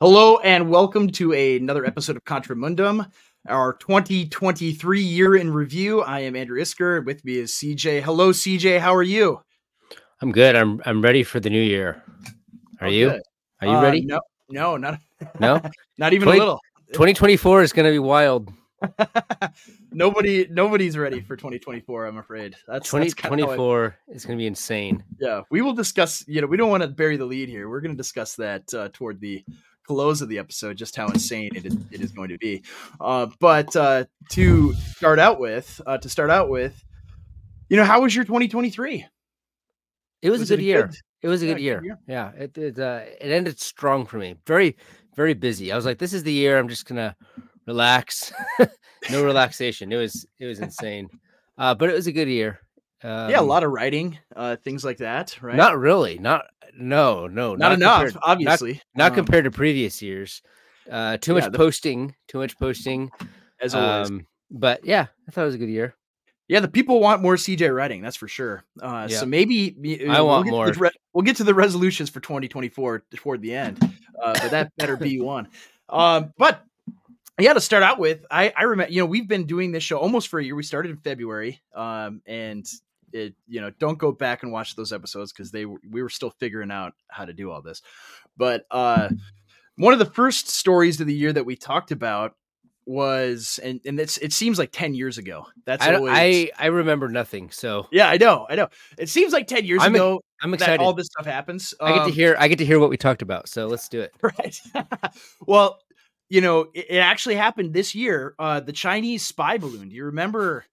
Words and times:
Hello 0.00 0.38
and 0.38 0.70
welcome 0.70 1.10
to 1.12 1.32
another 1.32 1.84
episode 1.84 2.16
of 2.16 2.24
Contramundum, 2.24 3.10
our 3.48 3.74
2023 3.74 5.00
year 5.02 5.36
in 5.36 5.52
review. 5.52 6.00
I 6.00 6.20
am 6.20 6.36
Andrew 6.36 6.58
Isker. 6.60 7.04
With 7.04 7.22
me 7.24 7.36
is 7.36 7.52
CJ. 7.52 8.00
Hello, 8.02 8.30
CJ. 8.32 8.80
How 8.80 8.94
are 8.94 9.02
you? 9.02 9.42
I'm 10.22 10.32
good. 10.32 10.56
I'm 10.56 10.80
I'm 10.86 11.02
ready 11.02 11.22
for 11.22 11.38
the 11.40 11.50
new 11.50 11.60
year. 11.60 12.02
Are 12.80 12.86
Oh, 12.86 12.90
you? 12.90 13.10
good. 13.10 13.22
Are 13.60 13.66
you 13.68 13.74
Uh, 13.74 13.82
ready? 13.82 14.00
No, 14.06 14.20
no, 14.48 14.76
not 14.78 14.98
No. 15.40 15.60
not 15.98 16.12
even 16.14 16.26
Twenty- 16.26 16.38
a 16.40 16.44
little. 16.44 16.60
2024 16.92 17.62
is 17.62 17.72
going 17.72 17.86
to 17.86 17.92
be 17.92 17.98
wild. 18.00 18.50
Nobody, 19.92 20.48
nobody's 20.50 20.96
ready 20.96 21.20
for 21.20 21.36
2024. 21.36 22.06
I'm 22.06 22.16
afraid. 22.16 22.54
That's, 22.66 22.90
that's 22.90 23.14
kinda 23.14 23.36
how 23.46 23.52
I- 23.52 23.56
2024 23.56 23.96
is 24.08 24.24
going 24.24 24.38
to 24.38 24.42
be 24.42 24.46
insane. 24.46 25.04
yeah, 25.20 25.42
we 25.50 25.60
will 25.62 25.74
discuss. 25.74 26.24
You 26.26 26.40
know, 26.40 26.46
we 26.46 26.56
don't 26.56 26.70
want 26.70 26.82
to 26.82 26.88
bury 26.88 27.16
the 27.18 27.26
lead 27.26 27.48
here. 27.50 27.68
We're 27.68 27.80
going 27.82 27.92
to 27.92 27.96
discuss 27.96 28.34
that 28.36 28.72
uh, 28.74 28.88
toward 28.94 29.20
the 29.20 29.44
close 29.90 30.22
of 30.22 30.28
the 30.28 30.38
episode, 30.38 30.76
just 30.76 30.94
how 30.94 31.08
insane 31.08 31.50
it 31.56 31.66
is, 31.66 31.76
it 31.90 32.00
is 32.00 32.12
going 32.12 32.28
to 32.28 32.38
be. 32.38 32.62
Uh, 33.00 33.26
but 33.40 33.74
uh, 33.74 34.04
to 34.30 34.72
start 34.74 35.18
out 35.18 35.40
with, 35.40 35.80
uh, 35.84 35.98
to 35.98 36.08
start 36.08 36.30
out 36.30 36.48
with, 36.48 36.84
you 37.68 37.76
know, 37.76 37.84
how 37.84 38.00
was 38.00 38.14
your 38.14 38.24
2023? 38.24 39.04
It 40.22 40.30
was, 40.30 40.38
Was 40.40 40.50
a 40.50 40.54
it 40.54 40.56
good 40.58 40.62
a 40.62 40.66
year. 40.66 40.86
good- 40.86 40.96
It 41.22 41.28
was 41.28 41.42
a 41.42 41.46
yeah, 41.46 41.50
good 41.50 41.56
good 41.56 41.62
year. 41.64 41.80
year? 41.84 41.98
Yeah, 42.06 42.30
it 42.38 42.56
it, 42.56 42.78
uh, 42.78 43.00
it 43.20 43.30
ended 43.32 43.58
strong 43.58 44.06
for 44.06 44.18
me. 44.18 44.36
Very 44.46 44.76
very 45.16 45.34
busy. 45.34 45.72
I 45.72 45.76
was 45.76 45.84
like, 45.84 45.98
this 45.98 46.12
is 46.12 46.22
the 46.22 46.32
year. 46.32 46.56
I'm 46.58 46.68
just 46.68 46.86
gonna 46.86 47.16
relax. 47.66 48.32
no 49.10 49.24
relaxation. 49.24 49.90
It 49.92 49.96
was 49.96 50.24
it 50.38 50.46
was 50.46 50.60
insane. 50.60 51.08
Uh, 51.58 51.74
but 51.74 51.88
it 51.90 51.94
was 51.94 52.06
a 52.06 52.12
good 52.12 52.28
year. 52.28 52.60
Um, 53.02 53.30
yeah, 53.30 53.40
a 53.40 53.42
lot 53.54 53.64
of 53.64 53.72
writing, 53.72 54.18
uh, 54.36 54.56
things 54.56 54.84
like 54.84 54.98
that, 54.98 55.36
right? 55.42 55.56
Not 55.56 55.78
really. 55.78 56.18
Not 56.18 56.44
no 56.76 57.26
no 57.26 57.54
not, 57.54 57.72
enough, 57.72 58.02
compared- 58.04 58.22
obviously. 58.22 58.80
Not 58.94 59.12
um, 59.12 59.16
compared 59.16 59.44
to 59.44 59.50
previous 59.50 60.00
years. 60.02 60.42
Uh, 60.90 61.16
too 61.18 61.32
Yeah, 61.34 61.40
much 61.40 61.52
the- 61.52 61.58
posting. 61.58 62.14
Too 62.28 62.38
much 62.38 62.58
posting. 62.58 63.10
as 63.60 63.74
always. 63.74 64.10
Um, 64.10 64.26
but 64.50 64.84
yeah, 64.84 65.06
I 65.28 65.30
thought 65.30 65.42
it 65.42 65.46
was 65.46 65.54
a 65.54 65.58
good 65.58 65.68
year. 65.68 65.94
Yeah, 66.48 66.58
the 66.60 66.68
people 66.68 66.98
want 66.98 67.22
more 67.22 67.36
CJ 67.36 67.72
writing, 67.72 68.02
that's 68.02 68.16
for 68.16 68.26
sure. 68.26 68.64
Uh, 68.82 69.06
Yeah. 69.08 69.18
So 69.18 69.26
maybe 69.26 69.76
I 70.10 70.14
we'll 70.20 70.26
want 70.26 70.44
get 70.46 70.50
to 70.50 70.56
the 70.56 70.56
more. 70.56 70.72
re- 70.88 70.90
we'll 71.12 71.22
get 71.22 71.36
to 71.36 71.44
the 71.44 71.54
resolutions 71.54 72.10
for 72.10 72.18
2024 72.18 73.04
toward 73.14 73.40
the 73.40 73.54
end, 73.54 73.78
uh, 74.20 74.32
but 74.40 74.50
that 74.50 74.72
better 74.76 74.96
be 74.96 75.20
one. 75.20 75.46
Um, 75.88 76.32
but 76.36 76.64
yeah, 77.38 77.52
to 77.52 77.60
start 77.60 77.84
out 77.84 78.00
with, 78.00 78.24
I, 78.30 78.52
I 78.56 78.64
remember, 78.64 78.92
you 78.92 79.00
know, 79.00 79.06
we've 79.06 79.28
been 79.28 79.46
doing 79.46 79.70
this 79.70 79.84
show 79.84 79.98
almost 79.98 80.26
for 80.26 80.40
a 80.40 80.44
year. 80.44 80.56
We 80.56 80.64
started 80.64 80.90
in 80.90 80.96
February, 80.98 81.60
um, 81.74 82.20
and 82.26 82.66
it, 83.12 83.34
you 83.48 83.60
know, 83.60 83.70
don't 83.78 83.98
go 83.98 84.12
back 84.12 84.42
and 84.42 84.52
watch 84.52 84.76
those 84.76 84.92
episodes 84.92 85.32
because 85.32 85.50
they 85.50 85.64
we 85.66 86.02
were 86.02 86.08
still 86.08 86.30
figuring 86.30 86.70
out 86.70 86.92
how 87.08 87.24
to 87.24 87.32
do 87.32 87.50
all 87.50 87.62
this. 87.62 87.82
But 88.36 88.64
uh, 88.70 89.08
one 89.76 89.92
of 89.92 89.98
the 89.98 90.04
first 90.06 90.48
stories 90.48 91.00
of 91.00 91.06
the 91.06 91.14
year 91.14 91.32
that 91.32 91.46
we 91.46 91.56
talked 91.56 91.90
about 91.90 92.34
was, 92.86 93.60
and 93.62 93.80
and 93.84 94.00
it's 94.00 94.18
it 94.18 94.32
seems 94.32 94.58
like 94.58 94.70
10 94.72 94.94
years 94.94 95.18
ago. 95.18 95.46
That's 95.64 95.84
I, 95.86 95.94
always, 95.94 96.12
I 96.14 96.50
I 96.58 96.66
remember 96.66 97.08
nothing, 97.08 97.50
so 97.50 97.86
yeah, 97.92 98.08
I 98.08 98.16
know, 98.16 98.46
I 98.48 98.56
know. 98.56 98.68
It 98.98 99.08
seems 99.08 99.32
like 99.32 99.46
ten 99.46 99.64
years 99.64 99.80
I'm 99.82 99.94
ago 99.94 100.20
I'm 100.42 100.50
that 100.52 100.60
excited. 100.60 100.80
all 100.82 100.92
this 100.94 101.06
stuff 101.06 101.26
happens. 101.26 101.74
I 101.80 101.90
get 101.92 101.96
to 101.98 102.02
Um, 102.04 102.12
hear 102.12 102.36
I 102.38 102.48
get 102.48 102.58
to 102.58 102.64
hear 102.64 102.78
what 102.80 102.90
we 102.90 102.96
talked 102.96 103.22
about. 103.22 103.48
So 103.48 103.66
let's 103.66 103.88
do 103.88 104.00
it. 104.00 104.12
right. 104.22 104.60
well, 105.46 105.78
you 106.28 106.40
know, 106.40 106.68
it, 106.74 106.86
it 106.90 106.98
actually 106.98 107.36
happened 107.36 107.74
this 107.74 107.94
year. 107.94 108.34
Uh, 108.38 108.60
the 108.60 108.72
Chinese 108.72 109.22
spy 109.24 109.58
balloon. 109.58 109.88
Do 109.88 109.94
you 109.94 110.06
remember 110.06 110.64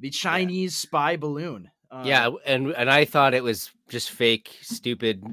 the 0.00 0.10
Chinese 0.10 0.76
spy 0.76 1.16
balloon? 1.16 1.70
Yeah, 2.04 2.30
and 2.44 2.72
and 2.72 2.90
I 2.90 3.04
thought 3.04 3.34
it 3.34 3.42
was 3.42 3.70
just 3.88 4.10
fake, 4.10 4.58
stupid, 4.62 5.24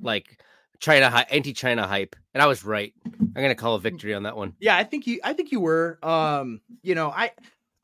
like 0.00 0.40
China 0.78 1.10
hy- 1.10 1.26
anti-China 1.30 1.86
hype, 1.86 2.14
and 2.34 2.42
I 2.42 2.46
was 2.46 2.64
right. 2.64 2.92
I'm 3.04 3.32
gonna 3.34 3.54
call 3.54 3.74
a 3.74 3.80
victory 3.80 4.14
on 4.14 4.22
that 4.24 4.36
one. 4.36 4.54
yeah. 4.60 4.76
I 4.76 4.84
think 4.84 5.06
you. 5.06 5.20
I 5.24 5.32
think 5.32 5.50
you 5.50 5.60
were. 5.60 5.98
Um, 6.02 6.60
you 6.82 6.94
know, 6.94 7.10
I, 7.10 7.32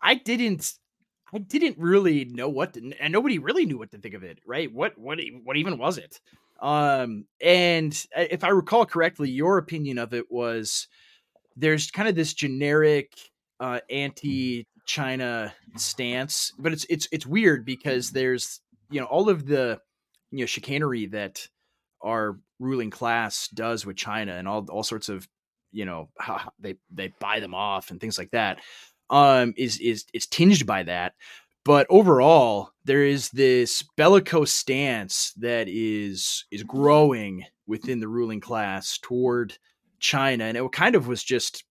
I 0.00 0.14
didn't. 0.14 0.74
I 1.32 1.38
didn't 1.38 1.78
really 1.78 2.24
know 2.24 2.48
what, 2.48 2.74
to, 2.74 2.92
and 3.00 3.12
nobody 3.12 3.38
really 3.38 3.64
knew 3.64 3.78
what 3.78 3.92
to 3.92 3.98
think 3.98 4.14
of 4.14 4.22
it. 4.24 4.38
Right? 4.47 4.72
What? 4.72 4.98
What? 4.98 5.18
What 5.44 5.56
even 5.56 5.78
was 5.78 5.98
it? 5.98 6.20
Um, 6.60 7.24
and 7.41 7.92
uh, 8.16 8.24
if 8.30 8.44
I 8.44 8.48
recall 8.48 8.84
correctly, 8.84 9.30
your 9.30 9.58
opinion 9.58 9.98
of 9.98 10.12
it 10.12 10.30
was 10.30 10.88
there's 11.56 11.91
kind 11.91 12.08
of 12.08 12.14
this 12.14 12.34
generic 12.34 13.12
uh, 13.60 13.80
anti-China 14.91 15.55
stance, 15.77 16.53
but 16.59 16.73
it's 16.73 16.87
it's 16.89 17.09
it's 17.12 17.27
weird 17.27 17.65
because 17.65 18.11
there's 18.11 18.61
you 18.91 19.01
know 19.01 19.06
all 19.06 19.28
of 19.28 19.47
the 19.47 19.81
you 20.31 20.41
know 20.41 20.47
chicanery 20.47 21.06
that 21.06 21.47
our 22.03 22.39
ruling 22.59 22.91
class 22.91 23.49
does 23.49 23.87
with 23.87 23.97
China 23.97 24.34
and 24.34 24.49
all 24.49 24.67
all 24.71 24.83
sorts 24.83 25.09
of 25.09 25.28
you 25.73 25.84
know 25.84 26.09
they 26.59 26.77
they 26.91 27.12
buy 27.21 27.41
them 27.41 27.55
off 27.55 27.91
and 27.91 28.01
things 28.01 28.19
like 28.19 28.31
that 28.31 28.61
um 29.11 29.55
is 29.56 29.78
is 29.78 30.05
is 30.15 30.27
tinged 30.27 30.67
by 30.67 30.83
that. 30.83 31.15
But 31.65 31.87
overall 31.91 32.71
there 32.84 33.05
is 33.05 33.31
this 33.31 33.84
bellicose 33.97 34.53
stance 34.53 35.33
that 35.34 35.69
is 35.69 36.47
is 36.51 36.62
growing 36.62 37.45
within 37.67 38.01
the 38.01 38.09
ruling 38.09 38.41
class 38.41 38.99
toward 38.99 39.57
China 40.01 40.45
and 40.45 40.57
it 40.57 40.72
kind 40.72 40.95
of 40.95 41.07
was 41.07 41.22
just 41.22 41.65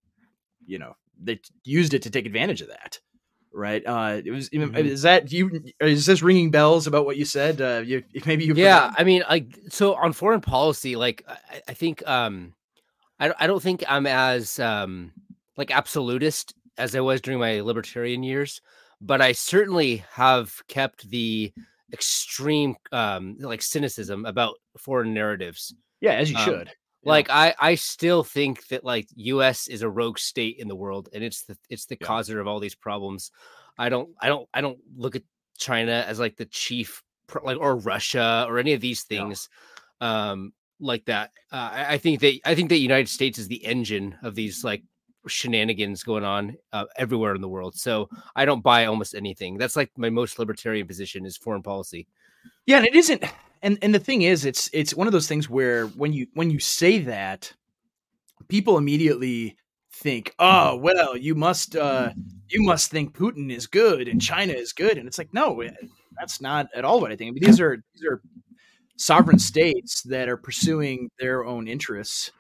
you 0.65 0.77
know 0.77 0.95
they 1.21 1.39
used 1.65 1.93
it 1.93 2.03
to 2.03 2.09
take 2.09 2.25
advantage 2.25 2.61
of 2.61 2.69
that 2.69 2.99
right 3.51 3.83
uh 3.85 4.21
it 4.23 4.29
was 4.31 4.49
Mhm. 4.49 4.75
is 4.77 5.01
that 5.01 5.31
you 5.31 5.49
is 5.79 6.05
this 6.05 6.21
ringing 6.21 6.51
bells 6.51 6.85
about 6.87 7.05
what 7.05 7.17
you 7.17 7.25
said 7.25 7.59
uh 7.61 7.81
you 7.83 8.03
maybe 8.25 8.45
you 8.45 8.53
Yeah, 8.53 8.93
I 8.97 9.03
mean, 9.03 9.23
like, 9.29 9.57
so 9.69 9.95
on 9.95 10.13
foreign 10.13 10.41
policy, 10.41 10.95
like, 10.95 11.23
I, 11.27 11.61
I 11.69 11.73
think, 11.73 12.07
um, 12.07 12.53
I 13.19 13.27
don't, 13.27 13.37
I 13.41 13.47
don't 13.47 13.61
think 13.61 13.83
I'm 13.87 14.05
as, 14.07 14.59
um, 14.59 15.11
like 15.57 15.71
absolutist 15.71 16.53
as 16.77 16.95
I 16.95 16.99
was 17.01 17.21
during 17.21 17.39
my 17.39 17.59
libertarian 17.61 18.23
years, 18.23 18.61
but 19.01 19.19
I 19.21 19.31
certainly 19.33 20.03
have 20.13 20.53
kept 20.67 21.09
the 21.09 21.51
extreme, 21.91 22.75
um, 22.91 23.35
like 23.39 23.61
cynicism 23.61 24.25
about 24.25 24.55
foreign 24.77 25.13
narratives. 25.13 25.73
yeah 26.01 26.13
as 26.13 26.29
you 26.31 26.37
um, 26.37 26.43
should 26.45 26.71
Yeah. 27.03 27.11
Like, 27.11 27.29
I, 27.29 27.53
I 27.59 27.75
still 27.75 28.23
think 28.23 28.67
that 28.67 28.83
like 28.83 29.07
U.S. 29.15 29.67
is 29.67 29.81
a 29.81 29.89
rogue 29.89 30.19
state 30.19 30.57
in 30.59 30.67
the 30.67 30.75
world, 30.75 31.09
and 31.13 31.23
it's 31.23 31.43
the, 31.43 31.57
it's 31.69 31.85
the 31.85 31.97
Yeah. 31.99 32.07
causer 32.07 32.39
of 32.39 32.47
all 32.47 32.59
these 32.59 32.75
problems. 32.75 33.31
I 33.77 33.89
don't, 33.89 34.09
I 34.21 34.27
don't, 34.27 34.49
I 34.53 34.61
don't 34.61 34.79
look 34.97 35.15
at 35.15 35.23
China 35.57 36.03
as 36.07 36.19
like 36.19 36.35
the 36.35 36.45
chief, 36.45 37.01
like 37.43 37.57
or 37.57 37.77
Russia 37.77 38.45
or 38.47 38.59
any 38.59 38.73
of 38.73 38.81
these 38.81 39.05
Yeah. 39.09 39.19
things, 39.19 39.49
um, 40.01 40.53
like 40.81 41.05
that. 41.05 41.31
Uh, 41.51 41.69
I, 41.73 41.93
I 41.93 41.97
think 41.97 42.19
that 42.21 42.39
I 42.45 42.55
think 42.55 42.69
that 42.69 42.77
United 42.79 43.09
States 43.09 43.37
is 43.39 43.47
the 43.47 43.63
engine 43.65 44.17
of 44.23 44.35
these 44.35 44.63
like 44.63 44.83
shenanigans 45.27 46.03
going 46.03 46.23
on 46.23 46.55
uh, 46.73 46.85
everywhere 46.97 47.35
in 47.35 47.41
the 47.41 47.47
world. 47.49 47.75
So 47.75 48.09
I 48.35 48.45
don't 48.45 48.63
buy 48.63 48.85
almost 48.85 49.13
anything. 49.15 49.57
That's 49.57 49.75
like 49.75 49.91
my 49.97 50.09
most 50.09 50.39
libertarian 50.39 50.87
position 50.87 51.25
is 51.25 51.37
foreign 51.37 51.61
policy. 51.63 52.07
Yeah, 52.65 52.77
and 52.77 52.87
it 52.87 52.95
isn't 52.95 53.23
and 53.61 53.77
and 53.81 53.93
the 53.93 53.99
thing 53.99 54.21
is 54.23 54.45
it's 54.45 54.69
it's 54.73 54.93
one 54.95 55.07
of 55.07 55.13
those 55.13 55.27
things 55.27 55.49
where 55.49 55.87
when 55.87 56.13
you 56.13 56.27
when 56.33 56.49
you 56.51 56.59
say 56.59 56.99
that 56.99 57.53
people 58.47 58.77
immediately 58.77 59.55
think, 59.91 60.33
"Oh, 60.39 60.77
well, 60.77 61.17
you 61.17 61.35
must 61.35 61.75
uh 61.75 62.11
you 62.49 62.63
must 62.63 62.89
think 62.91 63.15
Putin 63.15 63.51
is 63.51 63.67
good 63.67 64.07
and 64.07 64.21
China 64.21 64.53
is 64.53 64.73
good." 64.73 64.97
And 64.97 65.07
it's 65.07 65.17
like, 65.17 65.33
"No, 65.33 65.61
eh, 65.61 65.71
that's 66.17 66.41
not 66.41 66.67
at 66.75 66.85
all 66.85 67.01
what 67.01 67.11
I 67.11 67.15
think." 67.15 67.29
I 67.29 67.31
mean, 67.33 67.43
these 67.43 67.59
are 67.59 67.77
these 67.95 68.05
are 68.09 68.21
sovereign 68.97 69.39
states 69.39 70.01
that 70.03 70.27
are 70.29 70.37
pursuing 70.37 71.09
their 71.19 71.45
own 71.45 71.67
interests. 71.67 72.31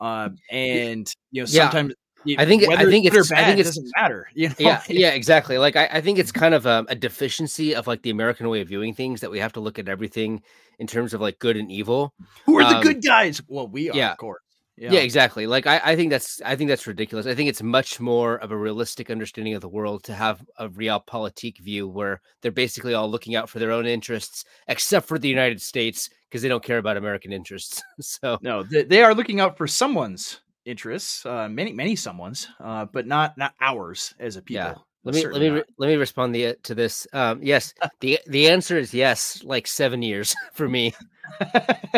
Uh, 0.00 0.30
and 0.50 1.12
you 1.30 1.42
know, 1.42 1.46
sometimes 1.46 1.94
you- 2.24 2.36
I 2.38 2.44
think 2.46 2.62
it- 2.62 2.68
I 2.70 2.84
think 2.90 3.06
it's- 3.06 3.30
I 3.32 3.44
think 3.44 3.58
it's- 3.60 3.66
doesn't 3.76 3.90
matter. 3.96 4.28
You 4.34 4.48
know, 4.48 4.54
yeah 4.58 4.82
yeah 4.88 5.10
exactly 5.10 5.56
like 5.58 5.76
i, 5.76 5.86
I 5.92 6.00
think 6.00 6.18
it's 6.18 6.32
kind 6.32 6.54
of 6.54 6.66
um, 6.66 6.86
a 6.88 6.94
deficiency 6.94 7.74
of 7.74 7.86
like 7.86 8.02
the 8.02 8.10
american 8.10 8.48
way 8.48 8.60
of 8.62 8.68
viewing 8.68 8.94
things 8.94 9.20
that 9.20 9.30
we 9.30 9.38
have 9.38 9.52
to 9.54 9.60
look 9.60 9.78
at 9.78 9.88
everything 9.88 10.42
in 10.78 10.86
terms 10.86 11.14
of 11.14 11.20
like 11.20 11.38
good 11.38 11.56
and 11.56 11.70
evil 11.70 12.14
who 12.46 12.58
are 12.58 12.64
the 12.64 12.76
um, 12.76 12.82
good 12.82 13.02
guys? 13.02 13.42
Well, 13.48 13.68
we 13.68 13.90
are, 13.90 13.96
yeah. 13.96 14.12
of 14.12 14.18
course. 14.18 14.40
yeah, 14.76 14.92
exactly 14.94 15.46
like 15.46 15.68
I, 15.68 15.80
I 15.84 15.96
think 15.96 16.10
that's 16.10 16.42
i 16.44 16.56
think 16.56 16.68
that's 16.68 16.88
ridiculous 16.88 17.26
i 17.26 17.34
think 17.34 17.48
it's 17.48 17.62
much 17.62 18.00
more 18.00 18.38
of 18.38 18.50
a 18.50 18.56
realistic 18.56 19.08
understanding 19.08 19.54
of 19.54 19.60
the 19.60 19.68
world 19.68 20.02
to 20.04 20.14
have 20.14 20.44
a 20.58 20.68
realpolitik 20.68 21.58
view 21.58 21.86
where 21.86 22.20
they're 22.42 22.50
basically 22.50 22.92
all 22.92 23.08
looking 23.08 23.36
out 23.36 23.48
for 23.48 23.60
their 23.60 23.70
own 23.70 23.86
interests 23.86 24.44
except 24.66 25.06
for 25.06 25.16
the 25.16 25.28
united 25.28 25.62
states 25.62 26.10
because 26.28 26.42
they 26.42 26.48
don't 26.48 26.64
care 26.64 26.78
about 26.78 26.96
american 26.96 27.32
interests 27.32 27.80
so 28.00 28.36
No, 28.42 28.64
they, 28.64 28.82
they 28.82 29.02
are 29.04 29.14
looking 29.14 29.38
out 29.38 29.56
for 29.56 29.68
someone's 29.68 30.40
interests, 30.64 31.24
uh, 31.26 31.48
many 31.48 31.72
many 31.72 31.96
someone's, 31.96 32.48
uh, 32.60 32.86
but 32.86 33.06
not 33.06 33.36
not 33.36 33.54
ours 33.60 34.14
as 34.18 34.36
a 34.36 34.42
people. 34.42 34.86
Let 35.04 35.14
me 35.14 35.26
let 35.26 35.40
me 35.40 35.48
re- 35.50 35.64
let 35.76 35.88
me 35.88 35.96
respond 35.96 36.34
the, 36.34 36.56
to 36.62 36.74
this 36.74 37.06
um 37.12 37.42
yes 37.42 37.74
the 38.00 38.18
the 38.26 38.48
answer 38.48 38.78
is 38.78 38.94
yes 38.94 39.42
like 39.44 39.66
seven 39.66 40.00
years 40.00 40.34
for 40.54 40.68
me 40.68 40.94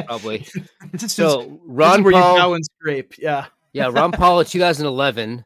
probably 0.06 0.46
is, 0.92 1.12
so 1.12 1.60
ron 1.64 2.02
where 2.02 2.12
you 2.12 2.20
paul 2.20 2.36
bow 2.36 2.54
and 2.54 2.64
scrape. 2.64 3.18
Yeah, 3.18 3.46
Yeah, 3.72 3.90
Ron 3.92 4.12
Paul 4.12 4.40
in 4.40 4.46
2011. 4.46 5.44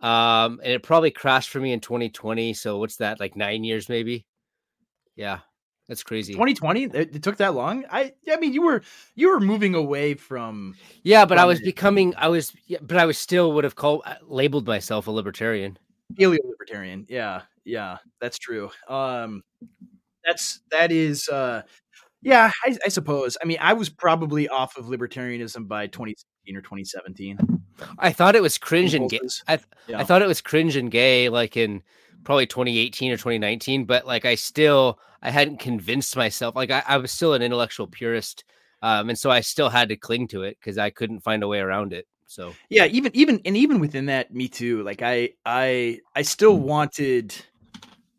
Um, 0.00 0.60
and 0.62 0.72
it 0.72 0.82
probably 0.82 1.10
crashed 1.10 1.50
for 1.50 1.60
me 1.60 1.72
in 1.72 1.80
2020. 1.80 2.54
So 2.54 2.78
what's 2.78 2.96
that, 2.96 3.20
like 3.20 3.36
nine 3.36 3.64
years 3.64 3.88
maybe? 3.88 4.26
Yeah. 5.16 5.40
That's 5.88 6.02
crazy. 6.02 6.34
2020. 6.34 6.84
It, 6.84 7.22
took 7.22 7.38
that 7.38 7.54
long. 7.54 7.84
I 7.90 8.12
I 8.30 8.36
mean, 8.36 8.52
you 8.52 8.62
were 8.62 8.82
you 9.14 9.30
were 9.30 9.40
moving 9.40 9.74
away 9.74 10.14
from. 10.14 10.76
Yeah, 11.02 11.24
but 11.24 11.38
I 11.38 11.46
was 11.46 11.60
it. 11.60 11.64
becoming. 11.64 12.14
I 12.18 12.28
was, 12.28 12.52
yeah, 12.66 12.76
but 12.82 12.98
I 12.98 13.06
was 13.06 13.16
still 13.16 13.52
would 13.52 13.64
have 13.64 13.74
called 13.74 14.02
uh, 14.04 14.16
labeled 14.22 14.66
myself 14.66 15.06
a 15.06 15.10
libertarian. 15.10 15.78
Paleo 16.14 16.38
libertarian. 16.44 17.06
Yeah, 17.08 17.42
yeah, 17.64 17.98
that's 18.20 18.38
true. 18.38 18.70
Um, 18.88 19.42
that's 20.24 20.60
that 20.70 20.92
is. 20.92 21.28
uh 21.28 21.62
Yeah, 22.22 22.50
I, 22.66 22.76
I 22.84 22.88
suppose. 22.88 23.36
I 23.42 23.46
mean, 23.46 23.58
I 23.60 23.72
was 23.74 23.88
probably 23.88 24.48
off 24.48 24.76
of 24.76 24.86
libertarianism 24.86 25.68
by 25.68 25.86
2016 25.86 26.56
or 26.56 26.62
2017. 26.62 27.38
I 27.98 28.12
thought 28.12 28.34
it 28.34 28.42
was 28.42 28.58
cringe 28.58 28.94
and 28.94 29.08
gay. 29.08 29.20
I, 29.46 29.60
Yeah. 29.86 30.00
I 30.00 30.04
thought 30.04 30.22
it 30.22 30.28
was 30.28 30.40
cringe 30.40 30.74
and 30.76 30.90
gay, 30.90 31.28
like 31.28 31.56
in 31.56 31.82
probably 32.24 32.46
2018 32.46 33.12
or 33.12 33.16
2019. 33.16 33.84
But 33.84 34.04
like, 34.06 34.24
I 34.24 34.34
still, 34.34 34.98
I 35.22 35.30
hadn't 35.30 35.60
convinced 35.60 36.16
myself. 36.16 36.56
Like, 36.56 36.70
I, 36.72 36.82
I 36.86 36.96
was 36.96 37.12
still 37.12 37.34
an 37.34 37.42
intellectual 37.42 37.86
purist, 37.86 38.42
um, 38.82 39.08
and 39.10 39.18
so 39.18 39.30
I 39.30 39.40
still 39.40 39.68
had 39.68 39.88
to 39.90 39.96
cling 39.96 40.26
to 40.28 40.42
it 40.42 40.58
because 40.60 40.76
I 40.78 40.90
couldn't 40.90 41.20
find 41.20 41.44
a 41.44 41.48
way 41.48 41.60
around 41.60 41.92
it. 41.92 42.06
So 42.28 42.54
yeah 42.68 42.84
even 42.86 43.10
even 43.14 43.40
and 43.44 43.56
even 43.56 43.80
within 43.80 44.06
that 44.06 44.32
me 44.32 44.48
too 44.48 44.82
like 44.82 45.02
i 45.02 45.30
i 45.44 45.98
i 46.14 46.22
still 46.22 46.58
wanted 46.58 47.34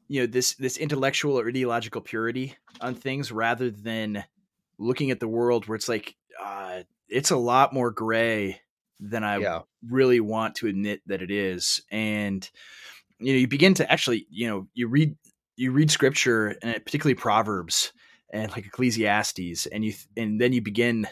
you 0.07 0.21
know 0.21 0.25
this 0.25 0.55
this 0.55 0.77
intellectual 0.77 1.39
or 1.39 1.47
ideological 1.47 2.01
purity 2.01 2.55
on 2.81 2.95
things 2.95 3.31
rather 3.31 3.69
than 3.69 4.23
looking 4.77 5.11
at 5.11 5.19
the 5.19 5.27
world 5.27 5.67
where 5.67 5.75
it's 5.75 5.87
like 5.87 6.15
uh 6.43 6.81
it's 7.07 7.31
a 7.31 7.37
lot 7.37 7.73
more 7.73 7.91
gray 7.91 8.59
than 8.99 9.23
i 9.23 9.37
yeah, 9.37 9.61
really 9.87 10.19
want 10.19 10.55
to 10.55 10.67
admit 10.67 11.01
that 11.05 11.21
it 11.21 11.31
is. 11.31 11.81
And 11.91 12.49
you 13.19 13.33
know 13.33 13.39
you 13.39 13.47
begin 13.47 13.73
to 13.75 13.91
actually 13.91 14.25
you 14.29 14.47
know 14.47 14.67
you 14.73 14.87
read 14.87 15.15
you 15.55 15.71
read 15.71 15.91
scripture 15.91 16.55
and 16.61 16.83
particularly 16.85 17.15
proverbs 17.15 17.91
and 18.31 18.51
like 18.51 18.65
ecclesiastes 18.65 19.65
and 19.65 19.83
you 19.83 19.93
and 20.15 20.39
then 20.39 20.53
you 20.53 20.61
begin 20.61 21.07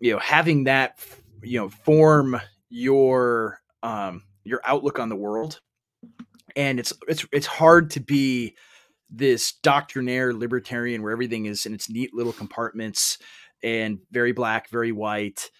you 0.00 0.12
know 0.12 0.18
having 0.18 0.64
that 0.64 0.98
you 1.42 1.58
know 1.58 1.68
form 1.68 2.40
your 2.68 3.60
um 3.82 4.22
your 4.44 4.60
outlook 4.64 4.98
on 4.98 5.08
the 5.08 5.16
world. 5.16 5.60
And 6.54 6.78
it's 6.78 6.92
it's 7.08 7.26
it's 7.32 7.46
hard 7.46 7.90
to 7.92 8.00
be 8.00 8.54
this 9.10 9.52
doctrinaire 9.62 10.32
libertarian 10.32 11.02
where 11.02 11.12
everything 11.12 11.46
is 11.46 11.66
in 11.66 11.74
its 11.74 11.90
neat 11.90 12.14
little 12.14 12.32
compartments 12.32 13.18
and 13.62 13.98
very 14.10 14.32
black 14.32 14.68
very 14.70 14.92
white 14.92 15.50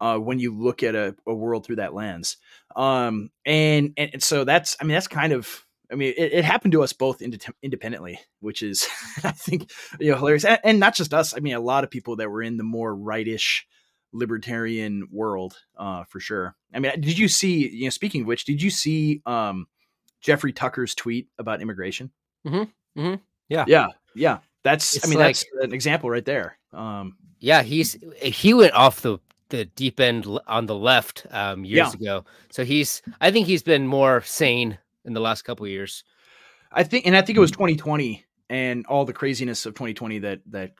uh, 0.00 0.18
when 0.18 0.38
you 0.38 0.56
look 0.56 0.82
at 0.82 0.94
a, 0.94 1.14
a 1.26 1.34
world 1.34 1.64
through 1.64 1.76
that 1.76 1.94
lens. 1.94 2.36
Um 2.76 3.30
and, 3.44 3.92
and 3.96 4.22
so 4.22 4.44
that's 4.44 4.76
i 4.80 4.84
mean 4.84 4.94
that's 4.94 5.08
kind 5.08 5.32
of 5.32 5.64
i 5.92 5.94
mean 5.94 6.14
it, 6.16 6.32
it 6.32 6.44
happened 6.44 6.72
to 6.72 6.82
us 6.82 6.92
both 6.92 7.22
inde- 7.22 7.44
independently 7.62 8.18
which 8.40 8.62
is 8.62 8.88
i 9.24 9.32
think 9.32 9.70
you 10.00 10.10
know 10.10 10.16
hilarious. 10.16 10.44
And, 10.44 10.60
and 10.64 10.80
not 10.80 10.94
just 10.94 11.14
us 11.14 11.34
i 11.36 11.40
mean 11.40 11.54
a 11.54 11.60
lot 11.60 11.84
of 11.84 11.90
people 11.90 12.16
that 12.16 12.30
were 12.30 12.42
in 12.42 12.56
the 12.56 12.64
more 12.64 12.94
rightish 12.94 13.66
libertarian 14.14 15.06
world 15.10 15.58
uh 15.76 16.04
for 16.04 16.20
sure. 16.20 16.54
I 16.72 16.78
mean 16.78 16.92
did 17.00 17.18
you 17.18 17.28
see 17.28 17.68
you 17.68 17.84
know 17.84 17.90
speaking 17.90 18.22
of 18.22 18.26
which 18.26 18.44
did 18.44 18.62
you 18.62 18.70
see 18.70 19.20
um 19.26 19.66
jeffrey 20.20 20.52
tucker's 20.52 20.94
tweet 20.94 21.28
about 21.38 21.60
immigration? 21.60 22.10
Mhm. 22.46 23.20
Yeah. 23.48 23.64
yeah. 23.68 23.88
Yeah. 24.14 24.38
That's 24.62 24.96
It's 24.96 25.04
i 25.04 25.08
mean 25.10 25.18
like- 25.18 25.36
that's 25.36 25.44
an 25.60 25.74
example 25.74 26.08
right 26.08 26.24
there. 26.24 26.58
Um 26.72 27.16
yeah, 27.40 27.62
he's 27.62 27.98
he 28.22 28.54
went 28.54 28.72
off 28.72 29.02
the 29.02 29.18
the 29.50 29.66
deep 29.66 30.00
end 30.00 30.26
on 30.46 30.64
the 30.66 30.74
left 30.74 31.26
um, 31.30 31.64
years 31.66 31.92
ago. 31.94 32.24
So 32.50 32.64
he's, 32.64 33.02
I 33.20 33.30
think 33.30 33.46
he's 33.46 33.62
been 33.62 33.86
more 33.86 34.22
sane 34.22 34.78
in 35.04 35.12
the 35.12 35.20
last 35.20 35.42
couple 35.42 35.66
of 35.66 35.70
years. 35.70 36.02
i 36.72 36.82
think 36.82 37.06
and 37.06 37.14
i 37.16 37.20
think 37.22 37.36
it 37.36 37.40
was 37.40 37.50
2020 37.52 38.24
and 38.48 38.86
all 38.86 39.04
the 39.04 39.12
craziness 39.12 39.66
of 39.66 39.74
2020 39.74 40.18
that 40.20 40.40
that 40.46 40.72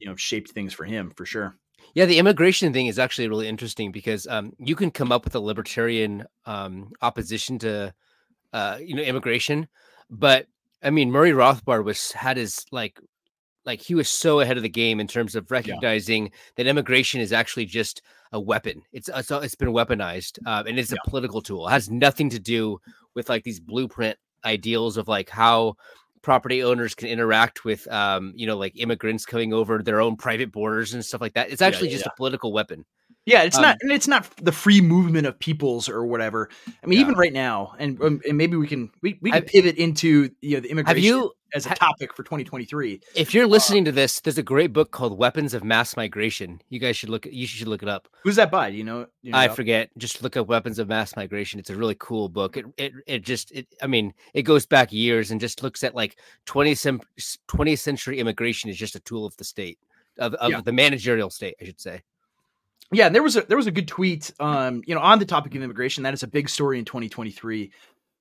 you 0.00 0.06
know 0.08 0.16
shaped 0.16 0.50
things 0.50 0.74
for 0.74 0.84
him 0.84 1.12
for 1.16 1.24
sure 1.24 1.54
Yeah, 1.94 2.06
the 2.06 2.18
immigration 2.18 2.72
thing 2.72 2.86
is 2.86 2.98
actually 2.98 3.28
really 3.28 3.48
interesting 3.48 3.92
because 3.92 4.26
um, 4.26 4.52
you 4.58 4.76
can 4.76 4.90
come 4.90 5.12
up 5.12 5.24
with 5.24 5.34
a 5.34 5.40
libertarian 5.40 6.24
um, 6.46 6.92
opposition 7.02 7.58
to, 7.60 7.92
uh, 8.52 8.78
you 8.80 8.94
know, 8.94 9.02
immigration, 9.02 9.68
but 10.08 10.46
I 10.82 10.90
mean, 10.90 11.10
Murray 11.10 11.32
Rothbard 11.32 11.84
was 11.84 12.12
had 12.12 12.36
his 12.36 12.64
like, 12.72 12.98
like 13.66 13.80
he 13.82 13.94
was 13.94 14.08
so 14.08 14.40
ahead 14.40 14.56
of 14.56 14.62
the 14.62 14.68
game 14.68 15.00
in 15.00 15.06
terms 15.06 15.34
of 15.34 15.50
recognizing 15.50 16.30
that 16.56 16.66
immigration 16.66 17.20
is 17.20 17.32
actually 17.32 17.66
just 17.66 18.02
a 18.32 18.40
weapon. 18.40 18.82
It's 18.92 19.10
it's, 19.14 19.30
it's 19.30 19.54
been 19.54 19.68
weaponized, 19.68 20.38
uh, 20.46 20.62
and 20.66 20.78
it's 20.78 20.92
Yeah. 20.92 20.98
a 21.04 21.10
political 21.10 21.42
tool. 21.42 21.68
It 21.68 21.72
has 21.72 21.90
nothing 21.90 22.30
to 22.30 22.38
do 22.38 22.80
with 23.14 23.28
like 23.28 23.44
these 23.44 23.60
blueprint 23.60 24.16
ideals 24.44 24.96
of 24.96 25.08
like 25.08 25.28
how 25.28 25.74
property 26.22 26.62
owners 26.62 26.94
can 26.94 27.08
interact 27.08 27.64
with 27.64 27.90
um 27.92 28.32
you 28.36 28.46
know 28.46 28.56
like 28.56 28.72
immigrants 28.76 29.24
coming 29.24 29.52
over 29.52 29.82
their 29.82 30.00
own 30.00 30.16
private 30.16 30.52
borders 30.52 30.94
and 30.94 31.04
stuff 31.04 31.20
like 31.20 31.34
that. 31.34 31.50
It's 31.50 31.62
actually 31.62 31.88
yeah, 31.88 31.96
just 31.96 32.06
a 32.06 32.12
political 32.16 32.52
weapon 32.52 32.84
Yeah, 33.30 33.42
it's 33.44 33.56
Um, 33.56 33.62
not, 33.62 33.76
and 33.80 33.92
it's 33.92 34.08
not 34.08 34.28
the 34.38 34.52
free 34.52 34.80
movement 34.80 35.26
of 35.26 35.38
peoples 35.38 35.88
or 35.88 36.04
whatever. 36.04 36.48
I 36.82 36.86
mean, 36.86 36.98
Yeah. 36.98 37.04
even 37.06 37.14
right 37.14 37.32
now, 37.32 37.74
and 37.78 38.00
um, 38.02 38.20
and 38.28 38.36
maybe 38.36 38.56
we 38.56 38.66
can 38.66 38.90
we, 39.02 39.18
we 39.22 39.30
can 39.30 39.42
Have- 39.42 39.46
pivot 39.48 39.76
into 39.76 40.30
you 40.42 40.56
know 40.56 40.60
the 40.60 40.70
immigration 40.70 41.02
you 41.04 41.32
as 41.52 41.66
a 41.66 41.70
topic 41.70 42.14
for 42.14 42.22
2023. 42.22 43.00
if 43.16 43.34
you're 43.34 43.46
listening 43.46 43.84
to 43.84 43.90
this 43.90 44.20
there's 44.20 44.38
a 44.38 44.42
great 44.42 44.72
book 44.72 44.92
called 44.92 45.18
weapons 45.18 45.52
of 45.52 45.64
mass 45.64 45.96
migration 45.96 46.62
you 46.68 46.78
guys 46.78 46.96
should 46.96 47.08
look 47.08 47.26
you 47.26 47.44
should 47.44 47.66
look 47.66 47.82
it 47.82 47.88
up 47.88 48.06
Who's 48.22 48.36
that 48.36 48.52
by? 48.52 48.70
Do 48.70 48.76
you 48.76 48.84
know? 48.84 49.06
you 49.22 49.32
know 49.32 49.38
i 49.38 49.48
forget 49.48 49.90
just 49.98 50.22
look 50.22 50.36
up 50.36 50.46
weapons 50.46 50.78
of 50.78 50.86
mass 50.86 51.16
migration 51.16 51.58
it's 51.58 51.68
a 51.70 51.74
really 51.74 51.96
cool 51.98 52.28
book 52.28 52.56
it 52.56 52.66
it, 52.76 52.92
it 53.08 53.22
just 53.24 53.50
it 53.50 53.66
i 53.82 53.88
mean 53.88 54.14
it 54.32 54.42
goes 54.42 54.64
back 54.64 54.92
years 54.92 55.32
and 55.32 55.40
just 55.40 55.60
looks 55.60 55.82
at 55.82 55.92
like 55.92 56.16
20th, 56.46 56.78
cen- 56.78 57.00
20th 57.48 57.80
century 57.80 58.20
immigration 58.20 58.70
is 58.70 58.76
just 58.76 58.94
a 58.94 59.00
tool 59.00 59.26
of 59.26 59.36
the 59.36 59.44
state 59.44 59.78
of, 60.20 60.34
of 60.34 60.50
Yeah. 60.52 60.60
the 60.60 60.72
managerial 60.72 61.30
state 61.30 61.56
i 61.60 61.64
should 61.64 61.80
say 61.80 62.00
Yeah, 62.92 63.06
and 63.06 63.14
there 63.14 63.22
was 63.22 63.36
a 63.36 63.42
there 63.42 63.56
was 63.56 63.66
a 63.68 63.70
good 63.70 63.86
tweet, 63.88 64.32
um, 64.40 64.82
you 64.86 64.94
know, 64.94 65.00
on 65.00 65.18
the 65.18 65.24
topic 65.24 65.54
of 65.54 65.62
immigration. 65.62 66.02
That 66.02 66.14
is 66.14 66.22
a 66.22 66.26
big 66.28 66.48
story 66.48 66.78
in 66.78 66.84
2023. 66.84 67.70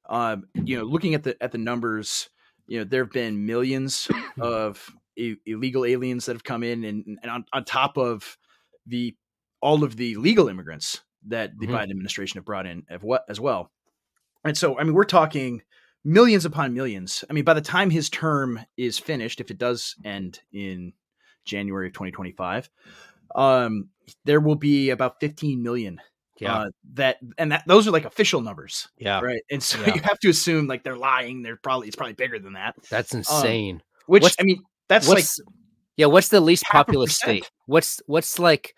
Um, 0.07 0.45
you 0.53 0.77
know, 0.77 0.83
looking 0.83 1.15
at 1.15 1.23
the 1.23 1.41
at 1.41 1.51
the 1.51 1.57
numbers, 1.57 2.29
you 2.67 2.77
know, 2.79 2.83
there 2.83 3.03
have 3.03 3.11
been 3.11 3.45
millions 3.45 4.09
of 4.39 4.89
I- 5.17 5.37
illegal 5.45 5.85
aliens 5.85 6.25
that 6.27 6.33
have 6.35 6.43
come 6.43 6.63
in, 6.63 6.83
and, 6.83 7.19
and 7.21 7.31
on, 7.31 7.45
on 7.51 7.65
top 7.65 7.97
of 7.97 8.37
the 8.85 9.15
all 9.61 9.83
of 9.83 9.95
the 9.97 10.15
legal 10.17 10.47
immigrants 10.49 11.01
that 11.27 11.51
the 11.59 11.67
Mhm. 11.67 11.71
Biden 11.71 11.89
administration 11.91 12.37
have 12.37 12.45
brought 12.45 12.65
in 12.65 12.85
as 13.27 13.39
well. 13.39 13.71
And 14.45 14.57
so, 14.57 14.79
I 14.79 14.83
mean, 14.83 14.93
we're 14.93 15.03
talking 15.03 15.63
millions 16.05 16.45
upon 16.45 16.73
millions. 16.73 17.25
I 17.29 17.33
mean, 17.33 17.43
by 17.43 17.53
the 17.53 17.61
time 17.61 17.89
his 17.89 18.09
term 18.09 18.59
is 18.77 18.97
finished, 18.97 19.41
if 19.41 19.51
it 19.51 19.57
does 19.57 19.95
end 20.05 20.39
in 20.53 20.93
January 21.43 21.87
of 21.87 21.93
2025, 21.93 22.69
um, 23.35 23.89
there 24.25 24.39
will 24.39 24.55
be 24.55 24.89
about 24.89 25.19
15 25.19 25.61
million. 25.61 25.99
yeah 26.39 26.55
Uh, 26.55 26.69
that 26.93 27.17
and 27.37 27.51
that 27.51 27.63
those 27.67 27.87
are 27.87 27.91
like 27.91 28.05
official 28.05 28.41
numbers, 28.41 28.87
yeah 28.97 29.19
right? 29.21 29.41
And 29.51 29.61
so 29.61 29.79
Yeah. 29.81 29.93
you 29.95 30.01
have 30.01 30.19
to 30.19 30.29
assume 30.29 30.67
like 30.67 30.83
they're 30.83 30.97
lying. 30.97 31.41
They're 31.43 31.57
probably 31.57 31.87
it's 31.87 31.95
probably 31.95 32.13
bigger 32.13 32.39
than 32.39 32.53
that. 32.53 32.75
that's 32.89 33.13
insane 33.13 33.81
Which 34.07 34.23
What's- 34.23 34.35
I 34.39 34.43
mean, 34.43 34.61
that's 34.87 35.07
like 35.07 35.25
yeah 35.97 36.05
what's 36.07 36.29
the 36.29 36.39
least 36.41 36.63
populous 36.63 37.15
state 37.17 37.51
what's 37.67 38.01
what's 38.07 38.39
like 38.39 38.75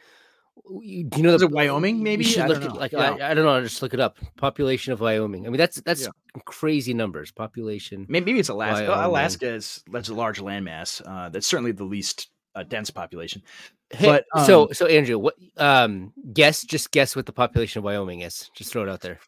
do 0.68 0.82
you 0.84 1.24
know 1.24 1.36
is 1.36 1.42
the 1.42 1.48
Wyoming? 1.48 2.04
Maybe 2.04 2.24
you 2.26 2.30
should 2.32 2.44
I 2.44 2.48
look 2.48 2.60
don't 2.62 2.70
at 2.70 2.74
know. 2.76 2.80
like 2.80 2.92
Yeah. 2.92 3.18
I, 3.22 3.32
I 3.32 3.34
don't 3.34 3.46
know 3.46 3.62
just 3.62 3.82
look 3.82 3.94
it 3.94 4.00
up 4.00 4.18
population 4.38 4.92
of 4.94 5.00
wyoming 5.00 5.46
i 5.46 5.50
mean 5.50 5.58
that's 5.58 5.82
that's 5.82 6.02
Yeah. 6.02 6.10
crazy 6.46 6.94
numbers 6.94 7.32
population 7.32 8.06
May- 8.10 8.20
maybe 8.22 8.40
it's 8.40 8.50
Alaska. 8.50 8.88
Wyoming. 8.90 9.06
Alaska 9.06 9.54
is 9.54 9.84
that's 9.92 10.10
a 10.10 10.14
large 10.14 10.40
landmass. 10.40 11.02
Uh, 11.06 11.30
that's 11.30 11.48
certainly 11.48 11.72
the 11.74 11.84
least 11.86 12.30
uh, 12.56 12.64
dense 12.64 12.90
population. 12.90 13.42
Hey, 13.90 14.08
But, 14.08 14.26
so 14.46 14.64
um, 14.64 14.74
so 14.74 14.86
andrew 14.86 15.18
what 15.20 15.36
um 15.58 16.14
guess 16.32 16.64
just 16.64 16.92
guess 16.92 17.14
what 17.16 17.26
the 17.26 17.34
population 17.34 17.80
of 17.80 17.84
wyoming 17.84 18.22
is 18.22 18.50
just 18.56 18.72
throw 18.72 18.84
it 18.84 18.90
out 18.90 19.02
there 19.02 19.20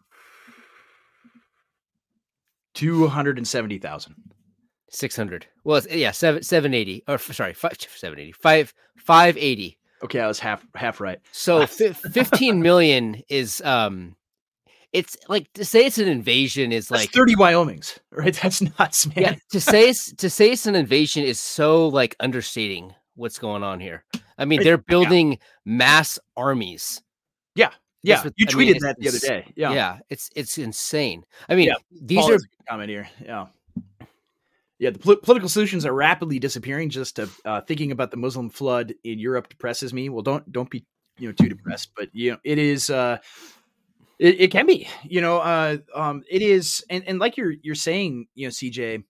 Two 2.73 3.07
hundred 3.07 3.37
and 3.37 3.47
seventy 3.47 3.77
thousand. 3.77 4.15
600 4.89 5.47
well 5.63 5.81
yeah 5.89 6.11
7 6.11 6.43
780 6.43 7.03
or 7.07 7.17
sorry 7.17 7.53
5 7.55 7.71
780 7.79 8.31
5 8.33 8.73
580 8.97 9.77
Okay, 10.03 10.19
I 10.19 10.27
was 10.27 10.37
half 10.39 10.63
half 10.75 10.99
right. 11.01 11.17
So 11.31 11.65
fi- 11.65 11.93
15 11.93 12.61
million 12.61 13.23
is 13.27 13.59
um 13.61 14.15
it's 14.91 15.17
like 15.29 15.51
to 15.53 15.65
say 15.65 15.85
it's 15.87 15.97
an 15.97 16.07
invasion 16.07 16.71
is 16.71 16.89
That's 16.89 17.03
like 17.03 17.11
thirty 17.11 17.35
Wyomings, 17.35 17.97
right? 18.11 18.37
That's 18.39 18.61
nuts, 18.61 19.07
man. 19.07 19.15
yeah 19.17 19.35
to 19.51 19.59
say 19.59 19.89
it's 19.89 20.13
to 20.13 20.29
say 20.29 20.51
it's 20.51 20.67
an 20.67 20.75
invasion 20.75 21.23
is 21.23 21.39
so 21.39 21.87
like 21.87 22.15
understating 22.19 22.93
what's 23.15 23.39
going 23.39 23.63
on 23.63 23.79
here. 23.79 24.03
I 24.37 24.45
mean 24.45 24.63
they're 24.63 24.77
building 24.77 25.39
mass 25.65 26.19
armies. 26.35 27.01
Yeah, 27.55 27.69
Yeah. 28.01 28.23
what- 28.23 28.33
you 28.37 28.45
I 28.49 28.51
tweeted 28.51 28.69
it's- 28.77 28.81
that 28.83 28.97
the 28.99 29.07
other 29.09 29.19
day. 29.19 29.53
Yeah. 29.55 29.73
Yeah, 29.73 29.99
it's 30.09 30.29
it's 30.35 30.57
insane. 30.57 31.25
I 31.47 31.55
mean 31.55 31.67
Yeah, 31.67 31.75
these 31.91 32.19
Paul 32.19 32.33
are 32.33 32.39
comment 32.67 32.89
here. 32.89 33.07
Yeah, 33.23 33.47
yeah. 34.79 34.89
The 34.89 34.99
pol- 34.99 35.17
political 35.17 35.49
solutions 35.49 35.85
are 35.85 35.93
rapidly 35.93 36.39
disappearing. 36.39 36.89
Just 36.89 37.15
to, 37.17 37.29
uh, 37.45 37.61
thinking 37.61 37.91
about 37.91 38.11
the 38.11 38.17
Muslim 38.17 38.49
flood 38.49 38.93
in 39.03 39.19
Europe 39.19 39.49
depresses 39.49 39.93
me. 39.93 40.09
Well, 40.09 40.23
don't 40.23 40.51
don't 40.51 40.69
be 40.69 40.85
you 41.19 41.27
know 41.27 41.33
too 41.33 41.49
depressed, 41.49 41.91
but 41.95 42.09
you 42.13 42.31
know 42.31 42.37
it 42.43 42.57
is. 42.57 42.89
Uh, 42.89 43.17
it, 44.19 44.41
it 44.41 44.51
can 44.51 44.65
be. 44.65 44.87
You 45.03 45.21
know, 45.21 45.37
uh, 45.37 45.77
um, 45.93 46.23
it 46.29 46.41
is, 46.41 46.83
and 46.89 47.03
and 47.07 47.19
like 47.19 47.37
you're 47.37 47.53
you're 47.61 47.75
saying, 47.75 48.27
you 48.35 48.47
know, 48.47 48.51
CJ, 48.51 49.03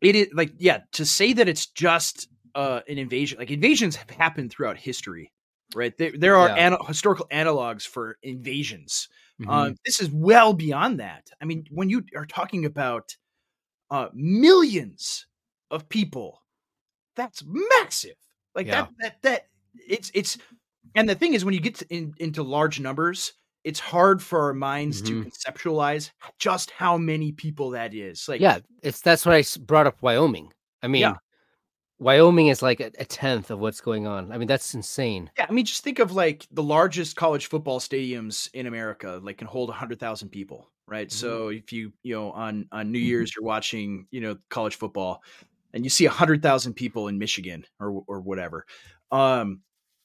it 0.00 0.16
is 0.16 0.28
like 0.32 0.52
yeah 0.58 0.80
to 0.92 1.04
say 1.04 1.32
that 1.34 1.48
it's 1.48 1.66
just 1.66 2.28
uh, 2.58 2.80
an 2.88 2.98
invasion, 2.98 3.38
like 3.38 3.50
invasions 3.52 3.94
have 3.96 4.10
happened 4.10 4.50
throughout 4.50 4.76
history, 4.76 5.30
right? 5.76 5.96
There, 5.96 6.12
there 6.12 6.36
are 6.36 6.48
Yeah. 6.48 6.56
ana- 6.66 6.84
historical 6.86 7.26
analogs 7.30 7.86
for 7.86 8.18
invasions. 8.22 9.08
Um, 9.48 9.76
this 9.84 10.00
is 10.00 10.10
well 10.10 10.52
beyond 10.52 10.98
that. 10.98 11.30
I 11.40 11.44
mean, 11.44 11.64
when 11.70 11.88
you 11.88 12.02
are 12.16 12.26
talking 12.26 12.64
about 12.64 13.14
uh, 13.90 14.08
millions 14.12 15.26
of 15.70 15.88
people, 15.88 16.42
that's 17.14 17.44
massive. 17.46 18.16
Like 18.56 18.66
Yeah. 18.66 18.86
that, 18.86 18.90
that, 18.98 19.22
that 19.22 19.46
it's 19.88 20.10
it's. 20.14 20.38
And 20.96 21.08
the 21.08 21.14
thing 21.14 21.34
is, 21.34 21.44
when 21.44 21.54
you 21.54 21.60
get 21.60 21.80
in, 21.82 22.12
into 22.18 22.42
large 22.42 22.80
numbers, 22.80 23.32
it's 23.62 23.78
hard 23.78 24.20
for 24.22 24.40
our 24.40 24.54
minds 24.54 25.00
to 25.02 25.22
conceptualize 25.22 26.10
just 26.40 26.70
how 26.72 26.98
many 26.98 27.30
people 27.30 27.70
that 27.70 27.94
is. 27.94 28.26
Like, 28.28 28.40
yeah, 28.40 28.58
it's 28.82 29.00
that's 29.00 29.24
why 29.24 29.36
I 29.36 29.44
brought 29.60 29.86
up 29.86 30.02
Wyoming. 30.02 30.50
I 30.82 30.88
mean, 30.88 31.02
Yeah. 31.02 31.14
Wyoming 31.98 32.46
is 32.48 32.62
like 32.62 32.80
a, 32.80 32.92
a 32.98 33.04
tenth 33.04 33.50
of 33.50 33.58
what's 33.58 33.80
going 33.80 34.06
on. 34.06 34.30
I 34.30 34.38
mean, 34.38 34.46
that's 34.46 34.74
insane. 34.74 35.30
Yeah, 35.36 35.46
I 35.48 35.52
mean, 35.52 35.64
just 35.64 35.82
think 35.82 35.98
of 35.98 36.12
like 36.12 36.46
the 36.52 36.62
largest 36.62 37.16
college 37.16 37.46
football 37.46 37.80
stadiums 37.80 38.48
in 38.54 38.66
America, 38.66 39.20
like 39.22 39.38
can 39.38 39.48
hold 39.48 39.70
hundred 39.70 39.98
thousand 39.98 40.28
people, 40.28 40.70
right? 40.86 41.08
Mhm. 41.08 41.12
So 41.12 41.48
if 41.48 41.72
you, 41.72 41.92
you 42.04 42.14
know, 42.14 42.30
on 42.32 42.68
on 42.70 42.92
New 42.92 43.00
Year's 43.00 43.34
you're 43.34 43.44
watching, 43.44 44.06
you 44.10 44.20
know, 44.20 44.36
college 44.48 44.76
football, 44.76 45.22
and 45.74 45.82
you 45.84 45.90
see 45.90 46.04
hundred 46.04 46.40
thousand 46.42 46.74
people 46.74 47.08
in 47.08 47.18
Michigan 47.18 47.64
or 47.80 48.02
or 48.06 48.20
whatever, 48.20 48.64
um, 49.10 49.60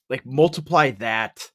like 0.10 0.26
multiply 0.26 0.92
that 0.92 1.52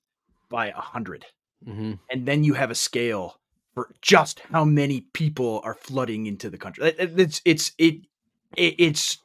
by 0.50 0.68
a 0.68 0.80
hundred, 0.80 1.24
hmm 1.64 1.94
and 2.10 2.26
then 2.26 2.44
you 2.44 2.54
have 2.54 2.70
a 2.70 2.74
scale 2.76 3.40
for 3.74 3.92
just 4.02 4.40
how 4.52 4.64
many 4.64 5.02
people 5.12 5.60
are 5.64 5.74
flooding 5.74 6.26
into 6.26 6.48
the 6.48 6.58
country. 6.58 6.88
It- 6.88 6.96
it- 7.00 7.20
It's 7.20 7.42
it's 7.44 7.72
it, 7.78 7.94
it 8.56 8.74
it's. 8.78 9.18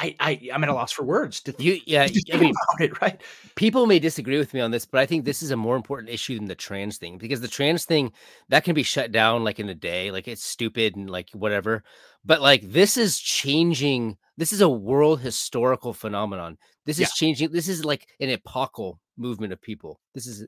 I, 0.00 0.16
I 0.18 0.48
I'm 0.54 0.62
at 0.64 0.70
a 0.70 0.74
loss 0.74 0.92
for 0.92 1.02
words 1.04 1.40
to, 1.42 1.54
You, 1.58 1.78
yeah, 1.86 2.08
I 2.32 2.36
mean, 2.38 2.54
about 2.78 2.80
it, 2.84 3.00
right? 3.02 3.20
people 3.54 3.86
may 3.86 3.98
disagree 3.98 4.38
with 4.38 4.54
me 4.54 4.60
on 4.60 4.70
this, 4.70 4.86
but 4.86 5.00
I 5.00 5.06
think 5.06 5.24
this 5.24 5.42
is 5.42 5.50
a 5.50 5.56
more 5.56 5.76
important 5.76 6.08
issue 6.08 6.36
than 6.36 6.46
the 6.46 6.54
trans 6.54 6.96
thing 6.96 7.18
because 7.18 7.40
the 7.40 7.48
trans 7.48 7.84
thing 7.84 8.12
that 8.48 8.64
can 8.64 8.74
be 8.74 8.82
shut 8.82 9.12
down 9.12 9.44
like 9.44 9.60
in 9.60 9.68
a 9.68 9.74
day, 9.74 10.10
like 10.10 10.26
it's 10.26 10.44
stupid 10.44 10.96
and 10.96 11.10
like 11.10 11.28
whatever. 11.32 11.84
But 12.24 12.40
like 12.40 12.62
this 12.62 12.96
is 12.96 13.18
changing. 13.20 14.16
This 14.38 14.52
is 14.54 14.62
a 14.62 14.68
world 14.68 15.20
historical 15.20 15.92
phenomenon. 15.92 16.56
This 16.86 16.96
is 16.96 17.02
Yeah. 17.02 17.14
changing. 17.14 17.52
This 17.52 17.68
is 17.68 17.84
like 17.84 18.08
an 18.20 18.30
epochal 18.30 18.98
movement 19.18 19.52
of 19.52 19.60
people. 19.60 20.00
This 20.14 20.26
is 20.26 20.46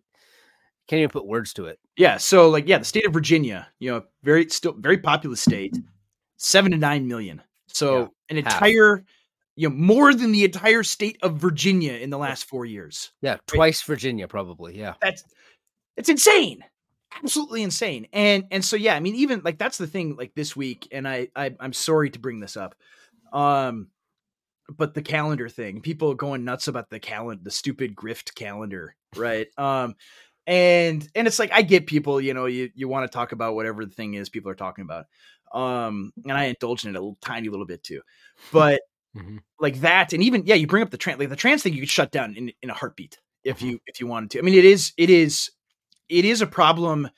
can't 0.88 0.98
even 0.98 1.10
put 1.10 1.26
words 1.26 1.52
to 1.54 1.66
it. 1.66 1.78
Yeah, 1.96 2.16
so 2.16 2.48
like 2.48 2.66
yeah, 2.66 2.78
the 2.78 2.84
state 2.84 3.06
of 3.06 3.12
Virginia, 3.12 3.68
you 3.78 3.90
know, 3.90 4.02
very 4.22 4.48
still 4.48 4.72
very 4.72 4.98
populous 4.98 5.40
state, 5.40 5.76
seven 6.38 6.72
to 6.72 6.78
nine 6.78 7.06
million. 7.06 7.42
So 7.66 7.98
Yeah, 8.28 8.36
an 8.36 8.44
half. 8.44 8.54
entire, 8.54 9.04
you 9.56 9.68
know, 9.68 9.74
more 9.74 10.14
than 10.14 10.32
the 10.32 10.44
entire 10.44 10.82
state 10.82 11.18
of 11.22 11.36
Virginia 11.36 11.92
in 11.94 12.10
the 12.10 12.18
last 12.18 12.44
four 12.44 12.64
years. 12.64 13.12
Yeah, 13.20 13.36
twice 13.46 13.82
Virginia 13.82 14.28
probably. 14.28 14.78
Yeah. 14.78 14.94
That's 15.00 15.24
it's 15.96 16.08
insane, 16.08 16.64
absolutely 17.22 17.62
insane. 17.62 18.06
And 18.12 18.44
and 18.50 18.64
so 18.64 18.76
yeah, 18.76 18.94
I 18.94 19.00
mean, 19.00 19.14
even 19.16 19.42
like 19.44 19.58
that's 19.58 19.78
the 19.78 19.86
thing. 19.86 20.16
Like 20.16 20.34
this 20.34 20.56
week, 20.56 20.88
and 20.90 21.06
I, 21.06 21.28
I 21.36 21.54
I'm 21.60 21.72
sorry 21.72 22.10
to 22.10 22.18
bring 22.18 22.40
this 22.40 22.56
up, 22.56 22.74
um, 23.32 23.88
but 24.74 24.94
the 24.94 25.02
calendar 25.02 25.48
thing, 25.48 25.82
people 25.82 26.14
going 26.14 26.44
nuts 26.44 26.68
about 26.68 26.88
the 26.88 27.00
calendar, 27.00 27.42
the 27.44 27.50
stupid 27.50 27.94
grift 27.94 28.34
calendar, 28.34 28.96
right? 29.16 29.48
um, 29.58 29.94
and 30.46 31.06
and 31.14 31.26
it's 31.26 31.38
like 31.38 31.52
I 31.52 31.62
get 31.62 31.86
people, 31.86 32.20
you 32.20 32.34
know, 32.34 32.46
you 32.46 32.70
you 32.74 32.88
want 32.88 33.10
to 33.10 33.14
talk 33.14 33.32
about 33.32 33.54
whatever 33.54 33.84
the 33.84 33.94
thing 33.94 34.14
is 34.14 34.28
people 34.28 34.50
are 34.50 34.56
talking 34.56 34.82
about, 34.82 35.06
um, 35.52 36.12
and 36.24 36.32
I 36.32 36.44
indulge 36.44 36.84
in 36.84 36.90
it 36.90 36.98
a 36.98 37.00
little, 37.00 37.18
tiny 37.20 37.48
little 37.48 37.66
bit 37.66 37.84
too, 37.84 38.00
but 38.50 38.80
Mhm. 39.16 39.40
like 39.60 39.80
that, 39.80 40.12
and 40.12 40.22
even 40.22 40.46
yeah, 40.46 40.54
you 40.54 40.66
bring 40.66 40.82
up 40.82 40.90
the 40.90 40.96
trans, 40.96 41.18
like 41.18 41.28
the 41.28 41.36
trans 41.36 41.62
thing, 41.62 41.74
you 41.74 41.80
could 41.80 41.88
shut 41.90 42.10
down 42.12 42.34
in 42.34 42.52
in 42.62 42.70
a 42.70 42.74
heartbeat 42.74 43.18
if 43.44 43.60
you 43.62 43.78
if 43.86 44.00
you 44.00 44.06
wanted 44.06 44.30
to. 44.30 44.38
I 44.38 44.42
mean, 44.42 44.54
it 44.54 44.64
is 44.64 44.92
it 44.96 45.10
is 45.10 45.50
it 46.08 46.24
is 46.24 46.40
a 46.40 46.46
problem 46.46 47.08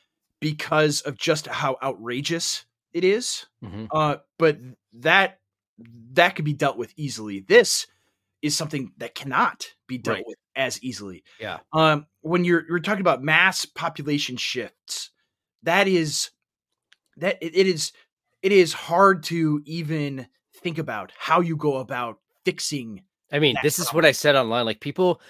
because 0.41 1.01
of 1.03 1.17
just 1.17 1.47
how 1.47 1.77
outrageous 1.83 2.65
it 2.93 3.05
is. 3.05 3.47
Mhm. 3.63 3.89
Uh, 3.93 4.17
but 4.39 4.59
that 4.95 5.41
that 6.13 6.37
could 6.37 6.45
be 6.45 6.53
dealt 6.53 6.77
with 6.77 6.93
easily. 6.97 7.41
This 7.41 7.87
is 8.43 8.57
something 8.57 8.93
that 8.99 9.15
cannot 9.15 9.73
be 9.87 9.99
dealt 9.99 10.19
Right. 10.19 10.25
with 10.27 10.39
as 10.57 10.83
easily. 10.83 11.25
Yeah. 11.41 11.61
Um, 11.73 12.07
when 12.21 12.45
you're 12.45 12.65
you're 12.69 12.81
talking 12.81 13.01
about 13.01 13.23
mass 13.23 13.65
population 13.65 14.37
shifts, 14.37 15.11
that 15.63 15.89
is 15.89 16.31
that 17.17 17.39
it, 17.41 17.55
it 17.57 17.67
is 17.67 17.93
it 18.43 18.53
is 18.53 18.73
hard 18.73 19.23
to 19.25 19.63
even 19.65 20.27
think 20.65 20.79
about 20.79 21.13
how 21.17 21.41
you 21.41 21.57
go 21.57 21.77
about 21.77 22.19
fixing. 22.45 23.03
I 23.31 23.39
mean, 23.39 23.57
this 23.63 23.79
is 23.79 23.91
what 23.91 24.05
I 24.05 24.13
said 24.13 24.35
online. 24.35 24.65
Like 24.65 24.81
people, 24.81 25.21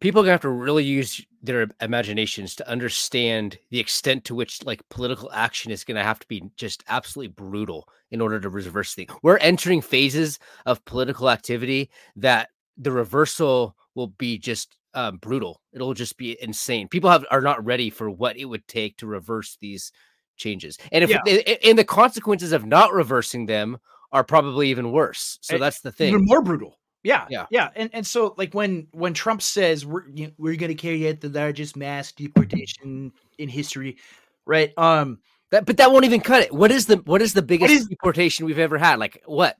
people 0.00 0.22
gonna 0.22 0.32
have 0.32 0.40
to 0.42 0.48
really 0.48 0.84
use 0.84 1.24
their 1.42 1.66
imaginations 1.80 2.54
to 2.56 2.68
understand 2.68 3.58
the 3.70 3.80
extent 3.80 4.24
to 4.26 4.34
which 4.34 4.64
like 4.64 4.88
political 4.88 5.30
action 5.32 5.72
is 5.72 5.84
gonna 5.84 6.04
have 6.04 6.20
to 6.20 6.28
be 6.28 6.44
just 6.56 6.84
absolutely 6.88 7.32
brutal 7.32 7.88
in 8.10 8.20
order 8.20 8.38
to 8.40 8.48
reverse 8.48 8.94
things. 8.94 9.12
We're 9.22 9.38
entering 9.38 9.80
phases 9.80 10.38
of 10.64 10.84
political 10.84 11.28
activity 11.28 11.90
that 12.16 12.50
the 12.78 12.92
reversal 12.92 13.76
will 13.94 14.08
be 14.08 14.38
just 14.38 14.76
um, 14.94 15.18
brutal. 15.18 15.60
It'll 15.72 15.94
just 15.94 16.16
be 16.16 16.36
insane. 16.42 16.88
People 16.88 17.10
have 17.10 17.24
are 17.30 17.40
not 17.40 17.64
ready 17.64 17.90
for 17.90 18.10
what 18.10 18.36
it 18.36 18.44
would 18.44 18.66
take 18.68 18.96
to 18.98 19.06
reverse 19.06 19.56
these 19.60 19.92
changes, 20.36 20.78
and 20.92 21.04
if 21.04 21.10
Yeah. 21.10 21.20
and 21.64 21.78
the 21.78 21.84
consequences 21.84 22.52
of 22.52 22.64
not 22.64 22.92
reversing 22.92 23.46
them 23.46 23.78
are 24.12 24.24
probably 24.24 24.68
even 24.70 24.92
worse. 24.92 25.38
So 25.42 25.54
And 25.54 25.62
that's 25.62 25.80
the 25.80 25.92
thing. 25.92 26.08
Even 26.08 26.24
more 26.24 26.42
brutal. 26.42 26.78
Yeah, 27.02 27.26
Yeah. 27.30 27.46
yeah, 27.50 27.70
and 27.76 27.88
and 27.94 28.06
so 28.06 28.34
like 28.36 28.52
when 28.52 28.86
when 28.92 29.14
Trump 29.14 29.40
says 29.40 29.86
we're 29.86 30.06
you 30.08 30.26
know, 30.26 30.32
we're 30.36 30.56
going 30.56 30.68
to 30.68 30.74
carry 30.74 31.08
out 31.08 31.20
the 31.20 31.30
largest 31.30 31.74
mass 31.76 32.12
deportation 32.12 33.10
in 33.38 33.48
history, 33.48 33.96
right? 34.44 34.72
Um, 34.76 35.18
That, 35.50 35.64
but 35.64 35.78
that 35.78 35.90
won't 35.92 36.04
even 36.04 36.20
cut 36.20 36.42
it. 36.42 36.52
What 36.52 36.70
is 36.70 36.84
the 36.86 36.96
what 37.06 37.22
is 37.22 37.32
the 37.32 37.40
biggest 37.42 37.72
is- 37.72 37.86
deportation 37.86 38.44
we've 38.44 38.58
ever 38.58 38.76
had? 38.76 38.98
Like 38.98 39.22
what? 39.24 39.56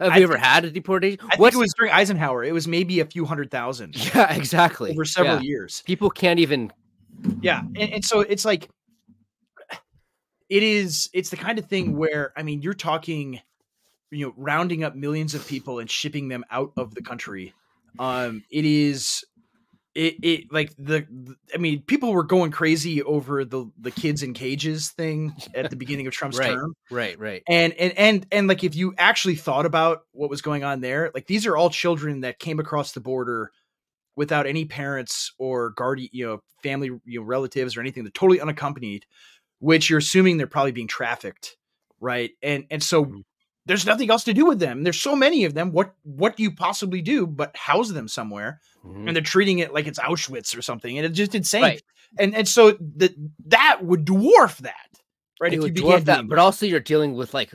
Have 0.00 0.12
I 0.12 0.16
you 0.18 0.24
ever 0.24 0.36
had 0.36 0.64
a 0.64 0.70
deportation? 0.70 1.20
I 1.30 1.36
think 1.36 1.54
it 1.54 1.56
was 1.56 1.72
during 1.78 1.92
Eisenhower. 1.92 2.42
It 2.44 2.52
was 2.52 2.66
maybe 2.68 3.00
a 3.00 3.04
few 3.06 3.24
hundred 3.24 3.50
thousand 3.50 3.94
yeah, 4.14 4.34
exactly. 4.34 4.90
over 4.90 5.04
several 5.04 5.36
Yeah. 5.36 5.42
years. 5.42 5.82
People 5.86 6.10
can't 6.10 6.40
even. 6.40 6.72
Yeah, 7.40 7.60
and, 7.60 7.92
and 7.94 8.04
so 8.04 8.20
it's 8.20 8.44
like 8.44 8.68
it 10.48 10.62
is. 10.62 11.08
It's 11.14 11.30
the 11.30 11.36
kind 11.36 11.58
of 11.58 11.66
thing 11.66 11.96
where 11.96 12.32
I 12.36 12.42
mean, 12.42 12.60
you're 12.62 12.74
talking, 12.74 13.40
you 14.12 14.26
know, 14.26 14.34
rounding 14.36 14.84
up 14.84 14.94
millions 14.94 15.34
of 15.34 15.46
people 15.46 15.80
and 15.80 15.90
shipping 15.90 16.28
them 16.28 16.44
out 16.50 16.72
of 16.76 16.94
the 16.94 17.02
country. 17.02 17.52
Um, 17.98 18.44
it 18.50 18.64
is. 18.64 19.24
It, 19.94 20.14
it 20.22 20.52
like 20.52 20.74
the, 20.78 21.06
the 21.10 21.36
I 21.54 21.58
mean 21.58 21.82
people 21.82 22.14
were 22.14 22.22
going 22.22 22.50
crazy 22.50 23.02
over 23.02 23.44
the 23.44 23.70
the 23.78 23.90
kids 23.90 24.22
in 24.22 24.32
cages 24.32 24.88
thing 24.90 25.34
at 25.54 25.68
the 25.68 25.76
beginning 25.76 26.06
of 26.06 26.14
Trump's 26.14 26.38
Right. 26.38 26.54
term 26.54 26.74
Right, 26.90 27.18
right. 27.18 27.42
and 27.46 27.74
and 27.74 27.92
and 27.98 28.26
and 28.32 28.48
like 28.48 28.64
if 28.64 28.74
you 28.74 28.94
actually 28.96 29.34
thought 29.34 29.66
about 29.66 30.04
what 30.12 30.30
was 30.30 30.40
going 30.40 30.64
on 30.64 30.80
there 30.80 31.10
like 31.14 31.26
these 31.26 31.46
are 31.46 31.58
all 31.58 31.68
children 31.68 32.22
that 32.22 32.38
came 32.38 32.58
across 32.58 32.92
the 32.92 33.00
border 33.00 33.52
without 34.16 34.46
any 34.46 34.64
parents 34.64 35.32
or 35.38 35.70
guardian 35.76 36.08
you 36.14 36.26
know 36.26 36.40
family 36.62 36.88
you 37.04 37.20
know 37.20 37.26
relatives 37.26 37.76
or 37.76 37.80
anything 37.82 38.02
they're 38.02 38.10
totally 38.12 38.40
unaccompanied 38.40 39.04
which 39.58 39.90
you're 39.90 39.98
assuming 39.98 40.38
they're 40.38 40.46
probably 40.46 40.72
being 40.72 40.88
trafficked 40.88 41.58
right 42.00 42.30
and 42.42 42.64
and 42.70 42.82
so 42.82 43.04
Mhm. 43.04 43.22
There's 43.66 43.86
nothing 43.86 44.10
else 44.10 44.24
to 44.24 44.34
do 44.34 44.44
with 44.46 44.58
them 44.58 44.82
there's 44.82 45.00
so 45.00 45.14
many 45.16 45.44
of 45.44 45.54
them 45.54 45.72
what 45.72 45.94
what 46.02 46.36
do 46.36 46.42
you 46.42 46.50
possibly 46.50 47.00
do 47.02 47.26
but 47.26 47.56
house 47.56 47.90
them 47.90 48.08
somewhere 48.08 48.60
Mhm. 48.84 49.06
and 49.06 49.16
they're 49.16 49.22
treating 49.22 49.60
it 49.60 49.72
like 49.72 49.86
it's 49.86 49.98
auschwitz 50.00 50.56
or 50.56 50.62
something 50.62 50.98
and 50.98 51.06
it's 51.06 51.16
just 51.16 51.34
insane 51.34 51.62
Right. 51.62 51.82
and 52.18 52.34
and 52.34 52.48
so 52.48 52.72
that 52.96 53.14
that 53.46 53.84
would 53.84 54.04
dwarf 54.04 54.58
that 54.58 54.88
right 55.40 55.52
It 55.52 55.56
if 55.56 55.62
would 55.62 55.78
you 55.78 55.84
dwarf 55.84 56.04
that, 56.04 56.16
doing 56.16 56.28
but 56.28 56.38
also 56.38 56.66
you're 56.66 56.80
dealing 56.80 57.14
with 57.14 57.32
like 57.34 57.52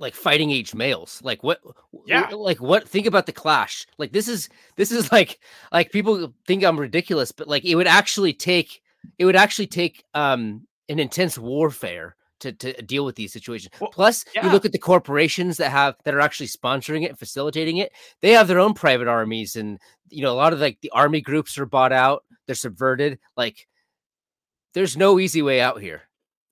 like 0.00 0.14
fighting 0.14 0.50
age 0.50 0.74
males. 0.74 1.20
Like 1.22 1.44
what? 1.44 1.60
Yeah. 2.06 2.28
Like 2.30 2.60
what? 2.60 2.88
Think 2.88 3.06
about 3.06 3.26
the 3.26 3.32
clash. 3.32 3.86
Like 3.96 4.10
this 4.12 4.26
is 4.26 4.48
this 4.76 4.90
is 4.90 5.12
like 5.18 5.38
like 5.72 5.92
people 5.92 6.32
think 6.48 6.64
I'm 6.64 6.80
ridiculous, 6.80 7.30
but 7.30 7.46
like 7.46 7.64
it 7.64 7.76
would 7.76 7.86
actually 7.86 8.32
take 8.32 8.82
it 9.18 9.24
would 9.24 9.36
actually 9.36 9.68
take 9.68 10.02
um 10.14 10.66
an 10.88 10.98
intense 10.98 11.38
warfare 11.38 12.16
to 12.52 12.72
to 12.74 12.82
deal 12.82 13.04
with 13.04 13.16
these 13.16 13.32
situations. 13.32 13.74
Well, 13.80 13.90
Plus, 13.90 14.24
yeah. 14.34 14.46
you 14.46 14.52
look 14.52 14.64
at 14.64 14.72
the 14.72 14.78
corporations 14.78 15.56
that 15.58 15.70
have 15.70 15.96
that 16.04 16.14
are 16.14 16.20
actually 16.20 16.48
sponsoring 16.48 17.04
it 17.04 17.10
and 17.10 17.18
facilitating 17.18 17.78
it. 17.78 17.92
They 18.20 18.32
have 18.32 18.48
their 18.48 18.60
own 18.60 18.74
private 18.74 19.08
armies, 19.08 19.56
and 19.56 19.78
you 20.10 20.22
know 20.22 20.32
a 20.32 20.34
lot 20.34 20.52
of 20.52 20.60
like 20.60 20.80
the 20.80 20.90
army 20.90 21.20
groups 21.20 21.58
are 21.58 21.66
bought 21.66 21.92
out. 21.92 22.24
They're 22.46 22.54
subverted. 22.54 23.18
Like 23.36 23.66
there's 24.74 24.96
no 24.96 25.18
easy 25.18 25.42
way 25.42 25.60
out 25.60 25.80
here. 25.80 26.02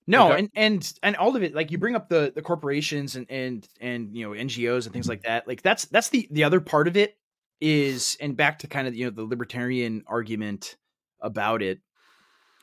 No, 0.06 0.30
Regar- 0.30 0.38
and 0.38 0.50
and 0.54 0.92
and 1.02 1.16
all 1.16 1.36
of 1.36 1.42
it, 1.42 1.54
like 1.54 1.70
you 1.70 1.78
bring 1.78 1.94
up 1.94 2.08
the 2.08 2.32
the 2.34 2.42
corporations 2.42 3.14
and 3.14 3.26
and 3.30 3.68
and 3.80 4.16
you 4.16 4.26
know 4.26 4.38
NGOs 4.38 4.84
and 4.84 4.92
things 4.92 5.08
like 5.08 5.22
that. 5.22 5.46
Like 5.46 5.62
that's 5.62 5.84
that's 5.86 6.08
the 6.08 6.26
the 6.30 6.44
other 6.44 6.60
part 6.60 6.88
of 6.88 6.96
it 6.96 7.16
is, 7.60 8.16
and 8.20 8.36
back 8.36 8.60
to 8.60 8.66
kind 8.66 8.88
of 8.88 8.94
you 8.96 9.04
know 9.04 9.10
the 9.10 9.22
libertarian 9.22 10.02
argument 10.06 10.76
about 11.20 11.62
it, 11.62 11.80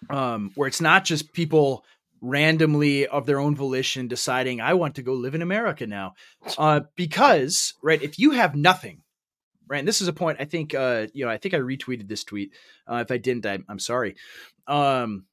um, 0.10 0.52
where 0.56 0.68
it's 0.68 0.82
not 0.82 1.06
just 1.06 1.32
people 1.32 1.86
randomly 2.22 3.08
of 3.08 3.26
their 3.26 3.40
own 3.40 3.56
volition 3.56 4.08
deciding 4.08 4.62
I 4.62 4.74
want 4.74 4.96
to 4.96 5.04
go 5.04 5.14
live 5.14 5.36
in 5.36 5.42
America 5.42 5.88
now, 5.88 6.16
uh, 6.58 6.82
because 6.96 7.74
right 7.82 8.02
if 8.02 8.20
you 8.20 8.32
have 8.32 8.56
nothing, 8.56 9.02
right? 9.68 9.80
And 9.80 9.88
this 9.88 10.02
is 10.02 10.08
a 10.08 10.14
point 10.14 10.40
I 10.42 10.46
think, 10.46 10.74
uh, 10.74 11.08
you 11.14 11.26
know, 11.26 11.32
I 11.32 11.38
think 11.38 11.54
I 11.54 11.60
retweeted 11.60 12.08
this 12.08 12.24
tweet. 12.24 12.54
Uh, 12.90 12.98
if 12.98 13.12
I 13.12 13.18
didn't, 13.18 13.46
I, 13.46 13.60
I'm 13.70 13.80
sorry. 13.80 14.16
Um, 14.68 15.26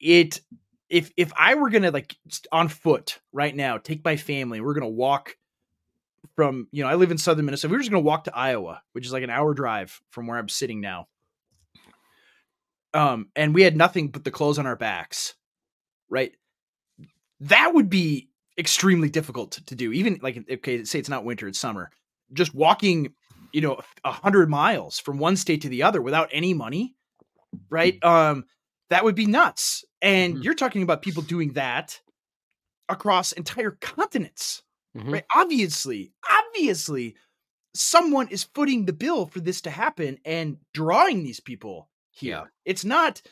it 0.00 0.40
if 0.88 1.10
if 1.16 1.32
I 1.36 1.54
were 1.54 1.70
gonna 1.70 1.90
like 1.90 2.14
on 2.50 2.68
foot 2.68 3.18
right 3.32 3.54
now, 3.54 3.78
take 3.78 4.04
my 4.04 4.16
family, 4.16 4.60
we're 4.60 4.74
gonna 4.74 4.88
walk 4.88 5.36
from 6.36 6.68
you 6.70 6.84
know 6.84 6.90
I 6.90 6.96
live 6.96 7.10
in 7.10 7.18
southern 7.18 7.46
Minnesota. 7.46 7.72
We 7.72 7.76
are 7.76 7.80
just 7.80 7.90
gonna 7.90 8.02
walk 8.02 8.24
to 8.24 8.36
Iowa, 8.36 8.82
which 8.92 9.06
is 9.06 9.12
like 9.12 9.22
an 9.22 9.30
hour 9.30 9.54
drive 9.54 10.00
from 10.10 10.26
where 10.26 10.38
I'm 10.38 10.48
sitting 10.48 10.80
now. 10.80 11.08
Um, 12.94 13.28
and 13.34 13.54
we 13.54 13.62
had 13.62 13.76
nothing 13.76 14.08
but 14.08 14.22
the 14.22 14.30
clothes 14.30 14.58
on 14.58 14.66
our 14.66 14.76
backs, 14.76 15.34
right? 16.12 16.32
That 17.40 17.74
would 17.74 17.90
be 17.90 18.28
extremely 18.58 19.08
difficult 19.08 19.52
to, 19.52 19.64
to 19.64 19.74
do. 19.74 19.92
Even 19.92 20.20
like 20.22 20.44
okay, 20.48 20.84
say 20.84 20.98
it's 21.00 21.08
not 21.08 21.24
winter, 21.24 21.48
it's 21.48 21.58
summer. 21.58 21.90
Just 22.32 22.54
walking, 22.54 23.14
you 23.52 23.62
know, 23.62 23.80
a 24.04 24.12
hundred 24.12 24.48
miles 24.48 25.00
from 25.00 25.18
one 25.18 25.36
state 25.36 25.62
to 25.62 25.68
the 25.68 25.82
other 25.82 26.00
without 26.00 26.28
any 26.30 26.54
money, 26.54 26.94
right? 27.70 28.02
Um, 28.04 28.44
that 28.90 29.04
would 29.04 29.14
be 29.14 29.26
nuts. 29.26 29.84
And 30.02 30.34
mm-hmm. 30.34 30.42
you're 30.42 30.54
talking 30.54 30.82
about 30.82 31.02
people 31.02 31.22
doing 31.22 31.54
that 31.54 32.00
across 32.88 33.32
entire 33.32 33.72
continents, 33.80 34.62
mm-hmm. 34.96 35.14
right? 35.14 35.24
Obviously, 35.34 36.12
obviously, 36.30 37.16
someone 37.74 38.28
is 38.28 38.44
footing 38.54 38.84
the 38.84 38.92
bill 38.92 39.26
for 39.26 39.40
this 39.40 39.62
to 39.62 39.70
happen 39.70 40.18
and 40.24 40.58
drawing 40.74 41.22
these 41.24 41.40
people 41.40 41.88
here. 42.10 42.36
Yeah. 42.36 42.44
It's 42.64 42.84
not 42.84 43.22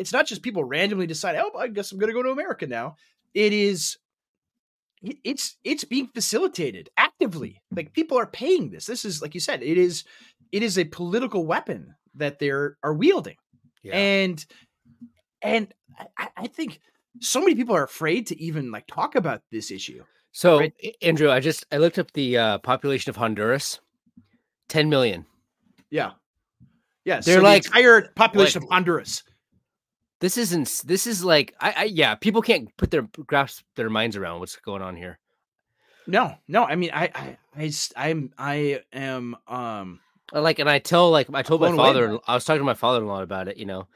it's 0.00 0.12
not 0.12 0.26
just 0.26 0.42
people 0.42 0.64
randomly 0.64 1.06
decide, 1.06 1.36
"Oh, 1.36 1.58
I 1.58 1.68
guess 1.68 1.92
I'm 1.92 1.98
going 1.98 2.08
to 2.08 2.14
go 2.14 2.22
to 2.22 2.30
America 2.30 2.66
now." 2.66 2.96
It 3.34 3.52
is 3.52 3.98
it's 5.02 5.56
it's 5.64 5.84
being 5.84 6.08
facilitated 6.08 6.88
actively. 6.96 7.62
Like 7.70 7.92
people 7.92 8.18
are 8.18 8.26
paying 8.26 8.70
this. 8.70 8.86
This 8.86 9.04
is 9.04 9.22
like 9.22 9.34
you 9.34 9.40
said, 9.40 9.62
it 9.62 9.78
is 9.78 10.04
it 10.52 10.62
is 10.62 10.78
a 10.78 10.84
political 10.84 11.46
weapon 11.46 11.94
that 12.14 12.38
they 12.38 12.50
are 12.50 12.76
wielding. 12.82 13.36
Yeah. 13.82 13.96
And 13.96 14.44
and 15.42 15.72
I, 16.18 16.28
I, 16.36 16.46
think 16.48 16.80
so 17.20 17.40
many 17.40 17.54
people 17.54 17.74
are 17.74 17.84
afraid 17.84 18.26
to 18.26 18.40
even 18.40 18.70
like 18.70 18.86
talk 18.86 19.14
about 19.14 19.42
this 19.50 19.70
issue. 19.70 20.04
So 20.32 20.58
right? 20.58 20.74
Andrew, 21.00 21.30
I 21.30 21.40
just 21.40 21.64
I 21.72 21.78
looked 21.78 21.98
up 21.98 22.12
the 22.12 22.36
uh, 22.36 22.58
population 22.58 23.10
of 23.10 23.16
Honduras, 23.16 23.80
ten 24.68 24.90
million. 24.90 25.24
Yeah, 25.90 26.12
yeah. 27.04 27.20
They're 27.20 27.38
so 27.38 27.42
like 27.42 27.62
the 27.62 27.68
entire 27.68 28.02
population 28.14 28.62
like, 28.62 28.68
of 28.68 28.72
Honduras. 28.72 29.22
This 30.20 30.36
isn't. 30.36 30.82
This 30.84 31.06
is 31.06 31.24
like 31.24 31.54
I, 31.60 31.74
I 31.76 31.84
yeah. 31.84 32.14
People 32.14 32.42
can't 32.42 32.74
put 32.76 32.90
their 32.90 33.02
grasp 33.26 33.64
their 33.74 33.90
minds 33.90 34.16
around 34.16 34.40
what's 34.40 34.56
going 34.56 34.82
on 34.82 34.96
here. 34.96 35.18
No, 36.06 36.34
no. 36.48 36.64
I 36.64 36.76
mean, 36.76 36.90
I, 36.92 37.10
I, 37.14 37.36
I, 37.56 37.72
I'm, 37.96 38.32
I 38.36 38.80
am, 38.92 39.36
um, 39.46 40.00
like, 40.32 40.58
and 40.58 40.68
I 40.68 40.78
tell 40.78 41.10
like 41.10 41.28
I 41.32 41.42
told 41.42 41.60
my 41.60 41.74
father. 41.74 42.18
I 42.26 42.34
was 42.34 42.44
talking 42.44 42.60
to 42.60 42.64
my 42.64 42.74
father-in-law 42.74 43.22
about 43.22 43.48
it, 43.48 43.56
you 43.56 43.66
know, 43.66 43.86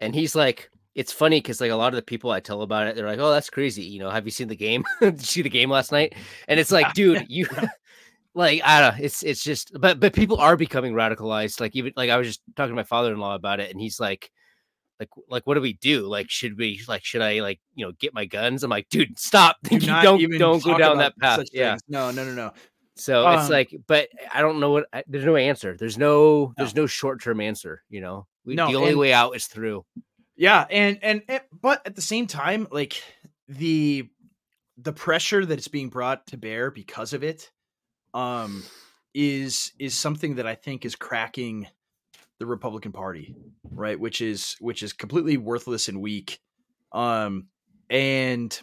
and 0.00 0.14
he's 0.14 0.34
like, 0.34 0.70
it's 0.94 1.12
funny 1.12 1.38
because 1.38 1.60
like 1.60 1.70
a 1.70 1.76
lot 1.76 1.92
of 1.92 1.96
the 1.96 2.02
people 2.02 2.30
I 2.30 2.40
tell 2.40 2.62
about 2.62 2.86
it, 2.86 2.96
they're 2.96 3.06
like, 3.06 3.18
"Oh, 3.18 3.30
that's 3.30 3.50
crazy." 3.50 3.82
You 3.82 4.00
know, 4.00 4.10
have 4.10 4.24
you 4.24 4.30
seen 4.30 4.48
the 4.48 4.56
game? 4.56 4.84
Did 5.00 5.20
you 5.20 5.26
see 5.26 5.42
the 5.42 5.48
game 5.48 5.70
last 5.70 5.92
night? 5.92 6.14
And 6.48 6.58
it's 6.58 6.72
like, 6.72 6.92
dude, 6.94 7.26
you 7.28 7.46
like 8.34 8.62
I 8.64 8.80
don't 8.80 8.98
know. 8.98 9.04
It's 9.04 9.22
it's 9.22 9.42
just, 9.42 9.72
but 9.80 10.00
but 10.00 10.12
people 10.12 10.38
are 10.38 10.56
becoming 10.56 10.94
radicalized. 10.94 11.60
Like 11.60 11.76
even 11.76 11.92
like 11.96 12.10
I 12.10 12.16
was 12.16 12.26
just 12.26 12.42
talking 12.56 12.72
to 12.72 12.76
my 12.76 12.84
father 12.84 13.12
in 13.12 13.18
law 13.18 13.34
about 13.34 13.60
it, 13.60 13.70
and 13.70 13.80
he's 13.80 14.00
like, 14.00 14.30
like 15.00 15.08
like 15.28 15.46
what 15.46 15.54
do 15.54 15.62
we 15.62 15.72
do? 15.72 16.06
Like 16.06 16.30
should 16.30 16.58
we 16.58 16.80
like 16.86 17.04
should 17.04 17.22
I 17.22 17.40
like 17.40 17.58
you 17.74 17.86
know 17.86 17.92
get 17.98 18.14
my 18.14 18.26
guns? 18.26 18.62
I'm 18.62 18.70
like, 18.70 18.88
dude, 18.90 19.18
stop! 19.18 19.56
Do 19.68 19.80
don't 19.80 20.38
don't 20.38 20.62
go 20.62 20.76
down 20.76 20.98
that 20.98 21.18
path. 21.18 21.46
Yeah, 21.52 21.78
no, 21.88 22.10
no, 22.10 22.24
no, 22.24 22.34
no. 22.34 22.52
So 22.96 23.26
um, 23.26 23.38
it's 23.38 23.48
like, 23.48 23.74
but 23.86 24.10
I 24.32 24.42
don't 24.42 24.60
know 24.60 24.72
what. 24.72 24.86
There's 25.08 25.24
no 25.24 25.36
answer. 25.36 25.74
There's 25.76 25.96
no. 25.96 26.52
There's 26.58 26.74
no, 26.74 26.82
no 26.82 26.86
short 26.86 27.22
term 27.22 27.40
answer. 27.40 27.82
You 27.88 28.02
know, 28.02 28.26
we, 28.44 28.54
no, 28.54 28.68
the 28.68 28.76
only 28.76 28.90
and, 28.90 28.98
way 28.98 29.12
out 29.14 29.34
is 29.34 29.46
through. 29.46 29.86
Yeah, 30.36 30.66
and, 30.70 30.98
and 31.02 31.22
and 31.26 31.40
but 31.60 31.80
at 31.86 31.96
the 31.96 32.02
same 32.02 32.26
time, 32.26 32.68
like 32.70 33.02
the 33.48 34.06
the 34.76 34.92
pressure 34.92 35.44
that 35.44 35.58
is 35.58 35.68
being 35.68 35.88
brought 35.88 36.26
to 36.28 36.36
bear 36.36 36.70
because 36.70 37.12
of 37.12 37.22
it 37.22 37.50
um 38.14 38.62
is 39.14 39.72
is 39.78 39.94
something 39.94 40.36
that 40.36 40.46
I 40.46 40.54
think 40.54 40.84
is 40.84 40.96
cracking 40.96 41.66
the 42.40 42.46
Republican 42.46 42.90
Party, 42.90 43.36
right? 43.70 43.98
Which 43.98 44.20
is 44.20 44.56
which 44.58 44.82
is 44.82 44.92
completely 44.92 45.36
worthless 45.36 45.88
and 45.88 46.00
weak. 46.00 46.40
Um 46.90 47.46
and 47.88 48.60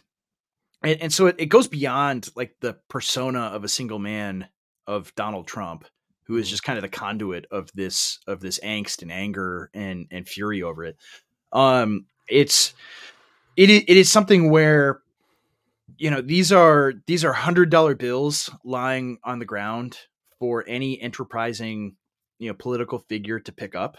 and, 0.83 1.01
and 1.03 1.13
so 1.13 1.27
it, 1.27 1.35
it 1.39 1.45
goes 1.45 1.69
beyond 1.69 2.29
like 2.35 2.57
the 2.59 2.77
persona 2.89 3.39
of 3.39 3.63
a 3.63 3.69
single 3.69 3.99
man 3.99 4.49
of 4.85 5.15
Donald 5.15 5.47
Trump, 5.47 5.85
who 6.23 6.35
is 6.35 6.47
mm-hmm. 6.47 6.51
just 6.51 6.63
kind 6.63 6.77
of 6.77 6.81
the 6.81 6.89
conduit 6.89 7.45
of 7.51 7.71
this 7.73 8.19
of 8.27 8.41
this 8.41 8.59
angst 8.59 9.01
and 9.01 9.11
anger 9.13 9.69
and 9.73 10.07
and 10.11 10.27
fury 10.27 10.61
over 10.61 10.83
it 10.83 10.97
um, 11.51 12.05
it's 12.27 12.73
it 13.55 13.69
it 13.69 13.97
is 13.97 14.11
something 14.11 14.51
where 14.51 15.01
you 15.97 16.11
know 16.11 16.21
these 16.21 16.51
are 16.51 16.93
these 17.05 17.23
are 17.23 17.33
hundred 17.33 17.69
dollar 17.69 17.95
bills 17.95 18.49
lying 18.63 19.17
on 19.23 19.39
the 19.39 19.45
ground 19.45 19.97
for 20.39 20.63
any 20.67 21.01
enterprising 21.01 21.95
you 22.39 22.49
know 22.49 22.53
political 22.53 22.99
figure 22.99 23.39
to 23.39 23.51
pick 23.51 23.75
up 23.75 23.97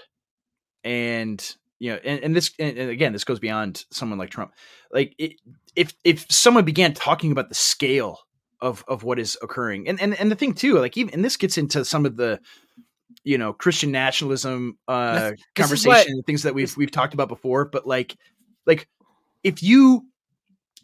and 0.84 1.56
you 1.78 1.92
know 1.92 1.98
and, 2.04 2.20
and 2.22 2.36
this 2.36 2.52
and 2.58 2.78
again 2.78 3.12
this 3.12 3.24
goes 3.24 3.38
beyond 3.38 3.84
someone 3.90 4.18
like 4.18 4.30
trump. 4.30 4.52
Like 4.92 5.14
it, 5.18 5.34
if 5.76 5.94
if 6.04 6.26
someone 6.30 6.64
began 6.64 6.94
talking 6.94 7.32
about 7.32 7.48
the 7.48 7.54
scale 7.54 8.18
of 8.60 8.84
of 8.88 9.04
what 9.04 9.18
is 9.18 9.38
occurring 9.42 9.88
and 9.88 10.00
and, 10.00 10.18
and 10.18 10.30
the 10.30 10.36
thing 10.36 10.54
too 10.54 10.78
like 10.78 10.96
even 10.96 11.14
and 11.14 11.24
this 11.24 11.36
gets 11.36 11.58
into 11.58 11.84
some 11.84 12.06
of 12.06 12.16
the 12.16 12.40
you 13.24 13.38
know 13.38 13.52
Christian 13.52 13.92
nationalism 13.92 14.78
uh 14.88 15.30
this, 15.30 15.40
conversation 15.54 16.16
what, 16.16 16.26
things 16.26 16.42
that 16.42 16.54
we've 16.54 16.76
we've 16.76 16.90
talked 16.90 17.14
about 17.14 17.28
before 17.28 17.66
but 17.66 17.86
like 17.86 18.16
like 18.66 18.88
if 19.44 19.62
you 19.62 20.06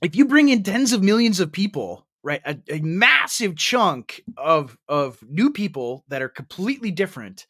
if 0.02 0.14
you 0.14 0.26
bring 0.26 0.48
in 0.48 0.62
tens 0.62 0.92
of 0.92 1.02
millions 1.02 1.40
of 1.40 1.50
people 1.50 2.06
right 2.24 2.40
a, 2.44 2.58
a 2.68 2.80
massive 2.80 3.54
chunk 3.54 4.22
of 4.36 4.76
of 4.88 5.22
new 5.28 5.50
people 5.50 6.04
that 6.08 6.22
are 6.22 6.28
completely 6.28 6.90
different 6.90 7.46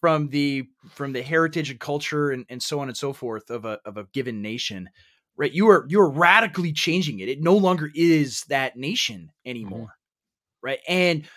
from 0.00 0.28
the 0.28 0.66
from 0.90 1.12
the 1.12 1.22
heritage 1.22 1.70
and 1.70 1.80
culture 1.80 2.30
and, 2.30 2.44
and 2.50 2.62
so 2.62 2.80
on 2.80 2.88
and 2.88 2.96
so 2.96 3.12
forth 3.12 3.48
of 3.48 3.64
a 3.64 3.78
of 3.86 3.96
a 3.96 4.04
given 4.12 4.42
nation 4.42 4.90
right 5.36 5.52
you 5.52 5.68
are 5.68 5.86
you 5.88 6.00
are 6.00 6.10
radically 6.10 6.72
changing 6.72 7.20
it 7.20 7.28
it 7.28 7.40
no 7.40 7.56
longer 7.56 7.90
is 7.94 8.44
that 8.44 8.76
nation 8.76 9.22
mm-hmm. 9.22 9.50
anymore 9.50 9.78
mm-hmm. 9.78 10.66
right 10.66 10.80
and 10.88 11.28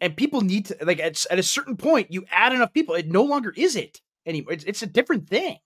and 0.00 0.16
people 0.16 0.40
need 0.40 0.66
to 0.66 0.76
like 0.82 0.98
at, 0.98 1.24
at 1.30 1.38
a 1.38 1.42
certain 1.42 1.76
point 1.76 2.12
you 2.12 2.24
add 2.30 2.52
enough 2.52 2.72
people 2.72 2.94
it 2.94 3.08
no 3.08 3.22
longer 3.22 3.54
is 3.56 3.76
it 3.76 4.00
anymore 4.26 4.52
it's, 4.52 4.64
it's 4.64 4.82
a 4.82 4.86
different 4.86 5.28
thing 5.28 5.56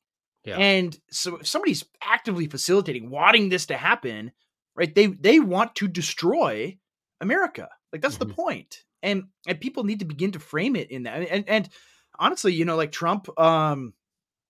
yeah. 0.45 0.57
and 0.57 0.99
so 1.11 1.39
if 1.39 1.47
somebody's 1.47 1.85
actively 2.03 2.47
facilitating 2.47 3.11
wanting 3.11 3.49
this 3.49 3.67
to 3.67 3.77
happen 3.77 4.33
right 4.77 4.95
they 4.95 5.07
they 5.07 5.41
want 5.41 5.75
to 5.75 5.89
destroy 5.89 6.77
america 7.21 7.69
like 7.93 8.03
that's 8.03 8.19
mm-hmm. 8.19 8.29
the 8.29 8.35
point 8.35 8.85
and 9.03 9.25
and 9.47 9.61
people 9.61 9.85
need 9.85 10.01
to 10.01 10.05
begin 10.05 10.33
to 10.33 10.39
frame 10.39 10.77
it 10.77 10.91
in 10.91 11.05
that 11.05 11.29
and 11.31 11.49
and 11.49 11.69
honestly 12.19 12.53
you 12.53 12.65
know 12.65 12.77
like 12.77 12.93
trump 12.93 13.29
um 13.39 13.93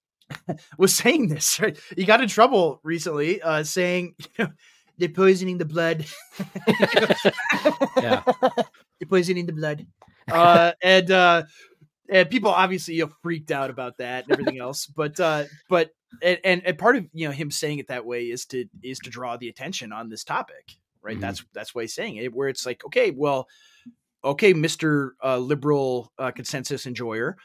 was 0.78 0.94
saying 0.94 1.28
this 1.28 1.60
right 1.60 1.78
he 1.96 2.04
got 2.04 2.20
in 2.20 2.28
trouble 2.28 2.80
recently 2.82 3.40
uh 3.42 3.62
saying 3.62 4.14
you 4.38 4.44
know 4.44 4.52
they're 4.98 5.08
poisoning 5.08 5.58
the 5.58 5.64
blood. 5.64 6.06
yeah, 7.96 8.22
they're 8.98 9.08
poisoning 9.08 9.46
the 9.46 9.52
blood. 9.52 9.86
Uh, 10.30 10.72
and 10.82 11.10
uh, 11.10 11.42
and 12.08 12.30
people 12.30 12.50
obviously 12.50 12.94
you 12.94 13.06
know, 13.06 13.12
freaked 13.22 13.50
out 13.50 13.70
about 13.70 13.98
that 13.98 14.24
and 14.24 14.32
everything 14.32 14.58
else. 14.58 14.86
But 14.86 15.18
uh, 15.20 15.44
but 15.68 15.90
and, 16.22 16.38
and, 16.44 16.66
and 16.66 16.78
part 16.78 16.96
of 16.96 17.06
you 17.12 17.26
know 17.26 17.32
him 17.32 17.50
saying 17.50 17.78
it 17.78 17.88
that 17.88 18.06
way 18.06 18.24
is 18.24 18.46
to 18.46 18.66
is 18.82 18.98
to 19.00 19.10
draw 19.10 19.36
the 19.36 19.48
attention 19.48 19.92
on 19.92 20.08
this 20.08 20.24
topic, 20.24 20.76
right? 21.02 21.14
Mm-hmm. 21.14 21.20
That's 21.20 21.44
that's 21.52 21.74
why 21.74 21.82
he's 21.82 21.94
saying 21.94 22.16
it. 22.16 22.34
Where 22.34 22.48
it's 22.48 22.66
like, 22.66 22.84
okay, 22.86 23.10
well, 23.10 23.48
okay, 24.24 24.52
Mister 24.52 25.14
uh, 25.22 25.38
Liberal 25.38 26.12
uh, 26.18 26.30
consensus 26.30 26.86
enjoyer, 26.86 27.36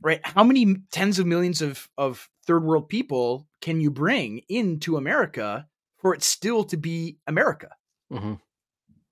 right? 0.00 0.20
How 0.24 0.44
many 0.44 0.76
tens 0.90 1.18
of 1.18 1.26
millions 1.26 1.62
of 1.62 1.88
of 1.96 2.28
third 2.46 2.64
world 2.64 2.88
people 2.88 3.46
can 3.60 3.80
you 3.80 3.90
bring 3.90 4.42
into 4.48 4.96
America 4.96 5.66
for 6.02 6.14
it 6.14 6.22
still 6.22 6.64
to 6.64 6.76
be 6.76 7.16
America. 7.26 7.68
Mm-hmm. 8.12 8.34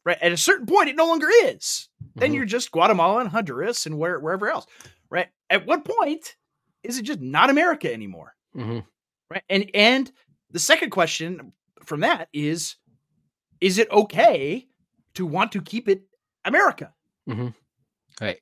Right. 0.05 0.19
At 0.21 0.33
a 0.33 0.37
certain 0.37 0.67
point, 0.67 0.89
it 0.89 0.97
no 0.97 1.07
longer 1.07 1.29
is. 1.45 1.89
Then 2.17 2.29
mm-hmm. 2.29 2.35
you're 2.37 2.45
just 2.45 2.73
Guatemala 2.73 3.21
and 3.21 3.29
Honduras 3.29 3.87
and 3.87 3.99
where, 3.99 4.19
wherever 4.19 4.51
else. 4.51 4.67
Right. 5.09 5.29
At 5.49 5.67
what 5.67 5.85
point 5.85 6.37
is 6.83 6.99
it 6.99 7.03
just 7.03 7.21
not 7.21 7.51
America 7.51 7.93
anymore? 7.93 8.35
Mm-hmm. 8.57 8.81
Right. 9.31 9.43
And 9.49 9.71
and 9.75 10.13
the 10.51 10.59
second 10.59 10.91
question 10.91 11.53
from 11.85 12.01
that 12.01 12.29
is, 12.33 12.77
is 13.61 13.79
it 13.79 13.91
okay 13.91 14.67
to 15.15 15.27
want 15.27 15.53
to 15.53 15.63
keep 15.63 15.89
it 15.89 16.03
America? 16.45 16.93
Mm-hmm. 17.29 17.49
Right. 18.21 18.39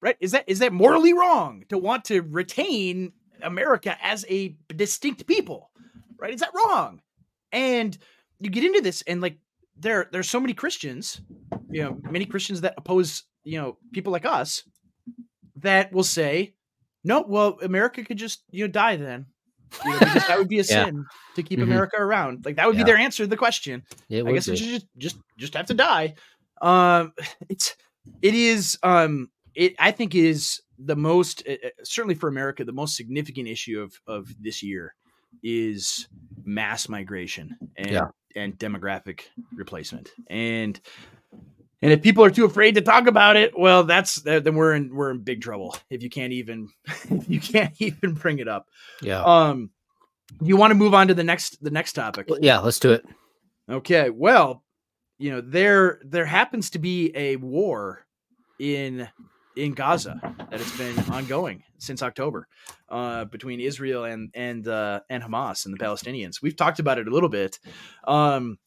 Right. 0.00 0.16
Is 0.20 0.32
that 0.32 0.44
is 0.48 0.58
that 0.58 0.72
morally 0.72 1.12
wrong 1.12 1.64
to 1.68 1.78
want 1.78 2.04
to 2.06 2.22
retain 2.22 3.12
America 3.40 3.96
as 4.02 4.24
a 4.28 4.56
distinct 4.74 5.26
people? 5.26 5.70
Right. 6.18 6.34
Is 6.34 6.40
that 6.40 6.54
wrong? 6.54 7.00
And 7.52 7.96
you 8.40 8.50
get 8.50 8.64
into 8.64 8.80
this, 8.80 9.02
and 9.02 9.20
like 9.20 9.38
there, 9.76 10.08
there's 10.10 10.30
so 10.30 10.40
many 10.40 10.54
Christians, 10.54 11.20
you 11.70 11.82
know, 11.82 12.00
many 12.10 12.24
Christians 12.24 12.62
that 12.62 12.74
oppose, 12.76 13.24
you 13.44 13.60
know, 13.60 13.78
people 13.92 14.12
like 14.12 14.24
us, 14.24 14.64
that 15.56 15.92
will 15.92 16.02
say, 16.02 16.54
no, 17.04 17.24
well, 17.26 17.58
America 17.62 18.04
could 18.04 18.16
just 18.16 18.42
you 18.50 18.64
know 18.64 18.72
die 18.72 18.96
then. 18.96 19.26
You 19.84 19.90
know, 19.92 19.98
because 20.00 20.26
that 20.28 20.38
would 20.38 20.48
be 20.48 20.58
a 20.60 20.62
Yeah. 20.68 20.84
sin 20.86 21.04
to 21.36 21.42
keep 21.42 21.58
Mhm. 21.58 21.64
America 21.64 21.96
around. 21.96 22.44
Like 22.44 22.56
that 22.56 22.66
would 22.66 22.76
Yeah. 22.76 22.84
be 22.84 22.90
their 22.90 22.98
answer 22.98 23.24
to 23.24 23.28
the 23.28 23.36
question. 23.36 23.82
It 24.08 24.26
I 24.26 24.32
guess 24.32 24.46
be. 24.48 24.56
just 24.56 24.86
just 24.98 25.16
just 25.38 25.54
have 25.54 25.66
to 25.66 25.74
die. 25.74 26.14
Um, 26.60 27.12
it's 27.48 27.76
it 28.20 28.34
is 28.34 28.78
um 28.82 29.30
it 29.54 29.74
I 29.78 29.90
think 29.90 30.14
is 30.14 30.60
the 30.78 30.96
most 30.96 31.42
uh, 31.48 31.52
uh, 31.52 31.68
certainly 31.84 32.14
for 32.14 32.28
America 32.28 32.64
the 32.64 32.72
most 32.72 32.96
significant 32.96 33.48
issue 33.48 33.80
of 33.80 33.94
of 34.06 34.28
this 34.40 34.62
year 34.62 34.94
is 35.42 36.08
mass 36.44 36.88
migration 36.88 37.56
and 37.76 37.90
Yeah. 37.90 38.06
and 38.36 38.58
demographic 38.58 39.22
replacement 39.54 40.10
and 40.28 40.80
and 41.82 41.92
if 41.92 42.00
people 42.00 42.24
are 42.24 42.30
too 42.30 42.44
afraid 42.44 42.74
to 42.74 42.80
talk 42.80 43.06
about 43.06 43.36
it 43.36 43.58
well 43.58 43.84
that's 43.84 44.22
then 44.22 44.54
we're 44.54 44.74
in 44.74 44.94
we're 44.94 45.10
in 45.10 45.18
big 45.18 45.40
trouble 45.40 45.76
if 45.90 46.02
you 46.02 46.08
can't 46.08 46.32
even 46.32 46.68
if 47.10 47.28
you 47.28 47.40
can't 47.40 47.74
even 47.80 48.14
bring 48.14 48.38
it 48.38 48.48
up 48.48 48.68
yeah. 49.02 49.22
um 49.22 49.70
you 50.40 50.56
want 50.56 50.70
to 50.70 50.74
move 50.74 50.94
on 50.94 51.08
to 51.08 51.14
the 51.14 51.24
next 51.24 51.62
the 51.62 51.70
next 51.70 51.92
topic 51.92 52.28
yeah, 52.40 52.58
let's 52.58 52.78
do 52.78 52.92
it. 52.92 53.04
Okay, 53.70 54.10
well, 54.10 54.64
you 55.18 55.30
know 55.30 55.40
there 55.40 56.00
there 56.04 56.26
happens 56.26 56.70
to 56.70 56.78
be 56.78 57.12
a 57.14 57.36
war 57.36 58.04
in 58.58 59.08
in 59.56 59.72
Gaza 59.72 60.20
that 60.50 60.60
has 60.60 60.76
been 60.76 60.98
ongoing 61.12 61.62
since 61.78 62.02
October 62.02 62.48
uh, 62.88 63.24
between 63.26 63.60
Israel 63.60 64.04
and 64.04 64.30
and 64.34 64.66
uh, 64.66 65.00
and 65.08 65.22
Hamas 65.22 65.66
and 65.66 65.74
the 65.74 65.78
Palestinians. 65.78 66.42
We've 66.42 66.56
talked 66.56 66.80
about 66.80 66.98
it 66.98 67.06
a 67.06 67.10
little 67.10 67.28
bit, 67.28 67.58
um, 68.04 68.58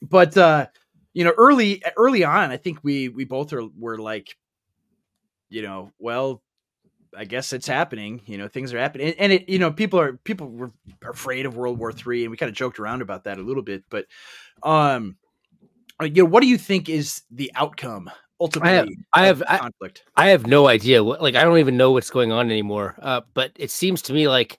but 0.00 0.36
uh, 0.36 0.66
you 1.14 1.24
know 1.24 1.32
early 1.38 1.82
early 1.96 2.24
on, 2.24 2.50
I 2.50 2.58
think 2.58 2.80
we 2.82 3.08
we 3.08 3.24
both 3.24 3.52
are 3.54 3.64
were 3.78 3.98
like, 3.98 4.36
you 5.48 5.62
know, 5.62 5.90
well. 5.98 6.42
I 7.16 7.24
guess 7.24 7.52
it's 7.52 7.68
happening. 7.68 8.22
You 8.26 8.38
know, 8.38 8.48
things 8.48 8.74
are 8.74 8.78
happening, 8.80 9.06
and, 9.06 9.16
and 9.20 9.32
it. 9.32 9.48
You 9.48 9.60
know, 9.60 9.70
people 9.70 10.00
are 10.00 10.14
people 10.24 10.48
were 10.50 10.72
afraid 11.08 11.46
of 11.46 11.56
World 11.56 11.78
War 11.78 11.92
Three, 11.92 12.24
and 12.24 12.30
we 12.32 12.36
kind 12.36 12.50
of 12.50 12.56
joked 12.56 12.80
around 12.80 13.02
about 13.02 13.22
that 13.22 13.38
a 13.38 13.40
little 13.40 13.62
bit. 13.62 13.84
But, 13.88 14.06
um, 14.64 15.16
uh, 16.02 16.06
you 16.06 16.24
know, 16.24 16.28
what 16.28 16.40
do 16.42 16.48
you 16.48 16.58
think 16.58 16.88
is 16.88 17.22
the 17.30 17.52
outcome 17.54 18.10
ultimately? 18.40 18.98
I 19.12 19.26
have- 19.26 19.44
I- 19.46 19.58
conflict. 19.58 20.02
I 20.16 20.30
have 20.30 20.48
no 20.48 20.66
idea 20.66 21.04
what 21.04 21.22
like 21.22 21.36
I 21.36 21.44
don't 21.44 21.58
even 21.58 21.76
know 21.76 21.92
what's 21.92 22.10
going 22.10 22.32
on 22.32 22.50
anymore. 22.50 22.96
Uh, 23.00 23.20
but 23.32 23.52
it 23.54 23.70
seems 23.70 24.02
to 24.02 24.12
me 24.12 24.26
like 24.26 24.58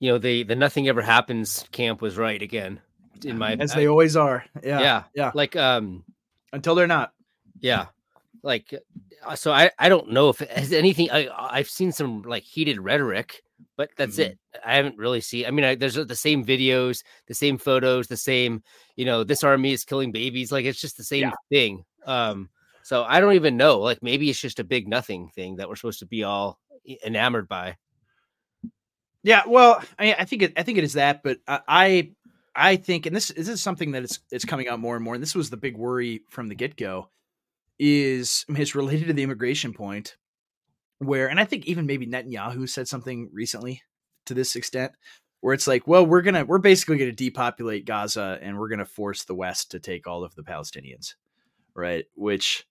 you 0.00 0.10
know 0.10 0.18
the 0.18 0.42
the 0.42 0.56
nothing 0.56 0.88
ever 0.88 1.02
happens 1.02 1.64
camp 1.70 2.02
was 2.02 2.18
right 2.18 2.42
again 2.42 2.80
in 3.24 3.38
my 3.38 3.54
as 3.54 3.74
they 3.74 3.86
always 3.88 4.16
are. 4.16 4.44
Yeah, 4.62 4.80
yeah 4.80 5.02
yeah. 5.14 5.30
like 5.34 5.56
um 5.56 6.04
Until 6.52 6.74
they're 6.74 6.86
not. 6.86 7.12
yeah 7.60 7.86
like 8.42 8.74
uh, 9.24 9.34
so 9.36 9.52
I 9.52 9.70
I 9.78 9.88
don't 9.88 10.10
know 10.10 10.28
if 10.28 10.40
it 10.42 10.50
has 10.50 10.72
anything 10.72 11.10
I 11.10 11.28
I've 11.36 11.68
seen 11.70 11.92
some 11.92 12.22
like 12.22 12.42
heated 12.42 12.80
rhetoric 12.80 13.42
but 13.76 13.90
that's 13.96 14.16
Mhm. 14.16 14.24
it 14.30 14.38
I 14.64 14.74
haven't 14.74 14.98
really 14.98 15.20
seen 15.20 15.46
I 15.46 15.50
mean 15.50 15.64
I, 15.64 15.74
there's 15.76 15.94
the 15.94 16.16
same 16.16 16.44
videos 16.44 17.02
the 17.28 17.34
same 17.34 17.56
photos 17.58 18.08
the 18.08 18.16
same 18.16 18.62
you 18.96 19.04
know 19.04 19.22
this 19.24 19.44
army 19.44 19.72
is 19.72 19.84
killing 19.84 20.10
babies 20.12 20.50
like 20.50 20.64
it's 20.64 20.80
just 20.80 20.96
the 20.96 21.04
same 21.04 21.28
Yeah. 21.28 21.32
thing 21.50 21.84
um 22.06 22.48
so 22.82 23.04
I 23.04 23.20
don't 23.20 23.34
even 23.34 23.56
know 23.56 23.78
like 23.78 24.02
maybe 24.02 24.28
it's 24.28 24.40
just 24.40 24.58
a 24.58 24.64
big 24.64 24.88
nothing 24.88 25.30
thing 25.36 25.56
that 25.56 25.68
we're 25.68 25.76
supposed 25.76 26.00
to 26.00 26.06
be 26.06 26.24
all 26.24 26.58
enamored 27.06 27.46
by 27.48 27.76
Yeah, 29.22 29.42
well, 29.46 29.80
I, 29.98 30.14
I 30.14 30.24
think 30.24 30.42
it. 30.42 30.52
I 30.56 30.64
think 30.64 30.78
it 30.78 30.84
is 30.84 30.94
that, 30.94 31.22
but 31.22 31.38
I, 31.46 31.60
I, 31.68 32.10
I 32.54 32.76
think, 32.76 33.06
and 33.06 33.16
this 33.16 33.28
this 33.28 33.48
is 33.48 33.62
something 33.62 33.92
that 33.92 34.04
is 34.04 34.20
it's 34.30 34.44
coming 34.44 34.68
out 34.68 34.78
more 34.80 34.94
and 34.96 35.04
more. 35.04 35.14
And 35.14 35.22
this 35.22 35.34
was 35.34 35.50
the 35.50 35.56
big 35.56 35.76
worry 35.76 36.22
from 36.28 36.48
the 36.48 36.54
get 36.54 36.76
go, 36.76 37.08
is 37.78 38.44
I 38.48 38.52
mean, 38.52 38.62
it's 38.62 38.74
related 38.74 39.06
to 39.08 39.12
the 39.12 39.22
immigration 39.22 39.72
point, 39.72 40.16
where, 40.98 41.28
and 41.28 41.40
I 41.40 41.44
think 41.44 41.66
even 41.66 41.86
maybe 41.86 42.06
Netanyahu 42.06 42.68
said 42.68 42.88
something 42.88 43.30
recently 43.32 43.82
to 44.26 44.34
this 44.34 44.54
extent, 44.54 44.92
where 45.40 45.54
it's 45.54 45.66
like, 45.66 45.86
well, 45.86 46.04
we're 46.06 46.22
gonna, 46.22 46.44
we're 46.44 46.58
basically 46.58 46.98
gonna 46.98 47.12
depopulate 47.12 47.86
Gaza, 47.86 48.38
and 48.42 48.58
we're 48.58 48.68
gonna 48.68 48.84
force 48.84 49.24
the 49.24 49.34
West 49.34 49.70
to 49.72 49.80
take 49.80 50.06
all 50.06 50.22
of 50.22 50.34
the 50.34 50.42
Palestinians, 50.42 51.14
right? 51.74 52.04
Which 52.14 52.64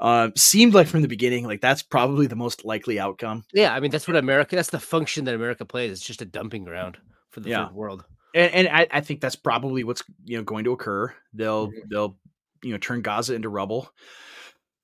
um, 0.00 0.32
seemed 0.36 0.74
like 0.74 0.86
from 0.88 1.02
the 1.02 1.08
beginning, 1.08 1.46
like 1.46 1.60
that's 1.60 1.82
probably 1.82 2.26
the 2.26 2.36
most 2.36 2.64
likely 2.64 3.00
outcome. 3.00 3.44
Yeah, 3.52 3.74
I 3.74 3.80
mean 3.80 3.90
that's 3.90 4.06
what 4.06 4.16
America. 4.16 4.56
That's 4.56 4.70
the 4.70 4.78
function 4.78 5.24
that 5.24 5.34
America 5.34 5.64
plays. 5.64 5.90
It's 5.92 6.06
just 6.06 6.22
a 6.22 6.26
dumping 6.26 6.64
ground 6.64 6.98
for 7.30 7.40
the 7.40 7.48
Yeah. 7.50 7.66
third 7.66 7.74
world. 7.74 8.04
And, 8.34 8.54
and 8.54 8.68
I, 8.68 8.86
I 8.90 9.00
think 9.00 9.20
that's 9.20 9.36
probably 9.36 9.84
what's 9.84 10.02
you 10.24 10.36
know 10.36 10.42
going 10.44 10.64
to 10.64 10.72
occur. 10.72 11.14
They'll 11.32 11.68
Mhm. 11.68 11.88
they'll 11.90 12.18
you 12.62 12.72
know 12.72 12.78
turn 12.78 13.02
Gaza 13.02 13.34
into 13.34 13.48
rubble, 13.48 13.90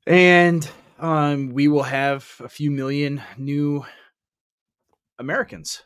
and 0.07 0.69
um, 0.99 1.51
we 1.51 1.69
will 1.69 1.83
have 1.85 2.29
a 2.41 2.49
few 2.49 2.71
million 2.71 3.23
new 3.37 3.85
Americans. 5.19 5.83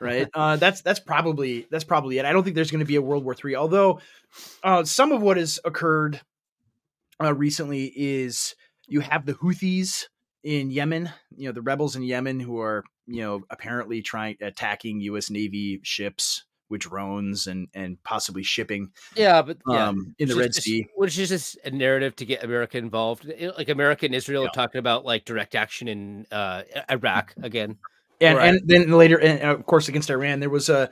Right. 0.00 0.28
uh, 0.34 0.56
that's 0.56 0.80
that's 0.80 1.00
probably 1.00 1.66
that's 1.70 1.84
probably 1.84 2.18
it. 2.18 2.24
I 2.24 2.32
don't 2.32 2.44
think 2.44 2.54
there's 2.56 2.70
going 2.70 2.80
to 2.80 2.86
be 2.86 2.96
a 2.96 3.02
World 3.02 3.24
War 3.24 3.34
Three. 3.34 3.54
Although 3.54 4.00
uh, 4.62 4.84
some 4.84 5.12
of 5.12 5.22
what 5.22 5.36
has 5.36 5.58
occurred 5.64 6.20
uh, 7.22 7.34
recently 7.34 7.92
is 7.94 8.54
you 8.88 9.00
have 9.00 9.26
the 9.26 9.34
Houthis 9.34 10.04
in 10.42 10.70
Yemen. 10.70 11.10
You 11.36 11.46
know 11.48 11.52
the 11.52 11.62
rebels 11.62 11.96
in 11.96 12.02
Yemen 12.02 12.40
who 12.40 12.58
are 12.60 12.84
you 13.06 13.20
know 13.20 13.42
apparently 13.50 14.02
trying 14.02 14.36
attacking 14.40 15.00
U.S. 15.02 15.30
Navy 15.30 15.80
ships 15.82 16.44
with 16.72 16.80
drones 16.80 17.46
and 17.46 17.68
and 17.74 18.02
possibly 18.02 18.42
shipping 18.42 18.90
Yeah, 19.14 19.42
but 19.42 19.58
yeah, 19.68 19.88
um, 19.88 20.16
in 20.18 20.28
the 20.28 20.34
Red 20.34 20.52
just- 20.52 20.62
Sea. 20.62 20.88
which 20.96 21.16
is 21.18 21.28
just 21.28 21.58
a 21.64 21.70
narrative 21.70 22.16
to 22.16 22.24
get 22.26 22.42
America 22.42 22.78
involved. 22.78 23.30
Like 23.56 23.68
America 23.68 24.06
and 24.06 24.14
Israel 24.14 24.42
Yeah. 24.44 24.50
talking 24.52 24.80
about 24.80 25.04
like 25.04 25.24
direct 25.24 25.54
action 25.54 25.86
in 25.86 26.26
uh, 26.32 26.62
Iraq 26.90 27.34
again. 27.40 27.78
and 28.20 28.38
Right. 28.38 28.48
and 28.48 28.60
then 28.68 28.90
later, 28.90 29.18
and 29.20 29.42
uh, 29.42 29.54
of 29.54 29.66
course, 29.66 29.88
against 29.88 30.10
Iran, 30.10 30.40
there 30.40 30.50
was 30.50 30.68
a 30.68 30.90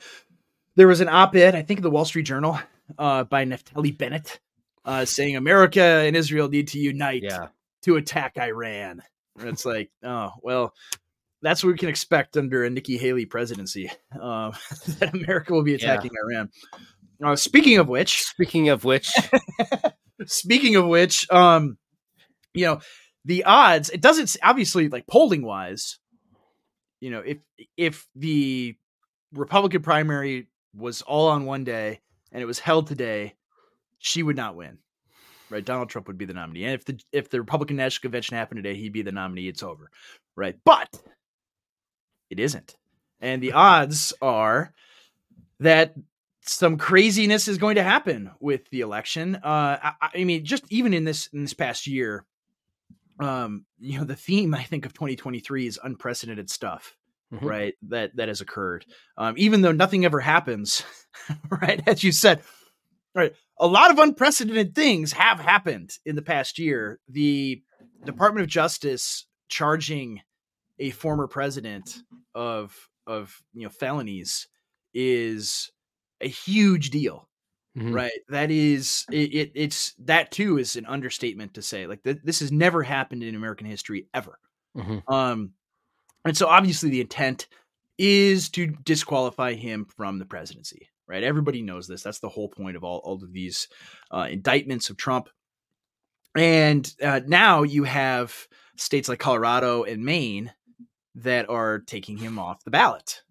there 0.77 0.87
was 0.87 1.01
an 1.01 1.09
op-ed, 1.09 1.55
I 1.57 1.63
think, 1.63 1.79
in 1.79 1.83
the 1.83 1.91
Wall 1.91 2.05
Street 2.05 2.23
Journal, 2.27 2.59
uh, 2.99 3.25
by 3.25 3.45
Naftali 3.45 3.97
Bennett, 3.97 4.39
uh, 4.85 5.05
saying 5.05 5.35
America 5.37 5.83
and 5.83 6.17
Israel 6.17 6.49
need 6.49 6.69
to 6.69 6.79
unite 6.79 7.23
Yeah, 7.25 7.49
to 7.83 7.97
attack 7.97 8.37
Iran. 8.39 9.03
And 9.39 9.49
it's 9.49 9.65
like, 9.65 9.91
oh 10.03 10.31
well, 10.43 10.75
that's 11.43 11.63
what 11.65 11.71
we 11.73 11.79
can 11.79 11.89
expect 11.89 12.37
under 12.37 12.65
a 12.65 12.71
Nikki 12.71 12.99
Haley 12.99 13.27
presidency. 13.27 13.91
Um, 14.13 14.53
that 14.99 15.15
America 15.15 15.53
will 15.53 15.63
be 15.63 15.73
Yeah. 15.73 15.77
attacking 15.93 16.11
Iran. 16.25 16.51
Uh, 17.23 17.37
speaking 17.37 17.79
of 17.79 17.89
which, 17.89 18.23
Speaking 18.23 18.69
of 18.71 18.85
which, 18.85 19.13
speaking 20.27 20.77
of 20.77 20.87
which, 20.87 21.31
um, 21.31 21.77
you 22.55 22.65
know, 22.67 22.81
the 23.25 23.45
odds, 23.45 23.91
it 23.91 24.01
doesn't 24.01 24.37
obviously 24.43 24.89
like 24.89 25.07
polling 25.07 25.43
wise, 25.43 25.99
you 27.01 27.11
know, 27.11 27.21
if 27.21 27.39
if 27.77 28.07
the 28.17 28.77
Republican 29.35 29.83
primary 29.83 30.49
was 30.75 31.03
all 31.03 31.29
on 31.29 31.45
one 31.45 31.65
day 31.65 32.01
and 32.33 32.43
it 32.43 32.47
was 32.47 32.59
held 32.59 32.87
today, 32.87 33.35
she 33.99 34.23
would 34.23 34.37
not 34.37 34.57
win. 34.57 34.79
Right, 35.51 35.65
Donald 35.65 35.91
Trump 35.91 36.07
would 36.07 36.17
be 36.17 36.27
the 36.27 36.33
nominee, 36.33 36.65
and 36.65 36.75
if 36.75 36.85
the 36.85 36.99
if 37.13 37.29
the 37.29 37.41
Republican 37.41 37.77
National 37.77 38.03
Convention 38.03 38.37
happened 38.37 38.63
today, 38.63 38.79
he'd 38.79 38.93
be 38.93 39.03
the 39.03 39.11
nominee. 39.13 39.49
It's 39.49 39.63
over, 39.65 39.91
right? 40.37 40.57
But 40.65 40.89
it 42.31 42.39
isn't, 42.41 42.77
and 43.21 43.43
the 43.43 43.53
odds 43.53 44.13
are 44.23 44.73
that 45.59 45.95
some 46.43 46.79
craziness 46.79 47.49
is 47.49 47.59
going 47.59 47.75
to 47.77 47.83
happen 47.83 48.31
with 48.41 48.69
the 48.71 48.81
election. 48.81 49.37
Uh, 49.37 49.79
I, 49.83 49.93
I 50.15 50.25
mean, 50.25 50.45
just 50.45 50.65
even 50.71 50.95
in 50.95 51.05
this 51.05 51.27
in 51.29 51.43
this 51.43 51.53
past 51.55 51.87
year, 51.87 52.25
um, 53.19 53.67
you 53.79 53.99
know, 53.99 54.05
the 54.05 54.17
theme 54.17 54.55
I 54.55 54.63
think 54.63 54.87
of 54.87 54.95
2023 54.95 55.67
is 55.67 55.79
unprecedented 55.83 56.49
stuff, 56.51 56.97
Mhm. 57.33 57.43
right? 57.43 57.75
That 57.89 58.17
that 58.17 58.29
has 58.29 58.41
occurred. 58.41 58.87
Um, 59.19 59.35
even 59.37 59.61
though 59.61 59.73
nothing 59.73 60.05
ever 60.05 60.21
happens, 60.21 60.83
right? 61.51 61.83
As 61.87 62.03
you 62.03 62.11
said, 62.13 62.43
right? 63.15 63.35
A 63.59 63.67
lot 63.67 63.91
of 63.91 63.99
unprecedented 63.99 64.75
things 64.75 65.13
have 65.13 65.39
happened 65.39 65.91
in 66.07 66.17
the 66.17 66.23
past 66.23 66.59
year. 66.59 66.99
The 67.09 67.63
Department 68.05 68.43
of 68.45 68.49
Justice 68.49 69.27
charging 69.49 70.23
a 70.81 70.91
former 70.91 71.29
president 71.29 72.03
of 72.35 72.77
of 73.07 73.41
you 73.55 73.65
know 73.65 73.71
felonies 73.71 74.49
is 74.95 75.71
a 76.21 76.29
huge 76.29 76.91
deal 76.91 77.29
Mhm. 77.77 77.95
right? 77.95 78.13
That 78.29 78.51
is 78.51 79.07
it, 79.13 79.33
it 79.35 79.53
it's 79.55 79.95
that 80.01 80.33
too 80.33 80.59
is 80.59 80.75
an 80.77 80.87
understatement 80.87 81.55
to 81.55 81.63
say 81.63 81.87
like 81.87 82.03
th- 82.03 82.19
this 82.25 82.41
has 82.41 82.51
never 82.53 82.83
happened 82.83 83.23
in 83.23 83.37
american 83.37 83.67
history 83.69 84.09
ever. 84.15 84.39
Mhm. 84.77 85.03
um 85.13 85.53
and 86.25 86.37
so 86.37 86.47
obviously 86.49 86.91
the 86.91 87.01
intent 87.03 87.49
is 87.99 88.49
to 88.51 88.69
disqualify 88.85 89.55
him 89.55 89.87
from 89.97 90.19
the 90.19 90.27
presidency 90.27 90.89
right? 91.09 91.25
Everybody 91.25 91.61
knows 91.63 91.89
this. 91.89 92.03
That's 92.05 92.21
the 92.21 92.29
whole 92.29 92.49
point 92.49 92.77
of 92.77 92.85
all, 92.85 92.99
all 92.99 93.15
of 93.25 93.33
these 93.33 93.67
uh, 94.13 94.29
indictments 94.31 94.91
of 94.91 94.97
trump. 94.97 95.29
And 96.37 96.93
uh, 97.03 97.21
now 97.27 97.63
you 97.65 97.85
have 97.85 98.47
states 98.77 99.09
like 99.09 99.19
colorado 99.19 99.83
and 99.83 100.05
maine 100.05 100.53
that 101.15 101.49
are 101.49 101.81
taking 101.81 102.17
him 102.17 102.39
off 102.39 102.63
the 102.65 102.71
ballot 102.71 103.23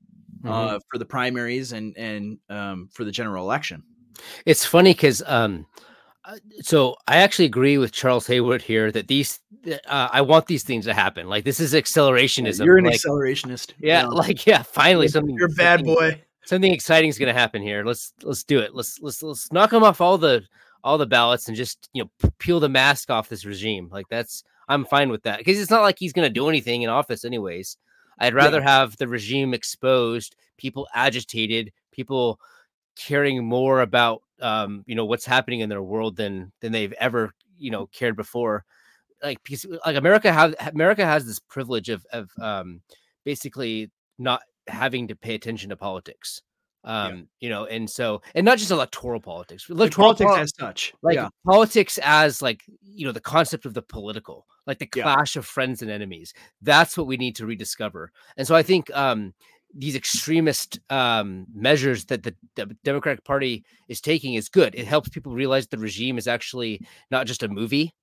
Mhm. 0.43 0.49
uh, 0.49 0.79
for 0.89 0.97
the 0.97 1.05
primaries 1.05 1.73
and 1.73 1.97
and 1.97 2.37
um, 2.49 2.89
for 2.93 3.03
the 3.03 3.11
general 3.11 3.43
election 3.43 3.83
It's 4.45 4.65
funny 4.65 4.93
because 4.93 5.21
um, 5.27 5.65
Uh, 6.25 6.35
so 6.61 6.95
I 7.07 7.17
actually 7.17 7.45
agree 7.45 7.77
with 7.77 7.91
Charles 7.91 8.27
Haywood 8.27 8.61
here 8.61 8.91
that 8.91 9.07
these 9.07 9.39
uh, 9.87 10.09
I 10.11 10.21
want 10.21 10.45
these 10.47 10.63
things 10.63 10.85
to 10.85 10.93
happen. 10.93 11.27
Like 11.27 11.43
this 11.43 11.59
is 11.59 11.73
accelerationism. 11.73 12.63
You're 12.65 12.77
an 12.77 12.85
like, 12.85 12.99
accelerationist. 12.99 13.73
Yeah, 13.79 14.05
like 14.23 14.45
yeah, 14.45 14.61
finally 14.63 15.07
something. 15.07 15.35
You're 15.35 15.47
a 15.47 15.55
bad 15.55 15.83
boy. 15.83 16.21
Something 16.45 16.73
exciting 16.73 17.09
is 17.09 17.17
going 17.17 17.33
to 17.33 17.39
happen 17.39 17.61
here. 17.61 17.83
Let's 17.83 18.13
let's 18.23 18.43
do 18.43 18.59
it. 18.59 18.75
Let's 18.75 18.99
let's 19.01 19.23
let's 19.23 19.51
knock 19.51 19.71
them 19.71 19.83
off 19.83 20.01
all 20.01 20.17
the 20.17 20.43
all 20.83 20.97
the 20.97 21.05
ballots 21.05 21.47
and 21.47 21.57
just 21.57 21.89
you 21.93 22.03
know 22.03 22.29
peel 22.39 22.59
the 22.59 22.69
mask 22.69 23.09
off 23.09 23.29
this 23.29 23.45
regime. 23.45 23.89
Like 23.91 24.07
that's 24.09 24.43
I'm 24.67 24.85
fine 24.85 25.09
with 25.09 25.23
that 25.23 25.39
because 25.39 25.59
it's 25.59 25.71
not 25.71 25.81
like 25.81 25.97
he's 25.99 26.13
going 26.13 26.27
to 26.27 26.33
do 26.33 26.49
anything 26.49 26.81
in 26.81 26.89
office 26.89 27.25
anyways. 27.25 27.77
I'd 28.19 28.33
rather 28.33 28.59
yeah. 28.59 28.69
have 28.69 28.97
the 28.97 29.07
regime 29.07 29.53
exposed, 29.53 30.35
people 30.57 30.87
agitated, 30.93 31.71
people 31.91 32.39
caring 32.95 33.45
more 33.45 33.81
about 33.81 34.21
um, 34.41 34.83
you 34.87 34.95
know 34.95 35.05
what's 35.05 35.25
happening 35.25 35.61
in 35.61 35.69
their 35.69 35.81
world 35.81 36.15
than 36.15 36.51
than 36.61 36.71
they've 36.71 36.93
ever 36.93 37.33
you 37.57 37.71
know 37.71 37.87
cared 37.87 38.15
before. 38.15 38.65
Like 39.23 39.41
because 39.43 39.65
like 39.85 39.95
America 39.95 40.31
has 40.31 40.55
America 40.73 41.05
has 41.05 41.25
this 41.25 41.39
privilege 41.39 41.89
of 41.89 42.05
of 42.11 42.29
um, 42.39 42.81
basically 43.23 43.89
not 44.17 44.41
having 44.67 45.07
to 45.07 45.15
pay 45.15 45.35
attention 45.35 45.69
to 45.69 45.75
politics 45.75 46.41
um 46.85 47.15
yeah. 47.15 47.21
you 47.41 47.49
know 47.49 47.65
and 47.65 47.89
so 47.89 48.21
and 48.35 48.45
not 48.45 48.57
just 48.57 48.71
electoral 48.71 49.19
politics 49.19 49.69
electoral 49.69 50.13
politics 50.13 50.31
pol- 50.31 50.37
as 50.37 50.53
such 50.57 50.93
like 51.01 51.15
yeah. 51.15 51.27
politics 51.45 51.99
as 52.03 52.41
like 52.41 52.63
you 52.81 53.05
know 53.05 53.11
the 53.11 53.19
concept 53.19 53.65
of 53.65 53.73
the 53.73 53.81
political 53.81 54.45
like 54.65 54.79
the 54.79 54.85
clash 54.85 55.35
yeah. 55.35 55.39
of 55.39 55.45
friends 55.45 55.81
and 55.81 55.91
enemies 55.91 56.33
that's 56.61 56.97
what 56.97 57.07
we 57.07 57.17
need 57.17 57.35
to 57.35 57.45
rediscover. 57.45 58.11
And 58.37 58.47
so 58.47 58.55
i 58.55 58.63
think 58.63 58.89
um 58.95 59.33
these 59.73 59.95
extremist 59.95 60.79
um 60.89 61.45
measures 61.53 62.05
that 62.05 62.23
the, 62.23 62.33
the 62.55 62.75
democratic 62.83 63.23
party 63.23 63.63
is 63.87 64.01
taking 64.01 64.33
is 64.33 64.49
good. 64.49 64.73
It 64.73 64.87
helps 64.87 65.09
people 65.09 65.33
realize 65.33 65.67
the 65.67 65.77
regime 65.77 66.17
is 66.17 66.27
actually 66.27 66.81
not 67.11 67.27
just 67.27 67.43
a 67.43 67.47
movie. 67.47 67.93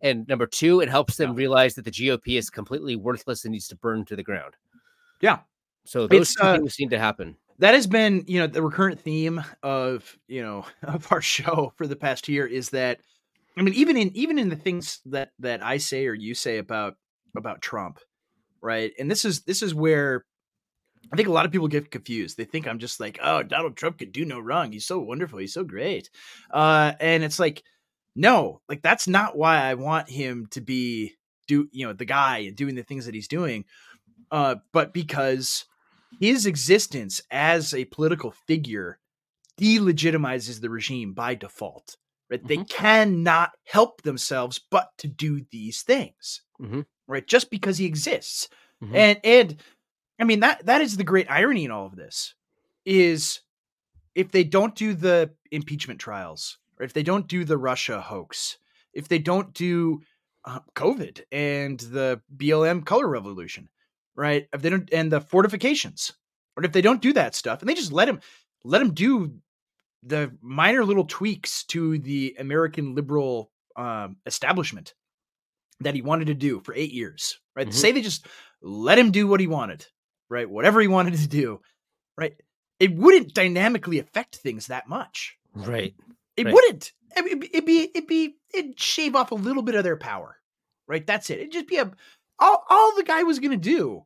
And 0.00 0.26
number 0.26 0.46
two 0.46 0.80
it 0.80 0.88
helps 0.88 1.16
them 1.16 1.34
realize 1.34 1.74
that 1.74 1.84
the 1.84 1.90
gop 1.90 2.22
is 2.26 2.50
completely 2.50 2.96
worthless 2.96 3.44
and 3.44 3.52
needs 3.52 3.68
to 3.68 3.76
burn 3.76 4.04
to 4.06 4.16
the 4.16 4.22
ground. 4.22 4.54
Yeah. 5.20 5.40
So 5.84 6.06
those 6.06 6.36
uh, 6.40 6.56
things 6.56 6.74
seem 6.74 6.88
to 6.90 6.98
happen 6.98 7.36
that 7.62 7.74
has 7.74 7.86
been 7.86 8.24
you 8.26 8.38
know 8.38 8.46
the 8.46 8.62
recurrent 8.62 9.00
theme 9.00 9.42
of 9.62 10.18
you 10.28 10.42
know 10.42 10.66
of 10.82 11.10
our 11.10 11.22
show 11.22 11.72
for 11.76 11.86
the 11.86 11.96
past 11.96 12.28
year 12.28 12.46
is 12.46 12.70
that 12.70 13.00
i 13.56 13.62
mean 13.62 13.74
even 13.74 13.96
in 13.96 14.14
even 14.16 14.38
in 14.38 14.50
the 14.50 14.56
things 14.56 15.00
that 15.06 15.30
that 15.38 15.64
i 15.64 15.78
say 15.78 16.06
or 16.06 16.14
you 16.14 16.34
say 16.34 16.58
about 16.58 16.94
about 17.36 17.62
trump 17.62 17.98
right? 18.62 18.92
And 18.98 19.10
this 19.10 19.24
is 19.24 19.42
this 19.42 19.62
is 19.62 19.74
where 19.74 20.24
i 21.12 21.16
think 21.16 21.28
a 21.28 21.32
lot 21.32 21.44
of 21.44 21.52
people 21.52 21.68
get 21.68 21.90
confused. 21.90 22.36
They 22.36 22.44
think 22.44 22.66
i'm 22.66 22.78
just 22.78 23.00
like 23.00 23.18
oh 23.22 23.42
donald 23.42 23.76
trump 23.76 23.98
could 23.98 24.12
do 24.12 24.24
no 24.24 24.40
wrong. 24.40 24.72
He's 24.72 24.86
so 24.86 25.00
wonderful. 25.00 25.40
He's 25.40 25.52
so 25.52 25.64
great. 25.64 26.08
Uh 26.50 26.92
and 27.00 27.24
it's 27.24 27.38
like 27.38 27.62
no 28.14 28.60
like 28.68 28.82
that's 28.82 29.08
not 29.08 29.36
why 29.36 29.58
i 29.58 29.74
want 29.74 30.08
him 30.08 30.46
to 30.50 30.60
be 30.60 31.14
do 31.48 31.68
you 31.72 31.86
know 31.86 31.92
the 31.92 32.04
guy 32.04 32.50
doing 32.50 32.74
the 32.74 32.84
things 32.84 33.06
that 33.06 33.14
he's 33.14 33.28
doing. 33.28 33.64
Uh 34.30 34.56
but 34.72 34.94
because 34.94 35.66
his 36.20 36.46
existence 36.46 37.20
as 37.30 37.74
a 37.74 37.84
political 37.86 38.30
figure 38.30 38.98
delegitimizes 39.60 40.60
the 40.60 40.70
regime 40.70 41.12
by 41.12 41.34
default. 41.34 41.96
Right? 42.30 42.40
Mm-hmm. 42.40 42.48
They 42.48 42.64
cannot 42.64 43.52
help 43.64 44.02
themselves 44.02 44.60
but 44.70 44.90
to 44.98 45.08
do 45.08 45.44
these 45.50 45.82
things. 45.82 46.42
Mm-hmm. 46.60 46.82
Right? 47.06 47.26
Just 47.26 47.50
because 47.50 47.78
he 47.78 47.86
exists. 47.86 48.48
Mm-hmm. 48.82 48.96
And 48.96 49.20
and 49.24 49.56
I 50.18 50.24
mean 50.24 50.40
that 50.40 50.66
that 50.66 50.80
is 50.80 50.96
the 50.96 51.04
great 51.04 51.30
irony 51.30 51.64
in 51.64 51.70
all 51.70 51.86
of 51.86 51.96
this 51.96 52.34
is 52.84 53.40
if 54.14 54.30
they 54.30 54.44
don't 54.44 54.74
do 54.74 54.94
the 54.94 55.30
impeachment 55.50 56.00
trials, 56.00 56.58
or 56.78 56.84
if 56.84 56.92
they 56.92 57.02
don't 57.02 57.28
do 57.28 57.44
the 57.44 57.56
Russia 57.56 58.00
hoax, 58.00 58.58
if 58.92 59.08
they 59.08 59.18
don't 59.18 59.54
do 59.54 60.00
uh, 60.44 60.60
COVID 60.74 61.22
and 61.30 61.78
the 61.78 62.20
BLM 62.36 62.84
color 62.84 63.08
revolution, 63.08 63.68
right? 64.16 64.46
If 64.52 64.62
they 64.62 64.70
don't, 64.70 64.88
and 64.92 65.10
the 65.10 65.20
fortifications, 65.20 66.12
or 66.56 66.64
if 66.64 66.72
they 66.72 66.82
don't 66.82 67.02
do 67.02 67.12
that 67.14 67.34
stuff, 67.34 67.60
and 67.60 67.68
they 67.68 67.74
just 67.74 67.92
let 67.92 68.08
him 68.08 68.20
let 68.64 68.82
him 68.82 68.94
do 68.94 69.34
the 70.02 70.32
minor 70.40 70.84
little 70.84 71.04
tweaks 71.04 71.64
to 71.64 71.98
the 71.98 72.36
American 72.38 72.94
liberal 72.94 73.50
um, 73.76 74.16
establishment 74.26 74.94
that 75.80 75.94
he 75.94 76.02
wanted 76.02 76.26
to 76.26 76.34
do 76.34 76.60
for 76.60 76.74
eight 76.74 76.92
years, 76.92 77.38
right? 77.56 77.66
Mm-hmm. 77.66 77.76
Say 77.76 77.92
they 77.92 78.02
just 78.02 78.26
let 78.60 78.98
him 78.98 79.10
do 79.10 79.26
what 79.26 79.40
he 79.40 79.46
wanted, 79.46 79.86
right? 80.28 80.48
Whatever 80.48 80.80
he 80.80 80.88
wanted 80.88 81.14
to 81.14 81.28
do, 81.28 81.60
right? 82.16 82.34
It 82.78 82.94
wouldn't 82.96 83.34
dynamically 83.34 83.98
affect 83.98 84.36
things 84.36 84.66
that 84.66 84.88
much, 84.88 85.36
right? 85.54 85.94
It 86.36 86.46
right. 86.46 86.54
wouldn't. 86.54 86.92
It'd 87.16 87.44
it'd 87.44 87.66
be, 87.66 87.90
it'd 87.94 88.06
be, 88.06 88.36
it'd 88.54 88.80
shave 88.80 89.14
off 89.14 89.32
a 89.32 89.36
little 89.36 89.62
bit 89.62 89.74
of 89.74 89.84
their 89.84 89.96
power, 89.96 90.36
right? 90.88 91.06
That's 91.06 91.30
it. 91.30 91.38
It'd 91.38 91.52
just 91.52 91.68
be 91.68 91.76
a 91.76 91.90
all, 92.42 92.64
all 92.68 92.96
the 92.96 93.04
guy 93.04 93.22
was 93.22 93.38
going 93.38 93.52
to 93.52 93.56
do 93.56 94.04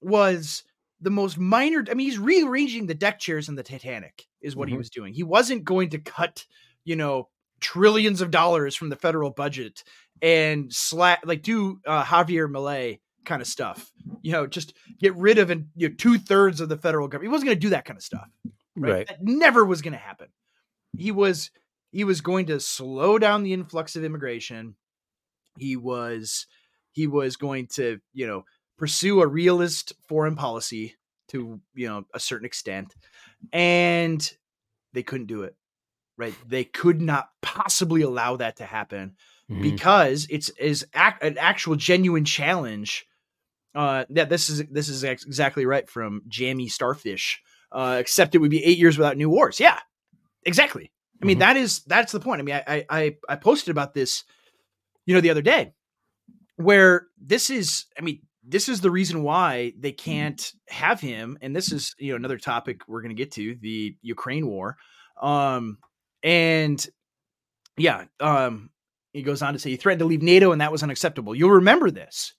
was 0.00 0.64
the 1.00 1.10
most 1.10 1.38
minor. 1.38 1.84
I 1.90 1.94
mean, 1.94 2.08
he's 2.08 2.18
rearranging 2.18 2.86
the 2.86 2.94
deck 2.94 3.18
chairs 3.18 3.48
in 3.48 3.54
the 3.54 3.62
Titanic, 3.62 4.26
is 4.40 4.56
what 4.56 4.66
mm-hmm. 4.66 4.74
he 4.74 4.78
was 4.78 4.90
doing. 4.90 5.14
He 5.14 5.22
wasn't 5.22 5.64
going 5.64 5.90
to 5.90 5.98
cut, 5.98 6.44
you 6.84 6.96
know, 6.96 7.28
trillions 7.60 8.20
of 8.20 8.30
dollars 8.30 8.74
from 8.74 8.88
the 8.88 8.96
federal 8.96 9.30
budget 9.30 9.82
and 10.22 10.72
slap 10.72 11.20
like 11.24 11.42
do 11.42 11.80
uh, 11.86 12.04
Javier 12.04 12.50
Milei 12.50 13.00
kind 13.24 13.42
of 13.42 13.48
stuff. 13.48 13.92
You 14.22 14.32
know, 14.32 14.46
just 14.46 14.74
get 14.98 15.14
rid 15.16 15.38
of 15.38 15.50
and 15.50 15.68
you 15.76 15.88
know, 15.88 15.94
two 15.96 16.18
thirds 16.18 16.60
of 16.60 16.68
the 16.68 16.76
federal 16.76 17.08
government. 17.08 17.30
He 17.30 17.32
wasn't 17.32 17.48
going 17.48 17.56
to 17.56 17.66
do 17.66 17.70
that 17.70 17.84
kind 17.84 17.96
of 17.96 18.02
stuff. 18.02 18.28
Right? 18.76 18.92
right. 18.92 19.08
That 19.08 19.22
never 19.22 19.64
was 19.64 19.82
going 19.82 19.92
to 19.92 19.98
happen. 19.98 20.28
He 20.96 21.12
was 21.12 21.50
he 21.92 22.04
was 22.04 22.20
going 22.20 22.46
to 22.46 22.60
slow 22.60 23.18
down 23.18 23.42
the 23.42 23.52
influx 23.52 23.96
of 23.96 24.04
immigration. 24.04 24.74
He 25.58 25.76
was 25.76 26.46
he 26.98 27.06
was 27.06 27.36
going 27.36 27.68
to, 27.68 28.00
you 28.12 28.26
know, 28.26 28.44
pursue 28.76 29.22
a 29.22 29.26
realist 29.26 29.92
foreign 30.08 30.34
policy 30.34 30.96
to, 31.28 31.60
you 31.76 31.86
know, 31.86 32.02
a 32.12 32.18
certain 32.18 32.44
extent. 32.44 32.92
And 33.52 34.28
they 34.94 35.04
couldn't 35.04 35.28
do 35.28 35.42
it. 35.42 35.54
Right? 36.16 36.34
They 36.44 36.64
could 36.64 37.00
not 37.00 37.28
possibly 37.40 38.02
allow 38.02 38.34
that 38.38 38.56
to 38.56 38.64
happen 38.64 39.14
mm-hmm. 39.48 39.62
because 39.62 40.26
it's 40.28 40.48
is 40.58 40.84
an 40.92 41.38
actual 41.38 41.76
genuine 41.76 42.24
challenge 42.24 43.06
uh 43.76 44.04
that 44.10 44.28
this 44.28 44.50
is 44.50 44.64
this 44.68 44.88
is 44.88 45.04
ex- 45.04 45.24
exactly 45.24 45.64
right 45.66 45.88
from 45.88 46.22
Jammy 46.26 46.66
Starfish. 46.66 47.40
Uh 47.70 47.98
except 48.00 48.34
it 48.34 48.38
would 48.38 48.50
be 48.50 48.64
8 48.64 48.76
years 48.76 48.98
without 48.98 49.16
new 49.16 49.30
wars. 49.30 49.60
Yeah. 49.60 49.78
Exactly. 50.44 50.90
I 51.22 51.26
mean, 51.26 51.34
mm-hmm. 51.34 51.40
that 51.40 51.56
is 51.56 51.82
that's 51.84 52.10
the 52.10 52.18
point. 52.18 52.40
I 52.40 52.44
mean, 52.44 52.60
I 52.66 52.84
I 52.90 53.16
I 53.28 53.36
posted 53.36 53.70
about 53.70 53.94
this, 53.94 54.24
you 55.06 55.14
know, 55.14 55.20
the 55.20 55.30
other 55.30 55.42
day 55.42 55.74
where 56.58 57.06
this 57.20 57.50
is, 57.50 57.86
I 57.96 58.02
mean, 58.02 58.20
this 58.46 58.68
is 58.68 58.80
the 58.80 58.90
reason 58.90 59.22
why 59.22 59.72
they 59.78 59.92
mm-hmm. 59.92 60.10
can't 60.10 60.52
have 60.68 61.00
him. 61.00 61.38
And 61.40 61.54
this 61.54 61.72
is, 61.72 61.94
you 61.98 62.10
know, 62.10 62.16
another 62.16 62.38
topic 62.38 62.82
we're 62.88 63.00
going 63.00 63.14
to 63.14 63.22
get 63.22 63.32
to 63.32 63.56
the 63.60 63.96
Ukraine 64.02 64.46
war. 64.46 64.76
Um, 65.20 65.78
and 66.22 66.84
yeah, 67.76 68.04
um, 68.20 68.70
he 69.12 69.22
goes 69.22 69.40
on 69.40 69.52
to 69.52 69.58
say 69.58 69.70
he 69.70 69.76
threatened 69.76 70.00
to 70.00 70.04
leave 70.04 70.22
NATO 70.22 70.52
and 70.52 70.60
that 70.60 70.72
was 70.72 70.82
unacceptable. 70.82 71.34
You'll 71.34 71.50
remember 71.50 71.90
this 71.90 72.34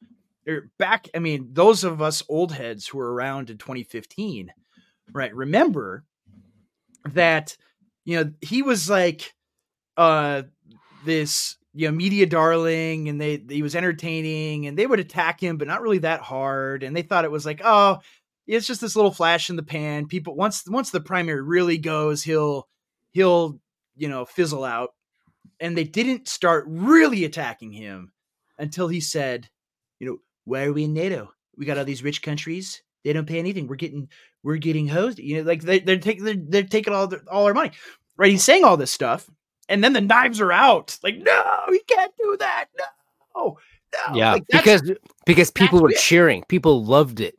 er, 0.47 0.69
back. 0.77 1.07
I 1.15 1.19
mean, 1.19 1.49
those 1.53 1.83
of 1.85 2.01
us 2.01 2.21
old 2.27 2.51
heads 2.51 2.87
who 2.87 2.97
were 2.97 3.13
around 3.13 3.49
in 3.49 3.57
2015, 3.57 4.51
right? 5.13 5.33
Remember 5.33 6.03
that, 7.05 7.55
you 8.03 8.17
know, 8.17 8.31
he 8.41 8.61
was 8.63 8.89
like, 8.89 9.33
uh, 9.95 10.43
this 11.05 11.55
you 11.79 11.87
know 11.87 11.95
media 11.95 12.25
darling 12.25 13.07
and 13.07 13.21
they 13.21 13.41
he 13.49 13.61
was 13.61 13.75
entertaining 13.75 14.67
and 14.67 14.77
they 14.77 14.85
would 14.85 14.99
attack 14.99 15.39
him 15.39 15.57
but 15.57 15.67
not 15.67 15.81
really 15.81 15.99
that 15.99 16.21
hard 16.21 16.83
and 16.83 16.95
they 16.95 17.01
thought 17.01 17.25
it 17.25 17.31
was 17.31 17.45
like 17.45 17.61
oh 17.63 17.99
it's 18.55 18.67
just 18.67 18.81
this 18.81 18.95
little 18.95 19.11
flash 19.11 19.49
in 19.49 19.55
the 19.55 19.63
pan. 19.63 20.07
People 20.07 20.35
once 20.35 20.63
once 20.67 20.89
the 20.89 20.99
primary 20.99 21.41
really 21.41 21.77
goes 21.77 22.23
he'll 22.23 22.67
he'll 23.11 23.59
you 23.95 24.09
know 24.09 24.25
fizzle 24.25 24.63
out. 24.63 24.89
And 25.61 25.77
they 25.77 25.83
didn't 25.83 26.27
start 26.27 26.65
really 26.67 27.25
attacking 27.25 27.71
him 27.71 28.11
until 28.57 28.87
he 28.87 29.01
said 29.01 29.49
you 29.99 30.07
know 30.07 30.17
why 30.45 30.63
are 30.63 30.73
we 30.73 30.85
in 30.85 30.93
nato? 30.93 31.31
We 31.57 31.65
got 31.65 31.77
all 31.77 31.85
these 31.85 32.03
rich 32.03 32.21
countries. 32.21 32.81
They 33.03 33.13
don't 33.13 33.27
pay 33.27 33.39
anything. 33.39 33.67
We're 33.67 33.75
getting 33.75 34.09
we're 34.41 34.57
getting 34.57 34.87
hosed. 34.87 35.19
You 35.19 35.37
know 35.37 35.43
like 35.43 35.61
they, 35.61 35.79
they're 35.79 35.99
taking 35.99 36.23
they're, 36.23 36.35
they're 36.35 36.63
taking 36.63 36.93
all 36.93 37.07
their, 37.07 37.21
all 37.31 37.45
our 37.45 37.53
money. 37.53 37.71
Right 38.17 38.31
he's 38.31 38.43
saying 38.43 38.63
all 38.63 38.77
this 38.77 38.91
stuff 38.91 39.29
and 39.69 39.83
then 39.83 39.93
the 39.93 40.01
knives 40.01 40.41
are 40.41 40.51
out. 40.51 40.97
Like, 41.03 41.17
no, 41.17 41.63
you 41.69 41.79
can't 41.87 42.11
do 42.19 42.35
that. 42.39 42.65
No, 43.35 43.57
no. 43.93 44.15
Yeah, 44.15 44.33
like, 44.33 44.47
because 44.47 44.91
because 45.25 45.51
people 45.51 45.79
were 45.79 45.91
it. 45.91 45.97
cheering. 45.97 46.43
People 46.49 46.83
loved 46.83 47.21
it. 47.21 47.35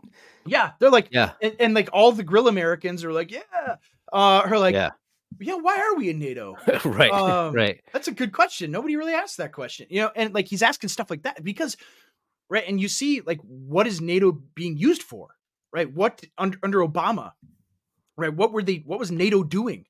Yeah, 0.46 0.72
they're 0.78 0.90
like, 0.90 1.08
yeah, 1.10 1.32
and, 1.42 1.54
and, 1.60 1.74
like 1.74 1.90
all 1.92 2.12
the 2.12 2.22
grill 2.22 2.48
Americans 2.48 3.04
are 3.04 3.12
like, 3.12 3.30
yeah, 3.30 3.40
uh, 4.12 4.42
are 4.44 4.58
like, 4.58 4.74
yeah. 4.74 4.90
Yeah, 5.38 5.54
why 5.54 5.78
are 5.78 5.96
we 5.96 6.10
in 6.10 6.18
NATO? 6.18 6.56
right, 6.84 7.10
um, 7.12 7.54
right. 7.54 7.80
That's 7.92 8.08
a 8.08 8.12
good 8.12 8.32
question. 8.32 8.72
Nobody 8.72 8.96
really 8.96 9.12
asked 9.12 9.36
that 9.36 9.52
question, 9.52 9.86
you 9.88 10.00
know. 10.00 10.10
And 10.16 10.34
like 10.34 10.48
he's 10.48 10.62
asking 10.62 10.88
stuff 10.88 11.08
like 11.08 11.22
that 11.22 11.44
because, 11.44 11.76
right? 12.48 12.64
And 12.66 12.80
you 12.80 12.88
see, 12.88 13.20
like, 13.20 13.38
what 13.42 13.86
is 13.86 14.00
NATO 14.00 14.32
being 14.32 14.76
used 14.76 15.02
for? 15.02 15.28
Right? 15.72 15.92
What 15.92 16.24
under 16.36 16.58
under 16.62 16.78
Obama? 16.78 17.32
Right? 18.16 18.34
What 18.34 18.52
were 18.52 18.62
they? 18.62 18.82
What 18.84 18.98
was 18.98 19.12
NATO 19.12 19.44
doing? 19.44 19.86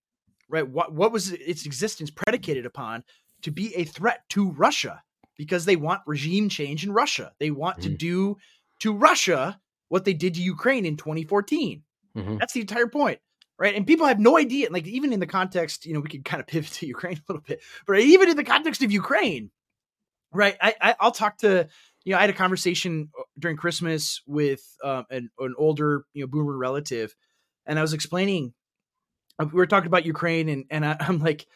Right? 0.51 0.69
What 0.69 0.93
what 0.93 1.13
was 1.13 1.33
its 1.33 1.65
existence 1.67 2.11
predicated 2.11 2.67
upon? 2.67 3.05
to 3.43 3.51
be 3.51 3.75
a 3.75 3.85
threat 3.85 4.21
to 4.29 4.51
Russia 4.51 5.03
because 5.39 5.65
they 5.65 5.75
want 5.77 6.03
regime 6.07 6.51
change 6.51 6.85
in 6.85 6.93
Russia. 6.93 7.33
They 7.39 7.51
want 7.51 7.81
to 7.81 7.89
Mhm. 7.89 7.97
do 7.97 8.37
to 8.81 8.93
Russia 8.93 9.59
what 9.89 10.05
they 10.05 10.13
did 10.13 10.35
to 10.35 10.43
Ukraine 10.43 10.85
in 10.85 10.99
2014. 10.99 11.83
Mhm. 12.15 12.39
That's 12.39 12.53
the 12.53 12.61
entire 12.61 12.87
point. 12.87 13.19
Right. 13.59 13.75
And 13.75 13.87
people 13.87 14.07
have 14.07 14.21
no 14.21 14.37
idea, 14.37 14.69
like, 14.71 14.87
even 14.87 15.15
in 15.15 15.21
the 15.21 15.27
context, 15.27 15.87
you 15.87 15.95
know, 15.95 16.01
we 16.01 16.11
could 16.11 16.23
kind 16.27 16.41
of 16.43 16.47
pivot 16.47 16.71
to 16.73 16.87
Ukraine 16.97 17.17
a 17.17 17.23
little 17.33 17.43
bit, 17.43 17.63
but 17.87 17.99
even 17.99 18.29
in 18.29 18.37
the 18.37 18.45
context 18.45 18.83
of 18.83 18.93
Ukraine, 18.93 19.51
right? 20.33 20.57
I, 20.61 20.75
I 20.81 20.97
I'll 21.01 21.13
talk 21.13 21.39
to, 21.39 21.67
you 22.05 22.13
know, 22.13 22.19
I 22.19 22.23
had 22.23 22.31
a 22.31 22.35
conversation 22.35 23.09
uh, 23.19 23.23
during 23.39 23.57
Christmas 23.57 24.21
with 24.27 24.63
um, 24.85 25.07
an, 25.11 25.31
an 25.39 25.55
older, 25.57 26.05
you 26.13 26.23
know, 26.23 26.27
boomer 26.27 26.59
relative, 26.59 27.17
and 27.67 27.79
I 27.79 27.83
was 27.83 27.95
explaining, 27.95 28.53
we 29.45 29.57
were 29.59 29.67
talking 29.67 29.87
about 29.89 30.07
Ukraine, 30.07 30.49
and 30.49 30.65
and 30.71 30.85
I, 30.85 30.97
I'm 31.01 31.19
like, 31.19 31.47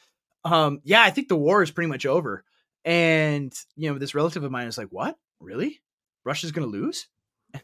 um, 0.44 0.80
yeah, 0.84 1.02
I 1.02 1.10
think 1.10 1.28
the 1.28 1.36
war 1.36 1.62
is 1.62 1.70
pretty 1.70 1.88
much 1.88 2.06
over, 2.06 2.44
and 2.84 3.52
you 3.76 3.92
know, 3.92 3.98
this 3.98 4.14
relative 4.14 4.44
of 4.44 4.50
mine 4.52 4.66
is 4.68 4.78
like, 4.78 4.88
what? 4.90 5.16
Really? 5.40 5.80
Russia's 6.24 6.52
gonna 6.52 6.66
lose? 6.66 7.06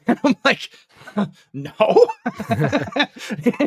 And 0.06 0.20
I'm 0.22 0.37
like, 0.44 0.70
no, 1.52 1.72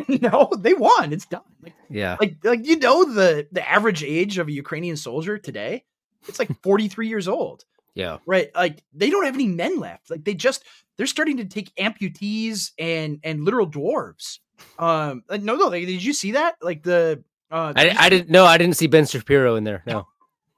no, 0.08 0.50
they 0.58 0.72
won. 0.74 1.12
It's 1.12 1.26
done. 1.26 1.42
Like, 1.62 1.74
Yeah. 1.90 2.16
like, 2.20 2.36
like 2.42 2.66
you 2.66 2.78
know, 2.78 3.04
the 3.04 3.46
the 3.52 3.68
average 3.68 4.02
age 4.02 4.38
of 4.38 4.48
a 4.48 4.52
Ukrainian 4.52 4.96
soldier 4.96 5.38
today, 5.38 5.84
it's 6.26 6.38
like 6.38 6.50
43 6.62 7.08
years 7.08 7.28
old, 7.28 7.64
Yeah. 7.94 8.18
right? 8.26 8.48
Like 8.54 8.82
they 8.92 9.10
don't 9.10 9.24
have 9.26 9.34
any 9.34 9.48
men 9.48 9.78
left. 9.78 10.10
Like 10.10 10.24
they 10.24 10.34
just 10.34 10.64
they're 10.96 11.06
starting 11.06 11.36
to 11.38 11.44
take 11.44 11.74
amputees 11.76 12.70
and 12.78 13.18
and 13.22 13.44
literal 13.44 13.68
dwarves. 13.68 14.38
Um, 14.78 15.22
no, 15.30 15.56
no, 15.56 15.66
like, 15.68 15.86
did 15.86 16.02
you 16.02 16.12
see 16.12 16.32
that? 16.32 16.56
Like 16.62 16.82
the 16.82 17.22
uh, 17.50 17.72
I, 17.76 17.94
I 17.98 18.08
didn't 18.08 18.30
know. 18.30 18.44
I 18.44 18.58
didn't 18.58 18.76
see 18.76 18.86
Ben 18.86 19.06
Shapiro 19.06 19.56
in 19.56 19.64
there. 19.64 19.82
No. 19.86 20.08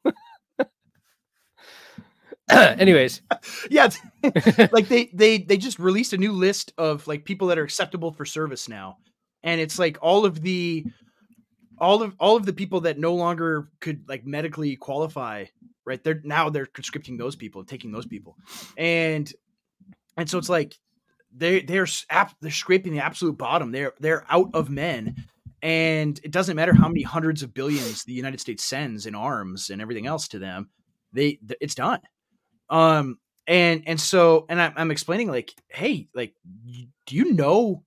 Anyways, 2.50 3.22
yeah, 3.70 3.88
like 4.72 4.86
they 4.86 5.10
they 5.12 5.38
they 5.38 5.56
just 5.56 5.80
released 5.80 6.12
a 6.12 6.16
new 6.16 6.30
list 6.30 6.72
of 6.78 7.06
like 7.08 7.24
people 7.24 7.48
that 7.48 7.58
are 7.58 7.64
acceptable 7.64 8.12
for 8.12 8.24
service 8.24 8.68
now, 8.68 8.98
and 9.42 9.60
it's 9.60 9.80
like 9.80 9.98
all 10.00 10.24
of 10.24 10.40
the 10.42 10.86
all 11.78 12.04
of 12.04 12.14
all 12.20 12.36
of 12.36 12.46
the 12.46 12.52
people 12.52 12.82
that 12.82 13.00
no 13.00 13.14
longer 13.14 13.68
could 13.80 14.08
like 14.08 14.24
medically 14.24 14.76
qualify, 14.76 15.46
right? 15.84 16.02
They're 16.04 16.20
now 16.22 16.48
they're 16.48 16.66
conscripting 16.66 17.16
those 17.16 17.34
people, 17.34 17.64
taking 17.64 17.90
those 17.90 18.06
people, 18.06 18.36
and 18.76 19.30
and 20.16 20.30
so 20.30 20.38
it's 20.38 20.48
like 20.48 20.78
they 21.36 21.60
they're 21.60 21.86
they're 22.40 22.50
scraping 22.50 22.92
the 22.92 23.00
absolute 23.00 23.38
bottom. 23.38 23.72
They're 23.72 23.92
they're 24.00 24.24
out 24.30 24.50
of 24.54 24.70
men. 24.70 25.16
And 25.62 26.20
it 26.22 26.30
doesn't 26.30 26.54
matter 26.54 26.74
how 26.74 26.86
many 26.86 27.02
hundreds 27.02 27.42
of 27.42 27.54
billions 27.54 28.04
the 28.04 28.12
United 28.12 28.40
States 28.40 28.62
sends 28.62 29.06
in 29.06 29.14
arms 29.14 29.70
and 29.70 29.80
everything 29.80 30.06
else 30.06 30.28
to 30.28 30.38
them, 30.38 30.68
they 31.12 31.38
it's 31.60 31.74
done 31.74 32.00
um 32.70 33.18
and 33.46 33.82
and 33.86 34.00
so 34.00 34.46
and 34.48 34.60
I'm, 34.60 34.72
I'm 34.76 34.90
explaining 34.90 35.28
like 35.28 35.52
hey 35.68 36.08
like 36.14 36.34
do 37.06 37.16
you 37.16 37.32
know 37.32 37.82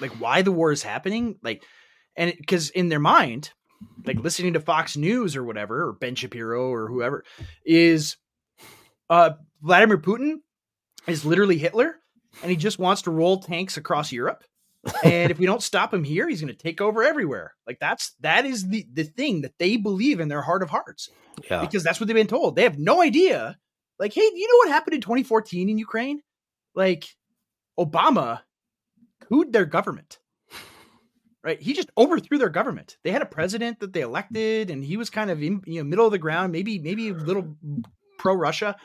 like 0.00 0.12
why 0.12 0.42
the 0.42 0.52
war 0.52 0.72
is 0.72 0.82
happening 0.82 1.38
like 1.42 1.64
and 2.16 2.34
because 2.36 2.70
in 2.70 2.88
their 2.88 3.00
mind 3.00 3.50
like 4.06 4.18
listening 4.20 4.54
to 4.54 4.60
fox 4.60 4.96
news 4.96 5.36
or 5.36 5.44
whatever 5.44 5.88
or 5.88 5.92
ben 5.92 6.14
shapiro 6.14 6.68
or 6.68 6.88
whoever 6.88 7.24
is 7.64 8.16
uh 9.10 9.30
vladimir 9.62 9.98
putin 9.98 10.36
is 11.06 11.24
literally 11.24 11.58
hitler 11.58 11.96
and 12.42 12.50
he 12.50 12.56
just 12.56 12.78
wants 12.78 13.02
to 13.02 13.10
roll 13.10 13.40
tanks 13.40 13.76
across 13.76 14.12
europe 14.12 14.44
and 15.04 15.30
if 15.30 15.38
we 15.38 15.46
don't 15.46 15.62
stop 15.62 15.94
him 15.94 16.04
here 16.04 16.28
he's 16.28 16.40
going 16.40 16.52
to 16.52 16.62
take 16.62 16.80
over 16.80 17.02
everywhere 17.02 17.54
like 17.66 17.78
that's 17.80 18.14
that 18.20 18.44
is 18.44 18.68
the 18.68 18.86
the 18.92 19.04
thing 19.04 19.40
that 19.40 19.58
they 19.58 19.76
believe 19.76 20.20
in 20.20 20.28
their 20.28 20.42
heart 20.42 20.62
of 20.62 20.70
hearts 20.70 21.10
yeah. 21.50 21.60
because 21.60 21.82
that's 21.82 22.00
what 22.00 22.06
they've 22.06 22.14
been 22.14 22.26
told. 22.26 22.56
They 22.56 22.62
have 22.62 22.78
no 22.78 23.02
idea. 23.02 23.58
Like, 23.98 24.12
hey, 24.12 24.22
you 24.22 24.48
know 24.48 24.56
what 24.58 24.68
happened 24.68 24.94
in 24.94 25.00
2014 25.00 25.68
in 25.68 25.78
Ukraine? 25.78 26.20
Like, 26.74 27.06
Obama 27.78 28.40
cooed 29.28 29.52
their 29.52 29.64
government. 29.64 30.18
Right? 31.42 31.60
He 31.60 31.74
just 31.74 31.90
overthrew 31.98 32.38
their 32.38 32.48
government. 32.48 32.96
They 33.04 33.10
had 33.10 33.20
a 33.20 33.26
president 33.26 33.80
that 33.80 33.92
they 33.92 34.00
elected, 34.00 34.70
and 34.70 34.82
he 34.82 34.96
was 34.96 35.10
kind 35.10 35.30
of 35.30 35.42
in 35.42 35.60
you 35.66 35.80
know 35.80 35.84
middle 35.84 36.06
of 36.06 36.12
the 36.12 36.18
ground, 36.18 36.52
maybe 36.52 36.78
maybe 36.78 37.10
a 37.10 37.12
little 37.12 37.54
pro 38.18 38.34
Russia, 38.34 38.76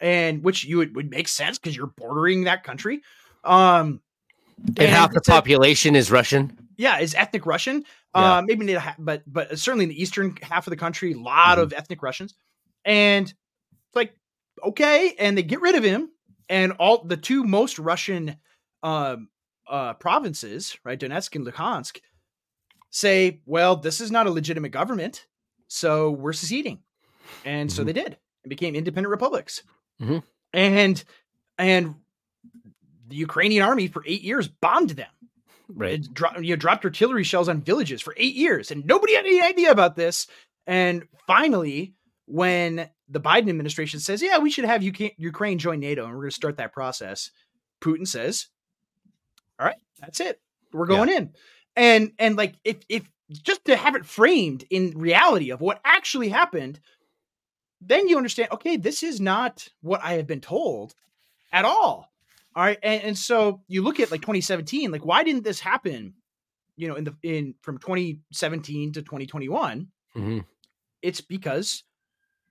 and 0.00 0.42
which 0.42 0.64
you 0.64 0.78
would, 0.78 0.96
would 0.96 1.10
make 1.10 1.28
sense 1.28 1.58
because 1.58 1.76
you're 1.76 1.86
bordering 1.96 2.44
that 2.44 2.64
country. 2.64 3.00
Um, 3.44 4.00
And 4.78 4.88
half 4.88 5.12
the 5.12 5.18
a- 5.18 5.30
population 5.30 5.94
is 5.96 6.10
Russian. 6.10 6.56
yeah, 6.76 6.98
is 6.98 7.14
ethnic 7.14 7.46
Russian. 7.46 7.84
Yeah. 8.14 8.36
Uh, 8.38 8.42
maybe 8.42 8.64
not, 8.72 8.94
but 8.98 9.22
but 9.26 9.58
certainly 9.58 9.84
in 9.84 9.88
the 9.88 10.00
eastern 10.00 10.36
half 10.42 10.66
of 10.66 10.70
the 10.70 10.76
country, 10.76 11.12
a 11.12 11.18
lot 11.18 11.58
Mhm. 11.58 11.62
of 11.62 11.72
ethnic 11.72 12.02
Russians, 12.02 12.34
and 12.84 13.26
it's 13.28 13.96
like 13.96 14.14
okay, 14.62 15.14
and 15.18 15.36
they 15.36 15.42
get 15.42 15.60
rid 15.60 15.74
of 15.74 15.82
him, 15.82 16.10
and 16.48 16.72
all 16.78 17.04
the 17.04 17.16
two 17.16 17.42
most 17.44 17.78
Russian 17.78 18.36
um, 18.84 19.28
uh, 19.66 19.94
provinces, 19.94 20.76
right, 20.84 21.00
Donetsk 21.00 21.34
and 21.36 21.46
Luhansk, 21.46 21.98
say, 22.90 23.40
well, 23.46 23.76
this 23.76 24.00
is 24.00 24.10
not 24.12 24.26
a 24.26 24.30
legitimate 24.30 24.70
government, 24.70 25.26
so 25.68 26.10
we're 26.12 26.32
seceding, 26.34 26.82
and 27.44 27.72
so 27.72 27.82
Mhm. 27.82 27.86
they 27.86 27.92
did 27.94 28.18
and 28.44 28.50
became 28.50 28.74
independent 28.76 29.10
republics, 29.10 29.62
Mhm. 30.00 30.22
and 30.52 31.04
and 31.58 31.94
the 33.06 33.16
Ukrainian 33.16 33.62
army 33.62 33.88
for 33.88 34.02
eight 34.06 34.22
years 34.22 34.48
bombed 34.48 34.90
them 34.90 35.10
Right. 35.68 35.94
it 35.94 36.12
dro- 36.12 36.38
you 36.40 36.50
know, 36.50 36.56
dropped 36.56 36.84
artillery 36.84 37.24
shells 37.24 37.48
on 37.48 37.62
villages 37.62 38.02
for 38.02 38.14
eight 38.16 38.34
years, 38.34 38.70
and 38.70 38.84
nobody 38.84 39.14
had 39.14 39.24
any 39.26 39.40
idea 39.40 39.70
about 39.70 39.96
this. 39.96 40.26
And 40.66 41.06
finally, 41.26 41.94
when 42.26 42.90
the 43.08 43.20
Biden 43.20 43.48
administration 43.48 44.00
says, 44.00 44.22
"Yeah, 44.22 44.38
we 44.38 44.50
should 44.50 44.64
have 44.66 44.82
UK- 44.82 45.14
Ukraine 45.16 45.58
join 45.58 45.80
NATO, 45.80 46.04
and 46.04 46.12
we're 46.14 46.20
going 46.22 46.30
to 46.30 46.34
start 46.36 46.56
that 46.58 46.72
process," 46.72 47.30
Putin 47.80 48.06
says, 48.06 48.48
"All 49.58 49.66
right, 49.66 49.76
that's 50.00 50.20
it. 50.20 50.40
We're 50.72 50.86
going 50.86 51.08
in." 51.08 51.34
And 51.76 52.12
and 52.18 52.36
like 52.36 52.54
if 52.64 52.78
if 52.88 53.08
just 53.30 53.64
to 53.66 53.76
have 53.76 53.94
it 53.96 54.04
framed 54.06 54.64
in 54.70 54.90
reality 54.98 55.50
of 55.50 55.60
what 55.60 55.80
actually 55.84 56.28
happened, 56.28 56.80
then 57.86 58.08
you 58.08 58.16
understand. 58.16 58.50
Okay, 58.52 58.76
this 58.76 59.02
is 59.02 59.20
not 59.20 59.68
what 59.82 60.00
I 60.02 60.14
have 60.14 60.26
been 60.26 60.40
told 60.40 60.94
at 61.52 61.64
all. 61.64 62.10
All 62.56 62.62
right, 62.64 62.78
and, 62.82 63.02
and 63.02 63.18
so 63.18 63.62
you 63.68 63.82
look 63.82 63.98
at 64.00 64.10
like 64.10 64.20
2017, 64.20 64.90
like 64.92 65.04
why 65.04 65.22
didn't 65.24 65.44
this 65.44 65.60
happen? 65.60 66.14
You 66.76 66.88
know, 66.88 66.94
in 66.96 67.04
the 67.04 67.14
in 67.22 67.54
from 67.62 67.78
2017 67.78 68.92
to 68.94 69.02
2021, 69.02 69.88
Mhm. 70.16 70.44
it's 71.02 71.20
because 71.20 71.84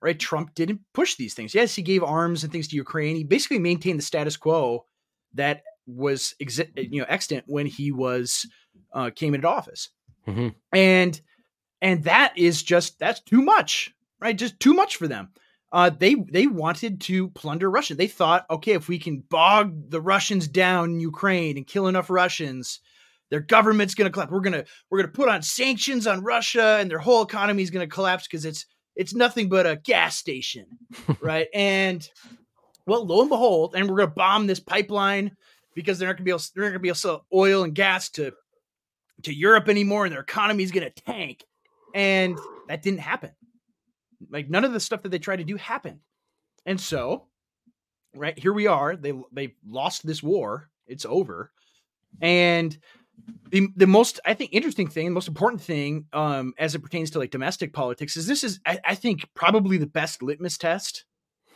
right 0.01 0.19
Trump 0.19 0.53
didn't 0.55 0.81
push 0.93 1.15
these 1.15 1.33
things. 1.33 1.53
Yes, 1.55 1.75
he 1.75 1.81
gave 1.81 2.03
arms 2.03 2.43
and 2.43 2.51
things 2.51 2.67
to 2.69 2.75
Ukraine. 2.75 3.15
He 3.15 3.23
basically 3.23 3.59
maintained 3.59 3.99
the 3.99 4.03
status 4.03 4.35
quo 4.37 4.85
that 5.33 5.63
was 5.85 6.35
exi- 6.41 6.69
you 6.93 6.99
know 7.01 7.05
extant 7.09 7.43
when 7.47 7.65
he 7.65 7.91
was 7.91 8.45
uh, 8.93 9.09
came 9.15 9.33
into 9.35 9.47
office, 9.47 9.89
Mhm. 10.27 10.53
and 10.73 11.21
and 11.81 12.03
that 12.05 12.37
is 12.37 12.61
just 12.63 12.99
that's 12.99 13.19
too 13.21 13.41
much, 13.41 13.93
right? 14.23 14.37
Just 14.37 14.59
too 14.59 14.73
much 14.73 14.95
for 14.95 15.07
them. 15.07 15.29
Uh, 15.71 15.89
they 15.89 16.15
they 16.15 16.47
wanted 16.47 17.01
to 17.01 17.29
plunder 17.29 17.69
Russia. 17.69 17.95
They 17.95 18.07
thought, 18.07 18.45
okay, 18.49 18.73
if 18.73 18.87
we 18.87 18.99
can 18.99 19.19
bog 19.19 19.89
the 19.89 19.99
Russians 19.99 20.47
down 20.47 20.91
in 20.91 20.99
Ukraine 20.99 21.57
and 21.57 21.67
kill 21.67 21.87
enough 21.87 22.09
Russians, 22.09 22.79
their 23.29 23.39
government's 23.39 23.95
going 23.95 24.05
to 24.05 24.13
collapse. 24.13 24.31
We're 24.31 24.39
gonna 24.39 24.65
we're 24.89 24.99
gonna 24.99 25.11
put 25.11 25.29
on 25.29 25.41
sanctions 25.41 26.07
on 26.07 26.23
Russia, 26.23 26.77
and 26.79 26.89
their 26.89 26.99
whole 26.99 27.23
economy 27.23 27.63
is 27.63 27.71
going 27.71 27.87
to 27.87 27.93
collapse 27.93 28.27
because 28.27 28.45
it's 28.45 28.65
it's 28.95 29.15
nothing 29.15 29.49
but 29.49 29.65
a 29.65 29.75
gas 29.75 30.15
station, 30.15 30.67
right? 31.21 31.47
And 31.53 32.07
well, 32.85 33.05
lo 33.05 33.21
and 33.21 33.29
behold, 33.29 33.75
and 33.75 33.89
we're 33.89 33.97
going 33.97 34.09
to 34.09 34.15
bomb 34.15 34.45
this 34.45 34.59
pipeline 34.59 35.35
because 35.73 35.97
they're 35.97 36.07
not 36.07 36.13
going 36.13 36.25
to 36.25 36.25
be 36.25 36.31
able 36.31 36.43
they're 36.53 36.65
not 36.65 36.69
going 36.69 36.79
to 36.79 36.79
be 36.79 36.89
able 36.89 36.95
to 36.95 37.01
sell 37.01 37.25
oil 37.33 37.63
and 37.63 37.73
gas 37.73 38.09
to 38.11 38.31
to 39.23 39.33
Europe 39.33 39.69
anymore, 39.69 40.05
and 40.05 40.13
their 40.13 40.21
economy 40.21 40.63
is 40.63 40.71
going 40.71 40.85
to 40.89 41.03
tank. 41.03 41.43
And 41.95 42.37
that 42.67 42.81
didn't 42.81 42.99
happen. 42.99 43.31
Like 44.29 44.49
none 44.49 44.65
of 44.65 44.73
the 44.73 44.79
stuff 44.79 45.03
that 45.03 45.09
they 45.09 45.19
tried 45.19 45.37
to 45.37 45.43
do 45.43 45.57
happened. 45.57 45.99
And 46.65 46.79
so, 46.79 47.27
right 48.15 48.37
here 48.37 48.53
we 48.53 48.67
are. 48.67 48.95
They 48.95 49.13
they 49.31 49.55
lost 49.67 50.05
this 50.05 50.23
war. 50.23 50.69
It's 50.87 51.05
over. 51.05 51.51
And 52.21 52.77
the 53.51 53.67
the 53.75 53.87
most 53.87 54.19
I 54.25 54.33
think 54.33 54.53
interesting 54.53 54.87
thing, 54.87 55.05
the 55.05 55.11
most 55.11 55.27
important 55.27 55.61
thing, 55.61 56.05
um, 56.13 56.53
as 56.57 56.75
it 56.75 56.79
pertains 56.79 57.11
to 57.11 57.19
like 57.19 57.31
domestic 57.31 57.73
politics, 57.73 58.17
is 58.17 58.27
this 58.27 58.43
is 58.43 58.59
I, 58.65 58.79
I 58.85 58.95
think 58.95 59.27
probably 59.33 59.77
the 59.77 59.87
best 59.87 60.21
litmus 60.23 60.57
test 60.57 61.05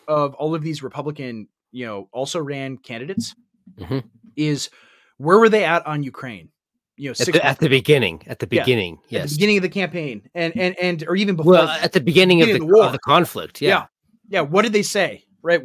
of 0.07 0.33
all 0.35 0.55
of 0.55 0.61
these 0.63 0.83
Republican, 0.83 1.47
you 1.71 1.85
know, 1.85 2.09
also 2.11 2.39
ran 2.39 2.77
candidates. 2.77 3.35
Mhm. 3.77 4.03
Is 4.35 4.69
where 5.17 5.39
were 5.39 5.49
they 5.49 5.63
at 5.65 5.85
on 5.85 6.03
Ukraine? 6.03 6.49
You 6.97 7.09
know, 7.09 7.15
At 7.19 7.27
the, 7.31 7.45
at 7.45 7.59
the 7.59 7.69
beginning. 7.69 8.23
At 8.27 8.39
the 8.39 8.47
Yeah, 8.51 8.63
beginning. 8.63 8.95
at 9.05 9.11
Yes. 9.11 9.29
the 9.29 9.35
beginning 9.35 9.57
of 9.57 9.61
the 9.63 9.69
campaign, 9.69 10.29
and 10.33 10.51
and 10.57 10.75
and 10.79 11.03
or 11.07 11.15
even 11.15 11.35
before. 11.35 11.53
well, 11.53 11.69
at 11.69 11.93
the 11.93 12.01
beginning 12.01 12.41
of 12.41 12.47
the, 12.47 12.53
beginning 12.53 12.69
of 12.69 12.73
the 12.73 12.75
war. 12.75 12.85
of 12.87 12.91
the 12.91 12.99
conflict. 12.99 13.61
Yeah. 13.61 13.69
Yeah. 13.69 13.85
yeah, 14.29 14.41
what 14.41 14.63
did 14.63 14.73
they 14.73 14.81
say? 14.81 15.23
Right, 15.43 15.61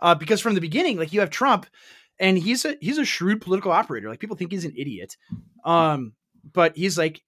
uh, 0.00 0.14
because 0.14 0.40
from 0.40 0.54
the 0.54 0.60
beginning, 0.62 0.96
like 0.98 1.12
you 1.12 1.20
have 1.20 1.30
Trump, 1.30 1.66
and 2.18 2.38
he's 2.38 2.64
a 2.64 2.76
he's 2.80 2.96
a 2.98 3.04
shrewd 3.04 3.40
political 3.42 3.70
operator. 3.72 4.08
Like 4.08 4.20
people 4.20 4.36
think 4.36 4.50
he's 4.52 4.64
an 4.64 4.72
idiot, 4.76 5.16
um, 5.64 6.14
but 6.52 6.76
he's 6.76 6.96
like, 6.96 7.22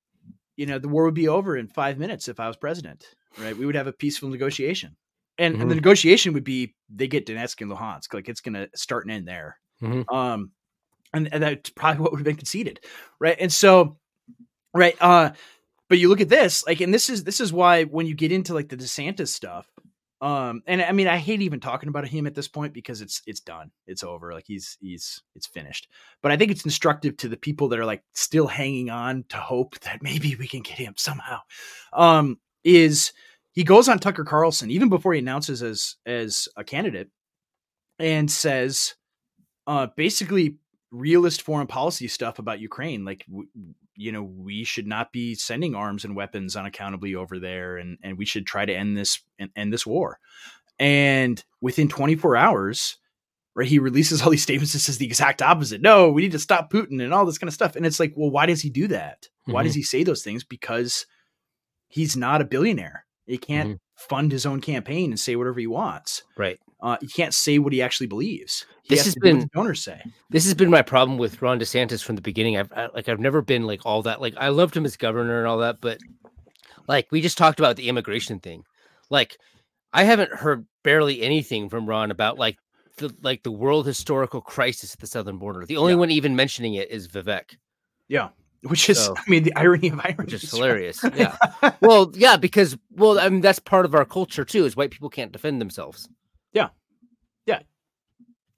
you 0.57 0.65
know, 0.67 0.79
the 0.79 0.89
war 0.89 1.05
would 1.05 1.15
be 1.15 1.29
over 1.29 1.57
in 1.57 1.69
five 1.69 1.99
minutes 1.99 2.29
if 2.29 2.41
I 2.41 2.49
was 2.49 2.57
president, 2.57 3.05
right? 3.39 3.57
We 3.57 3.67
would 3.67 3.75
have 3.75 3.87
a 3.87 3.93
peaceful 3.93 4.31
negotiation. 4.31 4.97
And, 5.39 5.61
and 5.61 5.71
the 5.71 5.75
Mhm. 5.75 5.85
negotiation 5.85 6.33
would 6.33 6.45
be 6.45 6.75
they 6.89 7.07
get 7.09 7.27
Donetsk 7.27 7.61
and 7.61 7.71
Luhansk. 7.71 8.15
Like 8.15 8.31
it's 8.31 8.41
going 8.41 8.55
to 8.55 8.71
start 8.75 9.05
and 9.05 9.13
end 9.13 9.29
there. 9.29 9.59
Mhm. 9.83 10.11
Um, 10.11 10.53
and, 11.17 11.33
and 11.33 11.43
that's 11.43 11.71
probably 11.71 12.03
what 12.03 12.13
would 12.13 12.19
have 12.19 12.25
been 12.25 12.37
conceded, 12.37 12.81
right? 13.19 13.37
And 13.41 13.53
so, 13.53 13.97
right, 14.75 14.97
uh, 15.01 15.31
but 15.89 15.99
you 15.99 16.09
look 16.09 16.21
at 16.21 16.29
this, 16.29 16.67
like, 16.67 16.81
and 16.81 16.93
this 16.93 17.09
is 17.09 17.25
this 17.25 17.41
is 17.41 17.53
why 17.53 17.85
when 17.85 18.07
you 18.07 18.15
get 18.15 18.33
into 18.33 18.55
like 18.55 18.69
the 18.69 18.77
DeSantis 18.77 19.29
stuff, 19.29 19.67
um, 20.21 20.63
and 20.67 20.81
I 20.81 20.93
mean, 20.93 21.09
I 21.09 21.19
hate 21.19 21.43
even 21.43 21.61
talking 21.61 21.89
about 21.89 22.09
him 22.09 22.27
at 22.27 22.35
this 22.35 22.49
point 22.49 22.73
because 22.73 23.03
it's 23.03 23.23
it's 23.27 23.41
done, 23.41 23.71
it's 23.87 24.03
over, 24.03 24.33
like 24.33 24.47
he's 24.47 24.79
he's 24.81 25.23
it's 25.35 25.47
finished. 25.47 25.89
But 26.23 26.33
I 26.33 26.37
think 26.37 26.51
it's 26.51 26.65
instructive 26.65 27.17
to 27.19 27.29
the 27.29 27.37
people 27.37 27.69
that 27.69 27.79
are 27.79 27.85
like 27.85 28.03
still 28.15 28.47
hanging 28.47 28.91
on 28.91 29.25
to 29.29 29.37
hope 29.37 29.79
that 29.81 30.03
maybe 30.03 30.35
we 30.37 30.49
can 30.49 30.63
get 30.63 30.79
him 30.79 30.95
somehow. 30.97 31.41
Um, 31.93 32.39
is 32.65 33.13
he 33.53 33.63
goes 33.63 33.89
on 33.89 33.99
Tucker 33.99 34.25
Carlson 34.25 34.71
even 34.71 34.89
before 34.89 35.13
he 35.13 35.19
announces 35.19 35.63
as 35.63 35.97
as 36.07 36.49
a 36.57 36.65
candidate 36.65 37.09
and 37.99 38.31
says 38.31 38.95
uh 39.67 39.87
basically 39.97 40.57
realist 40.91 41.43
foreign 41.43 41.67
policy 41.67 42.09
stuff 42.09 42.39
about 42.39 42.61
Ukraine 42.61 43.05
like 43.05 43.27
w- 43.27 43.49
you 43.97 44.13
know 44.13 44.23
we 44.23 44.63
should 44.65 44.87
not 44.87 45.13
be 45.13 45.35
sending 45.35 45.75
arms 45.75 46.05
and 46.05 46.15
weapons 46.15 46.55
unaccountably 46.57 47.15
over 47.15 47.39
there 47.39 47.77
and 47.77 47.99
and 48.03 48.17
we 48.17 48.25
should 48.25 48.47
try 48.47 48.65
to 48.65 48.75
end 48.75 48.97
this 48.97 49.21
end, 49.39 49.51
end 49.57 49.73
this 49.73 49.85
war. 49.87 50.19
And 50.79 51.43
within 51.61 51.89
24 51.89 52.37
hours 52.37 52.99
right 53.55 53.67
he 53.69 53.79
releases 53.79 54.23
all 54.23 54.31
these 54.31 54.43
statements 54.43 54.73
that 54.75 54.79
says 54.81 54.99
the 54.99 55.07
exact 55.07 55.43
opposite. 55.43 55.81
No 55.81 56.11
we 56.11 56.23
need 56.23 56.33
to 56.33 56.39
stop 56.39 56.71
Putin 56.71 57.03
and 57.03 57.13
all 57.13 57.27
this 57.27 57.39
kind 57.39 57.49
of 57.49 57.55
stuff. 57.55 57.75
And 57.77 57.85
it's 57.85 57.99
like 58.01 58.13
well 58.17 58.31
why 58.31 58.47
does 58.47 58.63
he 58.63 58.71
do 58.71 58.87
that? 58.89 59.29
Why 59.47 59.63
does 59.65 59.75
he 59.75 59.83
say 59.83 60.03
those 60.05 60.23
things? 60.23 60.45
Because 60.45 61.07
he's 61.89 62.17
not 62.17 62.41
a 62.41 62.45
billionaire. 62.45 63.07
He 63.27 63.39
can't 63.39 63.71
Mhm. 63.71 63.79
Fund 63.97 64.31
his 64.33 64.47
own 64.47 64.61
campaign 64.61 65.11
and 65.11 65.19
say 65.19 65.35
whatever 65.37 65.59
he 65.59 65.67
wants 65.67 66.23
Right. 66.37 66.59
uh, 66.83 66.97
he 67.01 67.09
can't 67.09 67.35
say 67.35 67.59
what 67.59 67.73
he 67.73 67.81
actually 67.83 68.07
believes. 68.07 68.67
He 68.83 68.91
This 68.95 69.05
has 69.05 69.15
has 69.15 69.15
been- 69.17 69.49
donors 69.55 69.83
say. 69.83 70.01
This 70.31 70.45
has 70.45 70.55
been 70.55 70.71
my 70.71 70.83
problem 70.83 71.19
with 71.19 71.41
Ron 71.43 71.59
DeSantis 71.59 72.05
from 72.05 72.15
the 72.17 72.23
beginning. 72.23 72.57
I've 72.57 72.73
I, 72.73 72.87
like 72.95 73.09
I've 73.09 73.19
never 73.21 73.43
been 73.43 73.65
like 73.65 73.81
all 73.85 74.03
that. 74.03 74.21
Like 74.21 74.35
I 74.37 74.49
loved 74.51 74.77
him 74.77 74.85
as 74.85 74.97
governor 74.97 75.39
and 75.39 75.47
all 75.49 75.59
that, 75.59 75.81
but 75.81 75.99
like 76.87 77.09
we 77.11 77.21
just 77.21 77.39
talked 77.39 77.59
about 77.59 77.77
the 77.77 77.89
immigration 77.89 78.39
thing. 78.39 78.63
Like 79.11 79.37
I 79.93 80.05
haven't 80.05 80.33
heard 80.33 80.67
barely 80.85 81.23
anything 81.23 81.69
from 81.69 81.87
Ron 81.89 82.11
about 82.11 82.39
like 82.39 82.59
the 82.99 83.13
like 83.23 83.43
the 83.43 83.51
world 83.51 83.87
historical 83.87 84.41
crisis 84.41 84.93
at 84.95 85.01
the 85.01 85.07
southern 85.07 85.39
border. 85.39 85.65
The 85.67 85.79
only 85.79 85.95
Yeah. 85.95 85.99
one 85.99 86.11
even 86.11 86.37
mentioning 86.37 86.75
it 86.75 86.91
is 86.91 87.09
Vivek, 87.09 87.57
Yeah, 88.09 88.29
which 88.69 88.89
is, 88.91 88.99
So- 88.99 89.15
I 89.19 89.23
mean, 89.31 89.43
the 89.43 89.55
irony 89.57 89.89
of 89.89 90.01
irony, 90.01 90.15
which 90.17 90.33
is 90.35 90.45
right? 90.45 90.59
hilarious. 90.59 91.03
Yeah. 91.15 91.37
well, 91.81 92.11
yeah, 92.15 92.37
because 92.37 92.77
well, 92.93 93.19
I 93.19 93.29
mean 93.29 93.41
that's 93.41 93.59
part 93.59 93.85
of 93.85 93.95
our 93.95 94.05
culture 94.05 94.45
too. 94.45 94.65
Is 94.65 94.77
white 94.77 94.91
people 94.91 95.11
can't 95.11 95.33
defend 95.33 95.61
themselves. 95.61 96.09
Yeah. 96.53 96.69
Yeah. 97.47 97.61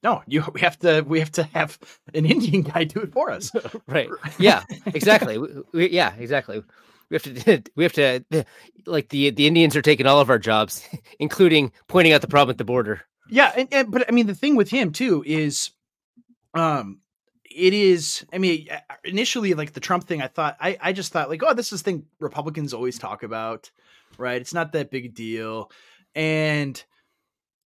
No, 0.02 0.22
you 0.26 0.44
we 0.52 0.60
have 0.60 0.78
to 0.80 1.02
we 1.02 1.18
have 1.20 1.32
to 1.32 1.42
have 1.42 1.78
an 2.14 2.24
Indian 2.26 2.62
guy 2.62 2.84
do 2.84 3.00
it 3.00 3.12
for 3.12 3.30
us. 3.30 3.50
right. 3.86 4.08
Yeah. 4.38 4.62
Exactly. 4.86 5.38
We- 5.38 5.48
we- 5.72 5.90
yeah. 5.90 6.14
Exactly. 6.18 6.62
We 7.10 7.14
have 7.14 7.22
to. 7.22 7.62
We 7.74 7.84
have 7.84 7.92
to. 7.94 8.44
Like 8.86 9.08
the 9.08 9.30
the 9.30 9.46
Indians 9.46 9.74
are 9.76 9.82
taking 9.82 10.06
all 10.06 10.20
of 10.20 10.28
our 10.30 10.38
jobs, 10.38 10.86
including 11.18 11.72
pointing 11.88 12.12
out 12.12 12.20
the 12.20 12.28
problem 12.28 12.52
at 12.52 12.58
the 12.58 12.64
border. 12.64 13.00
Yeah, 13.30 13.50
and, 13.56 13.68
and 13.72 13.90
but 13.90 14.04
I 14.08 14.12
mean 14.12 14.26
the 14.26 14.34
thing 14.34 14.56
with 14.56 14.68
him 14.70 14.92
too 14.92 15.22
is, 15.26 15.70
um, 16.54 17.00
it 17.58 17.74
is. 17.74 18.24
I 18.32 18.38
mean, 18.38 18.68
initially 19.04 19.54
like 19.54 19.72
the 19.72 19.80
Trump 19.80 20.04
thing, 20.04 20.22
I 20.22 20.28
thought 20.28 20.56
I 20.60 20.78
I 20.80 20.92
just 20.92 21.12
thought 21.12 21.28
like, 21.28 21.42
oh, 21.42 21.54
this 21.54 21.72
is 21.72 21.82
the 21.82 21.90
thing 21.90 22.06
Republicans 22.20 22.72
always 22.72 22.98
talk 22.98 23.22
about, 23.22 23.70
right? 24.16 24.40
It's 24.40 24.54
not 24.54 24.72
that 24.72 24.90
big 24.90 25.06
a 25.06 25.08
deal, 25.08 25.70
and 26.14 26.82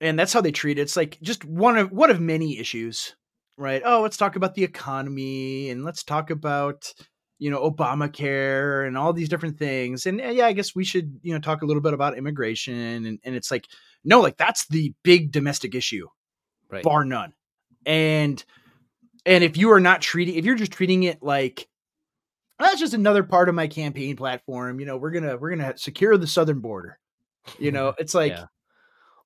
and 0.00 0.18
that's 0.18 0.32
how 0.32 0.40
they 0.40 0.52
treat 0.52 0.78
it. 0.78 0.82
It's 0.82 0.96
like 0.96 1.18
just 1.22 1.44
one 1.44 1.76
of 1.76 1.92
one 1.92 2.10
of 2.10 2.20
many 2.20 2.58
issues, 2.58 3.14
right? 3.56 3.82
Oh, 3.84 4.00
let's 4.00 4.16
talk 4.16 4.36
about 4.36 4.54
the 4.54 4.64
economy 4.64 5.70
and 5.70 5.84
let's 5.84 6.02
talk 6.02 6.30
about 6.30 6.92
you 7.38 7.50
know 7.50 7.70
Obamacare 7.70 8.86
and 8.86 8.96
all 8.96 9.12
these 9.12 9.28
different 9.28 9.58
things, 9.58 10.06
and 10.06 10.20
yeah, 10.20 10.46
I 10.46 10.52
guess 10.52 10.74
we 10.74 10.84
should 10.84 11.20
you 11.22 11.34
know 11.34 11.40
talk 11.40 11.62
a 11.62 11.66
little 11.66 11.82
bit 11.82 11.92
about 11.92 12.16
immigration, 12.16 13.04
and 13.06 13.18
and 13.22 13.34
it's 13.34 13.50
like 13.50 13.66
no, 14.04 14.20
like 14.20 14.38
that's 14.38 14.66
the 14.68 14.94
big 15.02 15.30
domestic 15.30 15.74
issue, 15.74 16.08
Right. 16.70 16.82
bar 16.82 17.04
none. 17.04 17.34
And 17.84 18.42
and 19.26 19.44
if 19.44 19.56
you 19.56 19.70
are 19.72 19.80
not 19.80 20.00
treating, 20.00 20.36
if 20.36 20.44
you're 20.44 20.54
just 20.54 20.72
treating 20.72 21.04
it 21.04 21.22
like 21.22 21.68
that's 22.58 22.80
just 22.80 22.94
another 22.94 23.22
part 23.22 23.48
of 23.48 23.54
my 23.54 23.66
campaign 23.66 24.16
platform, 24.16 24.80
you 24.80 24.86
know, 24.86 24.96
we're 24.96 25.10
gonna 25.10 25.36
we're 25.36 25.54
gonna 25.54 25.76
secure 25.76 26.16
the 26.16 26.26
southern 26.26 26.60
border. 26.60 26.98
You 27.58 27.72
know, 27.72 27.94
it's 27.98 28.14
like 28.14 28.32
Yeah. 28.32 28.46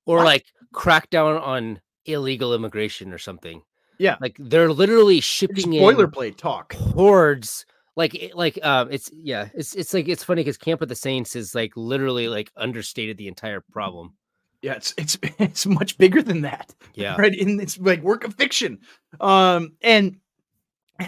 Or 0.05 0.23
like 0.23 0.45
crack 0.71 1.09
down 1.09 1.35
on 1.37 1.81
illegal 2.05 2.53
immigration 2.53 3.11
or 3.11 3.17
something. 3.17 3.61
Yeah. 3.97 4.15
Like 4.21 4.37
they're 4.39 4.71
literally 4.71 5.17
it's 5.17 5.25
shipping 5.25 5.73
in 5.73 5.83
boilerplate 5.83 6.37
talk. 6.37 6.73
hordes. 6.73 7.65
Like 7.95 8.31
like 8.33 8.63
um, 8.63 8.89
it's 8.91 9.09
yeah, 9.11 9.49
it's 9.53 9.75
it's 9.75 9.93
like 9.93 10.07
it's 10.07 10.23
funny 10.23 10.43
because 10.43 10.57
Camp 10.57 10.81
of 10.81 10.87
the 10.87 10.95
Saints 10.95 11.35
is 11.35 11.55
like 11.55 11.73
literally 11.75 12.29
like 12.29 12.51
understated 12.55 13.17
the 13.17 13.27
entire 13.27 13.59
problem. 13.59 14.13
Yeah, 14.61 14.73
it's 14.73 14.93
it's 14.97 15.17
it's 15.39 15.65
much 15.65 15.97
bigger 15.97 16.21
than 16.21 16.41
that. 16.41 16.73
Yeah. 16.93 17.15
right 17.17 17.33
in 17.33 17.59
it's 17.59 17.77
like 17.77 18.01
work 18.01 18.23
of 18.23 18.33
fiction 18.35 18.79
um 19.21 19.73
and 19.81 20.17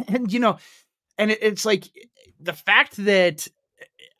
and 0.07 0.31
you 0.31 0.39
know 0.39 0.57
and 1.17 1.31
it, 1.31 1.39
it's 1.41 1.65
like 1.65 1.85
the 2.39 2.53
fact 2.53 2.95
that 2.97 3.47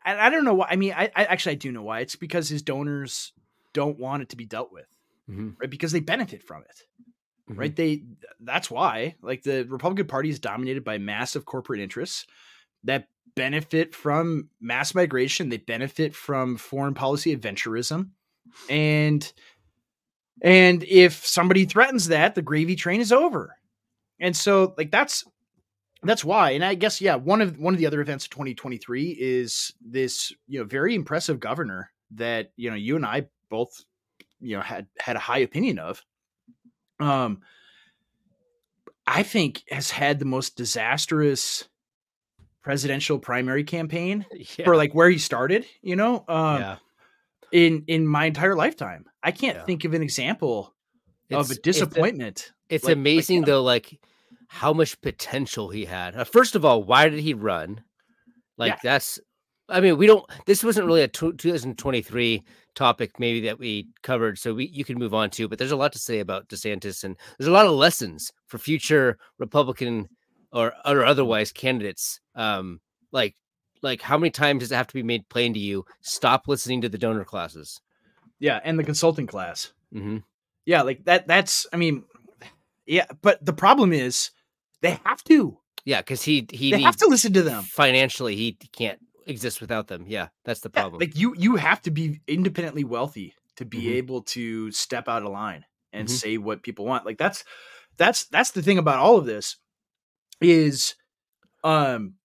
I, 0.04 0.28
I 0.28 0.30
don't 0.32 0.46
know 0.46 0.56
why 0.56 0.68
i 0.72 0.76
mean 0.76 0.94
I, 0.98 1.12
I 1.16 1.26
actually 1.26 1.52
i 1.54 1.56
do 1.56 1.72
know 1.72 1.84
why 1.84 2.00
it's 2.00 2.16
because 2.16 2.50
his 2.50 2.64
donors 2.64 3.34
don't 3.74 4.00
want 4.00 4.24
it 4.24 4.30
to 4.30 4.36
be 4.36 4.46
dealt 4.46 4.72
with 4.72 4.88
Mhm. 5.30 5.56
right 5.62 5.70
because 5.70 5.92
they 5.92 6.00
benefit 6.00 6.42
from 6.42 6.64
it 6.64 6.82
Mhm. 7.54 7.58
right 7.60 7.76
they 7.76 8.04
that's 8.40 8.72
why 8.72 9.16
like 9.22 9.44
the 9.44 9.64
republican 9.70 10.08
party 10.08 10.30
is 10.30 10.40
dominated 10.40 10.84
by 10.84 10.98
massive 10.98 11.46
corporate 11.46 11.82
interests 11.82 12.26
that 12.84 13.10
benefit 13.36 13.94
from 13.94 14.50
mass 14.60 14.96
migration 14.96 15.50
they 15.50 15.58
benefit 15.58 16.16
from 16.16 16.58
foreign 16.58 16.96
policy 16.96 17.36
adventurism 17.36 18.10
and 18.70 19.32
and 20.42 20.84
if 20.84 21.26
somebody 21.26 21.66
threatens 21.66 22.08
that 22.08 22.36
the 22.36 22.42
gravy 22.42 22.76
train 22.76 23.02
is 23.02 23.12
over 23.12 23.56
and 24.20 24.36
so 24.36 24.74
like 24.78 24.92
that's 24.92 25.24
that's 26.04 26.24
why 26.24 26.52
and 26.52 26.64
i 26.64 26.76
guess 26.76 27.02
yeah 27.02 27.16
one 27.16 27.42
of 27.42 27.58
one 27.60 27.74
of 27.74 27.78
the 27.80 27.88
other 27.88 28.02
events 28.02 28.26
of 28.26 28.32
2023 28.32 29.18
is 29.20 29.74
this 29.86 30.32
you 30.48 30.60
know 30.60 30.66
very 30.66 30.96
impressive 30.96 31.40
governor 31.40 31.92
that 32.12 32.52
you 32.56 32.70
know 32.70 32.76
you 32.76 32.96
and 32.96 33.06
i 33.06 33.28
both 33.50 33.84
you 34.40 34.56
know 34.56 34.62
had 34.62 34.88
had 34.98 35.16
a 35.16 35.20
high 35.20 35.40
opinion 35.40 35.78
of 35.80 36.02
um 37.00 37.42
i 39.06 39.24
think 39.24 39.64
has 39.70 39.92
had 39.92 40.20
the 40.20 40.26
most 40.26 40.56
disastrous 40.56 41.68
presidential 42.62 43.20
primary 43.20 43.64
campaign 43.64 44.26
Yeah. 44.58 44.66
for 44.66 44.76
like 44.78 44.94
where 44.94 45.10
he 45.10 45.18
started 45.18 45.66
you 45.82 45.96
know 45.96 46.24
um 46.28 46.62
yeah. 46.62 46.76
In 47.52 47.84
in 47.88 48.06
my 48.08 48.26
entire 48.26 48.56
lifetime 48.56 49.06
i 49.24 49.32
can't 49.32 49.58
Yeah. 49.58 49.64
think 49.66 49.86
of 49.86 49.94
an 49.94 50.02
example 50.02 50.74
of 51.32 51.32
It's- 51.32 51.50
a 51.50 51.52
it's 51.52 51.60
a- 51.60 51.62
disappointment 51.62 52.52
It's 52.70 52.84
like- 52.84 52.90
like 52.92 52.98
amazing 52.98 53.38
him. 53.40 53.44
though, 53.46 53.64
like 53.64 54.00
how 54.48 54.74
much 54.74 55.00
potential 55.02 55.70
he 55.70 55.86
had. 55.86 56.16
Uh, 56.16 56.24
first 56.24 56.56
of 56.56 56.66
all, 56.66 56.84
why 56.84 57.08
did 57.08 57.20
he 57.20 57.36
run? 57.36 57.84
Like 58.58 58.74
Yeah. 58.74 58.80
that's, 58.84 59.20
I 59.70 59.80
mean, 59.80 59.96
we 59.98 60.08
don't. 60.08 60.26
This 60.48 60.64
wasn't 60.64 60.88
really 60.88 61.04
a 61.04 61.08
2023 61.08 62.44
topic, 62.76 63.20
maybe 63.20 63.42
that 63.42 63.60
we 63.60 63.88
covered, 64.02 64.40
so 64.40 64.54
we 64.56 64.66
you 64.68 64.84
can 64.84 64.98
move 64.98 65.14
on 65.14 65.30
to. 65.32 65.48
But 65.48 65.60
there's 65.60 65.72
a 65.72 65.76
lot 65.76 65.94
to 65.94 66.00
say 66.00 66.20
about 66.20 66.48
DeSantis, 66.50 67.04
and 67.04 67.16
there's 67.38 67.48
a 67.48 67.52
lot 67.52 67.66
of 67.68 67.74
lessons 67.74 68.32
for 68.48 68.58
future 68.58 69.18
Republican 69.38 70.08
or 70.52 70.74
or 70.86 71.06
otherwise 71.06 71.52
candidates. 71.52 72.20
Um, 72.36 72.82
like 73.12 73.36
like 73.82 74.02
how 74.02 74.18
many 74.18 74.30
times 74.32 74.60
does 74.62 74.72
it 74.72 74.76
have 74.76 74.88
to 74.88 74.94
be 74.94 75.04
made 75.04 75.28
plain 75.30 75.54
to 75.54 75.60
you? 75.60 75.86
Stop 76.02 76.48
listening 76.48 76.82
to 76.82 76.90
the 76.90 76.98
donor 76.98 77.24
classes. 77.26 77.82
yeah 78.40 78.60
and 78.64 78.78
the 78.80 78.84
consulting 78.84 79.28
class 79.28 79.74
hmm 79.92 80.18
yeah 80.66 80.82
like 80.82 81.04
that 81.06 81.28
that's 81.28 81.66
i 81.74 81.78
mean 81.78 82.04
yeah 82.86 83.06
but 83.22 83.44
the 83.46 83.54
problem 83.54 83.92
is 83.94 84.32
they 84.82 85.00
have 85.06 85.24
to 85.24 85.58
Yeah, 85.86 86.02
because 86.02 86.24
he 86.24 86.48
he 86.52 86.72
they 86.72 86.82
have 86.82 86.98
to 86.98 87.08
listen 87.08 87.34
to 87.34 87.42
them 87.44 87.64
financially 87.64 88.36
he 88.36 88.54
can't 88.74 89.00
exist 89.26 89.62
without 89.62 89.88
them. 89.88 90.06
Yeah, 90.08 90.28
that's 90.46 90.62
the 90.62 90.70
Yeah, 90.74 90.82
problem. 90.84 91.00
like 91.00 91.16
you 91.18 91.36
you 91.38 91.56
have 91.56 91.82
to 91.84 91.92
be 91.92 92.22
independently 92.28 92.84
wealthy 92.84 93.34
to 93.58 93.66
be 93.66 93.86
Mhm. 93.88 93.98
able 93.98 94.22
to 94.36 94.72
step 94.72 95.08
out 95.08 95.24
of 95.24 95.32
line 95.32 95.66
and 95.94 96.08
Mhm. 96.08 96.12
say 96.12 96.38
what 96.38 96.64
people 96.64 96.86
want 96.86 97.06
like 97.06 97.18
that's 97.18 97.44
that's 97.98 98.26
that's 98.28 98.52
the 98.52 98.62
thing 98.62 98.78
about 98.78 99.00
all 99.00 99.18
of 99.18 99.26
this 99.26 99.58
is 100.42 100.96
um 101.64 102.16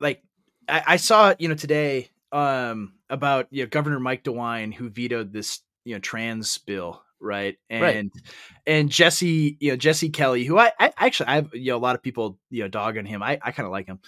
like 0.00 0.22
I, 0.70 0.82
I 0.86 0.96
saw 0.96 1.34
you 1.38 1.48
know 1.48 1.54
today 1.54 2.10
um 2.32 2.94
about 3.08 3.48
you 3.50 3.62
know 3.64 3.68
governor 3.68 3.98
mike 4.00 4.22
dewine 4.22 4.72
who 4.72 4.88
vetoed 4.88 5.32
this 5.32 5.60
you 5.84 5.94
know 5.94 6.00
trans 6.00 6.58
bill 6.58 7.02
right 7.20 7.58
and 7.68 7.82
Right. 7.82 8.06
and 8.66 8.88
jesse 8.90 9.56
you 9.60 9.70
know 9.70 9.76
jesse 9.76 10.10
kelly 10.10 10.44
who 10.44 10.58
I, 10.58 10.72
I 10.78 10.92
actually 10.96 11.26
i 11.26 11.34
have 11.36 11.50
you 11.54 11.72
know 11.72 11.76
a 11.76 11.78
lot 11.78 11.96
of 11.96 12.02
people 12.02 12.38
you 12.50 12.62
know 12.62 12.68
dog 12.68 12.96
on 12.98 13.04
him 13.04 13.22
i 13.22 13.38
i 13.42 13.50
kind 13.52 13.66
of 13.66 13.72
like 13.72 13.86
him 13.86 14.00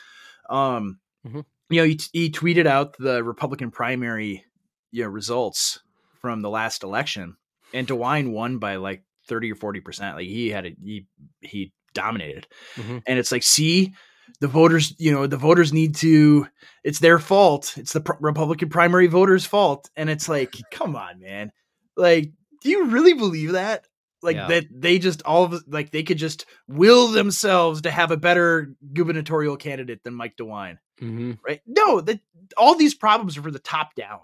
um 0.49 0.99
Mhm. 1.27 1.45
you 1.71 1.81
know, 1.81 1.85
he, 1.87 2.01
he 2.13 2.31
tweeted 2.33 2.67
out 2.67 2.97
the 2.99 3.23
Republican 3.23 3.71
primary, 3.71 4.45
you 4.91 5.05
know, 5.05 5.09
results 5.09 5.79
from 6.21 6.41
the 6.43 6.51
last 6.51 6.83
election, 6.83 7.37
and 7.73 7.87
DeWine 7.87 8.33
won 8.33 8.59
by 8.59 8.75
like 8.77 9.05
thirty 9.29 9.53
or 9.53 9.55
forty 9.55 9.79
percent. 9.81 10.17
Like 10.17 10.27
he 10.27 10.49
had 10.51 10.67
a 10.67 10.75
he 10.83 11.07
he 11.41 11.73
dominated, 11.95 12.49
Mhm. 12.75 13.05
and 13.07 13.19
it's 13.21 13.31
like, 13.31 13.45
see, 13.45 13.93
the 14.41 14.49
voters, 14.49 14.95
you 14.99 15.13
know, 15.13 15.27
the 15.27 15.37
voters 15.37 15.73
need 15.73 15.95
to. 15.97 16.47
It's 16.85 16.99
their 16.99 17.19
fault. 17.19 17.75
It's 17.77 17.93
the 17.93 18.01
pr- 18.01 18.13
Republican 18.21 18.69
primary 18.69 19.07
voters' 19.07 19.47
fault, 19.47 19.91
and 19.97 20.11
it's 20.11 20.29
like, 20.29 20.55
come 20.71 20.97
on, 20.97 21.21
man. 21.21 21.53
Like, 21.97 22.33
do 22.63 22.71
you 22.71 22.87
really 22.87 23.15
believe 23.15 23.53
that? 23.53 23.87
Like 24.25 24.37
Yeah. 24.37 24.47
that 24.49 24.65
they 24.71 24.99
just 25.01 25.23
all 25.23 25.45
of 25.45 25.65
like 25.67 25.91
they 25.91 26.05
could 26.05 26.19
just 26.19 26.47
will 26.69 27.09
themselves 27.09 27.83
to 27.83 27.91
have 27.91 28.13
a 28.13 28.17
better 28.17 28.73
gubernatorial 28.93 29.57
candidate 29.57 30.05
than 30.05 30.15
Mike 30.15 30.37
DeWine 30.37 30.79
Mm-hmm. 31.01 31.33
right? 31.45 31.61
No, 31.67 32.01
that 32.01 32.21
all 32.57 32.77
these 32.77 32.95
problems 32.95 33.37
are 33.37 33.43
for 33.43 33.51
the 33.51 33.59
top 33.59 33.97
down. 33.97 34.21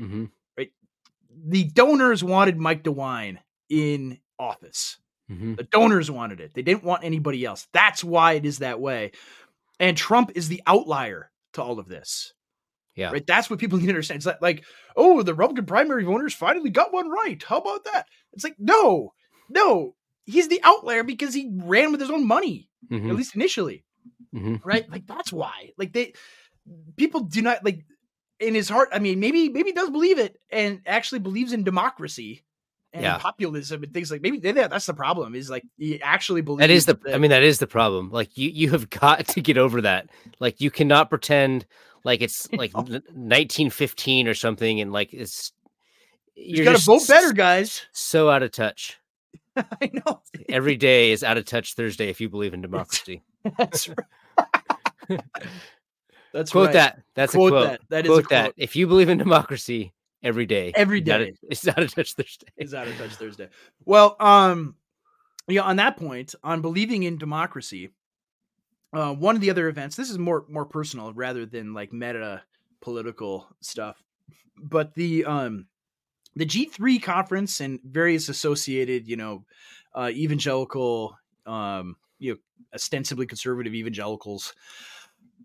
Mm-hmm. 0.00 0.24
The 1.46 1.64
donors 1.64 2.24
wanted 2.24 2.58
Mike 2.58 2.82
DeWine 2.82 3.38
in 3.70 4.18
office. 4.38 4.98
Mm-hmm. 5.30 5.54
The 5.54 5.62
donors 5.62 6.10
wanted 6.10 6.40
it. 6.40 6.52
They 6.52 6.62
didn't 6.62 6.84
want 6.84 7.04
anybody 7.04 7.44
else. 7.44 7.68
That's 7.72 8.02
why 8.02 8.32
it 8.32 8.44
is 8.44 8.58
that 8.58 8.80
way. 8.80 9.12
And 9.80 9.96
Trump 9.96 10.32
is 10.34 10.48
the 10.48 10.62
outlier 10.66 11.30
to 11.54 11.62
all 11.62 11.78
of 11.78 11.88
this. 11.88 12.32
Yeah. 12.96 13.12
Right. 13.12 13.26
That's 13.26 13.48
what 13.48 13.60
people 13.60 13.78
need 13.80 13.86
to 13.86 13.92
understand. 13.92 14.18
It's 14.18 14.26
like, 14.26 14.42
like, 14.42 14.64
oh, 14.96 15.22
the 15.22 15.34
Republican 15.34 15.66
primary 15.66 16.04
voters 16.04 16.34
finally 16.34 16.70
got 16.70 16.92
one 16.92 17.08
right. 17.08 17.42
How 17.46 17.58
about 17.58 17.84
that? 17.84 18.06
It's 18.32 18.44
like, 18.44 18.56
no, 18.58 19.12
no, 19.48 19.94
he's 20.24 20.48
the 20.48 20.60
outlier 20.64 21.04
because 21.04 21.32
he 21.32 21.50
ran 21.54 21.92
with 21.92 22.00
his 22.00 22.10
own 22.10 22.26
money, 22.26 22.68
Mhm. 22.90 23.08
at 23.10 23.16
least 23.16 23.34
initially. 23.36 23.84
Mhm. 24.34 24.60
right? 24.64 24.90
Like 24.90 25.06
that's 25.06 25.32
why. 25.32 25.70
Like 25.78 25.92
they 25.94 26.12
people 26.96 27.20
do 27.20 27.40
not 27.40 27.64
like 27.64 27.80
in 28.40 28.54
his 28.54 28.68
heart. 28.68 28.90
I 28.92 28.98
mean, 28.98 29.20
maybe 29.20 29.48
maybe 29.48 29.70
he 29.70 29.72
does 29.74 29.88
believe 29.90 30.18
it 30.18 30.36
and 30.50 30.80
actually 30.86 31.20
believes 31.20 31.52
in 31.54 31.64
democracy 31.64 32.44
and 32.92 33.02
Yeah. 33.02 33.18
populism 33.18 33.82
and 33.82 33.92
things 33.92 34.10
like 34.10 34.22
maybe 34.22 34.38
that's 34.38 34.86
the 34.86 34.94
problem. 34.94 35.34
Is 35.34 35.50
like 35.50 35.64
you 35.76 35.98
actually 36.02 36.40
believe 36.40 36.60
That 36.60 36.70
is 36.70 36.86
the. 36.86 36.94
that- 36.94 37.14
I 37.14 37.18
mean, 37.18 37.30
that 37.30 37.42
is 37.42 37.58
the 37.58 37.66
problem. 37.66 38.10
Like 38.10 38.36
you, 38.36 38.48
you 38.50 38.70
have 38.70 38.88
got 38.90 39.26
to 39.28 39.40
get 39.40 39.58
over 39.58 39.80
that. 39.82 40.08
Like 40.40 40.60
you 40.60 40.70
cannot 40.70 41.10
pretend 41.10 41.66
like 42.04 42.20
it's 42.22 42.50
like 42.52 42.72
know. 42.74 42.82
1915 42.82 44.28
or 44.28 44.34
something, 44.34 44.80
and 44.80 44.92
like 44.92 45.12
it's. 45.12 45.52
you 46.34 46.64
got 46.64 46.76
to 46.76 46.82
vote 46.84 47.06
better, 47.08 47.32
guys. 47.32 47.86
So 47.92 48.30
out 48.30 48.42
of 48.42 48.52
touch. 48.52 48.98
I 49.56 49.90
know. 49.92 50.20
Every 50.48 50.76
day 50.76 51.10
is 51.10 51.24
out 51.24 51.36
of 51.36 51.44
touch 51.44 51.74
Thursday 51.74 52.08
if 52.08 52.20
you 52.20 52.28
believe 52.28 52.54
in 52.54 52.62
democracy. 52.62 53.22
That's 53.58 53.88
right. 53.88 55.20
that's 56.32 56.52
quote 56.52 56.66
right. 56.66 56.72
that. 56.74 57.02
That's 57.14 57.32
Quote 57.32 57.52
a 57.52 57.56
quote. 57.56 57.68
that. 57.68 57.80
That 57.88 58.04
is 58.04 58.10
a 58.10 58.12
quote 58.14 58.28
that. 58.30 58.42
quote. 58.44 58.54
If 58.56 58.76
you 58.76 58.86
believe 58.86 59.08
in 59.08 59.18
democracy, 59.18 59.92
every 60.22 60.46
day. 60.46 60.72
Every 60.74 61.00
day. 61.00 61.32
It's 61.50 61.66
out 61.66 61.78
of 61.78 61.94
touch 61.94 62.14
Thursday. 62.14 62.48
It's 62.56 62.74
out 62.74 62.88
of 62.88 62.96
touch 62.98 63.10
Thursday. 63.10 63.48
Well, 63.84 64.16
um, 64.20 64.76
yeah, 65.46 65.62
on 65.62 65.76
that 65.76 65.96
point, 65.96 66.34
on 66.44 66.60
believing 66.60 67.04
in 67.04 67.18
democracy, 67.18 67.90
uh, 68.92 69.14
one 69.14 69.34
of 69.34 69.40
the 69.40 69.50
other 69.50 69.68
events. 69.68 69.96
This 69.96 70.10
is 70.10 70.18
more 70.18 70.44
more 70.48 70.66
personal 70.66 71.12
rather 71.12 71.46
than 71.46 71.74
like 71.74 71.92
meta 71.92 72.42
political 72.80 73.48
stuff, 73.60 74.02
but 74.56 74.94
the 74.94 75.24
um, 75.24 75.66
the 76.36 76.44
G 76.44 76.66
three 76.66 76.98
conference 76.98 77.60
and 77.60 77.80
various 77.84 78.28
associated, 78.28 79.08
you 79.08 79.16
know, 79.16 79.44
uh, 79.94 80.10
evangelical, 80.12 81.16
um, 81.46 81.96
you 82.18 82.32
know, 82.32 82.38
ostensibly 82.74 83.26
conservative 83.26 83.74
evangelicals, 83.74 84.54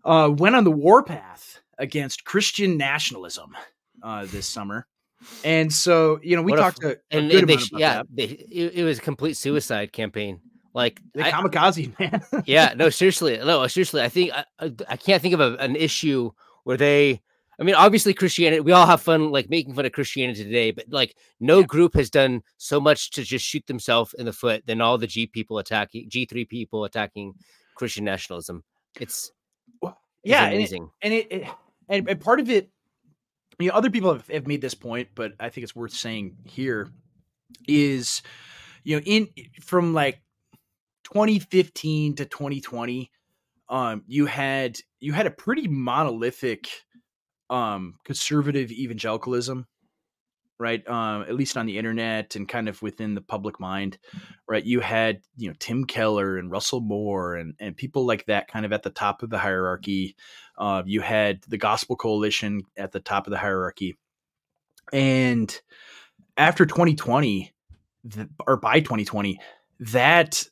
uh, 0.04 0.30
went 0.32 0.54
on 0.54 0.64
the 0.64 0.70
warpath 0.70 1.60
against 1.78 2.24
Christian 2.24 2.76
nationalism 2.76 3.56
uh, 4.04 4.26
this 4.26 4.46
summer. 4.46 4.86
And 5.42 5.72
so, 5.72 6.20
you 6.22 6.36
know, 6.36 6.42
we 6.42 6.52
What 6.52 6.58
talked 6.58 6.84
f- 6.84 6.92
a 7.10 7.16
And, 7.16 7.32
and 7.32 7.48
they, 7.48 7.56
yeah, 7.72 8.02
they, 8.12 8.24
it, 8.24 8.74
it 8.74 8.84
was 8.84 8.98
a 8.98 9.00
complete 9.02 9.36
suicide 9.38 9.92
campaign. 9.92 10.40
Like 10.74 11.00
The 11.14 11.24
I- 11.26 11.30
kamikaze 11.32 11.98
man. 12.00 12.20
yeah, 12.46 12.74
no, 12.76 12.90
seriously, 12.90 13.38
no, 13.38 13.66
seriously. 13.66 14.02
I 14.02 14.08
think 14.10 14.32
I, 14.34 14.44
I, 14.88 14.96
can't 14.96 15.22
think 15.22 15.32
of 15.34 15.40
a, 15.40 15.54
an 15.56 15.76
issue 15.76 16.30
where 16.64 16.76
they. 16.76 17.22
I 17.58 17.62
mean, 17.62 17.76
obviously 17.76 18.12
Christianity. 18.14 18.60
We 18.60 18.72
all 18.72 18.84
have 18.84 19.00
fun 19.00 19.30
like 19.30 19.48
making 19.48 19.74
fun 19.74 19.86
of 19.86 19.92
Christianity 19.92 20.42
today, 20.42 20.72
but 20.72 20.86
like 20.88 21.16
no 21.38 21.60
Yeah. 21.60 21.66
group 21.66 21.94
has 21.94 22.10
done 22.10 22.42
so 22.58 22.80
much 22.80 23.10
to 23.12 23.22
just 23.22 23.44
shoot 23.46 23.64
themselves 23.68 24.12
in 24.18 24.26
the 24.26 24.32
foot 24.32 24.66
than 24.66 24.80
all 24.80 24.98
the 24.98 25.06
G 25.06 25.28
people 25.28 25.58
attacking 25.58 26.10
G 26.10 26.26
three 26.26 26.44
people 26.44 26.84
attacking 26.84 27.34
Christian 27.76 28.04
nationalism. 28.04 28.64
It's 29.00 29.30
it's 29.80 29.92
yeah, 30.24 30.44
and 30.46 30.54
it, 30.54 30.56
amazing. 30.56 30.90
and 31.00 31.14
it, 31.14 31.26
it 31.32 31.48
and, 31.88 32.08
and 32.08 32.20
part 32.20 32.40
of 32.40 32.50
it, 32.50 32.70
you 33.58 33.68
know, 33.68 33.74
other 33.74 33.90
people 33.90 34.12
have, 34.12 34.26
have 34.28 34.46
made 34.46 34.60
this 34.60 34.74
point, 34.74 35.08
but 35.14 35.32
I 35.38 35.48
think 35.48 35.64
it's 35.64 35.76
worth 35.76 35.92
saying 35.92 36.36
here 36.44 36.90
is, 37.68 38.22
you 38.82 38.96
know, 38.96 39.02
in 39.04 39.28
from 39.60 39.94
like 39.94 40.20
2015 41.04 42.16
to 42.16 42.24
2020, 42.24 43.10
um, 43.68 44.02
you 44.06 44.26
had 44.26 44.78
you 45.00 45.12
had 45.12 45.26
a 45.26 45.30
pretty 45.30 45.68
monolithic, 45.68 46.68
um, 47.50 47.94
conservative 48.04 48.70
evangelicalism, 48.70 49.66
right? 50.64 50.88
Um, 50.88 51.22
at 51.22 51.34
least 51.34 51.58
on 51.58 51.66
the 51.66 51.76
internet 51.76 52.36
and 52.36 52.48
kind 52.48 52.70
of 52.70 52.80
within 52.80 53.14
the 53.14 53.20
public 53.20 53.60
mind, 53.60 53.98
right? 54.48 54.64
You 54.64 54.80
had 54.80 55.20
you 55.36 55.48
know 55.48 55.54
Tim 55.58 55.84
Keller 55.84 56.38
and 56.38 56.50
Russell 56.50 56.80
Moore 56.80 57.34
and 57.34 57.52
and 57.60 57.76
people 57.76 58.06
like 58.06 58.24
that 58.26 58.48
kind 58.48 58.64
of 58.64 58.72
at 58.72 58.82
the 58.82 58.88
top 58.88 59.22
of 59.22 59.28
the 59.28 59.36
hierarchy. 59.36 60.16
Uh, 60.56 60.82
you 60.86 61.02
had 61.02 61.42
the 61.48 61.58
Gospel 61.58 61.96
Coalition 61.96 62.62
at 62.78 62.92
the 62.92 63.00
top 63.00 63.26
of 63.26 63.30
the 63.30 63.38
hierarchy, 63.38 63.98
and 64.90 65.60
after 66.38 66.64
2020, 66.64 67.52
th- 68.10 68.26
or 68.46 68.56
by 68.56 68.80
2020, 68.80 69.38
that 69.80 70.42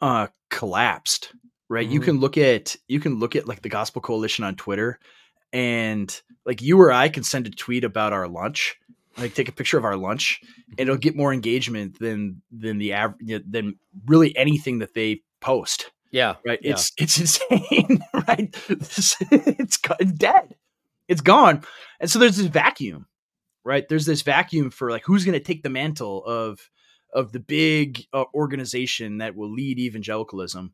uh, 0.00 0.28
collapsed. 0.48 1.34
Right? 1.68 1.86
You 1.86 2.00
Mhm. 2.00 2.04
can 2.04 2.20
look 2.20 2.38
at 2.38 2.76
you 2.88 2.98
can 2.98 3.18
look 3.18 3.36
at 3.36 3.46
like 3.46 3.60
the 3.60 3.68
Gospel 3.68 4.00
Coalition 4.00 4.42
on 4.42 4.56
Twitter, 4.56 4.98
and 5.52 6.08
like 6.46 6.62
you 6.62 6.80
or 6.80 6.90
I 6.90 7.10
can 7.10 7.22
send 7.24 7.46
a 7.46 7.50
tweet 7.50 7.84
about 7.84 8.14
our 8.14 8.26
lunch, 8.26 8.76
like 9.20 9.34
take 9.34 9.48
a 9.48 9.52
picture 9.52 9.78
of 9.78 9.84
our 9.84 9.96
lunch, 9.96 10.40
and 10.78 10.80
it'll 10.88 10.96
get 10.96 11.16
more 11.16 11.32
engagement 11.32 11.98
than 11.98 12.42
than 12.50 12.78
the 12.78 12.92
average 12.94 13.42
than 13.48 13.78
really 14.06 14.36
anything 14.36 14.78
that 14.80 14.94
they 14.94 15.22
post. 15.40 15.90
Yeah, 16.10 16.36
right? 16.46 16.58
Yeah. 16.62 16.72
it's 16.72 16.92
it's 16.98 17.20
insane 17.50 18.02
right? 18.28 18.52
This- 18.68 19.16
it's 19.30 19.78
dead. 20.16 20.56
It's 21.08 21.20
gone. 21.20 21.62
And 22.00 22.10
so 22.10 22.18
there's 22.18 22.36
this 22.36 22.46
vacuum 22.46 23.06
right? 23.64 23.88
There's 23.88 24.06
this 24.06 24.22
vacuum 24.22 24.70
for 24.70 24.90
like 24.90 25.02
who's 25.04 25.24
going 25.24 25.38
to 25.38 25.44
take 25.44 25.62
the 25.62 25.68
mantle 25.70 26.24
of 26.24 26.58
of 27.12 27.32
the 27.32 27.40
big 27.40 28.04
uh, 28.12 28.24
organization 28.34 29.18
that 29.18 29.34
will 29.36 29.52
lead 29.52 29.78
evangelicalism. 29.78 30.72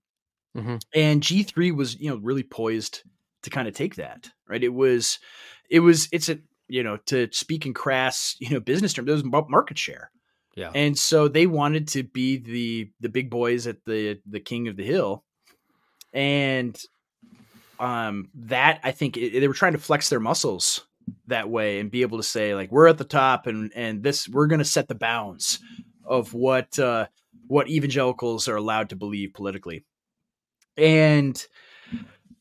Mhm. 0.56 0.80
and 0.94 1.20
g3 1.20 1.76
was 1.76 2.00
you 2.00 2.08
know 2.08 2.16
really 2.16 2.42
poised 2.42 3.02
to 3.42 3.50
kind 3.50 3.68
of 3.68 3.74
take 3.74 3.96
that 3.96 4.30
right? 4.48 4.64
It 4.64 4.72
was 4.72 5.18
it 5.70 5.80
was 5.80 6.08
it's 6.12 6.28
a 6.30 6.38
you 6.68 6.82
know 6.82 6.96
to 7.06 7.28
speak 7.32 7.66
in 7.66 7.74
crass 7.74 8.36
you 8.40 8.50
know 8.50 8.60
business 8.60 8.92
terms 8.92 9.08
it 9.08 9.12
was 9.12 9.22
about 9.22 9.50
market 9.50 9.78
share. 9.78 10.10
Yeah. 10.54 10.70
and 10.74 10.96
so 10.96 11.28
they 11.28 11.46
wanted 11.46 11.88
to 11.88 12.02
be 12.02 12.38
the 12.38 12.90
the 13.00 13.10
big 13.10 13.28
boys 13.28 13.66
at 13.66 13.84
the 13.84 14.18
the 14.26 14.40
king 14.40 14.68
of 14.68 14.76
the 14.76 14.84
hill. 14.84 15.24
And 16.12 16.80
um 17.78 18.30
that 18.34 18.80
i 18.84 18.90
think 18.90 19.18
it, 19.18 19.38
they 19.38 19.48
were 19.48 19.52
trying 19.52 19.74
to 19.74 19.78
flex 19.78 20.08
their 20.08 20.18
muscles 20.18 20.86
that 21.26 21.50
way 21.50 21.78
and 21.78 21.90
be 21.90 22.00
able 22.00 22.16
to 22.16 22.24
say 22.24 22.54
like 22.54 22.72
we're 22.72 22.86
at 22.86 22.96
the 22.96 23.04
top 23.04 23.46
and 23.46 23.70
and 23.74 24.02
this 24.02 24.26
we're 24.26 24.46
going 24.46 24.60
to 24.60 24.64
set 24.64 24.88
the 24.88 24.94
bounds 24.94 25.58
of 26.06 26.32
what 26.32 26.78
uh 26.78 27.06
what 27.48 27.68
evangelicals 27.68 28.48
are 28.48 28.56
allowed 28.56 28.90
to 28.90 28.96
believe 28.96 29.32
politically. 29.34 29.84
And 30.76 31.44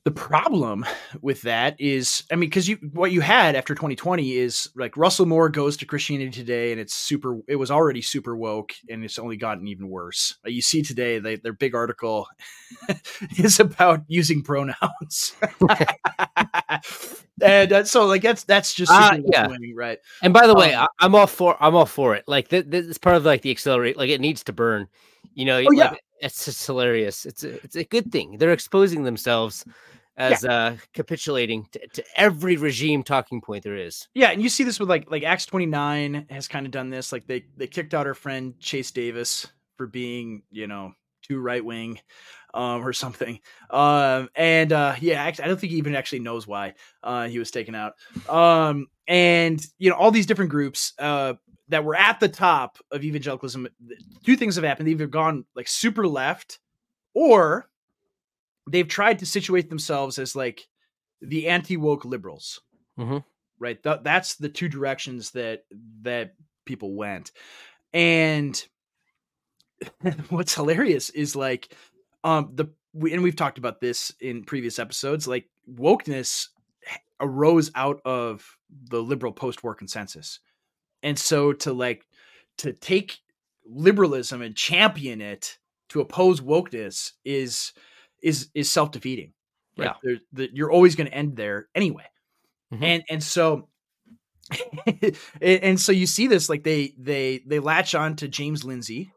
the 0.05 0.11
problem 0.11 0.85
with 1.21 1.41
that 1.41 1.75
is 1.81 2.23
i 2.31 2.35
mean 2.35 2.47
because 2.47 2.69
you 2.69 2.77
what 2.93 3.11
you 3.11 3.21
had 3.21 3.55
after 3.55 3.73
2020 3.73 4.33
is 4.37 4.69
like 4.75 4.95
russell 4.95 5.25
moore 5.25 5.49
goes 5.49 5.75
to 5.75 5.85
christianity 5.85 6.29
today 6.29 6.71
and 6.71 6.79
it's 6.79 6.93
super 6.93 7.39
it 7.47 7.55
was 7.55 7.71
already 7.71 8.03
super 8.03 8.35
woke 8.37 8.73
and 8.87 9.03
it's 9.03 9.17
only 9.17 9.35
gotten 9.35 9.67
even 9.67 9.89
worse 9.89 10.37
Uh, 10.45 10.49
you 10.49 10.61
see 10.61 10.83
today 10.83 11.17
they, 11.17 11.37
their 11.37 11.53
big 11.53 11.73
article 11.73 12.27
is 13.39 13.59
about 13.59 14.01
using 14.07 14.43
pronouns 14.43 15.35
and 17.41 17.73
uh, 17.73 17.83
so 17.83 18.05
like 18.05 18.21
that's 18.21 18.43
that's 18.43 18.73
just 18.73 18.91
Ah, 18.91 19.17
yeah. 19.25 19.47
right 19.75 19.97
And 20.21 20.33
by 20.33 20.47
the 20.47 20.55
way, 20.55 20.73
Um, 20.73 20.87
I, 20.99 21.05
I'm 21.05 21.15
all 21.15 21.27
for 21.27 21.57
I'm 21.59 21.75
all 21.75 21.85
for 21.85 22.15
it. 22.15 22.23
Like 22.27 22.49
th- 22.49 22.65
this 22.67 22.85
is 22.85 22.97
part 22.97 23.15
of 23.15 23.25
like 23.25 23.41
the 23.41 23.51
accelerate. 23.51 23.97
Like 23.97 24.09
it 24.09 24.21
needs 24.21 24.43
to 24.45 24.53
burn. 24.53 24.87
You 25.33 25.45
know, 25.45 25.57
Oh, 25.57 25.63
like, 25.63 25.77
yeah. 25.77 25.95
It's 26.19 26.45
just 26.45 26.65
hilarious. 26.65 27.25
It's 27.25 27.43
a, 27.43 27.53
it's 27.63 27.75
a 27.75 27.83
good 27.83 28.11
thing. 28.11 28.37
They're 28.37 28.53
exposing 28.53 29.03
themselves 29.03 29.65
as 30.17 30.45
uh 30.45 30.77
capitulating 30.93 31.67
to, 31.73 31.87
to 31.87 32.03
every 32.15 32.55
regime 32.55 33.03
talking 33.03 33.41
point 33.41 33.63
there 33.63 33.75
is. 33.75 34.07
Yeah, 34.13 34.31
and 34.31 34.41
you 34.41 34.47
see 34.47 34.63
this 34.63 34.79
with 34.79 34.89
like 34.89 35.11
like 35.11 35.23
Acts 35.23 35.45
twenty 35.45 35.65
nine 35.65 36.25
has 36.29 36.47
kind 36.47 36.65
of 36.65 36.71
done 36.71 36.89
this. 36.89 37.11
Like 37.11 37.27
they 37.27 37.45
they 37.57 37.67
kicked 37.67 37.93
out 37.93 38.07
our 38.07 38.13
friend 38.13 38.57
Chase 38.59 38.91
Davis 38.91 39.47
for 39.77 39.87
being 39.87 40.43
you 40.51 40.67
know 40.67 40.93
too 41.21 41.39
right 41.39 41.63
wing, 41.63 41.99
um, 42.55 42.85
or 42.85 42.93
something. 42.93 43.39
Um, 43.69 44.29
and 44.35 44.71
uh, 44.71 44.95
yeah, 45.01 45.21
actually, 45.23 45.45
I 45.45 45.47
don't 45.49 45.59
think 45.59 45.71
he 45.71 45.77
even 45.77 45.95
actually 45.95 46.19
knows 46.19 46.47
why 46.47 46.75
uh, 47.03 47.27
he 47.27 47.37
was 47.37 47.51
taken 47.51 47.75
out. 47.75 47.93
Um, 48.29 48.87
and 49.07 49.63
you 49.77 49.89
know, 49.89 49.95
all 49.97 50.11
these 50.11 50.25
different 50.25 50.51
groups 50.51 50.93
uh, 50.97 51.33
that 51.69 51.83
were 51.83 51.95
at 51.95 52.19
the 52.19 52.29
top 52.29 52.77
of 52.91 53.03
evangelicalism. 53.03 53.67
Two 54.23 54.35
things 54.35 54.55
have 54.55 54.63
happened: 54.63 54.87
they've 54.87 54.95
either 54.99 55.07
gone 55.07 55.45
like 55.55 55.67
super 55.67 56.07
left, 56.07 56.59
or 57.13 57.69
they've 58.69 58.87
tried 58.87 59.19
to 59.19 59.25
situate 59.25 59.69
themselves 59.69 60.19
as 60.19 60.35
like 60.35 60.67
the 61.21 61.47
anti 61.47 61.77
woke 61.77 62.05
liberals. 62.05 62.61
Mhm. 62.99 63.23
Right. 63.59 63.81
Th- 63.81 63.99
that's 64.03 64.35
the 64.35 64.49
two 64.49 64.67
directions 64.69 65.31
that 65.31 65.65
that 66.01 66.35
people 66.65 66.95
went. 66.95 67.31
And 67.93 68.61
what's 70.29 70.55
hilarious 70.55 71.09
is 71.09 71.35
like 71.35 71.73
um 72.23 72.51
the 72.53 72.65
we, 72.93 73.13
and 73.13 73.21
we've 73.23 73.35
talked 73.35 73.57
about 73.57 73.81
this 73.81 74.13
in 74.21 74.43
previous 74.43 74.79
episodes 74.79 75.27
like 75.27 75.49
wokeness 75.69 76.47
arose 77.19 77.71
out 77.75 78.01
of 78.05 78.45
the 78.89 79.01
liberal 79.01 79.31
post-war 79.33 79.75
consensus. 79.75 80.39
And 81.05 81.17
so 81.17 81.53
to 81.53 81.71
like 81.71 82.05
to 82.57 82.73
take 82.73 83.19
liberalism 83.65 84.41
and 84.41 84.55
champion 84.55 85.21
it 85.21 85.57
to 85.89 86.01
oppose 86.01 86.41
wokeness 86.41 87.13
is 87.23 87.71
is 88.21 88.49
is 88.53 88.69
self-defeating. 88.69 89.31
Right? 89.77 89.85
Yeah. 89.85 89.93
There, 90.03 90.17
the, 90.33 90.49
you're 90.53 90.71
always 90.71 90.95
going 90.95 91.07
to 91.07 91.13
end 91.13 91.37
there 91.37 91.67
anyway. 91.75 92.05
Mhm. 92.73 92.83
And 92.83 93.03
and 93.09 93.23
so 93.23 93.69
and, 95.41 95.79
so 95.79 95.91
you 95.91 96.05
see 96.07 96.27
this 96.27 96.49
like 96.49 96.63
they 96.63 96.93
they 96.99 97.41
they 97.47 97.59
latch 97.59 97.95
on 97.95 98.15
to 98.17 98.27
James 98.27 98.63
Lindsay 98.63 99.11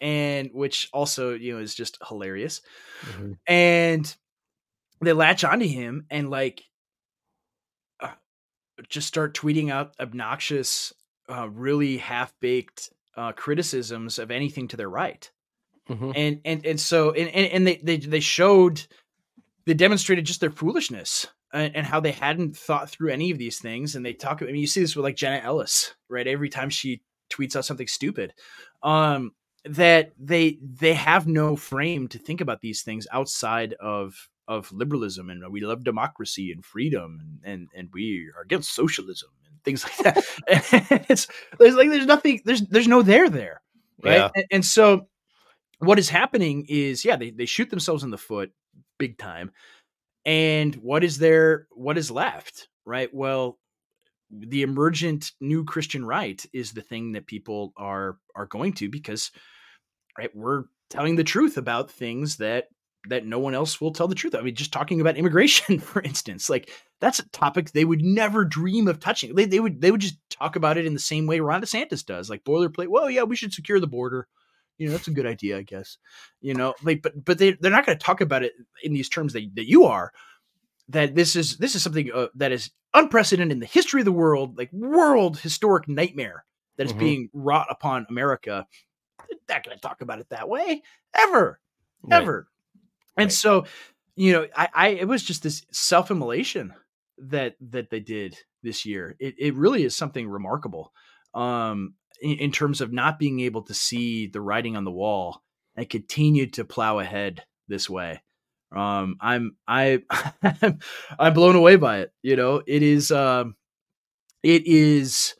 and 0.00 0.50
which 0.52 0.88
also, 0.92 1.34
you 1.34 1.54
know, 1.54 1.60
is 1.60 1.74
just 1.74 1.98
hilarious. 2.06 2.62
Mhm. 3.02 3.38
And 3.46 4.16
they 5.00 5.12
latch 5.12 5.44
onto 5.44 5.66
him 5.66 6.06
and 6.10 6.30
like 6.30 6.62
uh, 8.00 8.14
just 8.88 9.08
start 9.08 9.34
tweeting 9.34 9.70
out 9.70 9.94
obnoxious 10.00 10.92
uh, 11.28 11.48
really 11.48 11.98
half-baked 11.98 12.90
uh, 13.16 13.32
criticisms 13.32 14.18
of 14.18 14.30
anything 14.30 14.68
to 14.68 14.76
their 14.76 14.90
right. 14.90 15.30
Mhm. 15.88 16.12
and 16.16 16.40
and 16.44 16.66
and 16.66 16.80
so 16.80 17.12
and 17.12 17.28
and, 17.28 17.66
they, 17.66 17.76
they 17.76 17.96
they 17.98 18.20
showed 18.20 18.84
they 19.66 19.74
demonstrated 19.74 20.24
just 20.24 20.40
their 20.40 20.50
foolishness 20.50 21.28
and, 21.52 21.76
and 21.76 21.86
how 21.86 22.00
they 22.00 22.10
hadn't 22.10 22.56
thought 22.56 22.90
through 22.90 23.10
any 23.12 23.30
of 23.30 23.38
these 23.38 23.60
things. 23.60 23.94
And 23.94 24.04
they 24.04 24.12
talk 24.12 24.42
i 24.42 24.46
mean 24.46 24.56
you 24.56 24.66
see 24.66 24.80
this 24.80 24.96
with 24.96 25.04
like 25.04 25.16
jenna 25.16 25.40
ellis 25.44 25.94
right? 26.08 26.26
Every 26.26 26.48
time 26.48 26.70
she 26.70 27.02
tweets 27.32 27.54
out 27.56 27.64
something 27.64 27.86
stupid 27.86 28.34
um 28.82 29.32
that 29.64 30.12
they 30.18 30.58
they 30.60 30.94
have 30.94 31.26
no 31.26 31.56
frame 31.56 32.08
to 32.08 32.18
think 32.18 32.40
about 32.40 32.60
these 32.60 32.82
things 32.82 33.06
outside 33.12 33.74
of 33.74 34.28
of 34.48 34.70
liberalism 34.72 35.30
and 35.30 35.42
we 35.50 35.60
love 35.60 35.84
democracy 35.84 36.52
and 36.52 36.64
freedom 36.64 37.18
and 37.20 37.52
and, 37.52 37.68
and 37.76 37.88
we 37.92 38.28
are 38.36 38.42
against 38.42 38.74
socialism 38.74 39.30
things 39.66 39.84
like 40.04 40.14
that. 40.14 41.06
It's 41.10 41.26
there's 41.58 41.74
like 41.74 41.90
there's 41.90 42.06
nothing 42.06 42.40
there's 42.46 42.62
there's 42.62 42.88
no 42.88 43.02
there 43.02 43.28
there 43.28 43.60
right? 44.02 44.16
Yeah. 44.16 44.30
and, 44.34 44.44
and 44.50 44.64
so 44.64 45.08
what 45.78 45.98
is 45.98 46.08
happening 46.08 46.64
is 46.68 47.04
yeah 47.04 47.16
they, 47.16 47.30
they 47.30 47.46
shoot 47.46 47.68
themselves 47.68 48.02
in 48.02 48.10
the 48.10 48.18
foot 48.18 48.52
big 48.98 49.18
time. 49.18 49.50
And 50.24 50.74
what 50.76 51.04
is 51.04 51.18
there 51.18 51.66
what 51.72 51.98
is 51.98 52.10
left 52.10 52.68
right? 52.86 53.12
Well 53.12 53.58
the 54.28 54.62
emergent 54.62 55.30
new 55.40 55.64
christian 55.64 56.04
right 56.04 56.44
is 56.52 56.72
the 56.72 56.82
thing 56.82 57.12
that 57.12 57.28
people 57.28 57.72
are 57.76 58.18
are 58.34 58.46
going 58.46 58.72
to 58.72 58.88
because 58.88 59.30
right 60.18 60.30
we're 60.34 60.64
telling 60.90 61.14
the 61.14 61.22
truth 61.22 61.56
about 61.56 61.92
things 61.92 62.38
that 62.38 62.64
that 63.08 63.26
no 63.26 63.38
one 63.38 63.54
else 63.54 63.80
will 63.80 63.92
tell 63.92 64.08
the 64.08 64.14
truth 64.14 64.34
i 64.34 64.40
mean 64.40 64.54
just 64.54 64.72
talking 64.72 65.00
about 65.00 65.16
immigration 65.16 65.78
for 65.80 66.02
instance 66.02 66.48
like 66.50 66.70
that's 67.00 67.18
a 67.18 67.28
topic 67.30 67.72
they 67.72 67.84
would 67.84 68.02
never 68.02 68.44
dream 68.44 68.88
of 68.88 68.98
touching. 68.98 69.34
They, 69.34 69.44
they 69.44 69.60
would 69.60 69.80
they 69.80 69.90
would 69.90 70.00
just 70.00 70.16
talk 70.30 70.56
about 70.56 70.78
it 70.78 70.86
in 70.86 70.94
the 70.94 71.00
same 71.00 71.26
way 71.26 71.40
ron 71.40 71.60
desantis 71.60 72.04
does 72.04 72.30
like 72.30 72.44
boilerplate 72.44 72.88
well 72.88 73.10
yeah 73.10 73.24
we 73.24 73.36
should 73.36 73.52
secure 73.52 73.80
the 73.80 73.86
border. 73.86 74.28
You 74.78 74.86
know 74.86 74.92
that's 74.92 75.08
a 75.08 75.12
good 75.12 75.26
idea 75.26 75.58
i 75.58 75.62
guess. 75.62 75.98
You 76.40 76.54
know 76.54 76.74
like 76.82 77.02
but 77.02 77.24
but 77.24 77.38
they, 77.38 77.52
they're 77.52 77.70
not 77.70 77.84
going 77.86 77.98
to 77.98 78.04
talk 78.04 78.20
about 78.20 78.42
it 78.42 78.52
in 78.82 78.94
these 78.94 79.08
terms 79.08 79.32
that, 79.34 79.46
that 79.56 79.68
you 79.68 79.84
are 79.84 80.12
that 80.88 81.14
this 81.14 81.36
is 81.36 81.58
this 81.58 81.74
is 81.74 81.82
something 81.82 82.10
uh, 82.14 82.28
that 82.36 82.52
is 82.52 82.70
unprecedented 82.94 83.52
in 83.52 83.60
the 83.60 83.66
history 83.66 84.00
of 84.00 84.04
the 84.06 84.12
world 84.12 84.56
like 84.56 84.72
world 84.72 85.38
historic 85.38 85.88
nightmare 85.88 86.44
that 86.76 86.86
is 86.86 86.92
Mhm. 86.92 86.98
being 86.98 87.30
wrought 87.32 87.66
upon 87.70 88.06
america. 88.08 88.66
They're 89.28 89.56
not 89.56 89.64
going 89.64 89.76
to 89.76 89.80
talk 89.80 90.00
about 90.02 90.20
it 90.20 90.28
that 90.30 90.48
way. 90.48 90.82
Ever. 91.14 91.60
Right. 92.02 92.22
ever 92.22 92.48
and 93.16 93.26
Right. 93.26 93.32
so 93.32 93.66
you 94.16 94.32
know 94.32 94.46
I, 94.56 94.68
I 94.74 94.88
it 94.88 95.08
was 95.08 95.22
just 95.22 95.42
this 95.42 95.64
self-immolation 95.72 96.74
that 97.18 97.56
that 97.70 97.90
they 97.90 98.00
did 98.00 98.36
this 98.62 98.84
year. 98.86 99.16
It, 99.18 99.34
it 99.38 99.54
really 99.54 99.84
is 99.84 99.96
something 99.96 100.28
remarkable 100.28 100.92
um 101.34 101.94
in, 102.20 102.38
in 102.38 102.52
terms 102.52 102.80
of 102.80 102.92
not 102.92 103.18
being 103.18 103.40
able 103.40 103.62
to 103.64 103.74
see 103.74 104.26
the 104.26 104.40
writing 104.40 104.76
on 104.76 104.84
the 104.84 104.90
wall 104.92 105.42
and 105.76 105.88
continue 105.88 106.46
to 106.52 106.64
plow 106.64 106.98
ahead 106.98 107.44
this 107.68 107.88
way. 107.90 108.22
Um 108.74 109.16
i'm 109.20 109.56
i 109.68 110.02
i'm 111.18 111.34
blown 111.34 111.56
away 111.56 111.76
by 111.76 111.98
it 112.00 112.12
you 112.22 112.36
know? 112.36 112.62
It 112.66 112.82
is 112.82 113.10
um 113.12 113.56
it 114.42 114.66
is 114.66 115.34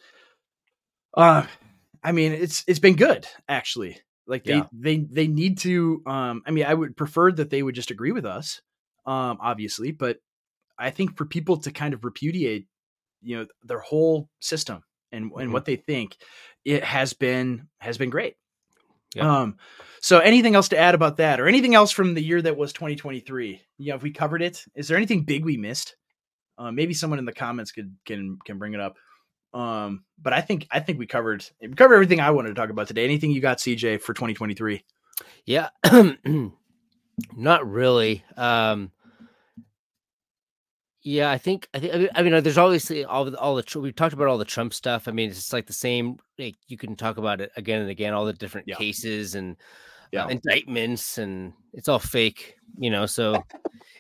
uh 1.17 1.47
i 2.05 2.13
mean 2.13 2.33
it's 2.33 2.65
it's 2.67 2.79
been 2.79 2.97
good 2.97 3.27
actually 3.49 3.99
like 4.27 4.45
they 4.45 4.55
Yeah. 4.55 4.67
they 4.73 4.99
they 4.99 5.27
need 5.27 5.59
to 5.59 6.03
um 6.07 6.43
i 6.47 6.51
mean 6.51 6.65
i 6.67 6.75
would 6.75 6.97
prefer 6.97 7.31
that 7.33 7.51
they 7.51 7.63
would 7.63 7.75
just 7.75 7.91
agree 7.91 8.13
with 8.13 8.25
us 8.27 8.61
um 9.07 9.39
obviously 9.41 9.93
but 9.93 10.19
i 10.79 10.91
think 10.91 11.17
for 11.17 11.25
people 11.25 11.59
to 11.59 11.71
kind 11.71 11.95
of 11.95 12.05
repudiate 12.05 12.67
you 13.23 13.37
know 13.39 13.47
their 13.65 13.79
whole 13.81 14.29
system 14.41 14.83
and 15.13 15.31
and 15.39 15.51
Mhm. 15.51 15.53
what 15.53 15.65
they 15.65 15.77
think 15.77 16.17
it 16.65 16.85
has 16.85 17.13
been 17.13 17.69
has 17.79 17.99
been 17.99 18.11
great 18.11 18.35
Yeah. 19.15 19.43
um 19.43 19.57
so 20.01 20.19
anything 20.19 20.55
else 20.55 20.69
to 20.69 20.79
add 20.79 20.95
about 20.95 21.17
that 21.19 21.41
or 21.41 21.49
anything 21.49 21.75
else 21.75 21.91
from 21.91 22.15
the 22.15 22.23
year 22.23 22.43
that 22.43 22.57
was 22.57 22.73
2023 22.73 23.63
You 23.79 23.91
know, 23.91 23.97
if 23.97 24.03
we 24.03 24.11
covered 24.11 24.43
it 24.43 24.65
is 24.75 24.89
there 24.89 24.97
anything 24.97 25.25
big 25.25 25.45
we 25.45 25.57
missed 25.57 25.97
uh, 26.59 26.73
maybe 26.73 26.95
someone 26.95 27.19
in 27.19 27.25
the 27.27 27.33
comments 27.33 27.71
could 27.73 27.95
can 28.05 28.39
can 28.45 28.59
bring 28.59 28.75
it 28.75 28.81
up 28.81 28.97
um 29.57 30.05
but 30.21 30.33
i 30.33 30.41
think 30.41 30.67
i 30.71 30.79
think 30.79 30.99
we 30.99 31.07
covered 31.07 31.45
we 31.63 31.69
covered 31.69 31.95
everything 31.95 32.21
i 32.21 32.31
wanted 32.31 32.49
to 32.49 32.55
talk 32.55 32.69
about 32.71 32.87
today 32.87 33.05
anything 33.05 33.31
you 33.31 33.41
got 33.41 33.59
cj 33.59 34.01
for 34.01 34.13
2023 34.13 34.85
Yeah. 35.47 35.69
Not 37.35 37.67
really. 37.71 38.23
Um 38.37 38.93
Yeah, 41.03 41.31
I 41.31 41.39
think 41.39 41.69
I 41.73 41.79
think 41.79 41.95
I 41.95 41.99
mean, 41.99 42.09
I 42.17 42.23
mean 42.23 42.43
there's 42.43 42.59
obviously 42.59 43.05
all 43.05 43.25
the 43.25 43.39
all 43.39 43.55
the 43.57 43.81
we've 43.81 43.95
talked 43.95 44.13
about 44.13 44.27
all 44.29 44.39
the 44.39 44.45
Trump 44.45 44.75
stuff. 44.75 45.07
I 45.09 45.13
mean, 45.13 45.29
it's 45.31 45.39
just 45.39 45.53
like 45.53 45.67
the 45.67 45.73
same 45.73 46.19
like 46.39 46.57
you 46.69 46.77
can 46.77 46.97
talk 46.97 47.17
about 47.17 47.41
it 47.41 47.51
again 47.57 47.81
and 47.81 47.91
again 47.91 48.13
all 48.13 48.27
the 48.27 48.33
different 48.33 48.67
Yeah. 48.69 48.77
cases 48.77 49.35
and 49.37 49.57
Yeah. 50.13 50.25
uh, 50.25 50.29
indictments 50.29 51.19
and 51.19 51.53
it's 51.73 51.89
all 51.89 51.99
fake, 52.01 52.57
you 52.77 52.91
know. 52.91 53.07
So 53.07 53.43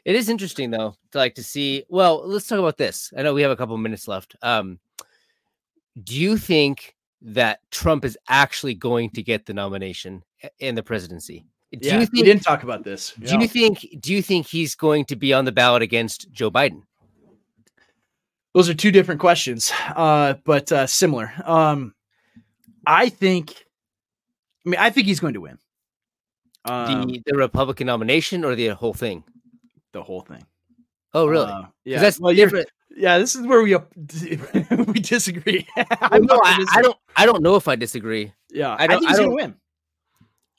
it 0.04 0.16
is 0.16 0.28
interesting 0.28 0.70
though 0.70 0.94
to 1.12 1.18
like 1.18 1.34
to 1.36 1.44
see. 1.44 1.84
Well, 1.88 2.26
let's 2.26 2.46
talk 2.46 2.58
about 2.58 2.76
this. 2.76 3.12
I 3.16 3.22
know 3.22 3.32
we 3.34 3.42
have 3.42 3.52
a 3.52 3.56
couple 3.56 3.76
minutes 3.78 4.08
left. 4.08 4.36
Um 4.42 4.80
do 6.02 6.14
you 6.14 6.36
think 6.36 6.94
that 7.22 7.60
Trump 7.70 8.04
is 8.04 8.18
actually 8.28 8.74
going 8.74 9.10
to 9.10 9.22
get 9.22 9.46
the 9.46 9.54
nomination 9.54 10.22
and 10.60 10.76
the 10.76 10.82
presidency? 10.82 11.44
Do 11.72 11.78
yeah 11.82 11.94
you 11.94 11.98
we 12.00 12.06
think 12.06 12.24
didn't 12.24 12.42
talk 12.42 12.62
about 12.62 12.84
this 12.84 13.12
do 13.20 13.38
you 13.38 13.48
think 13.48 13.84
do 14.00 14.12
you 14.12 14.22
think 14.22 14.46
he's 14.46 14.74
going 14.74 15.04
to 15.06 15.16
be 15.16 15.34
on 15.34 15.44
the 15.44 15.52
ballot 15.52 15.82
against 15.82 16.30
Joe 16.30 16.50
Biden? 16.50 16.82
those 18.54 18.68
are 18.70 18.74
two 18.74 18.92
different 18.92 19.20
questions 19.20 19.72
uh 19.96 20.34
but 20.44 20.70
uh 20.72 20.86
similar 20.86 21.30
um 21.44 21.92
i 22.86 23.08
think 23.08 23.66
i 24.64 24.70
mean 24.70 24.80
i 24.80 24.88
think 24.88 25.06
he's 25.06 25.20
going 25.20 25.34
to 25.34 25.40
win 25.40 25.58
um, 26.64 27.08
the 27.08 27.22
the 27.26 27.36
Republican 27.36 27.86
nomination 27.88 28.44
or 28.44 28.54
the 28.54 28.68
whole 28.68 28.94
thing? 28.94 29.24
the 29.92 30.02
whole 30.02 30.22
thing 30.22 30.46
Oh, 31.14 31.26
really? 31.26 31.50
Uh, 31.50 31.64
yeah 31.86 31.98
that's 31.98 32.20
well, 32.20 32.34
different. 32.34 32.68
Yeah 32.90 33.18
this 33.18 33.34
is 33.34 33.46
where 33.46 33.62
we 33.62 33.74
up- 33.74 33.92
we 34.70 35.00
disagree 35.00 35.66
Well, 35.76 36.20
no, 36.22 36.40
I, 36.42 36.64
I 36.74 36.82
don't. 36.82 36.96
I 37.16 37.26
don't 37.26 37.42
know 37.42 37.56
if 37.56 37.68
I 37.68 37.76
disagree. 37.76 38.32
yeah 38.50 38.70
I 38.74 38.84
i, 38.84 38.86
don't- 38.86 39.00
think 39.00 39.10
I 39.10 39.12
he's 39.12 39.18
gonna 39.20 39.34
win 39.34 39.54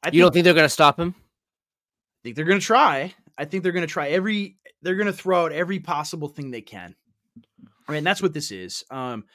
I 0.03 0.09
you 0.13 0.21
don't 0.21 0.31
think 0.33 0.43
they're 0.45 0.53
to 0.65 0.69
stop 0.69 0.99
him? 0.99 1.15
I 1.17 2.19
think 2.23 2.35
they're 2.35 2.45
to 2.59 2.65
try. 2.65 3.13
I 3.37 3.45
think 3.45 3.63
they're 3.63 3.71
to 3.87 3.91
try 3.91 4.09
every. 4.09 4.57
They're 4.83 4.95
to 5.07 5.13
throw 5.13 5.45
out 5.45 5.51
every 5.51 5.79
possible 5.79 6.27
thing 6.27 6.51
they 6.51 6.61
can. 6.61 6.95
I 7.87 7.91
mean, 7.93 8.03
that's 8.03 8.21
what 8.21 8.31
this 8.33 8.51
is. 8.51 8.83
Um, 8.91 9.25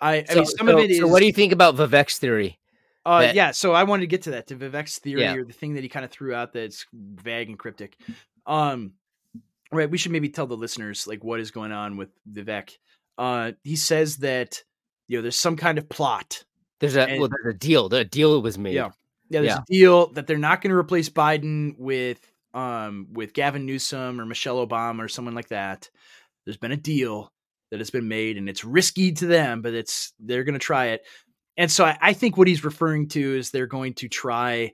I, 0.00 0.16
I 0.16 0.24
So, 0.24 0.34
mean, 0.36 0.46
some 0.46 0.66
so- 0.68 0.76
of 0.78 0.84
it 0.84 0.90
is. 0.90 0.98
so 0.98 1.06
what 1.06 1.20
do 1.20 1.26
you 1.26 1.32
think 1.32 1.52
about 1.54 1.74
Vivek's 1.76 2.18
theory? 2.18 2.58
Uh, 3.06 3.20
that- 3.22 3.34
yeah. 3.34 3.50
So 3.52 3.72
I 3.72 3.84
wanted 3.84 4.02
to 4.02 4.06
get 4.08 4.22
to 4.22 4.32
that 4.32 4.46
to 4.48 4.56
Vivek's 4.56 4.98
theory 4.98 5.22
Yeah. 5.22 5.34
or 5.36 5.44
the 5.44 5.54
thing 5.54 5.74
that 5.74 5.82
he 5.82 5.88
kind 5.88 6.04
of 6.04 6.10
threw 6.10 6.34
out 6.34 6.52
that's 6.52 6.84
vague 6.92 7.48
and 7.48 7.58
cryptic. 7.58 7.96
Um, 8.46 8.92
right. 9.72 9.90
We 9.90 9.98
should 9.98 10.12
maybe 10.12 10.28
tell 10.28 10.46
the 10.46 10.56
listeners 10.56 11.06
like 11.06 11.22
what 11.24 11.40
is 11.40 11.50
going 11.50 11.72
on 11.72 11.96
with 11.96 12.10
Vivek. 12.30 12.70
Uh, 13.18 13.52
he 13.62 13.76
says 13.76 14.18
that 14.18 14.62
you 15.08 15.18
know 15.18 15.22
there's 15.22 15.36
some 15.36 15.56
kind 15.56 15.78
of 15.78 15.88
plot. 15.88 16.44
There's 16.80 16.96
a 16.96 17.02
And- 17.08 17.20
well, 17.20 17.28
there's 17.30 17.54
a 17.54 17.58
deal. 17.58 17.88
The 17.88 18.04
deal 18.04 18.40
was 18.40 18.56
made. 18.58 18.74
Yeah. 18.74 18.90
Yeah, 19.28 19.40
there's 19.42 19.46
Yeah. 19.54 19.58
a 19.58 19.64
deal 19.72 20.06
that 20.12 20.26
they're 20.26 20.38
not 20.38 20.60
going 20.62 20.70
to 20.70 20.76
replace 20.76 21.08
Biden 21.08 21.74
with 21.78 22.20
um 22.54 23.08
with 23.12 23.32
Gavin 23.32 23.66
Newsom 23.66 24.20
or 24.20 24.24
Michelle 24.26 24.66
Obama 24.66 25.04
or 25.04 25.08
someone 25.08 25.34
like 25.34 25.48
that. 25.48 25.88
There's 26.44 26.56
been 26.56 26.72
a 26.72 26.76
deal 26.76 27.32
that 27.70 27.78
has 27.78 27.90
been 27.90 28.08
made, 28.08 28.36
and 28.38 28.48
it's 28.48 28.64
risky 28.64 29.12
to 29.12 29.26
them, 29.26 29.62
but 29.62 29.74
it's 29.74 30.12
they're 30.18 30.42
going 30.44 30.54
to 30.54 30.58
try 30.58 30.86
it. 30.86 31.02
And 31.56 31.70
so 31.70 31.84
I, 31.84 31.96
I 32.00 32.12
think 32.14 32.36
what 32.36 32.48
he's 32.48 32.64
referring 32.64 33.08
to 33.08 33.36
is 33.36 33.50
they're 33.50 33.66
going 33.66 33.94
to 33.94 34.08
try 34.08 34.72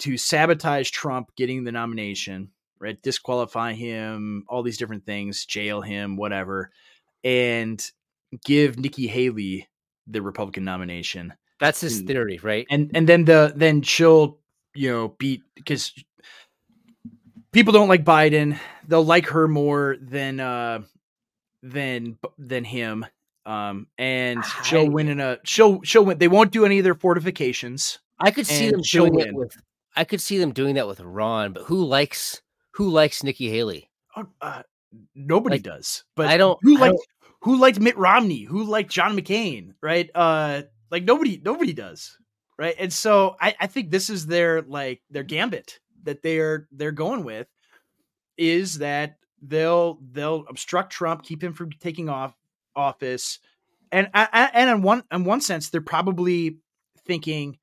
to 0.00 0.16
sabotage 0.16 0.90
Trump 0.90 1.28
getting 1.36 1.62
the 1.62 1.70
nomination, 1.70 2.50
right? 2.82 3.00
Disqualify 3.00 3.72
him, 3.74 4.44
all 4.48 4.62
these 4.62 4.76
different 4.76 5.06
things, 5.06 5.46
jail 5.46 5.80
him, 5.80 6.16
whatever, 6.16 6.70
and 7.24 7.82
give 8.44 8.78
Nikki 8.78 9.06
Haley 9.06 9.68
the 10.08 10.20
Republican 10.20 10.64
nomination 10.64 11.32
That's 11.60 11.80
his 11.80 12.00
Hmm. 12.00 12.06
theory, 12.06 12.40
right? 12.42 12.66
and 12.68 12.90
and 12.94 13.08
then 13.08 13.24
the 13.24 13.52
then 13.54 13.82
she'll 13.82 14.40
you 14.74 14.90
know 14.90 15.08
beat 15.18 15.42
because 15.54 15.92
people 17.52 17.72
don't 17.72 17.88
like 17.88 18.04
Biden. 18.04 18.58
They'll 18.88 19.04
like 19.04 19.26
her 19.26 19.46
more 19.46 19.96
than 20.00 20.40
uh 20.40 20.82
than 21.62 22.18
than 22.38 22.64
him. 22.64 23.06
Um, 23.44 23.88
and 23.98 24.44
she'll 24.64 24.88
win 24.88 25.08
in 25.08 25.20
a 25.20 25.38
she'll 25.44 25.82
she'll 25.82 26.04
win. 26.04 26.18
They 26.18 26.28
won't 26.28 26.52
do 26.52 26.64
any 26.64 26.78
of 26.78 26.84
their 26.84 26.94
fortifications. 26.94 27.98
I 28.18 28.30
could 28.30 28.46
see 28.46 28.70
them 28.70 28.80
it 28.80 29.12
win. 29.12 29.34
with. 29.34 29.56
I 29.96 30.04
could 30.04 30.20
see 30.20 30.38
them 30.38 30.52
doing 30.52 30.76
that 30.76 30.86
with 30.86 31.00
Ron, 31.00 31.52
but 31.52 31.64
who 31.64 31.84
likes 31.84 32.40
who 32.72 32.90
likes 32.90 33.22
Nikki 33.22 33.48
Haley? 33.48 33.90
Uh, 34.16 34.24
uh, 34.40 34.62
nobody 35.14 35.56
Like, 35.56 35.62
does. 35.62 36.04
But 36.16 36.28
I 36.28 36.36
don't- 36.36 36.58
Who 36.62 36.76
liked 36.78 36.94
don't- 36.96 37.06
who 37.42 37.56
liked 37.56 37.80
Mitt 37.80 37.96
Romney? 37.96 38.42
Who 38.44 38.62
liked 38.64 38.90
John 38.90 39.16
McCain? 39.16 39.74
Right? 39.80 40.10
Uh, 40.14 40.62
like 40.90 41.04
nobody 41.04 41.40
nobody 41.44 41.72
does. 41.72 42.16
Right? 42.58 42.74
And 42.78 42.92
so 42.92 43.36
I 43.40 43.54
I 43.60 43.66
think 43.66 43.90
this 43.90 44.10
is 44.10 44.26
their 44.26 44.62
like 44.62 45.02
their 45.10 45.24
gambit 45.24 45.80
that 46.04 46.22
they're 46.22 46.68
they're 46.70 46.92
going 46.92 47.24
with 47.24 47.48
is 48.36 48.78
that 48.78 49.16
they'll 49.40 49.98
they'll 50.12 50.44
obstruct 50.48 50.92
Trump, 50.92 51.22
keep 51.24 51.42
him 51.42 51.52
from 51.52 51.70
taking 51.72 52.08
off 52.08 52.34
office, 52.76 53.38
and 53.90 54.08
and 54.14 54.70
in 54.70 54.82
one 54.82 55.02
in 55.10 55.24
one 55.24 55.40
sense, 55.40 55.70
they're 55.70 55.80
probably 55.80 56.58
thinking, 57.06 57.58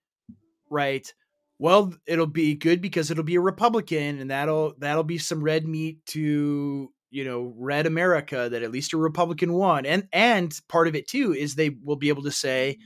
right? 0.69 1.13
Well, 1.59 1.93
it'll 2.07 2.25
be 2.27 2.55
good 2.55 2.81
because 2.81 3.11
it'll 3.11 3.23
be 3.23 3.35
a 3.35 3.41
Republican, 3.41 4.19
and 4.19 4.31
that'll 4.31 4.73
that'll 4.79 5.03
be 5.03 5.17
some 5.17 5.43
red 5.43 5.67
meat 5.67 6.05
to 6.07 6.91
you 7.11 7.23
know 7.25 7.53
red 7.57 7.85
America 7.85 8.47
that 8.49 8.63
at 8.63 8.71
least 8.71 8.93
a 8.93 8.97
Republican 8.97 9.53
won, 9.53 9.85
and 9.85 10.07
and 10.13 10.57
part 10.69 10.87
of 10.87 10.95
it 10.95 11.07
too 11.07 11.33
is 11.33 11.55
they 11.55 11.69
will 11.83 11.97
be 11.97 12.09
able 12.09 12.23
to 12.23 12.31
say, 12.31 12.77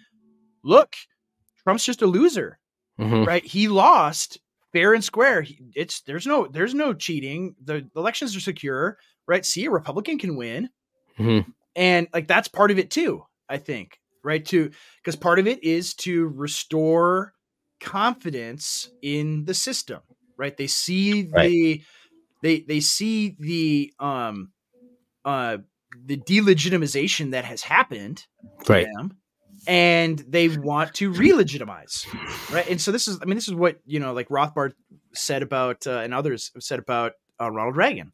look, 0.63 0.95
Trump's 1.63 1.85
just 1.85 2.01
a 2.01 2.07
loser 2.07 2.59
Mhm. 2.99 3.25
right? 3.27 3.45
He 3.45 3.67
lost 3.67 4.39
fair 4.73 4.93
and 4.93 5.03
square. 5.03 5.45
It's 5.75 6.01
there's 6.01 6.27
no 6.27 6.47
there's 6.47 6.73
no 6.75 6.93
cheating. 6.93 7.55
The 7.63 7.89
elections 7.95 8.35
are 8.35 8.39
secure, 8.39 8.97
right? 9.27 9.45
See, 9.45 9.65
a 9.65 9.71
Republican 9.71 10.19
can 10.19 10.35
win, 10.35 10.69
Mhm. 11.19 11.45
and 11.75 12.07
like 12.13 12.27
that's 12.27 12.47
part 12.47 12.71
of 12.71 12.79
it 12.79 12.91
too. 12.91 13.23
I 13.49 13.57
think, 13.57 13.99
right? 14.23 14.45
To 14.47 14.71
because 14.97 15.15
part 15.15 15.39
of 15.39 15.47
it 15.47 15.63
is 15.63 15.93
to 15.95 16.27
restore 16.27 17.33
confidence 17.83 18.89
in 19.01 19.45
the 19.45 19.53
system, 19.53 20.01
right? 20.37 20.55
They 20.57 20.67
see 20.67 21.23
Right. 21.31 21.49
the 21.51 21.83
they 22.41 22.61
they 22.61 22.79
see 22.79 23.35
the 23.39 23.93
um 23.99 24.51
uh 25.25 25.57
the 26.05 26.17
delegitimization 26.17 27.31
that 27.31 27.45
has 27.45 27.61
happened 27.61 28.25
Right. 28.67 28.87
them 28.87 29.17
and 29.67 30.19
they 30.27 30.49
want 30.49 30.93
to 30.95 31.11
re-legitimize 31.11 32.05
right 32.51 32.67
and 32.67 32.81
so 32.81 32.91
this 32.91 33.07
is 33.07 33.19
i 33.21 33.25
mean 33.25 33.35
this 33.35 33.47
is 33.47 33.53
what 33.53 33.79
you 33.85 33.99
know 33.99 34.13
like 34.13 34.27
rothbard 34.29 34.73
said 35.13 35.41
about 35.43 35.85
uh, 35.87 35.99
and 35.99 36.13
others 36.13 36.51
have 36.53 36.63
said 36.63 36.79
about 36.79 37.13
uh, 37.41 37.49
ronald 37.49 37.77
reagan 37.77 38.11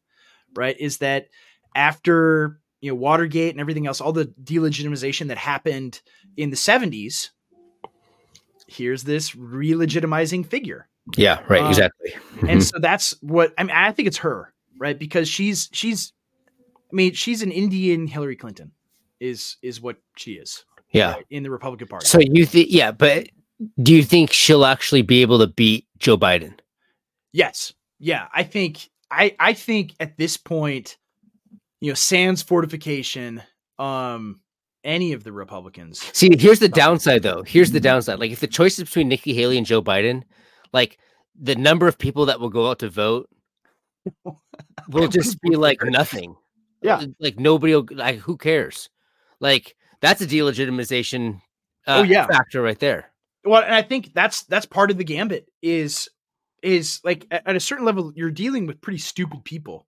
right 0.55 0.77
is 0.79 0.97
that 0.99 1.27
after 1.75 2.59
you 2.81 2.91
know 2.91 2.95
watergate 2.95 3.51
and 3.51 3.59
everything 3.61 3.87
else 3.87 4.01
all 4.01 4.11
the 4.13 4.25
delegitimization 4.43 5.27
that 5.29 5.37
happened 5.37 6.01
in 6.37 6.49
the 6.49 6.55
70s 6.57 7.29
here's 8.69 9.03
this 9.03 9.35
re-legitimizing 9.35 10.45
figure 10.45 10.87
Yeah. 11.17 11.41
Right. 11.49 11.63
Uh, 11.63 11.69
exactly. 11.69 12.13
and 12.47 12.61
Mhm. 12.61 12.63
so 12.63 12.79
that's 12.79 13.15
what 13.21 13.53
I 13.57 13.63
mean. 13.63 13.75
I 13.75 13.91
think 13.91 14.07
it's 14.07 14.17
her, 14.17 14.53
right? 14.77 14.97
Because 14.97 15.27
she's 15.27 15.69
she's, 15.73 16.13
I 16.91 16.95
mean, 16.95 17.13
she's 17.13 17.41
an 17.41 17.51
Indian 17.51 18.07
Hillary 18.07 18.35
Clinton, 18.35 18.71
is 19.19 19.57
is 19.61 19.81
what 19.81 19.97
she 20.17 20.33
is. 20.33 20.65
yeah. 20.91 21.13
right, 21.13 21.25
in 21.29 21.43
the 21.43 21.51
Republican 21.51 21.87
Party. 21.87 22.05
So 22.05 22.19
you 22.19 22.45
think? 22.45 22.67
Yeah, 22.71 22.91
but 22.91 23.27
do 23.83 23.93
you 23.93 24.03
think 24.03 24.31
she'll 24.33 24.65
actually 24.65 25.01
be 25.03 25.21
able 25.21 25.37
to 25.39 25.47
beat 25.47 25.85
Joe 25.97 26.17
Biden? 26.17 26.53
yes, 27.31 27.73
yeah, 27.99 28.27
I 28.33 28.43
think 28.43 28.89
I 29.11 29.35
I 29.39 29.53
think 29.53 29.93
at 29.99 30.17
this 30.17 30.37
point, 30.37 30.97
you 31.81 31.89
know, 31.91 31.95
sans 31.95 32.41
fortification, 32.41 33.41
um, 33.77 34.39
any 34.83 35.13
of 35.13 35.23
the 35.23 35.31
Republicans, 35.31 35.99
See, 36.13 36.35
here's 36.37 36.59
the 36.59 36.69
downside, 36.69 37.23
though. 37.23 37.43
Here's 37.43 37.71
the 37.71 37.79
downside. 37.79 38.19
Like, 38.19 38.31
if 38.31 38.39
the 38.39 38.47
choice 38.47 38.77
is 38.79 38.85
between 38.85 39.07
Nikki 39.09 39.33
Haley 39.33 39.57
and 39.57 39.65
Joe 39.67 39.81
Biden, 39.81 40.23
like 40.73 40.97
the 41.39 41.55
number 41.55 41.87
of 41.87 41.97
people 41.97 42.25
that 42.27 42.39
will 42.39 42.49
go 42.49 42.69
out 42.69 42.79
to 42.79 42.89
vote 42.89 43.29
will 44.89 45.07
just 45.07 45.39
be 45.41 45.55
like 45.55 45.81
nothing. 45.83 46.35
Yeah. 46.81 47.03
like 47.19 47.37
nobody 47.39 47.75
will. 47.75 47.85
Like, 47.91 48.17
who 48.19 48.37
cares? 48.37 48.89
Like, 49.39 49.75
that's 50.01 50.21
a 50.21 50.27
delegitimization. 50.27 51.35
Uh, 51.87 51.99
Oh, 51.99 52.03
yeah. 52.03 52.27
factor 52.27 52.61
right 52.61 52.77
there. 52.79 53.11
well, 53.45 53.63
and 53.63 53.73
I 53.73 53.81
think 53.81 54.13
that's 54.13 54.43
that's 54.43 54.65
part 54.65 54.91
of 54.91 54.97
the 54.97 55.03
gambit 55.03 55.47
is 55.61 56.09
is 56.61 56.99
like 57.03 57.25
at, 57.31 57.47
at 57.47 57.55
a 57.55 57.59
certain 57.59 57.85
level 57.85 58.11
you're 58.15 58.31
dealing 58.31 58.67
with 58.67 58.81
pretty 58.81 58.99
stupid 58.99 59.43
people, 59.45 59.87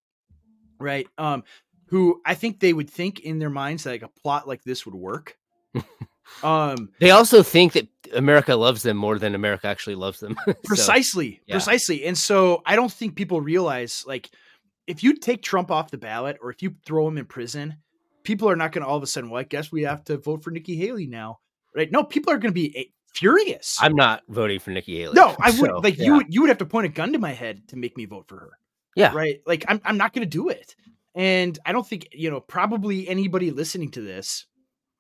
right? 0.80 1.06
Um, 1.18 1.44
who 1.92 2.22
I 2.26 2.36
think 2.36 2.60
they 2.60 2.74
would 2.74 2.90
think 2.90 3.20
in 3.20 3.38
their 3.38 3.50
minds 3.50 3.84
that 3.84 3.92
like 3.92 4.02
a 4.02 4.08
plot 4.08 4.48
like 4.48 4.64
this 4.64 4.86
would 4.86 4.96
work. 4.96 5.38
um, 6.44 6.90
They 7.00 7.12
also 7.12 7.44
think 7.44 7.74
that 7.74 7.88
America 8.16 8.56
loves 8.56 8.82
them 8.82 8.96
more 8.96 9.20
than 9.20 9.36
America 9.36 9.68
actually 9.68 9.96
loves 9.96 10.20
them. 10.22 10.38
So, 10.46 10.54
precisely, 10.64 11.42
yeah. 11.46 11.56
precisely, 11.56 12.06
and 12.06 12.18
so 12.18 12.62
I 12.66 12.76
don't 12.78 12.92
think 12.92 13.16
people 13.16 13.42
realize 13.42 14.06
like 14.08 14.30
if 14.88 15.04
you 15.04 15.16
take 15.18 15.44
Trump 15.44 15.70
off 15.70 15.92
the 15.92 15.98
ballot 15.98 16.38
or 16.42 16.50
if 16.50 16.62
you 16.62 16.76
throw 16.86 17.08
him 17.08 17.18
in 17.18 17.26
prison, 17.26 17.76
people 18.24 18.50
are 18.50 18.56
not 18.56 18.72
going 18.72 18.84
to 18.84 18.88
all 18.88 18.98
of 18.98 19.04
a 19.04 19.08
sudden. 19.08 19.30
Well, 19.30 19.42
I 19.42 19.44
guess 19.44 19.72
we 19.72 19.84
have 19.84 20.04
to 20.06 20.18
vote 20.18 20.44
for 20.44 20.52
Nikki 20.52 20.78
Haley 20.78 21.08
now, 21.08 21.40
right? 21.76 21.92
No, 21.92 22.04
people 22.06 22.32
are 22.34 22.38
going 22.38 22.54
to 22.54 22.60
be 22.60 22.78
eh, 22.78 22.84
furious. 23.14 23.78
I'm 23.82 23.96
not 23.96 24.24
voting 24.30 24.60
for 24.60 24.72
Nikki 24.72 24.98
Haley. 24.98 25.14
No, 25.14 25.36
I 25.40 25.52
would 25.60 25.70
So, 25.70 25.80
like 25.80 25.98
yeah. 25.98 26.06
you. 26.06 26.16
Would, 26.16 26.34
you 26.34 26.42
would 26.42 26.50
have 26.50 26.60
to 26.60 26.66
point 26.66 26.86
a 26.86 26.90
gun 26.90 27.12
to 27.12 27.20
my 27.20 27.34
head 27.34 27.68
to 27.68 27.76
make 27.76 27.98
me 27.98 28.06
vote 28.06 28.28
for 28.28 28.40
her. 28.40 28.52
Yeah. 28.96 29.14
Right. 29.14 29.42
Like 29.46 29.66
I'm. 29.68 29.82
I'm 29.84 29.98
not 29.98 30.14
going 30.14 30.24
to 30.24 30.30
do 30.30 30.50
it. 30.50 30.76
And 31.16 31.58
I 31.66 31.72
don't 31.72 31.86
think 31.88 32.08
you 32.14 32.30
know. 32.32 32.40
Probably 32.40 33.08
anybody 33.08 33.52
listening 33.52 33.92
to 33.92 34.02
this 34.02 34.46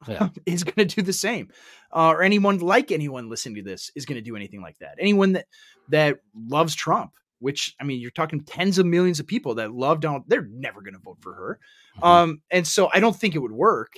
Yeah. 0.07 0.29
is 0.45 0.63
going 0.63 0.87
to 0.87 0.95
do 0.95 1.01
the 1.01 1.13
same, 1.13 1.49
uh, 1.95 2.09
or 2.09 2.21
anyone 2.23 2.59
like 2.59 2.91
anyone 2.91 3.29
listening 3.29 3.55
to 3.55 3.61
this 3.69 3.91
is 3.95 4.05
going 4.05 4.17
to 4.17 4.21
do 4.21 4.35
anything 4.35 4.61
like 4.61 4.77
that. 4.79 4.95
Anyone 4.99 5.33
that 5.33 5.45
that 5.89 6.17
loves 6.35 6.75
Trump, 6.75 7.11
which 7.39 7.75
I 7.79 7.85
mean, 7.85 8.01
you're 8.01 8.11
talking 8.11 8.41
tens 8.41 8.77
of 8.77 8.85
millions 8.85 9.19
of 9.19 9.27
people 9.27 9.55
that 9.55 9.71
love 9.73 9.99
Donald. 10.01 10.23
They're 10.27 10.47
never 10.51 10.81
going 10.81 10.95
to 10.95 10.99
vote 10.99 11.17
for 11.21 11.33
her. 11.33 11.59
Mhm. 12.01 12.07
Um, 12.07 12.41
and 12.51 12.67
so 12.67 12.89
I 12.93 12.99
don't 12.99 13.15
think 13.15 13.35
it 13.35 13.39
would 13.39 13.51
work. 13.51 13.93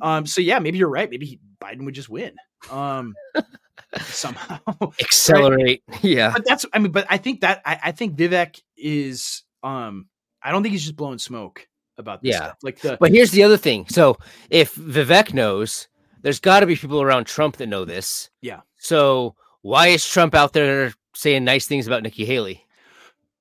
Um, 0.00 0.26
so 0.26 0.40
yeah, 0.40 0.60
maybe 0.60 0.78
you're 0.78 0.88
right. 0.88 1.10
Maybe 1.10 1.26
he, 1.26 1.40
Biden 1.60 1.84
would 1.86 1.94
just 1.94 2.08
win. 2.08 2.36
Um, 2.70 3.14
somehow. 4.00 4.58
accelerate. 5.00 5.82
Yeah. 6.02 6.30
but 6.32 6.44
that's 6.44 6.64
I 6.72 6.78
mean, 6.78 6.92
but 6.92 7.06
I 7.10 7.16
think 7.18 7.40
that 7.40 7.62
I, 7.64 7.78
I 7.84 7.92
think 7.92 8.16
Vivek 8.16 8.60
is 8.76 9.42
um 9.64 10.06
I 10.42 10.50
don't 10.52 10.62
think 10.62 10.72
he's 10.72 10.82
just 10.84 10.96
blowing 10.96 11.18
smoke 11.18 11.66
about 11.96 12.22
this 12.22 12.32
Yeah. 12.32 12.38
stuff. 12.38 12.56
Like 12.62 12.80
the 12.80 12.96
But 13.00 13.12
here's 13.12 13.30
the 13.32 13.42
other 13.42 13.56
thing. 13.56 13.86
So 13.88 14.16
if 14.50 14.74
Vivek 14.76 15.34
knows, 15.34 15.88
there's 16.22 16.40
got 16.40 16.60
to 16.60 16.66
be 16.66 16.76
people 16.76 17.02
around 17.02 17.26
Trump 17.26 17.56
that 17.56 17.66
know 17.66 17.84
this. 17.84 18.30
Yeah. 18.40 18.60
So 18.76 19.34
why 19.62 19.88
is 19.88 20.06
Trump 20.06 20.34
out 20.34 20.52
there 20.52 20.92
saying 21.14 21.44
nice 21.44 21.66
things 21.66 21.86
about 21.86 22.02
Nikki 22.02 22.24
Haley? 22.24 22.64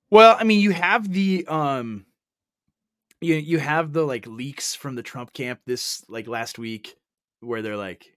well, 0.09 0.35
I 0.39 0.43
mean, 0.45 0.59
you 0.61 0.71
have 0.71 1.11
the 1.11 1.45
um 1.47 2.05
you 3.21 3.35
you 3.35 3.59
have 3.59 3.93
the 3.93 4.03
like 4.03 4.25
leaks 4.25 4.73
from 4.75 4.95
the 4.95 5.03
Trump 5.03 5.33
camp 5.33 5.59
this 5.65 6.03
like 6.07 6.27
last 6.27 6.57
week 6.59 6.95
where 7.41 7.61
they're 7.61 7.77
like 7.77 8.16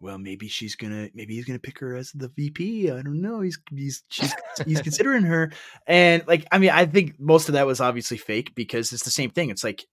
well, 0.00 0.18
maybe 0.18 0.48
she's 0.48 0.76
gonna, 0.76 1.08
maybe 1.14 1.34
he's 1.34 1.44
gonna 1.44 1.58
pick 1.58 1.78
her 1.80 1.94
as 1.94 2.10
the 2.12 2.28
VP. 2.28 2.90
I 2.90 3.02
don't 3.02 3.20
know. 3.20 3.40
He's 3.40 3.58
he's 3.70 4.02
she's 4.08 4.34
he's 4.66 4.80
considering 4.80 5.22
her, 5.24 5.52
and 5.86 6.22
like, 6.26 6.46
I 6.50 6.58
mean, 6.58 6.70
I 6.70 6.86
think 6.86 7.20
most 7.20 7.48
of 7.48 7.52
that 7.54 7.66
was 7.66 7.80
obviously 7.80 8.16
fake 8.16 8.54
because 8.54 8.92
it's 8.92 9.04
the 9.04 9.10
same 9.10 9.30
thing. 9.30 9.50
It's 9.50 9.64
like, 9.64 9.84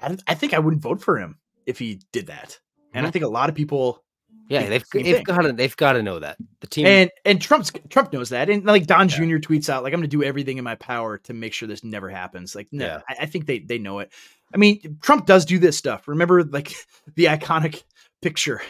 I, 0.00 0.16
I 0.26 0.34
think 0.34 0.52
I 0.54 0.58
wouldn't 0.58 0.82
vote 0.82 1.00
for 1.02 1.18
him 1.18 1.38
if 1.66 1.78
he 1.78 2.00
did 2.12 2.26
that, 2.26 2.58
and 2.92 3.06
I 3.06 3.10
Mhm. 3.10 3.12
think 3.12 3.24
a 3.24 3.28
lot 3.28 3.48
of 3.48 3.54
people 3.54 4.04
Yeah, 4.50 4.68
they've 4.68 4.84
the 4.92 5.02
they've 5.02 5.24
got 5.24 5.40
to 5.40 5.52
they've 5.54 5.76
got 5.76 5.94
to 5.94 6.02
know 6.02 6.18
that 6.18 6.36
the 6.60 6.66
team. 6.66 6.86
And 6.86 7.10
and 7.24 7.40
Trump's 7.40 7.72
Trump 7.88 8.12
knows 8.12 8.28
that, 8.28 8.50
and 8.50 8.64
like 8.66 8.86
Don 8.86 9.08
Yeah. 9.08 9.16
Jr. 9.16 9.36
tweets 9.38 9.70
out, 9.70 9.82
like 9.82 9.94
I'm 9.94 10.00
going 10.00 10.10
to 10.10 10.16
do 10.16 10.22
everything 10.22 10.58
in 10.58 10.64
my 10.64 10.74
power 10.74 11.16
to 11.18 11.32
make 11.32 11.54
sure 11.54 11.66
this 11.66 11.82
never 11.82 12.10
happens. 12.10 12.54
Like, 12.54 12.68
no, 12.70 12.84
Yeah. 12.84 13.00
I, 13.08 13.22
I 13.22 13.26
think 13.26 13.46
they 13.46 13.60
they 13.60 13.78
know 13.78 14.00
it. 14.00 14.12
I 14.52 14.58
mean, 14.58 14.98
Trump 15.00 15.24
does 15.24 15.46
do 15.46 15.58
this 15.58 15.78
stuff. 15.78 16.06
Remember, 16.06 16.44
like 16.44 16.72
the 17.16 17.24
iconic 17.24 17.82
picture 18.20 18.60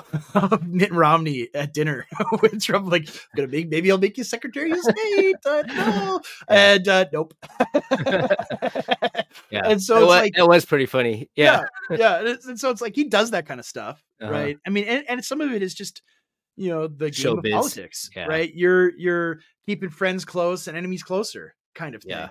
Mitt 0.62 0.92
Romney 0.92 1.48
at 1.54 1.72
dinner 1.74 2.06
with 2.42 2.62
Trump, 2.62 2.90
like, 2.90 3.08
gonna 3.36 3.48
make 3.48 3.68
maybe 3.68 3.90
I'll 3.90 3.98
make 3.98 4.16
you 4.18 4.24
Secretary 4.24 4.70
of 4.70 4.78
State. 4.80 5.36
Uh, 5.44 5.62
no. 5.66 6.20
And 6.48 6.88
uh, 6.88 7.04
nope. 7.12 7.34
Yeah. 9.50 9.62
And 9.66 9.82
so 9.82 9.96
it 9.96 9.98
it's 9.98 10.06
was, 10.06 10.08
like, 10.08 10.38
it 10.38 10.46
was 10.48 10.64
pretty 10.64 10.86
funny. 10.86 11.28
Yeah. 11.36 11.64
yeah, 11.90 11.96
yeah. 11.98 12.18
And, 12.20 12.28
and 12.48 12.60
so 12.60 12.70
it's 12.70 12.80
like 12.80 12.94
he 12.94 13.04
does 13.04 13.30
that 13.32 13.46
kind 13.46 13.60
of 13.60 13.66
stuff, 13.66 14.02
Uh-huh. 14.20 14.30
right? 14.32 14.56
I 14.66 14.70
mean, 14.70 14.84
and, 14.84 15.04
and 15.08 15.24
some 15.24 15.40
of 15.40 15.52
it 15.52 15.62
is 15.62 15.74
just 15.74 16.02
you 16.56 16.68
know 16.68 16.86
the 16.86 17.10
game 17.10 17.36
Showbiz. 17.36 17.46
of 17.46 17.52
politics, 17.52 18.10
Yeah. 18.14 18.26
right? 18.26 18.52
You're 18.54 18.92
you're 18.96 19.40
keeping 19.66 19.90
friends 19.90 20.24
close 20.24 20.66
and 20.68 20.76
enemies 20.76 21.02
closer, 21.02 21.54
kind 21.74 21.94
of 21.94 22.02
thing. 22.02 22.10
Yeah. 22.10 22.28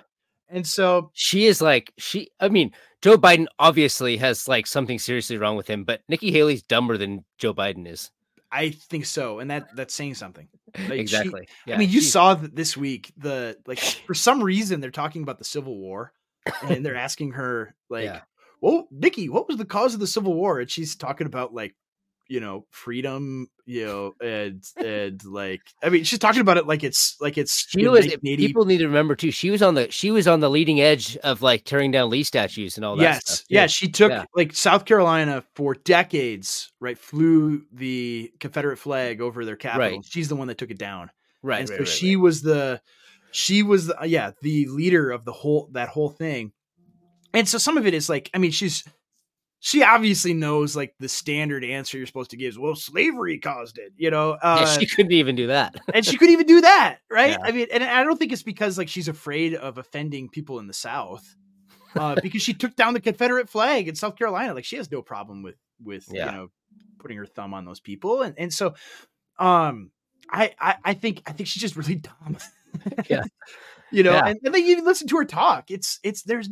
And 0.51 0.67
so 0.67 1.11
She 1.13 1.45
is 1.47 1.61
like 1.61 1.93
she 1.97 2.29
I 2.39 2.49
mean, 2.49 2.71
Joe 3.01 3.17
Biden 3.17 3.47
obviously 3.57 4.17
has 4.17 4.47
like 4.47 4.67
something 4.67 4.99
seriously 4.99 5.37
wrong 5.37 5.55
with 5.55 5.67
him, 5.67 5.83
but 5.83 6.01
Nikki 6.07 6.31
Haley's 6.31 6.61
dumber 6.63 6.97
than 6.97 7.25
Joe 7.37 7.53
Biden 7.53 7.87
is. 7.87 8.11
I 8.51 8.71
think 8.71 9.05
so, 9.05 9.39
and 9.39 9.49
that 9.49 9.73
that's 9.75 9.93
saying 9.93 10.15
something. 10.15 10.49
Like, 10.77 10.89
she- 10.89 10.99
exactly. 10.99 11.47
I 11.67 11.77
mean, 11.77 11.89
you 11.89 12.01
she- 12.01 12.07
saw 12.07 12.33
that 12.33 12.53
this 12.55 12.75
week 12.75 13.13
the 13.17 13.57
like 13.65 13.79
for 14.07 14.13
some 14.13 14.43
reason 14.43 14.81
they're 14.81 14.91
talking 14.91 15.23
about 15.23 15.37
the 15.39 15.45
Civil 15.45 15.77
War, 15.77 16.11
and 16.61 16.85
they're 16.85 16.95
asking 17.07 17.31
her 17.31 17.73
like, 17.89 18.03
Yeah. 18.05 18.21
"Well, 18.59 18.87
Nikki, 18.91 19.29
what 19.29 19.47
was 19.47 19.55
the 19.57 19.65
cause 19.65 19.93
of 19.93 20.01
the 20.01 20.07
Civil 20.07 20.33
War?" 20.33 20.59
And 20.59 20.69
she's 20.69 20.95
talking 20.97 21.27
about 21.27 21.53
like, 21.53 21.75
you 22.31 22.39
know, 22.39 22.65
freedom, 22.69 23.49
you 23.65 23.85
know, 23.85 24.13
and 24.21 24.63
and 24.77 25.21
like, 25.25 25.59
I 25.83 25.89
mean, 25.89 26.05
she's 26.05 26.17
talking 26.17 26.39
about 26.39 26.55
it 26.55 26.65
like 26.65 26.81
it's 26.81 27.17
like 27.19 27.37
it's 27.37 27.67
She 27.67 27.85
was 27.85 28.07
people 28.23 28.63
need 28.63 28.77
to 28.77 28.87
remember 28.87 29.17
too. 29.17 29.31
She 29.31 29.49
was 29.49 29.61
on 29.61 29.75
the 29.75 29.91
she 29.91 30.11
was 30.11 30.29
on 30.29 30.39
the 30.39 30.49
leading 30.49 30.79
edge 30.79 31.17
of 31.17 31.41
like 31.41 31.65
tearing 31.65 31.91
down 31.91 32.09
Lee 32.09 32.23
statues 32.23 32.77
and 32.77 32.85
all 32.85 32.95
that 32.95 33.03
yes, 33.03 33.29
stuff. 33.29 33.45
yeah, 33.49 33.67
she 33.67 33.89
took 33.89 34.11
Yeah. 34.11 34.23
like 34.33 34.55
South 34.55 34.85
Carolina 34.85 35.43
for 35.55 35.73
decades, 35.73 36.71
right? 36.79 36.97
Flew 36.97 37.63
the 37.73 38.31
Confederate 38.39 38.77
flag 38.77 39.19
over 39.19 39.43
their 39.43 39.57
capital. 39.57 39.97
Right. 39.97 40.05
She's 40.05 40.29
the 40.29 40.37
one 40.37 40.47
that 40.47 40.57
took 40.57 40.71
it 40.71 40.79
down. 40.79 41.11
Right. 41.43 41.59
and 41.59 41.69
right, 41.69 41.75
so 41.75 41.81
right, 41.81 41.87
she 41.87 42.15
was 42.15 42.41
the 42.43 42.81
she 43.31 43.61
was 43.61 43.87
the, 43.87 43.97
yeah 44.05 44.31
the 44.41 44.67
leader 44.67 45.11
of 45.11 45.25
the 45.25 45.33
whole 45.33 45.69
that 45.73 45.89
whole 45.89 46.09
thing 46.09 46.53
and 47.33 47.47
so 47.47 47.57
some 47.57 47.77
of 47.77 47.87
it 47.87 47.93
is 47.93 48.09
like 48.09 48.29
i 48.33 48.37
mean 48.37 48.51
she's 48.51 48.83
she 49.63 49.83
obviously 49.83 50.33
knows 50.33 50.75
like 50.75 50.93
the 50.99 51.07
standard 51.07 51.63
answer 51.63 51.95
you're 51.97 52.07
supposed 52.07 52.31
to 52.31 52.37
give 52.37 52.49
is 52.49 52.59
well 52.59 52.75
slavery 52.75 53.37
caused 53.39 53.77
it 53.77 53.93
you 53.95 54.09
know 54.11 54.31
Yeah, 54.43 54.49
uh, 54.49 54.65
she 54.79 54.87
couldn't 54.87 55.11
even 55.13 55.35
do 55.35 55.47
that. 55.47 55.75
and 55.93 56.03
she 56.05 56.17
couldn't 56.17 56.33
even 56.33 56.47
do 56.47 56.61
that 56.61 56.97
right 57.09 57.31
Yeah. 57.39 57.45
i 57.47 57.51
mean 57.51 57.67
and 57.71 57.83
i 57.83 58.03
don't 58.03 58.17
think 58.17 58.31
it's 58.33 58.43
because 58.43 58.77
like 58.77 58.89
she's 58.89 59.07
afraid 59.07 59.53
of 59.53 59.77
offending 59.77 60.27
people 60.29 60.59
in 60.59 60.67
the 60.67 60.73
south 60.73 61.35
uh, 61.95 62.15
because 62.23 62.41
she 62.41 62.53
took 62.53 62.75
down 62.75 62.93
the 62.93 62.99
confederate 62.99 63.49
flag 63.49 63.87
in 63.87 63.95
south 63.95 64.17
carolina 64.17 64.53
like 64.53 64.65
she 64.65 64.77
has 64.77 64.91
no 64.91 65.01
problem 65.01 65.43
with 65.43 65.55
with 65.83 66.07
Yeah. 66.11 66.25
you 66.25 66.31
know 66.31 66.47
putting 66.99 67.17
her 67.17 67.25
thumb 67.27 67.53
on 67.53 67.63
those 67.65 67.79
people 67.79 68.23
and 68.23 68.33
and 68.37 68.51
so 68.53 68.73
um 69.39 69.91
i 70.29 70.53
i, 70.59 70.75
I 70.83 70.93
think 70.95 71.21
i 71.27 71.31
think 71.33 71.47
she's 71.47 71.61
just 71.61 71.75
really 71.75 71.95
dumb 72.25 72.37
Yeah. 73.09 73.23
you 73.91 74.01
know 74.01 74.13
Yeah. 74.13 74.25
and, 74.27 74.39
and 74.43 74.55
then 74.55 74.65
you 74.65 74.83
listen 74.83 75.07
to 75.09 75.17
her 75.17 75.25
talk 75.25 75.69
it's 75.69 75.99
it's 76.03 76.23
there's 76.23 76.49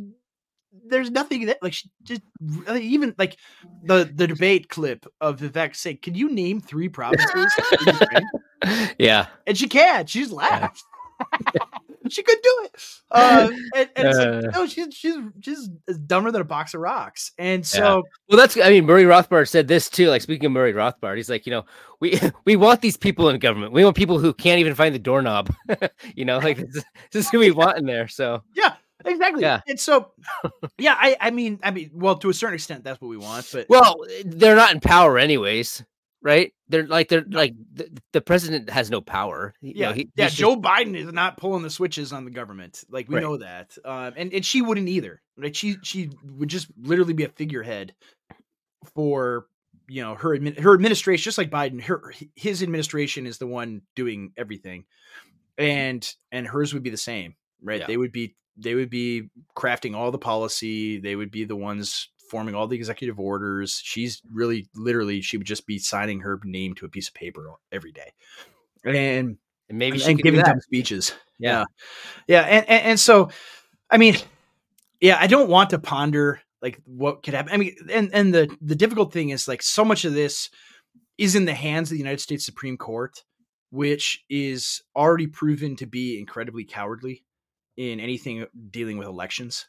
there's 0.86 1.10
nothing 1.10 1.46
that 1.46 1.62
like 1.62 1.72
she 1.72 1.90
just 2.02 2.22
even 2.70 3.14
like 3.18 3.36
the 3.84 4.10
the 4.14 4.26
debate 4.26 4.68
clip 4.68 5.06
of 5.20 5.40
Vivek 5.40 5.74
saying, 5.76 5.98
"Can 6.02 6.14
you 6.14 6.30
name 6.30 6.60
three 6.60 6.88
provinces?" 6.88 7.52
yeah. 8.98 9.26
and 9.46 9.56
she 9.56 9.68
can. 9.68 10.06
She 10.06 10.20
just 10.20 10.32
laughed. 10.32 10.82
she 12.08 12.22
could 12.22 12.38
do 12.42 12.58
it. 12.64 12.82
Uh, 13.10 13.50
and, 13.76 13.90
and 13.96 14.08
like, 14.08 14.26
Uh. 14.26 14.58
no, 14.58 14.66
she's 14.66 14.94
she's 14.94 15.16
she's 15.40 15.68
dumber 16.06 16.30
than 16.30 16.40
a 16.40 16.44
box 16.44 16.74
of 16.74 16.80
rocks. 16.80 17.32
And 17.38 17.66
so 17.66 18.02
Well, 18.28 18.38
that's 18.38 18.56
I 18.56 18.70
mean, 18.70 18.86
Murray 18.86 19.04
Rothbard 19.04 19.48
said 19.48 19.68
this 19.68 19.88
too. 19.90 20.08
Like 20.08 20.22
speaking 20.22 20.46
of 20.46 20.52
Murray 20.52 20.72
Rothbard, 20.72 21.16
he's 21.16 21.30
like, 21.30 21.46
you 21.46 21.50
know, 21.50 21.64
we 22.00 22.18
we 22.44 22.56
want 22.56 22.80
these 22.80 22.96
people 22.96 23.28
in 23.28 23.38
government. 23.38 23.72
We 23.72 23.84
want 23.84 23.96
people 23.96 24.18
who 24.18 24.32
can't 24.32 24.60
even 24.60 24.74
find 24.74 24.94
the 24.94 24.98
doorknob. 24.98 25.54
you 26.14 26.24
know, 26.24 26.38
like 26.38 26.58
this, 26.58 26.84
this 27.12 27.24
is 27.26 27.30
who 27.30 27.38
we 27.40 27.50
want 27.50 27.78
in 27.78 27.86
there. 27.86 28.08
So 28.08 28.42
yeah, 28.54 28.74
exactly. 29.04 29.42
Yeah. 29.42 29.60
And 29.66 29.78
so 29.78 30.12
yeah, 30.78 30.96
I 30.98 31.16
I 31.20 31.30
mean 31.30 31.58
I 31.62 31.70
mean 31.70 31.90
well 31.94 32.16
to 32.18 32.30
a 32.30 32.34
certain 32.34 32.54
extent 32.54 32.84
that's 32.84 33.00
what 33.00 33.08
we 33.08 33.16
want, 33.16 33.48
but 33.52 33.66
well, 33.68 33.96
they're 34.24 34.56
not 34.56 34.72
in 34.72 34.80
power 34.80 35.18
anyways, 35.18 35.84
right? 36.22 36.52
They're 36.68 36.86
like 36.86 37.08
they're 37.08 37.24
like 37.28 37.54
the, 37.72 37.90
the 38.12 38.20
president 38.20 38.70
has 38.70 38.90
no 38.90 39.00
power. 39.00 39.54
You 39.60 39.72
yeah, 39.74 39.88
know, 39.88 39.94
he, 39.94 40.10
yeah. 40.14 40.28
Joe 40.28 40.56
Biden 40.56 40.96
is 40.96 41.12
not 41.12 41.36
pulling 41.36 41.62
the 41.62 41.70
switches 41.70 42.12
on 42.12 42.24
the 42.24 42.30
government. 42.30 42.84
Like 42.90 43.08
we 43.08 43.16
Right. 43.16 43.22
know 43.22 43.36
that, 43.38 43.76
um, 43.84 44.14
and 44.16 44.32
and 44.32 44.44
she 44.44 44.62
wouldn't 44.62 44.88
either. 44.88 45.20
Right? 45.36 45.54
She 45.54 45.76
she 45.82 46.10
would 46.24 46.48
just 46.48 46.68
literally 46.80 47.14
be 47.14 47.24
a 47.24 47.28
figurehead 47.28 47.94
for 48.94 49.46
you 49.88 50.02
know 50.02 50.14
her 50.14 50.38
admin, 50.38 50.58
her 50.58 50.74
administration, 50.74 51.22
just 51.24 51.38
like 51.38 51.50
Biden. 51.50 51.80
Her 51.82 52.12
his 52.36 52.62
administration 52.62 53.26
is 53.26 53.38
the 53.38 53.46
one 53.46 53.82
doing 53.96 54.32
everything, 54.36 54.84
and 55.58 56.08
and 56.30 56.46
hers 56.46 56.72
would 56.74 56.82
be 56.82 56.90
the 56.90 56.96
same. 56.96 57.34
Right? 57.62 57.80
Yeah. 57.80 57.86
They 57.88 57.96
would 57.96 58.12
be 58.12 58.36
they 58.60 58.74
would 58.74 58.90
be 58.90 59.30
crafting 59.56 59.96
all 59.96 60.10
the 60.10 60.18
policy. 60.18 60.98
They 60.98 61.16
would 61.16 61.30
be 61.30 61.44
the 61.44 61.56
ones 61.56 62.08
forming 62.30 62.54
all 62.54 62.66
the 62.66 62.76
executive 62.76 63.18
orders. 63.18 63.80
She's 63.82 64.22
really 64.32 64.68
literally 64.74 65.20
she 65.20 65.36
would 65.36 65.46
just 65.46 65.66
be 65.66 65.78
signing 65.78 66.20
her 66.20 66.40
name 66.44 66.74
to 66.74 66.86
a 66.86 66.88
piece 66.88 67.08
of 67.08 67.14
paper 67.14 67.50
every 67.72 67.92
day. 67.92 68.12
And 68.84 69.38
and 69.68 69.78
maybe 69.78 69.98
she 69.98 70.10
and 70.10 70.22
giving 70.22 70.40
dumb 70.40 70.60
speeches. 70.60 71.12
Yeah. 71.38 71.64
yeah, 72.28 72.42
and, 72.42 72.68
and 72.68 72.82
and 72.82 73.00
so, 73.00 73.30
I 73.90 73.96
mean, 73.96 74.16
yeah, 75.00 75.16
I 75.18 75.26
don't 75.26 75.48
want 75.48 75.70
to 75.70 75.78
ponder 75.78 76.40
like 76.60 76.78
what 76.84 77.22
could 77.22 77.34
happen. 77.34 77.52
I 77.52 77.56
mean, 77.56 77.74
and 77.90 78.10
and 78.12 78.34
the 78.34 78.54
the 78.60 78.74
difficult 78.74 79.12
thing 79.12 79.30
is 79.30 79.48
like 79.48 79.62
so 79.62 79.84
much 79.84 80.04
of 80.04 80.12
this 80.12 80.50
is 81.18 81.34
in 81.34 81.46
the 81.46 81.54
hands 81.54 81.90
of 81.90 81.94
the 81.94 81.98
United 81.98 82.20
States 82.20 82.44
Supreme 82.44 82.76
Court, 82.76 83.24
which 83.70 84.24
is 84.28 84.82
already 84.94 85.26
proven 85.26 85.76
to 85.76 85.86
be 85.86 86.18
incredibly 86.18 86.64
cowardly 86.64 87.24
in 87.76 88.00
anything 88.00 88.46
dealing 88.70 88.98
with 88.98 89.08
elections. 89.08 89.66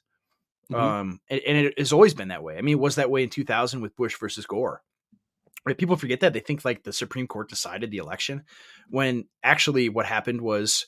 Mhm. 0.72 0.80
Um, 0.80 1.20
and, 1.30 1.42
and 1.46 1.58
it 1.68 1.80
has 1.80 1.92
always 1.94 2.14
been 2.14 2.30
that 2.30 2.44
way. 2.44 2.58
I 2.58 2.62
mean, 2.62 2.74
it 2.78 2.80
was 2.80 2.96
that 2.96 3.10
way 3.12 3.24
in 3.24 3.30
2000 3.30 3.82
with 3.82 3.96
Bush 3.96 4.18
versus 4.20 4.46
Gore. 4.46 4.82
Right? 5.66 5.78
People 5.78 5.96
forget 5.96 6.22
that 6.22 6.34
they 6.34 6.40
think 6.40 6.66
like 6.66 6.84
the 6.84 6.94
Supreme 6.94 7.28
Court 7.28 7.48
decided 7.50 7.92
the 7.92 7.98
election, 7.98 8.44
when 8.90 9.26
actually 9.44 9.90
what 9.90 10.06
happened 10.08 10.42
was 10.42 10.88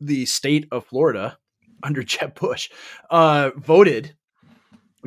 the 0.00 0.26
state 0.26 0.66
of 0.70 0.84
Florida 0.86 1.38
under 1.82 2.02
Jeb 2.02 2.34
Bush 2.38 2.70
uh, 3.10 3.50
voted 3.56 4.14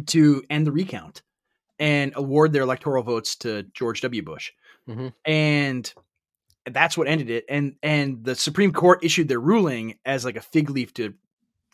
to 0.08 0.42
end 0.50 0.66
the 0.66 0.72
recount 0.72 1.22
and 1.80 2.14
award 2.16 2.54
their 2.54 2.62
electoral 2.64 3.04
votes 3.04 3.36
to 3.38 3.64
George 3.74 4.02
W. 4.02 4.22
Bush, 4.24 4.52
Mhm. 4.88 5.14
and 5.26 5.94
that's 6.74 6.98
what 6.98 7.08
ended 7.08 7.30
it. 7.30 7.46
And 7.50 7.76
and 7.84 8.24
the 8.24 8.36
Supreme 8.36 8.74
Court 8.74 9.04
issued 9.04 9.28
their 9.28 9.40
ruling 9.40 9.98
as 10.06 10.26
like 10.26 10.36
a 10.36 10.42
fig 10.42 10.70
leaf 10.70 10.94
to 10.96 11.14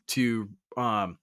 to 0.08 0.50
um 0.76 1.18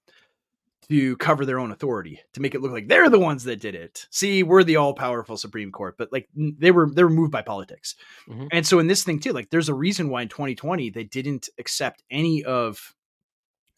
to 0.88 1.16
cover 1.16 1.46
their 1.46 1.58
own 1.58 1.72
authority 1.72 2.20
to 2.34 2.40
make 2.40 2.54
it 2.54 2.60
look 2.60 2.72
like 2.72 2.88
they're 2.88 3.08
the 3.08 3.18
ones 3.18 3.44
that 3.44 3.60
did 3.60 3.74
it. 3.74 4.06
See, 4.10 4.42
we're 4.42 4.64
the 4.64 4.76
all 4.76 4.92
powerful 4.92 5.36
Supreme 5.36 5.72
Court, 5.72 5.96
but 5.96 6.12
like 6.12 6.28
they 6.34 6.70
were 6.70 6.90
they 6.90 7.02
were 7.02 7.10
moved 7.10 7.32
by 7.32 7.42
politics. 7.42 7.94
Mhm. 8.28 8.48
And 8.52 8.66
so 8.66 8.78
in 8.78 8.86
this 8.86 9.02
thing 9.02 9.20
too, 9.20 9.32
like 9.32 9.50
there's 9.50 9.68
a 9.68 9.74
reason 9.74 10.10
why 10.10 10.22
in 10.22 10.28
2020 10.28 10.90
they 10.90 11.04
didn't 11.04 11.48
accept 11.58 12.02
any 12.10 12.44
of 12.44 12.94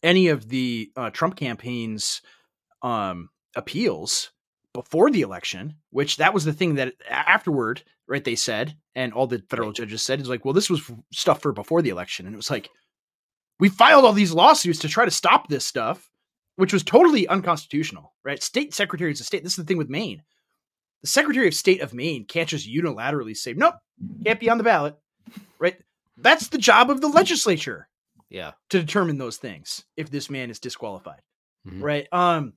any 0.03 0.27
of 0.27 0.49
the 0.49 0.91
uh, 0.95 1.09
Trump 1.11 1.35
campaign's 1.35 2.21
um 2.81 3.29
appeals 3.55 4.31
before 4.73 5.09
the 5.09 5.21
election, 5.21 5.75
which 5.89 6.17
that 6.17 6.33
was 6.33 6.45
the 6.45 6.53
thing 6.53 6.75
that 6.75 6.93
afterward, 7.09 7.83
right? 8.07 8.23
They 8.23 8.35
said, 8.35 8.75
and 8.95 9.13
all 9.13 9.27
the 9.27 9.43
federal 9.49 9.71
judges 9.71 10.01
said 10.01 10.21
is 10.21 10.29
like, 10.29 10.45
well, 10.45 10.53
this 10.53 10.69
was 10.69 10.81
stuff 11.11 11.41
for 11.41 11.51
before 11.51 11.81
the 11.81 11.89
election, 11.89 12.25
and 12.25 12.33
it 12.33 12.37
was 12.37 12.49
like, 12.51 12.69
we 13.59 13.69
filed 13.69 14.05
all 14.05 14.13
these 14.13 14.31
lawsuits 14.33 14.79
to 14.79 14.87
try 14.87 15.03
to 15.05 15.11
stop 15.11 15.47
this 15.49 15.65
stuff, 15.65 16.09
which 16.57 16.73
was 16.73 16.83
totally 16.83 17.27
unconstitutional, 17.27 18.13
right? 18.23 18.41
State 18.41 18.73
secretaries 18.73 19.19
of 19.19 19.25
state. 19.25 19.43
This 19.43 19.53
is 19.53 19.57
the 19.57 19.63
thing 19.63 19.77
with 19.77 19.89
Maine. 19.89 20.21
The 21.01 21.07
Secretary 21.09 21.47
of 21.47 21.53
State 21.53 21.81
of 21.81 21.93
Maine 21.93 22.25
can't 22.25 22.49
just 22.49 22.67
unilaterally 22.67 23.35
say, 23.35 23.53
nope, 23.53 23.75
can't 24.25 24.39
be 24.39 24.49
on 24.49 24.57
the 24.57 24.63
ballot, 24.63 24.95
right? 25.59 25.75
That's 26.17 26.47
the 26.49 26.57
job 26.57 26.89
of 26.89 27.01
the 27.01 27.07
legislature 27.07 27.87
Yeah. 28.29 28.53
to 28.69 28.79
determine 28.79 29.17
those 29.17 29.37
things 29.37 29.83
if 29.95 30.09
this 30.09 30.29
man 30.29 30.49
is 30.49 30.59
disqualified 30.59 31.21
Mhm. 31.67 31.81
right 31.83 32.07
um 32.11 32.53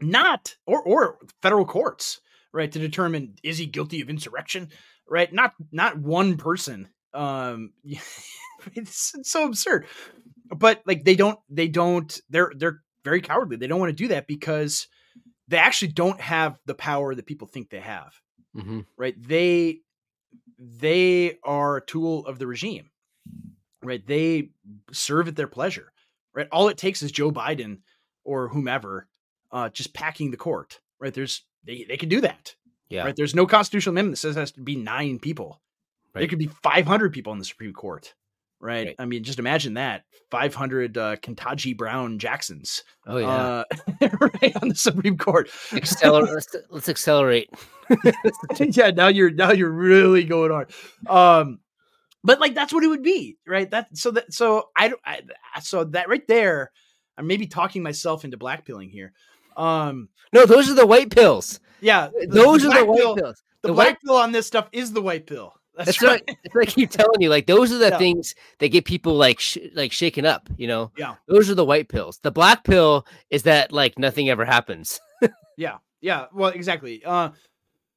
not 0.00 0.56
or 0.66 0.80
or 0.82 1.18
federal 1.42 1.64
courts 1.64 2.20
right 2.52 2.70
to 2.70 2.78
determine 2.78 3.36
is 3.42 3.58
he 3.58 3.66
guilty 3.66 4.00
of 4.00 4.10
insurrection? 4.10 4.68
Right 5.08 5.32
not 5.32 5.54
not 5.72 5.98
one 5.98 6.36
person 6.36 6.88
um 7.14 7.72
it's, 7.84 9.14
it's 9.14 9.30
so 9.30 9.46
absurd. 9.46 9.86
But 10.50 10.82
like 10.86 11.04
they 11.04 11.14
don't 11.16 11.38
they 11.48 11.68
don't 11.68 12.20
they're 12.30 12.52
they're 12.56 12.80
very 13.04 13.20
cowardly. 13.20 13.56
They 13.56 13.66
don't 13.66 13.80
want 13.80 13.90
to 13.90 14.04
do 14.04 14.08
that 14.08 14.26
because 14.26 14.86
they 15.46 15.56
actually 15.56 15.92
don't 15.92 16.20
have 16.20 16.58
the 16.66 16.74
power 16.74 17.14
that 17.14 17.26
people 17.26 17.48
think 17.48 17.70
they 17.70 17.80
have. 17.80 18.12
Mhm. 18.56 18.86
right 18.96 19.14
they 19.22 19.80
they 20.58 21.38
are 21.44 21.76
a 21.76 21.84
tool 21.86 22.26
of 22.26 22.38
the 22.38 22.46
regime. 22.46 22.90
Right 23.82 24.04
they 24.06 24.50
serve 24.92 25.28
at 25.28 25.36
their 25.36 25.46
pleasure. 25.46 25.92
Right 26.34 26.48
all 26.50 26.68
it 26.68 26.78
takes 26.78 27.02
is 27.02 27.12
joe 27.12 27.30
biden 27.30 27.78
or 28.24 28.48
whomever 28.48 29.08
uh 29.52 29.68
just 29.68 29.94
packing 29.94 30.30
the 30.30 30.36
court. 30.36 30.80
Right 30.98 31.14
there's 31.14 31.44
they, 31.64 31.84
they 31.88 31.96
can 31.96 32.08
do 32.08 32.20
that 32.22 32.54
Yeah. 32.88 33.04
Right. 33.04 33.16
There's 33.16 33.34
no 33.34 33.46
constitutional 33.46 33.92
amendment 33.94 34.14
that 34.14 34.20
says 34.20 34.36
it 34.36 34.40
has 34.40 34.52
to 34.52 34.60
be 34.60 34.76
nine 34.76 35.18
people. 35.18 35.60
There 36.14 36.22
Right. 36.22 36.30
could 36.30 36.38
be 36.38 36.46
500 36.48 37.12
people 37.12 37.32
in 37.32 37.38
the 37.38 37.44
Supreme 37.44 37.72
Court. 37.72 38.14
Right. 38.60 38.88
Right. 38.88 38.96
I 38.98 39.04
mean, 39.04 39.22
just 39.22 39.38
imagine 39.38 39.74
that 39.74 40.02
500 40.32 40.98
uh, 40.98 41.16
Ketanji 41.16 41.76
Brown 41.76 42.18
Jacksons 42.18 42.82
Oh 43.06 43.18
yeah. 43.18 43.28
uh, 43.28 43.64
right 44.42 44.56
on 44.62 44.70
the 44.70 44.74
Supreme 44.74 45.16
Court. 45.18 45.48
Accelerate. 45.72 46.30
let's, 46.34 46.56
let's 46.70 46.88
accelerate. 46.88 47.50
yeah, 48.58 48.90
now 48.90 49.08
you're 49.08 49.30
now 49.30 49.52
you're 49.52 49.70
really 49.70 50.24
going 50.24 50.50
hard. 50.50 50.72
Um, 51.06 51.60
but 52.24 52.40
like 52.40 52.54
that's 52.54 52.72
what 52.72 52.82
it 52.82 52.88
would 52.88 53.04
be, 53.04 53.36
right? 53.46 53.70
That 53.70 53.96
so 53.96 54.10
that 54.10 54.32
so 54.32 54.70
I 54.74 54.88
don't 54.88 55.00
I, 55.04 55.20
so 55.60 55.84
that 55.84 56.08
right 56.08 56.26
there, 56.26 56.72
I'm 57.16 57.28
maybe 57.28 57.46
talking 57.46 57.82
myself 57.84 58.24
into 58.24 58.36
blackpilling 58.38 58.90
here. 58.90 59.12
Um, 59.58 60.08
No, 60.32 60.46
those 60.46 60.70
are 60.70 60.74
the 60.74 60.86
white 60.86 61.10
pills. 61.10 61.60
yeah, 61.80 62.08
the- 62.08 62.26
Those 62.28 62.62
the 62.62 62.68
are 62.70 62.78
the 62.80 62.84
white 62.86 62.98
pill- 62.98 63.16
pills. 63.16 63.42
The, 63.62 63.68
the 63.68 63.74
black 63.74 63.86
white- 63.88 63.98
pill 64.04 64.16
on 64.16 64.32
this 64.32 64.46
stuff 64.46 64.68
is 64.72 64.92
the 64.92 65.02
white 65.02 65.26
pill. 65.26 65.52
That's, 65.76 65.86
That's 65.98 66.02
right. 66.02 66.22
what, 66.26 66.36
that's 66.42 66.54
what 66.54 66.68
I 66.68 66.70
keep 66.70 66.90
telling 66.90 67.20
you. 67.20 67.28
Like 67.30 67.46
those 67.46 67.70
are 67.72 67.78
the 67.78 67.88
Yeah. 67.90 67.98
things 67.98 68.34
that 68.58 68.68
get 68.68 68.84
people 68.84 69.14
like 69.14 69.38
sh- 69.38 69.58
like 69.74 69.92
shaken 69.92 70.26
up. 70.26 70.48
You 70.56 70.66
know. 70.66 70.90
Yeah. 70.96 71.14
Those 71.28 71.48
are 71.50 71.54
the 71.54 71.64
white 71.64 71.88
pills. 71.88 72.18
The 72.22 72.32
black 72.32 72.64
pill 72.64 73.06
is 73.30 73.44
that 73.44 73.70
like 73.72 73.96
nothing 73.98 74.28
ever 74.28 74.44
happens. 74.44 75.00
Yeah, 75.56 75.78
yeah. 76.00 76.26
Well, 76.32 76.50
exactly. 76.50 77.02
Uh, 77.04 77.30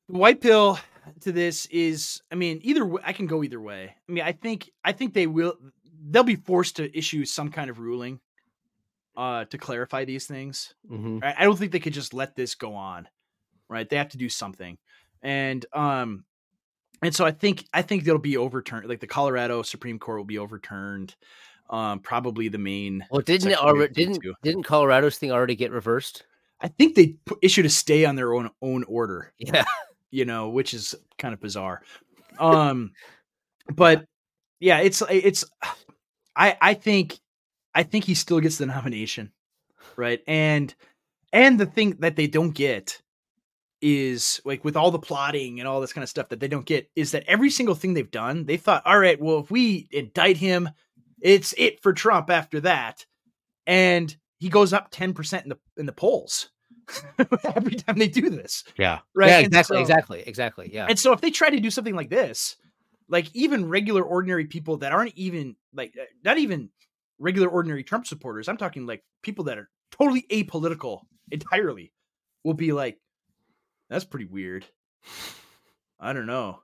the 0.09 0.17
white 0.17 0.41
pill 0.41 0.79
to 1.21 1.31
this 1.31 1.67
is, 1.67 2.19
I 2.31 2.35
mean, 2.35 2.59
either 2.63 2.79
w- 2.81 2.99
I 3.03 3.13
can 3.13 3.27
go 3.27 3.43
either 3.43 3.61
way. 3.61 3.95
I 4.09 4.11
mean, 4.11 4.23
I 4.23 4.31
think 4.31 4.69
I 4.83 4.91
think 4.93 5.13
they 5.13 5.27
will. 5.27 5.55
They'll 6.09 6.23
be 6.23 6.35
forced 6.37 6.77
to 6.77 6.95
issue 6.97 7.23
some 7.25 7.49
kind 7.51 7.69
of 7.69 7.77
ruling, 7.79 8.19
uh, 9.17 9.45
to 9.45 9.57
clarify 9.57 10.05
these 10.05 10.25
things. 10.25 10.73
hmm 10.87 11.19
Right? 11.19 11.35
I 11.37 11.43
don't 11.43 11.57
think 11.57 11.71
they 11.71 11.79
could 11.79 11.93
just 11.93 12.13
let 12.13 12.35
this 12.35 12.55
go 12.55 12.75
on. 12.75 13.07
Right? 13.69 13.89
They 13.89 13.97
have 13.97 14.09
to 14.09 14.17
do 14.17 14.29
something, 14.29 14.77
and 15.21 15.65
um, 15.73 16.25
and 17.01 17.15
so 17.15 17.25
I 17.25 17.31
think 17.31 17.65
I 17.73 17.81
think 17.81 18.03
they'll 18.03 18.17
be 18.17 18.37
overturned. 18.37 18.87
Like 18.87 18.99
the 18.99 19.07
Colorado 19.07 19.61
Supreme 19.61 19.99
Court 19.99 20.17
will 20.19 20.25
be 20.25 20.37
overturned. 20.39 21.15
Um, 21.69 21.99
probably 21.99 22.49
the 22.49 22.57
main. 22.57 23.05
Well, 23.09 23.21
didn't 23.21 23.51
it 23.51 23.57
already? 23.57 23.93
Didn't 23.93 24.23
didn't 24.43 24.63
Colorado's 24.63 25.17
thing 25.17 25.31
already 25.31 25.55
get 25.55 25.71
reversed? 25.71 26.25
I 26.59 26.67
think 26.67 26.95
they 26.95 27.15
pu- 27.25 27.39
issued 27.41 27.65
a 27.65 27.69
stay 27.69 28.05
on 28.05 28.15
their 28.15 28.33
own 28.33 28.49
own 28.61 28.83
order. 28.83 29.33
Yeah. 29.37 29.63
you 30.11 30.25
know, 30.25 30.49
which 30.49 30.73
is 30.73 30.93
kind 31.17 31.33
of 31.33 31.39
bizarre. 31.39 31.81
Um, 32.39 32.93
but 33.75 34.05
yeah, 34.59 34.79
it's 34.79 35.03
it's. 35.09 35.43
I 36.35 36.57
I 36.61 36.73
think 36.73 37.19
I 37.73 37.83
think 37.83 38.05
he 38.05 38.13
still 38.15 38.39
gets 38.39 38.57
the 38.57 38.65
nomination, 38.65 39.31
right? 39.95 40.21
And 40.27 40.73
and 41.33 41.59
the 41.59 41.65
thing 41.65 41.97
that 41.99 42.15
they 42.15 42.27
don't 42.27 42.51
get 42.51 43.01
is 43.81 44.39
like 44.45 44.63
with 44.63 44.75
all 44.75 44.91
the 44.91 44.99
plotting 44.99 45.59
and 45.59 45.67
all 45.67 45.81
this 45.81 45.93
kind 45.93 46.03
of 46.03 46.09
stuff 46.09 46.29
that 46.29 46.39
they 46.39 46.47
don't 46.47 46.65
get 46.65 46.89
is 46.95 47.11
that 47.11 47.23
every 47.27 47.49
single 47.49 47.73
thing 47.75 47.93
they've 47.93 48.11
done, 48.11 48.45
they 48.45 48.57
thought, 48.57 48.83
all 48.85 48.99
right, 48.99 49.19
well, 49.19 49.39
if 49.39 49.49
we 49.49 49.87
indict 49.91 50.37
him, 50.37 50.69
it's 51.21 51.53
it 51.57 51.81
for 51.81 51.93
Trump 51.93 52.29
after 52.29 52.59
that, 52.61 53.05
and 53.65 54.15
he 54.39 54.49
goes 54.49 54.73
up 54.73 54.89
ten 54.91 55.13
percent 55.13 55.43
in 55.43 55.49
the 55.49 55.57
in 55.77 55.85
the 55.85 55.91
polls 55.93 56.49
every 57.55 57.75
time 57.75 57.97
they 57.97 58.07
do 58.07 58.29
this. 58.29 58.63
Yeah. 58.77 58.99
Right, 59.15 59.29
Yeah. 59.29 59.39
Exactly. 59.39 59.77
so- 59.77 59.81
exactly. 59.81 60.23
Exactly. 60.25 60.69
Yeah. 60.73 60.87
And 60.89 60.99
so 60.99 61.13
if 61.13 61.21
they 61.21 61.31
try 61.31 61.49
to 61.49 61.59
do 61.59 61.69
something 61.69 61.95
like 61.95 62.09
this, 62.09 62.57
like 63.07 63.27
even 63.33 63.69
regular 63.69 64.03
ordinary 64.03 64.45
people 64.45 64.77
that 64.77 64.91
aren't 64.91 65.15
even 65.15 65.55
like 65.73 65.93
uh, 65.99 66.05
not 66.23 66.37
even 66.37 66.69
regular 67.21 67.47
ordinary 67.47 67.83
Trump 67.83 68.07
supporters, 68.07 68.49
I'm 68.49 68.57
talking 68.57 68.85
like 68.85 69.03
people 69.21 69.45
that 69.45 69.57
are 69.57 69.69
totally 69.91 70.25
apolitical 70.31 71.01
entirely 71.31 71.93
will 72.43 72.53
be 72.53 72.71
like 72.71 72.97
that's 73.89 74.05
pretty 74.05 74.25
weird. 74.25 74.65
I 75.99 76.13
don't 76.13 76.25
know. 76.25 76.59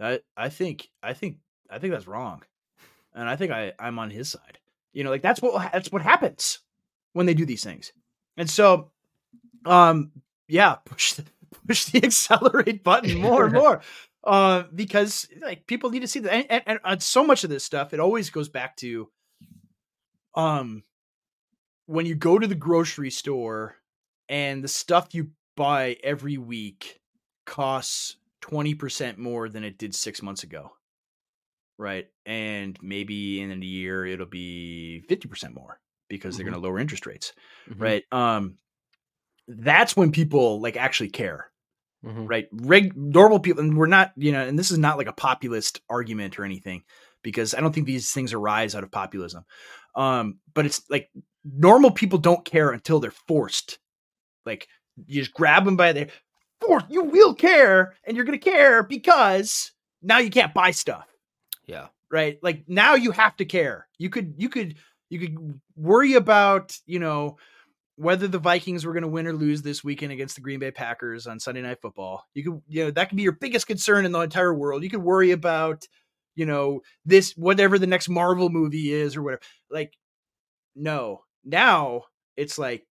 I 0.00 0.20
I 0.36 0.48
think 0.48 0.88
I 1.02 1.12
think 1.12 1.38
I 1.70 1.78
think 1.78 1.92
that's 1.92 2.08
wrong. 2.08 2.42
And 3.14 3.28
I 3.28 3.36
think 3.36 3.52
I 3.52 3.72
I'm 3.78 3.98
on 3.98 4.10
his 4.10 4.30
side. 4.30 4.58
You 4.92 5.04
know, 5.04 5.10
like 5.10 5.22
that's 5.22 5.40
what 5.40 5.72
that's 5.72 5.92
what 5.92 6.02
happens 6.02 6.60
when 7.12 7.26
they 7.26 7.34
do 7.34 7.46
these 7.46 7.64
things. 7.64 7.92
And 8.36 8.50
so 8.50 8.90
um 9.64 10.10
yeah, 10.48 10.74
push 10.84 11.14
the, 11.14 11.24
push 11.66 11.86
the 11.86 12.04
accelerate 12.04 12.82
button 12.82 13.18
more 13.20 13.44
and 13.44 13.54
more. 13.54 13.80
Uh, 14.22 14.64
because 14.74 15.28
like 15.42 15.66
people 15.66 15.90
need 15.90 16.00
to 16.00 16.08
see 16.08 16.20
that, 16.20 16.32
and, 16.32 16.46
and, 16.48 16.62
and 16.66 16.78
on 16.82 17.00
so 17.00 17.26
much 17.26 17.44
of 17.44 17.50
this 17.50 17.62
stuff, 17.62 17.92
it 17.92 18.00
always 18.00 18.30
goes 18.30 18.48
back 18.48 18.74
to, 18.76 19.10
um, 20.34 20.82
when 21.86 22.06
you 22.06 22.14
go 22.14 22.38
to 22.38 22.46
the 22.46 22.54
grocery 22.54 23.10
store 23.10 23.76
and 24.28 24.62
the 24.64 24.68
stuff 24.68 25.14
you 25.14 25.30
buy 25.56 25.96
every 26.02 26.38
week 26.38 27.00
costs 27.46 28.16
twenty 28.40 28.74
percent 28.74 29.18
more 29.18 29.48
than 29.48 29.64
it 29.64 29.78
did 29.78 29.94
six 29.94 30.22
months 30.22 30.42
ago, 30.42 30.72
right? 31.78 32.06
And 32.26 32.78
maybe 32.82 33.40
in 33.40 33.50
a 33.50 33.64
year 33.64 34.06
it'll 34.06 34.26
be 34.26 35.00
fifty 35.08 35.28
percent 35.28 35.54
more 35.54 35.80
because 36.08 36.36
they're 36.36 36.44
going 36.44 36.54
to 36.54 36.60
lower 36.60 36.78
interest 36.78 37.06
rates, 37.06 37.32
Mhm, 37.68 37.80
right? 37.80 38.04
Um, 38.12 38.58
that's 39.48 39.96
when 39.96 40.12
people 40.12 40.60
like 40.60 40.76
actually 40.76 41.10
care 41.10 41.50
mhm. 42.04 42.28
right 42.28 42.48
reg 42.52 42.96
normal 42.96 43.38
people 43.40 43.62
and 43.62 43.76
we're 43.76 43.86
not 43.86 44.12
you 44.16 44.32
know 44.32 44.46
and 44.46 44.58
this 44.58 44.70
is 44.70 44.78
not 44.78 44.96
like 44.96 45.06
a 45.06 45.12
populist 45.12 45.80
argument 45.90 46.38
or 46.38 46.44
anything 46.44 46.82
because 47.22 47.54
i 47.54 47.60
don't 47.60 47.74
think 47.74 47.86
these 47.86 48.12
things 48.12 48.32
arise 48.32 48.74
out 48.74 48.82
of 48.82 48.90
populism 48.90 49.44
um 49.96 50.38
but 50.54 50.66
it's 50.66 50.82
like 50.90 51.10
normal 51.44 51.90
people 51.90 52.18
don't 52.18 52.44
care 52.44 52.70
until 52.70 53.00
they're 53.00 53.10
forced. 53.10 53.78
Like 54.46 54.68
you 55.06 55.22
just 55.22 55.34
grab 55.34 55.64
them 55.64 55.76
by 55.76 55.92
the 55.92 56.08
force 56.60 56.84
you 56.88 57.04
will 57.04 57.34
care 57.34 57.94
and 58.04 58.16
you're 58.16 58.24
gonna 58.26 58.38
care 58.38 58.82
because 58.82 59.72
now 60.02 60.18
you 60.18 60.30
can't 60.30 60.54
buy 60.54 60.70
stuff. 60.70 61.06
Yeah. 61.66 61.86
right? 62.10 62.38
Like 62.42 62.64
now 62.68 62.94
you 62.94 63.10
have 63.10 63.36
to 63.36 63.44
care. 63.44 63.88
You 63.98 64.10
could 64.10 64.34
you 64.38 64.48
could 64.48 64.76
you 65.10 65.18
could 65.18 65.60
worry 65.76 66.14
about 66.14 66.78
you 66.86 66.98
know 66.98 67.36
whether 67.96 68.26
the 68.26 68.38
vikings 68.38 68.84
were 68.84 68.92
going 68.92 69.02
to 69.02 69.08
win 69.08 69.26
or 69.26 69.32
lose 69.32 69.62
this 69.62 69.84
weekend 69.84 70.10
against 70.10 70.34
the 70.34 70.40
green 70.40 70.58
bay 70.58 70.70
packers 70.72 71.26
on 71.28 71.38
sunday 71.38 71.62
night 71.62 71.80
football. 71.80 72.24
You 72.34 72.44
could 72.44 72.62
you 72.68 72.84
know 72.84 72.90
that 72.92 73.08
could 73.08 73.16
be 73.16 73.22
your 73.22 73.32
biggest 73.32 73.66
concern 73.66 74.04
in 74.04 74.12
the 74.12 74.20
entire 74.20 74.54
world. 74.54 74.82
You 74.82 74.90
could 74.90 75.02
worry 75.02 75.30
about 75.30 75.86
you 76.34 76.46
know 76.46 76.80
this 77.04 77.32
whatever 77.36 77.78
the 77.78 77.86
next 77.86 78.08
marvel 78.08 78.48
movie 78.50 78.92
is 78.92 79.16
or 79.16 79.22
whatever 79.22 79.42
like 79.70 79.92
no 80.74 81.20
now 81.44 82.02
it's 82.36 82.58
like 82.58 82.84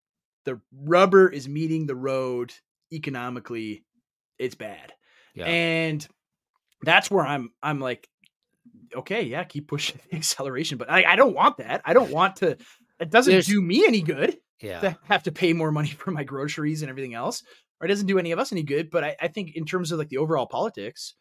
the 0.45 0.59
rubber 0.73 1.27
is 1.29 1.47
meeting 1.47 1.85
the 1.85 1.95
road 1.95 2.53
economically 2.91 3.83
it's 4.39 4.55
bad 4.55 4.93
Yeah. 5.35 5.45
and 5.45 6.07
that's 6.81 7.09
where 7.11 7.25
i'm 7.25 7.51
i'm 7.61 7.79
like 7.79 8.07
okay 8.95 9.23
yeah 9.23 9.43
keep 9.43 9.67
pushing 9.67 9.99
the 10.11 10.17
acceleration 10.17 10.77
but 10.77 10.89
I, 10.89 11.03
I 11.03 11.15
don't 11.15 11.35
want 11.35 11.57
that 11.57 11.81
i 11.85 11.93
don't 11.93 12.11
want 12.11 12.37
to 12.37 12.57
it 12.99 13.09
doesn't 13.09 13.31
There's- 13.31 13.47
do 13.47 13.61
me 13.61 13.83
any 13.85 14.01
good 14.01 14.37
yeah. 14.61 14.79
to 14.79 14.97
have 15.05 15.23
to 15.23 15.31
pay 15.31 15.51
more 15.53 15.71
money 15.71 15.89
for 15.97 16.11
my 16.11 16.23
groceries 16.23 16.81
and 16.81 16.89
everything 16.89 17.13
else 17.13 17.43
or 17.81 17.85
it 17.85 17.89
doesn't 17.89 18.07
do 18.07 18.19
any 18.19 18.31
of 18.31 18.39
us 18.39 18.51
any 18.51 18.63
good 18.63 18.89
but 18.89 19.03
I, 19.03 19.15
I 19.19 19.27
think 19.27 19.55
in 19.55 19.65
terms 19.65 19.91
of 19.91 19.99
like 19.99 20.09
the 20.09 20.17
overall 20.17 20.45
politics 20.47 21.15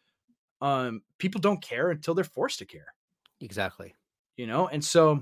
um 0.63 1.01
people 1.19 1.41
don't 1.41 1.61
care 1.61 1.91
until 1.91 2.15
they're 2.15 2.23
forced 2.23 2.59
to 2.59 2.65
care 2.65 2.87
Exactly. 3.41 3.93
you 4.37 4.47
know 4.47 4.67
and 4.67 4.83
so 4.83 5.21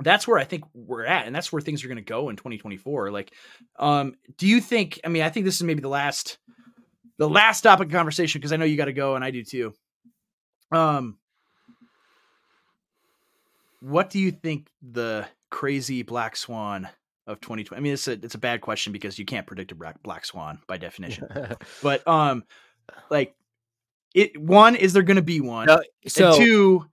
that's 0.00 0.28
where 0.28 0.38
i 0.38 0.44
think 0.44 0.62
we're 0.72 1.04
at 1.04 1.26
and 1.26 1.34
that's 1.34 1.52
where 1.52 1.60
things 1.60 1.84
are 1.84 1.88
going 1.88 1.96
to 1.96 2.02
go 2.02 2.28
in 2.28 2.36
2024 2.36 3.10
like 3.10 3.32
um 3.78 4.14
do 4.36 4.46
you 4.46 4.60
think 4.60 5.00
i 5.04 5.08
mean 5.08 5.22
i 5.22 5.28
think 5.28 5.44
this 5.44 5.56
is 5.56 5.62
maybe 5.64 5.80
the 5.82 5.88
last 5.88 6.38
the 7.18 7.28
last 7.28 7.62
topic 7.62 7.88
of 7.88 7.92
conversation 7.92 8.38
because 8.38 8.52
i 8.52 8.56
know 8.56 8.64
you 8.64 8.76
got 8.76 8.84
to 8.84 8.92
go 8.92 9.16
and 9.16 9.24
i 9.24 9.32
do 9.32 9.42
too 9.42 9.74
um 10.70 11.18
what 13.80 14.10
do 14.10 14.18
you 14.20 14.30
think 14.30 14.68
the 14.82 15.26
crazy 15.50 16.02
black 16.02 16.36
swan 16.36 16.88
of 17.26 17.40
2020 17.40 17.76
i 17.76 17.82
mean 17.82 17.92
it's 17.92 18.06
a 18.06 18.12
it's 18.12 18.34
a 18.36 18.38
bad 18.38 18.60
question 18.60 18.92
because 18.92 19.18
you 19.18 19.24
can't 19.24 19.46
predict 19.48 19.72
a 19.72 19.74
black 19.74 20.00
black 20.02 20.24
swan 20.24 20.60
by 20.68 20.76
definition 20.76 21.28
but 21.82 22.06
um 22.06 22.44
like 23.10 23.34
it 24.18 24.36
one 24.40 24.74
is 24.74 24.92
there 24.92 25.02
going 25.02 25.16
to 25.16 25.22
be 25.22 25.40
one 25.40 25.66
No, 25.66 25.80
so 26.06 26.28
and 26.28 26.36
two 26.36 26.86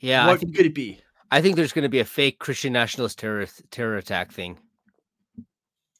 yeah, 0.00 0.26
what 0.26 0.40
think, 0.40 0.54
could 0.54 0.66
it 0.66 0.74
be 0.74 1.00
I 1.30 1.42
think 1.42 1.56
there's 1.56 1.72
going 1.72 1.82
to 1.82 1.88
be 1.88 2.00
a 2.00 2.04
fake 2.04 2.38
Christian 2.38 2.72
nationalist 2.72 3.18
terror 3.18 3.46
terror 3.70 3.96
attack 3.96 4.32
thing, 4.32 4.58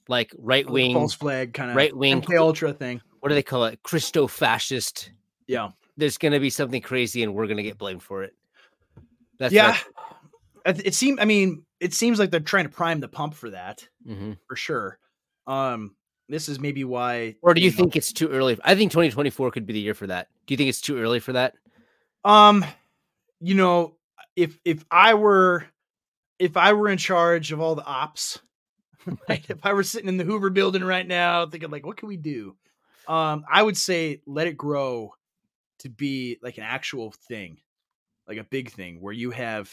like 0.08 0.32
right 0.38 0.68
wing, 0.68 0.94
false 0.94 1.14
flag 1.14 1.54
kind 1.54 1.70
of 1.70 1.76
right 1.76 1.94
wing. 1.96 2.22
MK 2.22 2.38
Ultra 2.38 2.72
thing. 2.72 3.00
What 3.20 3.30
do 3.30 3.34
they 3.34 3.42
call 3.42 3.64
it? 3.64 3.82
Christo 3.82 4.26
fascist. 4.26 5.10
Yeah, 5.46 5.70
There's 5.96 6.18
going 6.18 6.32
to 6.32 6.40
be 6.40 6.50
something 6.50 6.82
crazy, 6.82 7.22
and 7.22 7.34
we're 7.34 7.46
going 7.46 7.56
to 7.56 7.62
get 7.62 7.78
blamed 7.78 8.02
for 8.02 8.22
it. 8.22 8.34
That's 9.38 9.52
yeah. 9.52 9.76
It, 10.66 10.86
it 10.88 10.94
seems. 10.94 11.18
I 11.20 11.24
mean, 11.24 11.64
it 11.80 11.94
seems 11.94 12.18
like 12.18 12.30
they're 12.30 12.40
trying 12.40 12.64
to 12.64 12.70
prime 12.70 13.00
the 13.00 13.08
pump 13.08 13.34
for 13.34 13.50
that 13.50 13.86
hmm 14.06 14.32
for 14.46 14.56
sure. 14.56 14.98
Um, 15.46 15.94
this 16.28 16.48
is 16.48 16.58
maybe 16.58 16.84
why. 16.84 17.36
Or 17.42 17.54
do 17.54 17.60
you 17.60 17.70
know, 17.70 17.76
think 17.76 17.96
it's 17.96 18.12
too 18.12 18.28
early? 18.28 18.58
I 18.64 18.74
think 18.74 18.92
2024 18.92 19.50
could 19.50 19.66
be 19.66 19.72
the 19.72 19.80
year 19.80 19.94
for 19.94 20.06
that. 20.06 20.28
Do 20.48 20.54
you 20.54 20.56
think 20.56 20.70
it's 20.70 20.80
too 20.80 20.98
early 20.98 21.20
for 21.20 21.34
that? 21.34 21.54
Um, 22.24 22.64
you 23.38 23.54
know, 23.54 23.96
if 24.34 24.58
if 24.64 24.82
I 24.90 25.12
were 25.12 25.66
if 26.38 26.56
I 26.56 26.72
were 26.72 26.88
in 26.88 26.96
charge 26.96 27.52
of 27.52 27.60
all 27.60 27.74
the 27.74 27.84
ops, 27.84 28.40
right? 29.28 29.44
if 29.46 29.58
I 29.62 29.74
were 29.74 29.82
sitting 29.82 30.08
in 30.08 30.16
the 30.16 30.24
Hoover 30.24 30.48
building 30.48 30.82
right 30.82 31.06
now, 31.06 31.44
thinking 31.44 31.70
like, 31.70 31.84
what 31.84 31.98
can 31.98 32.08
we 32.08 32.16
do? 32.16 32.56
Um, 33.06 33.44
I 33.50 33.62
would 33.62 33.76
say 33.76 34.22
let 34.26 34.46
it 34.46 34.56
grow 34.56 35.12
to 35.80 35.90
be 35.90 36.38
like 36.42 36.56
an 36.56 36.64
actual 36.64 37.12
thing, 37.28 37.58
like 38.26 38.38
a 38.38 38.44
big 38.44 38.70
thing 38.70 39.02
where 39.02 39.12
you 39.12 39.30
have 39.32 39.70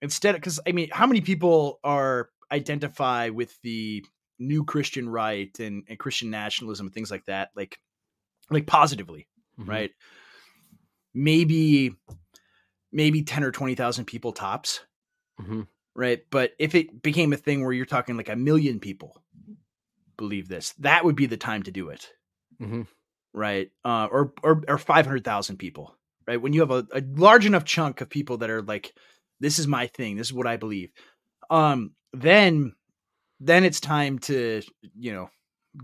instead 0.00 0.34
because 0.34 0.60
I 0.66 0.72
mean, 0.72 0.88
how 0.90 1.06
many 1.06 1.20
people 1.20 1.78
are 1.84 2.30
identify 2.50 3.28
with 3.28 3.54
the 3.62 4.02
new 4.38 4.64
Christian 4.64 5.10
right 5.10 5.56
and, 5.60 5.84
and 5.90 5.98
Christian 5.98 6.30
nationalism 6.30 6.86
and 6.86 6.94
things 6.94 7.10
like 7.10 7.26
that, 7.26 7.50
like 7.54 7.78
like 8.48 8.66
positively, 8.66 9.28
Mhm. 9.58 9.66
right? 9.68 9.92
Maybe 11.14 11.94
maybe 12.92 13.22
10 13.22 13.44
or 13.44 13.52
20,000 13.52 14.06
people 14.06 14.32
tops, 14.32 14.80
Mhm. 15.38 15.62
right? 15.94 16.22
But 16.30 16.52
if 16.58 16.74
it 16.74 17.02
became 17.02 17.32
a 17.32 17.36
thing 17.36 17.62
where 17.62 17.72
you're 17.72 17.86
talking 17.86 18.16
like 18.16 18.28
a 18.28 18.36
million 18.36 18.80
people 18.80 19.22
believe 20.18 20.48
this, 20.48 20.72
that 20.74 21.04
would 21.04 21.16
be 21.16 21.26
the 21.26 21.36
time 21.36 21.62
to 21.64 21.72
do 21.72 21.88
it, 21.90 22.12
Mhm. 22.60 22.82
right? 23.32 23.70
Uh, 23.84 24.08
or 24.10 24.32
or 24.42 24.62
or 24.68 24.78
500,000 24.78 25.56
people, 25.58 25.94
right? 26.26 26.40
When 26.40 26.52
you 26.52 26.60
have 26.60 26.70
a, 26.70 26.86
a 26.92 27.02
large 27.14 27.46
enough 27.46 27.64
chunk 27.64 28.00
of 28.00 28.10
people 28.10 28.38
that 28.38 28.50
are 28.50 28.62
like 28.62 28.92
this 29.40 29.58
is 29.58 29.66
my 29.66 29.86
thing, 29.86 30.16
this 30.16 30.28
is 30.28 30.32
what 30.32 30.46
I 30.46 30.56
believe. 30.56 30.90
Um 31.50 31.94
then 32.12 32.74
then 33.40 33.64
it's 33.64 33.80
time 33.80 34.18
to, 34.20 34.62
you 34.98 35.12
know, 35.12 35.30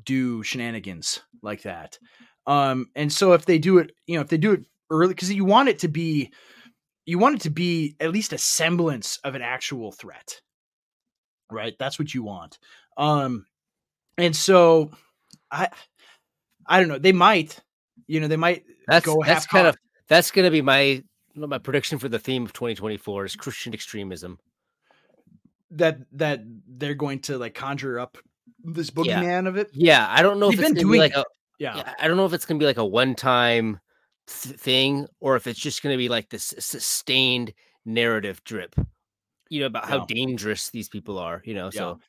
do 0.05 0.43
shenanigans 0.43 1.21
like 1.43 1.63
that. 1.63 1.99
Um, 2.47 2.89
and 2.95 3.13
so 3.13 3.33
if 3.33 3.45
they 3.47 3.59
do 3.59 3.79
it, 3.79 3.93
you 4.07 4.17
know, 4.17 4.23
if 4.23 4.29
they 4.29 4.37
do 4.37 4.53
it 4.53 4.65
early, 4.91 5.09
because 5.09 5.33
you 5.33 5.45
want 5.45 5.69
it 5.69 5.81
to 5.81 5.89
be, 5.89 6.33
you 7.05 7.19
want 7.19 7.37
it 7.37 7.41
to 7.43 7.51
be 7.51 7.97
at 8.01 8.13
least 8.13 8.33
a 8.33 8.39
semblance 8.39 9.19
of 9.25 9.35
an 9.35 9.43
actual 9.43 9.93
threat, 9.93 10.41
right? 11.51 11.75
That's 11.79 11.99
what 11.99 12.15
you 12.15 12.23
want. 12.23 12.59
Um, 12.97 13.47
and 14.19 14.35
so 14.35 14.91
I, 15.51 15.69
I 16.67 16.79
don't 16.81 16.89
know. 16.89 16.99
They 16.99 17.13
might, 17.13 17.59
you 18.07 18.21
know, 18.21 18.29
they 18.29 18.37
might 18.37 18.65
That's 18.87 19.07
go 19.07 19.23
that's 19.25 19.47
kind 19.47 19.67
of 19.67 19.77
that's 20.09 20.31
going 20.31 20.45
to 20.45 20.51
be 20.51 20.63
my 20.63 21.03
my 21.35 21.59
prediction 21.59 21.99
for 21.99 22.09
the 22.09 22.19
theme 22.19 22.45
of 22.45 22.53
2024 22.53 23.25
is 23.27 23.37
Christian 23.37 23.75
extremism. 23.75 24.39
that 25.73 25.99
that 26.13 26.41
they're 26.67 26.95
going 26.95 27.19
to 27.21 27.39
like 27.39 27.55
conjure 27.55 27.99
up 27.99 28.17
this 28.65 28.91
Yeah. 28.91 29.21
boogeyman 29.21 29.47
of 29.49 29.57
it. 29.57 29.71
Yeah, 29.73 30.07
I 30.09 30.23
don't 30.23 30.39
know 30.41 30.49
They've 30.49 30.59
if 30.59 30.63
it's 30.63 30.73
been 30.73 30.89
doing 30.89 31.01
like 31.01 31.13
a 31.15 31.25
Yeah. 31.59 31.77
yeah, 31.79 31.95
I 31.99 32.09
don't 32.09 32.17
know 32.17 32.27
if 32.27 32.33
it's 32.33 32.45
gonna 32.47 32.59
be 32.59 32.67
like 32.67 32.77
a 32.77 32.85
one-time 32.85 33.81
th- 34.27 34.57
thing 34.57 35.07
or 35.21 35.37
if 35.37 35.47
it's 35.47 35.59
just 35.59 35.83
gonna 35.83 35.97
be 35.97 36.09
like 36.09 36.29
this 36.29 36.55
sustained 36.59 37.55
narrative 37.85 38.43
drip. 38.45 38.75
You 39.49 39.61
know 39.61 39.67
about 39.67 39.87
how 39.87 39.99
Yeah. 39.99 40.05
dangerous 40.09 40.71
these 40.71 40.89
people 40.89 41.19
are. 41.19 41.43
You 41.45 41.55
know, 41.55 41.71
so 41.71 42.01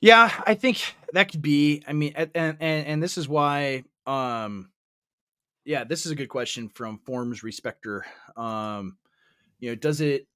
Yeah, 0.00 0.32
I 0.46 0.54
think 0.54 0.82
that 1.12 1.30
could 1.30 1.42
be. 1.42 1.82
I 1.86 1.92
mean, 1.92 2.12
and 2.16 2.30
and 2.34 2.60
and 2.60 3.02
this 3.02 3.18
is 3.18 3.28
why. 3.28 3.84
Um, 4.06 4.70
yeah, 5.64 5.84
this 5.84 6.06
is 6.06 6.12
a 6.12 6.16
good 6.16 6.28
question 6.28 6.68
from 6.68 6.98
Forms 6.98 7.42
Respecter. 7.42 8.06
Um, 8.36 8.96
you 9.58 9.70
know, 9.70 9.74
does 9.74 10.00
it 10.00 10.26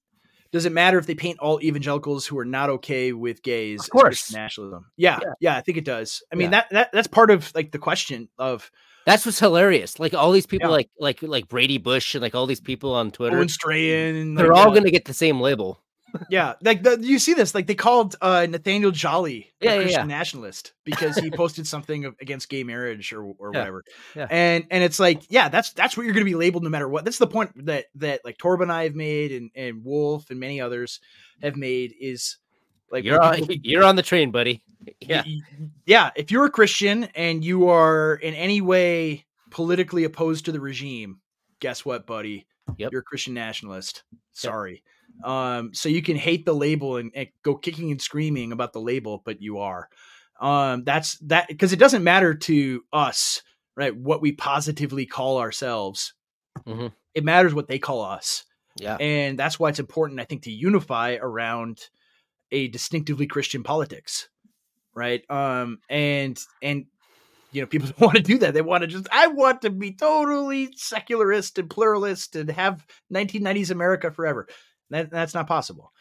does 0.53 0.67
it 0.67 0.73
matter 0.73 0.99
if 0.99 1.07
they 1.07 1.15
paint 1.15 1.39
all 1.41 1.61
evangelicals 1.63 2.27
who 2.27 2.39
are 2.39 2.45
not 2.45 2.71
okay 2.71 3.13
with 3.13 3.43
gays 3.43 3.83
Of 3.85 3.91
course. 3.91 4.33
Nationalism? 4.33 4.87
Yeah, 4.97 5.19
Yeah. 5.23 5.33
yeah, 5.41 5.57
I 5.57 5.61
think 5.63 5.79
it 5.79 5.85
does. 5.85 6.23
I 6.33 6.37
mean, 6.37 6.47
Yeah. 6.47 6.51
that 6.51 6.67
that 6.71 6.91
that's 6.93 7.09
part 7.09 7.31
of 7.31 7.51
like 7.55 7.73
the 7.73 7.79
question 7.79 8.29
of 8.39 8.71
that's 9.05 9.27
what's 9.27 9.41
hilarious. 9.41 9.99
Like 9.99 10.15
all 10.15 10.31
these 10.31 10.47
people, 10.47 10.69
Yeah. 10.69 10.77
like 10.77 10.91
like 11.01 11.23
like 11.23 11.49
Brady 11.49 11.79
Bush 11.79 12.15
and 12.15 12.23
like 12.23 12.35
all 12.37 12.47
these 12.47 12.61
people 12.61 12.95
on 12.95 13.11
Twitter, 13.11 13.37
Owen 13.39 13.49
Strachan. 13.49 14.35
They're 14.35 14.49
like, 14.53 14.57
all 14.65 14.71
uh, 14.71 14.75
gonna 14.75 14.91
get 14.93 15.07
the 15.07 15.15
same 15.15 15.41
label. 15.41 15.83
Yeah, 16.29 16.55
like 16.63 16.83
the, 16.83 16.99
you 17.01 17.19
see 17.19 17.35
this, 17.35 17.55
like 17.55 17.67
they 17.67 17.75
called 17.75 18.17
uh, 18.21 18.47
Nathaniel 18.49 18.91
Jolly 18.91 19.53
a 19.61 19.65
Yeah, 19.65 19.71
yeah, 19.75 19.81
Christian 19.83 20.11
yeah. 20.11 20.17
nationalist 20.19 20.73
because 20.85 21.17
he 21.17 21.31
posted 21.31 21.67
something 21.67 22.05
of- 22.05 22.17
against 22.21 22.49
gay 22.49 22.65
marriage 22.65 23.13
or 23.13 23.23
or 23.23 23.51
Yeah, 23.53 23.61
whatever. 23.61 23.85
yeah. 24.15 24.27
And 24.31 24.67
and 24.71 24.85
it's 24.85 25.01
like, 25.01 25.23
yeah, 25.31 25.49
that's 25.49 25.73
that's 25.73 25.97
what 25.97 26.05
you're 26.05 26.15
going 26.15 26.25
to 26.27 26.31
be 26.31 26.35
labeled 26.35 26.65
no 26.65 26.71
matter 26.71 26.89
what. 26.89 27.05
That's 27.05 27.19
the 27.19 27.27
point 27.27 27.67
that 27.67 27.87
that 27.97 28.21
like 28.25 28.37
Torba 28.39 28.63
and 28.63 28.73
I 28.73 28.85
have 28.85 28.95
made, 28.95 29.33
and 29.33 29.51
and 29.55 29.85
Wolfe 29.85 30.31
and 30.31 30.39
many 30.41 30.61
others 30.61 31.01
have 31.43 31.57
made 31.57 31.95
is 32.01 32.37
like 32.91 33.05
you're 33.05 33.23
on, 33.23 33.35
people- 33.37 33.57
you're 33.63 33.85
on 33.85 33.97
the 33.97 34.03
train, 34.03 34.31
buddy. 34.31 34.63
Yeah, 35.01 35.23
yeah. 35.87 36.11
If 36.17 36.31
you're 36.33 36.45
a 36.47 36.51
Christian 36.51 37.05
and 37.15 37.45
you 37.45 37.69
are 37.69 38.17
in 38.17 38.35
any 38.35 38.61
way 38.61 39.27
politically 39.51 40.03
opposed 40.05 40.47
to 40.47 40.53
the 40.53 40.59
regime, 40.61 41.21
guess 41.61 41.85
what, 41.85 42.05
buddy? 42.07 42.47
Yep. 42.79 42.93
You're 42.93 43.01
a 43.01 43.05
Christian 43.05 43.35
nationalist. 43.35 44.05
Sorry. 44.33 44.83
Um, 45.25 45.75
so 45.75 45.89
you 45.89 46.03
can 46.03 46.17
hate 46.17 46.45
the 46.45 46.55
label 46.55 46.97
and, 46.97 47.11
and 47.15 47.29
go 47.43 47.55
kicking 47.55 47.91
and 47.91 48.01
screaming 48.01 48.53
about 48.53 48.73
the 48.73 48.81
label, 48.81 49.23
but 49.25 49.43
you 49.43 49.59
are. 49.59 49.89
Um, 50.41 50.85
that's 50.85 51.19
that 51.19 51.49
because 51.49 51.73
it 51.73 51.79
doesn't 51.79 52.03
matter 52.03 52.35
to 52.35 52.83
us, 52.93 53.43
right? 53.77 53.95
What 53.95 54.23
we 54.23 54.33
positively 54.33 55.07
call 55.07 55.39
ourselves. 55.39 56.15
Mhm. 56.67 56.93
It 57.15 57.25
matters 57.25 57.55
what 57.55 57.69
they 57.69 57.79
call 57.79 58.03
us 58.03 58.45
yeah, 58.81 58.97
and 58.97 59.39
that's 59.39 59.59
why 59.59 59.69
it's 59.69 59.79
important 59.79 60.21
i 60.21 60.25
think 60.25 60.43
to 60.43 60.51
unify 60.51 61.17
around 61.21 61.79
a 62.51 62.69
distinctively 62.69 63.27
christian 63.27 63.63
politics 63.63 64.29
right 64.95 65.29
um 65.31 65.79
and 65.91 66.39
and 66.63 66.87
you 67.53 67.61
know 67.61 67.67
people 67.67 67.91
want 67.99 68.17
to 68.17 68.23
do 68.23 68.39
that 68.39 68.55
they 68.55 68.63
want 68.63 68.83
to 68.83 68.87
just 68.87 69.07
i 69.13 69.27
want 69.29 69.63
to 69.63 69.71
be 69.71 69.93
totally 69.93 70.71
secularist 70.77 71.59
and 71.59 71.71
pluralist 71.71 72.37
and 72.37 72.51
have 72.51 72.85
1990s 73.13 73.71
america 73.71 74.11
forever 74.11 74.47
that, 74.91 75.11
that's 75.11 75.35
not 75.35 75.47
possible 75.47 75.93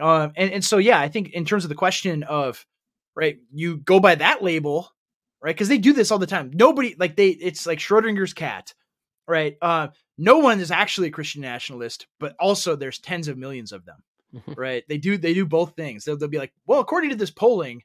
um 0.00 0.32
and, 0.36 0.50
and 0.52 0.64
so 0.64 0.78
yeah 0.78 0.98
i 1.00 1.08
think 1.08 1.30
in 1.30 1.44
terms 1.44 1.64
of 1.64 1.68
the 1.68 1.74
question 1.74 2.22
of 2.24 2.64
right 3.14 3.38
you 3.52 3.76
go 3.78 4.00
by 4.00 4.14
that 4.14 4.42
label 4.42 4.88
right 5.42 5.54
because 5.54 5.68
they 5.68 5.78
do 5.78 5.92
this 5.92 6.10
all 6.10 6.18
the 6.18 6.26
time 6.26 6.50
nobody 6.54 6.96
like 6.98 7.16
they 7.16 7.28
it's 7.28 7.66
like 7.66 7.78
schrodinger's 7.78 8.34
cat 8.34 8.74
right 9.28 9.56
uh 9.62 9.88
no 10.16 10.38
one 10.38 10.60
is 10.60 10.70
actually 10.70 11.08
a 11.08 11.10
Christian 11.10 11.42
nationalist, 11.42 12.06
but 12.20 12.36
also 12.38 12.76
there's 12.76 13.00
tens 13.00 13.26
of 13.26 13.36
millions 13.36 13.72
of 13.72 13.84
them, 13.84 13.96
Mhm. 14.32 14.56
right? 14.56 14.84
They 14.88 14.96
do 14.96 15.18
they 15.18 15.34
do 15.34 15.44
both 15.44 15.74
things. 15.74 16.04
They'll, 16.04 16.16
they'll 16.16 16.28
be 16.28 16.38
like, 16.38 16.52
well, 16.68 16.78
according 16.78 17.10
to 17.10 17.16
this 17.16 17.32
polling, 17.32 17.82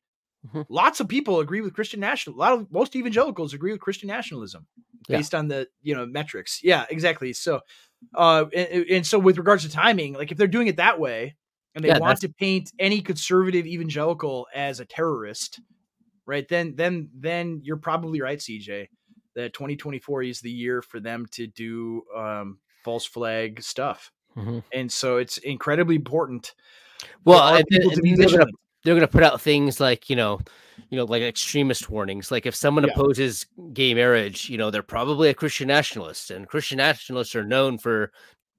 Mhm. 0.47 0.65
lots 0.69 0.99
of 1.01 1.07
people 1.09 1.39
agree 1.41 1.61
with 1.61 1.73
Christian 1.73 1.99
national. 1.99 2.35
A 2.35 2.39
lot 2.39 2.53
of 2.53 2.71
most 2.71 2.95
evangelicals 2.95 3.53
agree 3.53 3.71
with 3.73 3.81
Christian 3.81 4.07
nationalism 4.07 4.65
Yeah. 5.09 5.17
based 5.17 5.35
on 5.35 5.47
the 5.49 5.67
you 5.81 5.93
know 5.95 6.05
metrics. 6.05 6.61
Yeah, 6.63 6.85
exactly. 6.89 7.33
So, 7.33 7.61
uh, 8.15 8.45
and, 8.55 8.85
and 8.89 9.05
so 9.05 9.19
with 9.19 9.37
regards 9.37 9.63
to 9.63 9.69
timing, 9.69 10.13
like 10.13 10.31
if 10.31 10.37
they're 10.37 10.47
doing 10.47 10.67
it 10.67 10.77
that 10.77 10.99
way, 10.99 11.35
and 11.75 11.83
they 11.83 11.89
Yeah, 11.89 11.99
want 11.99 12.21
to 12.21 12.29
paint 12.29 12.71
any 12.79 13.01
conservative 13.01 13.65
evangelical 13.67 14.47
as 14.55 14.79
a 14.79 14.85
terrorist, 14.85 15.59
right? 16.25 16.47
Then 16.47 16.75
then 16.75 17.09
then 17.13 17.59
you're 17.63 17.77
probably 17.77 18.21
right, 18.21 18.39
CJ 18.39 18.87
that 19.35 19.53
2024 19.53 20.23
is 20.23 20.39
the 20.41 20.49
year 20.51 20.81
for 20.81 20.99
them 20.99 21.25
to 21.31 21.47
do 21.47 22.03
um, 22.15 22.59
false 22.83 23.05
flag 23.05 23.61
stuff. 23.61 24.11
Mhm. 24.37 24.63
And 24.71 24.91
so 24.91 25.17
it's 25.17 25.37
incredibly 25.37 25.95
important. 25.95 26.55
Well, 27.25 27.55
and 27.55 27.65
then- 27.69 27.81
people 27.81 27.91
to 27.91 27.95
and 27.97 28.03
be 28.03 28.15
then 28.15 28.49
they're 28.83 28.95
gonna 28.95 29.07
vigilant. 29.07 29.07
they're 29.07 29.07
going 29.07 29.07
to 29.07 29.07
put 29.07 29.23
out 29.23 29.41
things 29.41 29.79
like 29.79 30.09
you 30.09 30.15
know 30.15 30.39
you 30.89 30.97
know 30.97 31.05
like 31.05 31.21
extremist 31.21 31.89
warnings 31.89 32.31
like 32.31 32.45
if 32.45 32.55
someone 32.55 32.83
Yeah. 32.85 32.91
opposes 32.93 33.45
gay 33.73 33.93
marriage 33.93 34.49
you 34.49 34.57
know 34.57 34.71
they're 34.71 34.83
probably 34.83 35.29
a 35.29 35.33
christian 35.33 35.67
nationalist 35.67 36.31
and 36.31 36.47
christian 36.47 36.77
nationalists 36.77 37.35
are 37.35 37.43
known 37.43 37.77
for 37.77 38.11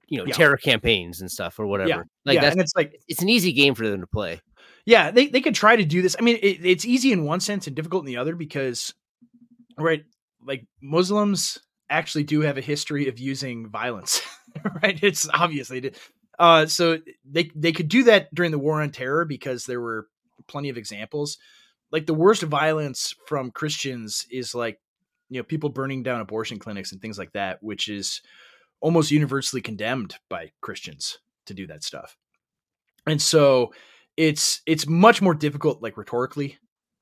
you 0.09 0.18
know 0.18 0.24
Yeah. 0.26 0.34
terror 0.34 0.56
campaigns 0.56 1.20
and 1.20 1.30
stuff 1.30 1.59
or 1.59 1.66
whatever 1.66 2.06
like 2.24 2.34
yeah, 2.36 2.40
that's 2.42 2.52
and 2.55 2.60
it's 2.60 2.72
like, 2.76 3.01
it's 3.09 3.22
an 3.22 3.28
easy 3.28 3.52
game 3.52 3.74
for 3.74 3.88
them 3.88 4.01
to 4.01 4.06
play 4.06 4.40
yeah, 4.86 5.10
they, 5.10 5.26
they 5.26 5.42
could 5.42 5.55
try 5.55 5.76
to 5.76 5.84
do 5.84 6.01
this. 6.01 6.16
I 6.18 6.22
mean, 6.22 6.38
it, 6.42 6.64
it's 6.64 6.86
easy 6.86 7.12
in 7.12 7.24
one 7.24 7.38
sense 7.40 7.66
and 7.66 7.76
difficult 7.76 8.02
in 8.02 8.06
the 8.06 8.16
other 8.16 8.34
because, 8.34 8.94
right, 9.78 10.05
like 10.44 10.66
Muslims 10.80 11.59
actually 11.90 12.24
do 12.24 12.40
have 12.40 12.56
a 12.56 12.62
history 12.62 13.06
of 13.09 13.18
using 13.18 13.68
violence, 13.68 14.22
right? 14.82 14.98
It's 15.02 15.28
obvious 15.28 15.68
they 15.68 15.80
did. 15.80 15.97
Uh, 16.38 16.66
so 16.66 16.98
they 17.30 17.51
they 17.55 17.72
could 17.72 17.88
do 17.88 18.05
that 18.05 18.34
during 18.34 18.51
the 18.51 18.59
war 18.59 18.80
on 18.80 18.90
terror 18.90 19.26
because 19.26 19.66
there 19.66 19.80
were 19.80 20.09
plenty 20.46 20.68
of 20.68 20.76
examples. 20.76 21.38
Like 21.92 22.06
the 22.06 22.14
worst 22.14 22.42
violence 22.42 23.14
from 23.26 23.50
Christians 23.50 24.26
is 24.30 24.54
like 24.54 24.80
you 25.28 25.38
know 25.40 25.44
people 25.44 25.70
burning 25.70 26.02
down 26.02 26.20
abortion 26.20 26.58
clinics 26.58 26.92
and 26.92 27.00
things 27.00 27.18
like 27.18 27.32
that, 27.32 27.62
which 27.62 27.88
is 27.88 28.20
almost 28.80 29.10
universally 29.10 29.62
condemned 29.62 30.16
by 30.28 30.52
Christians 30.60 31.18
to 31.46 31.54
do 31.54 31.66
that 31.66 31.84
stuff. 31.84 32.16
And 33.06 33.20
so 33.20 33.72
it's 34.16 34.60
it's 34.66 34.86
much 34.86 35.22
more 35.22 35.34
difficult 35.34 35.82
like 35.82 35.96
rhetorically 35.96 36.58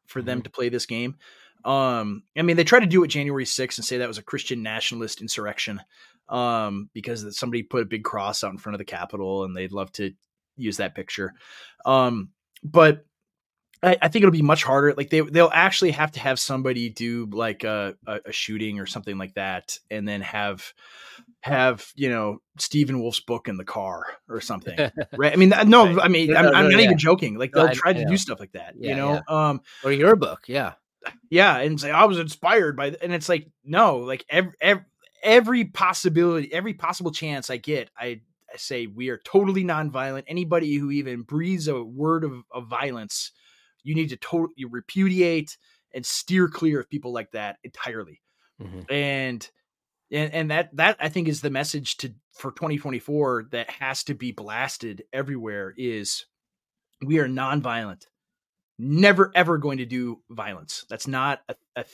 for 0.06 0.22
them 0.22 0.40
Mhm. 0.40 0.44
to 0.44 0.50
play 0.50 0.68
this 0.68 0.86
game. 0.86 1.16
Um 1.64 2.22
I 2.36 2.42
mean 2.42 2.56
they 2.56 2.64
try 2.64 2.80
to 2.80 2.86
do 2.86 3.02
it 3.04 3.08
January 3.08 3.44
6th 3.44 3.78
and 3.78 3.84
say 3.84 3.98
that 3.98 4.08
was 4.08 4.18
a 4.18 4.22
Christian 4.22 4.62
nationalist 4.62 5.20
insurrection 5.20 5.80
um 6.28 6.90
because 6.92 7.22
that 7.24 7.32
somebody 7.34 7.62
put 7.62 7.82
a 7.82 7.86
big 7.86 8.04
cross 8.04 8.44
out 8.44 8.52
in 8.52 8.58
front 8.58 8.74
of 8.74 8.78
the 8.78 8.84
Capitol 8.84 9.44
and 9.44 9.56
they'd 9.56 9.72
love 9.72 9.90
to 9.92 10.12
use 10.56 10.76
that 10.76 10.94
picture. 10.94 11.34
Um 11.84 12.30
but 12.62 13.04
I, 13.82 13.96
I 14.02 14.08
think 14.08 14.22
it'll 14.22 14.32
be 14.32 14.42
much 14.42 14.64
harder. 14.64 14.94
Like 14.96 15.10
they 15.10 15.20
they'll 15.20 15.50
actually 15.52 15.92
have 15.92 16.12
to 16.12 16.20
have 16.20 16.38
somebody 16.38 16.88
do 16.90 17.26
like 17.30 17.64
a, 17.64 17.94
a, 18.06 18.20
a 18.26 18.32
shooting 18.32 18.80
or 18.80 18.86
something 18.86 19.18
like 19.18 19.34
that, 19.34 19.78
and 19.90 20.06
then 20.06 20.20
have 20.20 20.72
have 21.40 21.86
you 21.94 22.08
know 22.08 22.40
Stephen 22.58 23.00
Wolfe's 23.00 23.20
book 23.20 23.48
in 23.48 23.56
the 23.56 23.64
car 23.64 24.04
or 24.28 24.40
something, 24.40 24.76
right? 25.16 25.32
I 25.32 25.36
mean, 25.36 25.52
no, 25.66 25.86
Right. 25.86 26.04
I 26.04 26.08
mean, 26.08 26.30
No, 26.30 26.38
I'm, 26.38 26.44
no, 26.46 26.52
I'm 26.52 26.64
no, 26.64 26.70
not 26.70 26.80
yeah. 26.80 26.84
even 26.86 26.98
joking. 26.98 27.38
Like 27.38 27.52
they'll 27.52 27.68
I- 27.68 27.74
try 27.74 27.92
to 27.92 28.04
do 28.04 28.16
stuff 28.16 28.40
like 28.40 28.52
that, 28.52 28.74
you 28.80 28.94
Yeah, 28.94 28.96
know. 28.96 29.22
Um, 29.28 29.60
or 29.84 29.92
your 29.92 30.16
book 30.16 30.42
yeah 30.48 30.74
Yeah, 31.30 31.58
and 31.58 31.80
say 31.80 31.90
I 31.90 32.04
was 32.04 32.18
inspired 32.18 32.76
by, 32.76 32.96
and 33.02 33.12
it's 33.12 33.28
like 33.28 33.48
no, 33.64 33.98
like 33.98 34.24
every, 34.28 34.52
every 34.60 34.84
every 35.22 35.64
possibility, 35.64 36.52
every 36.52 36.74
possible 36.74 37.10
chance 37.10 37.50
I 37.50 37.56
get, 37.56 37.90
I, 37.98 38.20
I 38.52 38.56
say 38.56 38.86
we 38.86 39.08
are 39.10 39.18
totally 39.18 39.64
nonviolent. 39.64 40.24
Anybody 40.26 40.74
who 40.76 40.90
even 40.90 41.22
breathes 41.22 41.68
a 41.68 41.82
word 41.82 42.24
of, 42.24 42.42
of 42.52 42.66
violence, 42.68 43.32
you 43.88 43.94
need 43.94 44.10
to 44.10 44.16
totally 44.16 44.64
repudiate 44.68 45.56
and 45.94 46.04
steer 46.04 46.48
clear 46.48 46.80
of 46.80 46.90
people 46.90 47.12
like 47.12 47.30
that 47.32 47.56
entirely. 47.64 48.20
Mm-hmm. 48.60 48.92
And 48.92 49.50
and 50.10 50.34
and 50.34 50.50
that 50.50 50.76
that 50.76 50.96
I 51.00 51.08
think 51.08 51.28
is 51.28 51.40
the 51.40 51.50
message 51.50 51.96
to 51.98 52.12
for 52.34 52.52
2024 52.52 53.46
that 53.52 53.70
has 53.70 54.04
to 54.04 54.14
be 54.14 54.32
blasted 54.32 55.04
everywhere 55.12 55.74
is 55.76 56.26
we 57.04 57.18
are 57.18 57.28
nonviolent 57.28 58.04
never 58.78 59.32
ever 59.34 59.58
going 59.58 59.78
to 59.78 59.86
do 59.86 60.22
violence. 60.30 60.84
That's 60.88 61.06
not 61.06 61.40
a, 61.48 61.56
a, 61.76 61.84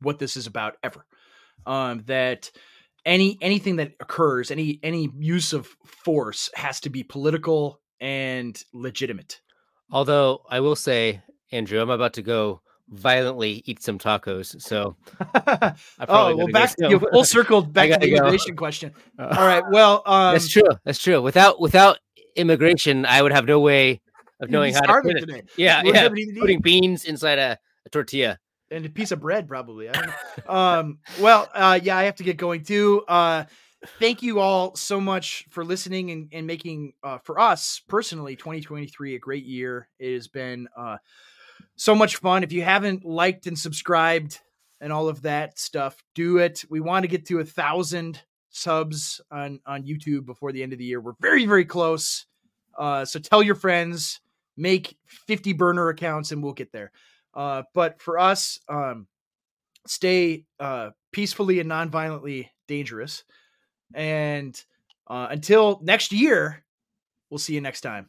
what 0.00 0.18
this 0.18 0.36
is 0.36 0.46
about 0.46 0.76
ever. 0.82 1.04
Um, 1.66 2.02
that 2.06 2.50
any 3.04 3.38
anything 3.40 3.76
that 3.76 3.92
occurs, 4.00 4.50
any 4.50 4.80
any 4.82 5.10
use 5.18 5.52
of 5.52 5.66
force 5.84 6.50
has 6.54 6.80
to 6.80 6.90
be 6.90 7.02
political 7.02 7.80
and 8.00 8.60
legitimate. 8.72 9.40
Although 9.90 10.42
I 10.48 10.60
will 10.60 10.76
say, 10.76 11.22
Andrew, 11.52 11.80
I'm 11.80 11.90
about 11.90 12.14
to 12.14 12.22
go 12.22 12.60
violently 12.88 13.62
eat 13.66 13.82
some 13.82 13.98
tacos. 13.98 14.60
So, 14.60 14.96
oh 16.08 16.36
well, 16.36 16.48
back 16.48 16.76
go 16.76 16.88
you 16.88 16.98
full 16.98 17.24
circled 17.24 17.72
back 17.72 17.90
to 17.90 17.98
the 17.98 18.10
go. 18.10 18.16
immigration 18.16 18.56
question. 18.56 18.92
Uh, 19.18 19.34
All 19.38 19.46
right, 19.46 19.64
well, 19.70 20.02
um, 20.06 20.34
that's 20.34 20.48
true. 20.48 20.68
That's 20.84 21.02
true. 21.02 21.20
Without 21.22 21.60
without 21.60 21.98
immigration, 22.36 23.06
I 23.06 23.22
would 23.22 23.32
have 23.32 23.46
no 23.46 23.60
way 23.60 24.00
of 24.40 24.50
knowing 24.50 24.74
how 24.74 24.80
to 24.80 25.02
put 25.02 25.16
it. 25.16 25.48
Yeah, 25.56 25.82
yeah. 25.84 26.08
Putting 26.08 26.60
beans 26.60 27.04
inside 27.04 27.38
a, 27.38 27.58
a, 27.86 27.88
tortilla 27.90 28.38
and 28.70 28.84
a 28.84 28.88
piece 28.88 29.12
of 29.12 29.20
bread, 29.20 29.48
probably. 29.48 29.88
um, 30.48 30.98
well, 31.20 31.48
uh, 31.54 31.78
yeah, 31.82 31.96
I 31.96 32.04
have 32.04 32.16
to 32.16 32.24
get 32.24 32.36
going 32.36 32.64
too. 32.64 33.04
Uh, 33.06 33.44
thank 33.98 34.22
you 34.22 34.40
all 34.40 34.74
so 34.76 35.00
much 35.00 35.46
for 35.50 35.64
listening 35.64 36.10
and, 36.10 36.28
and 36.32 36.46
making 36.46 36.94
uh, 37.02 37.18
for 37.18 37.38
us 37.38 37.82
personally 37.88 38.36
2023 38.36 39.14
a 39.14 39.18
great 39.18 39.44
year. 39.44 39.88
It 39.98 40.14
has 40.14 40.28
been 40.28 40.68
uh, 40.76 40.98
so 41.76 41.94
much 41.94 42.16
fun. 42.16 42.42
If 42.42 42.52
you 42.52 42.62
haven't 42.62 43.04
liked 43.04 43.46
and 43.46 43.58
subscribed 43.58 44.40
and 44.80 44.92
all 44.92 45.08
of 45.08 45.22
that 45.22 45.58
stuff, 45.58 46.02
do 46.14 46.38
it. 46.38 46.64
We 46.68 46.80
want 46.80 47.04
to 47.04 47.08
get 47.08 47.26
to 47.26 47.40
a 47.40 47.44
thousand 47.44 48.20
subs 48.50 49.20
on 49.30 49.60
on 49.66 49.84
YouTube 49.84 50.26
before 50.26 50.52
the 50.52 50.62
end 50.62 50.72
of 50.72 50.78
the 50.78 50.84
year. 50.84 51.00
We're 51.00 51.14
very 51.20 51.46
very 51.46 51.64
close. 51.64 52.26
Uh, 52.76 53.04
so 53.04 53.18
tell 53.18 53.42
your 53.42 53.54
friends 53.54 54.20
make 54.56 54.96
50 55.06 55.52
burner 55.54 55.88
accounts 55.88 56.32
and 56.32 56.42
we'll 56.42 56.52
get 56.52 56.72
there. 56.72 56.92
Uh, 57.34 57.62
but 57.74 58.00
for 58.00 58.18
us, 58.18 58.60
um, 58.68 59.06
stay 59.86 60.44
uh, 60.60 60.90
peacefully 61.12 61.60
and 61.60 61.68
non-violently 61.68 62.50
dangerous. 62.68 63.24
And 63.92 64.60
uh, 65.06 65.28
until 65.30 65.80
next 65.82 66.12
year, 66.12 66.64
we'll 67.30 67.38
see 67.38 67.54
you 67.54 67.60
next 67.60 67.82
time. 67.82 68.08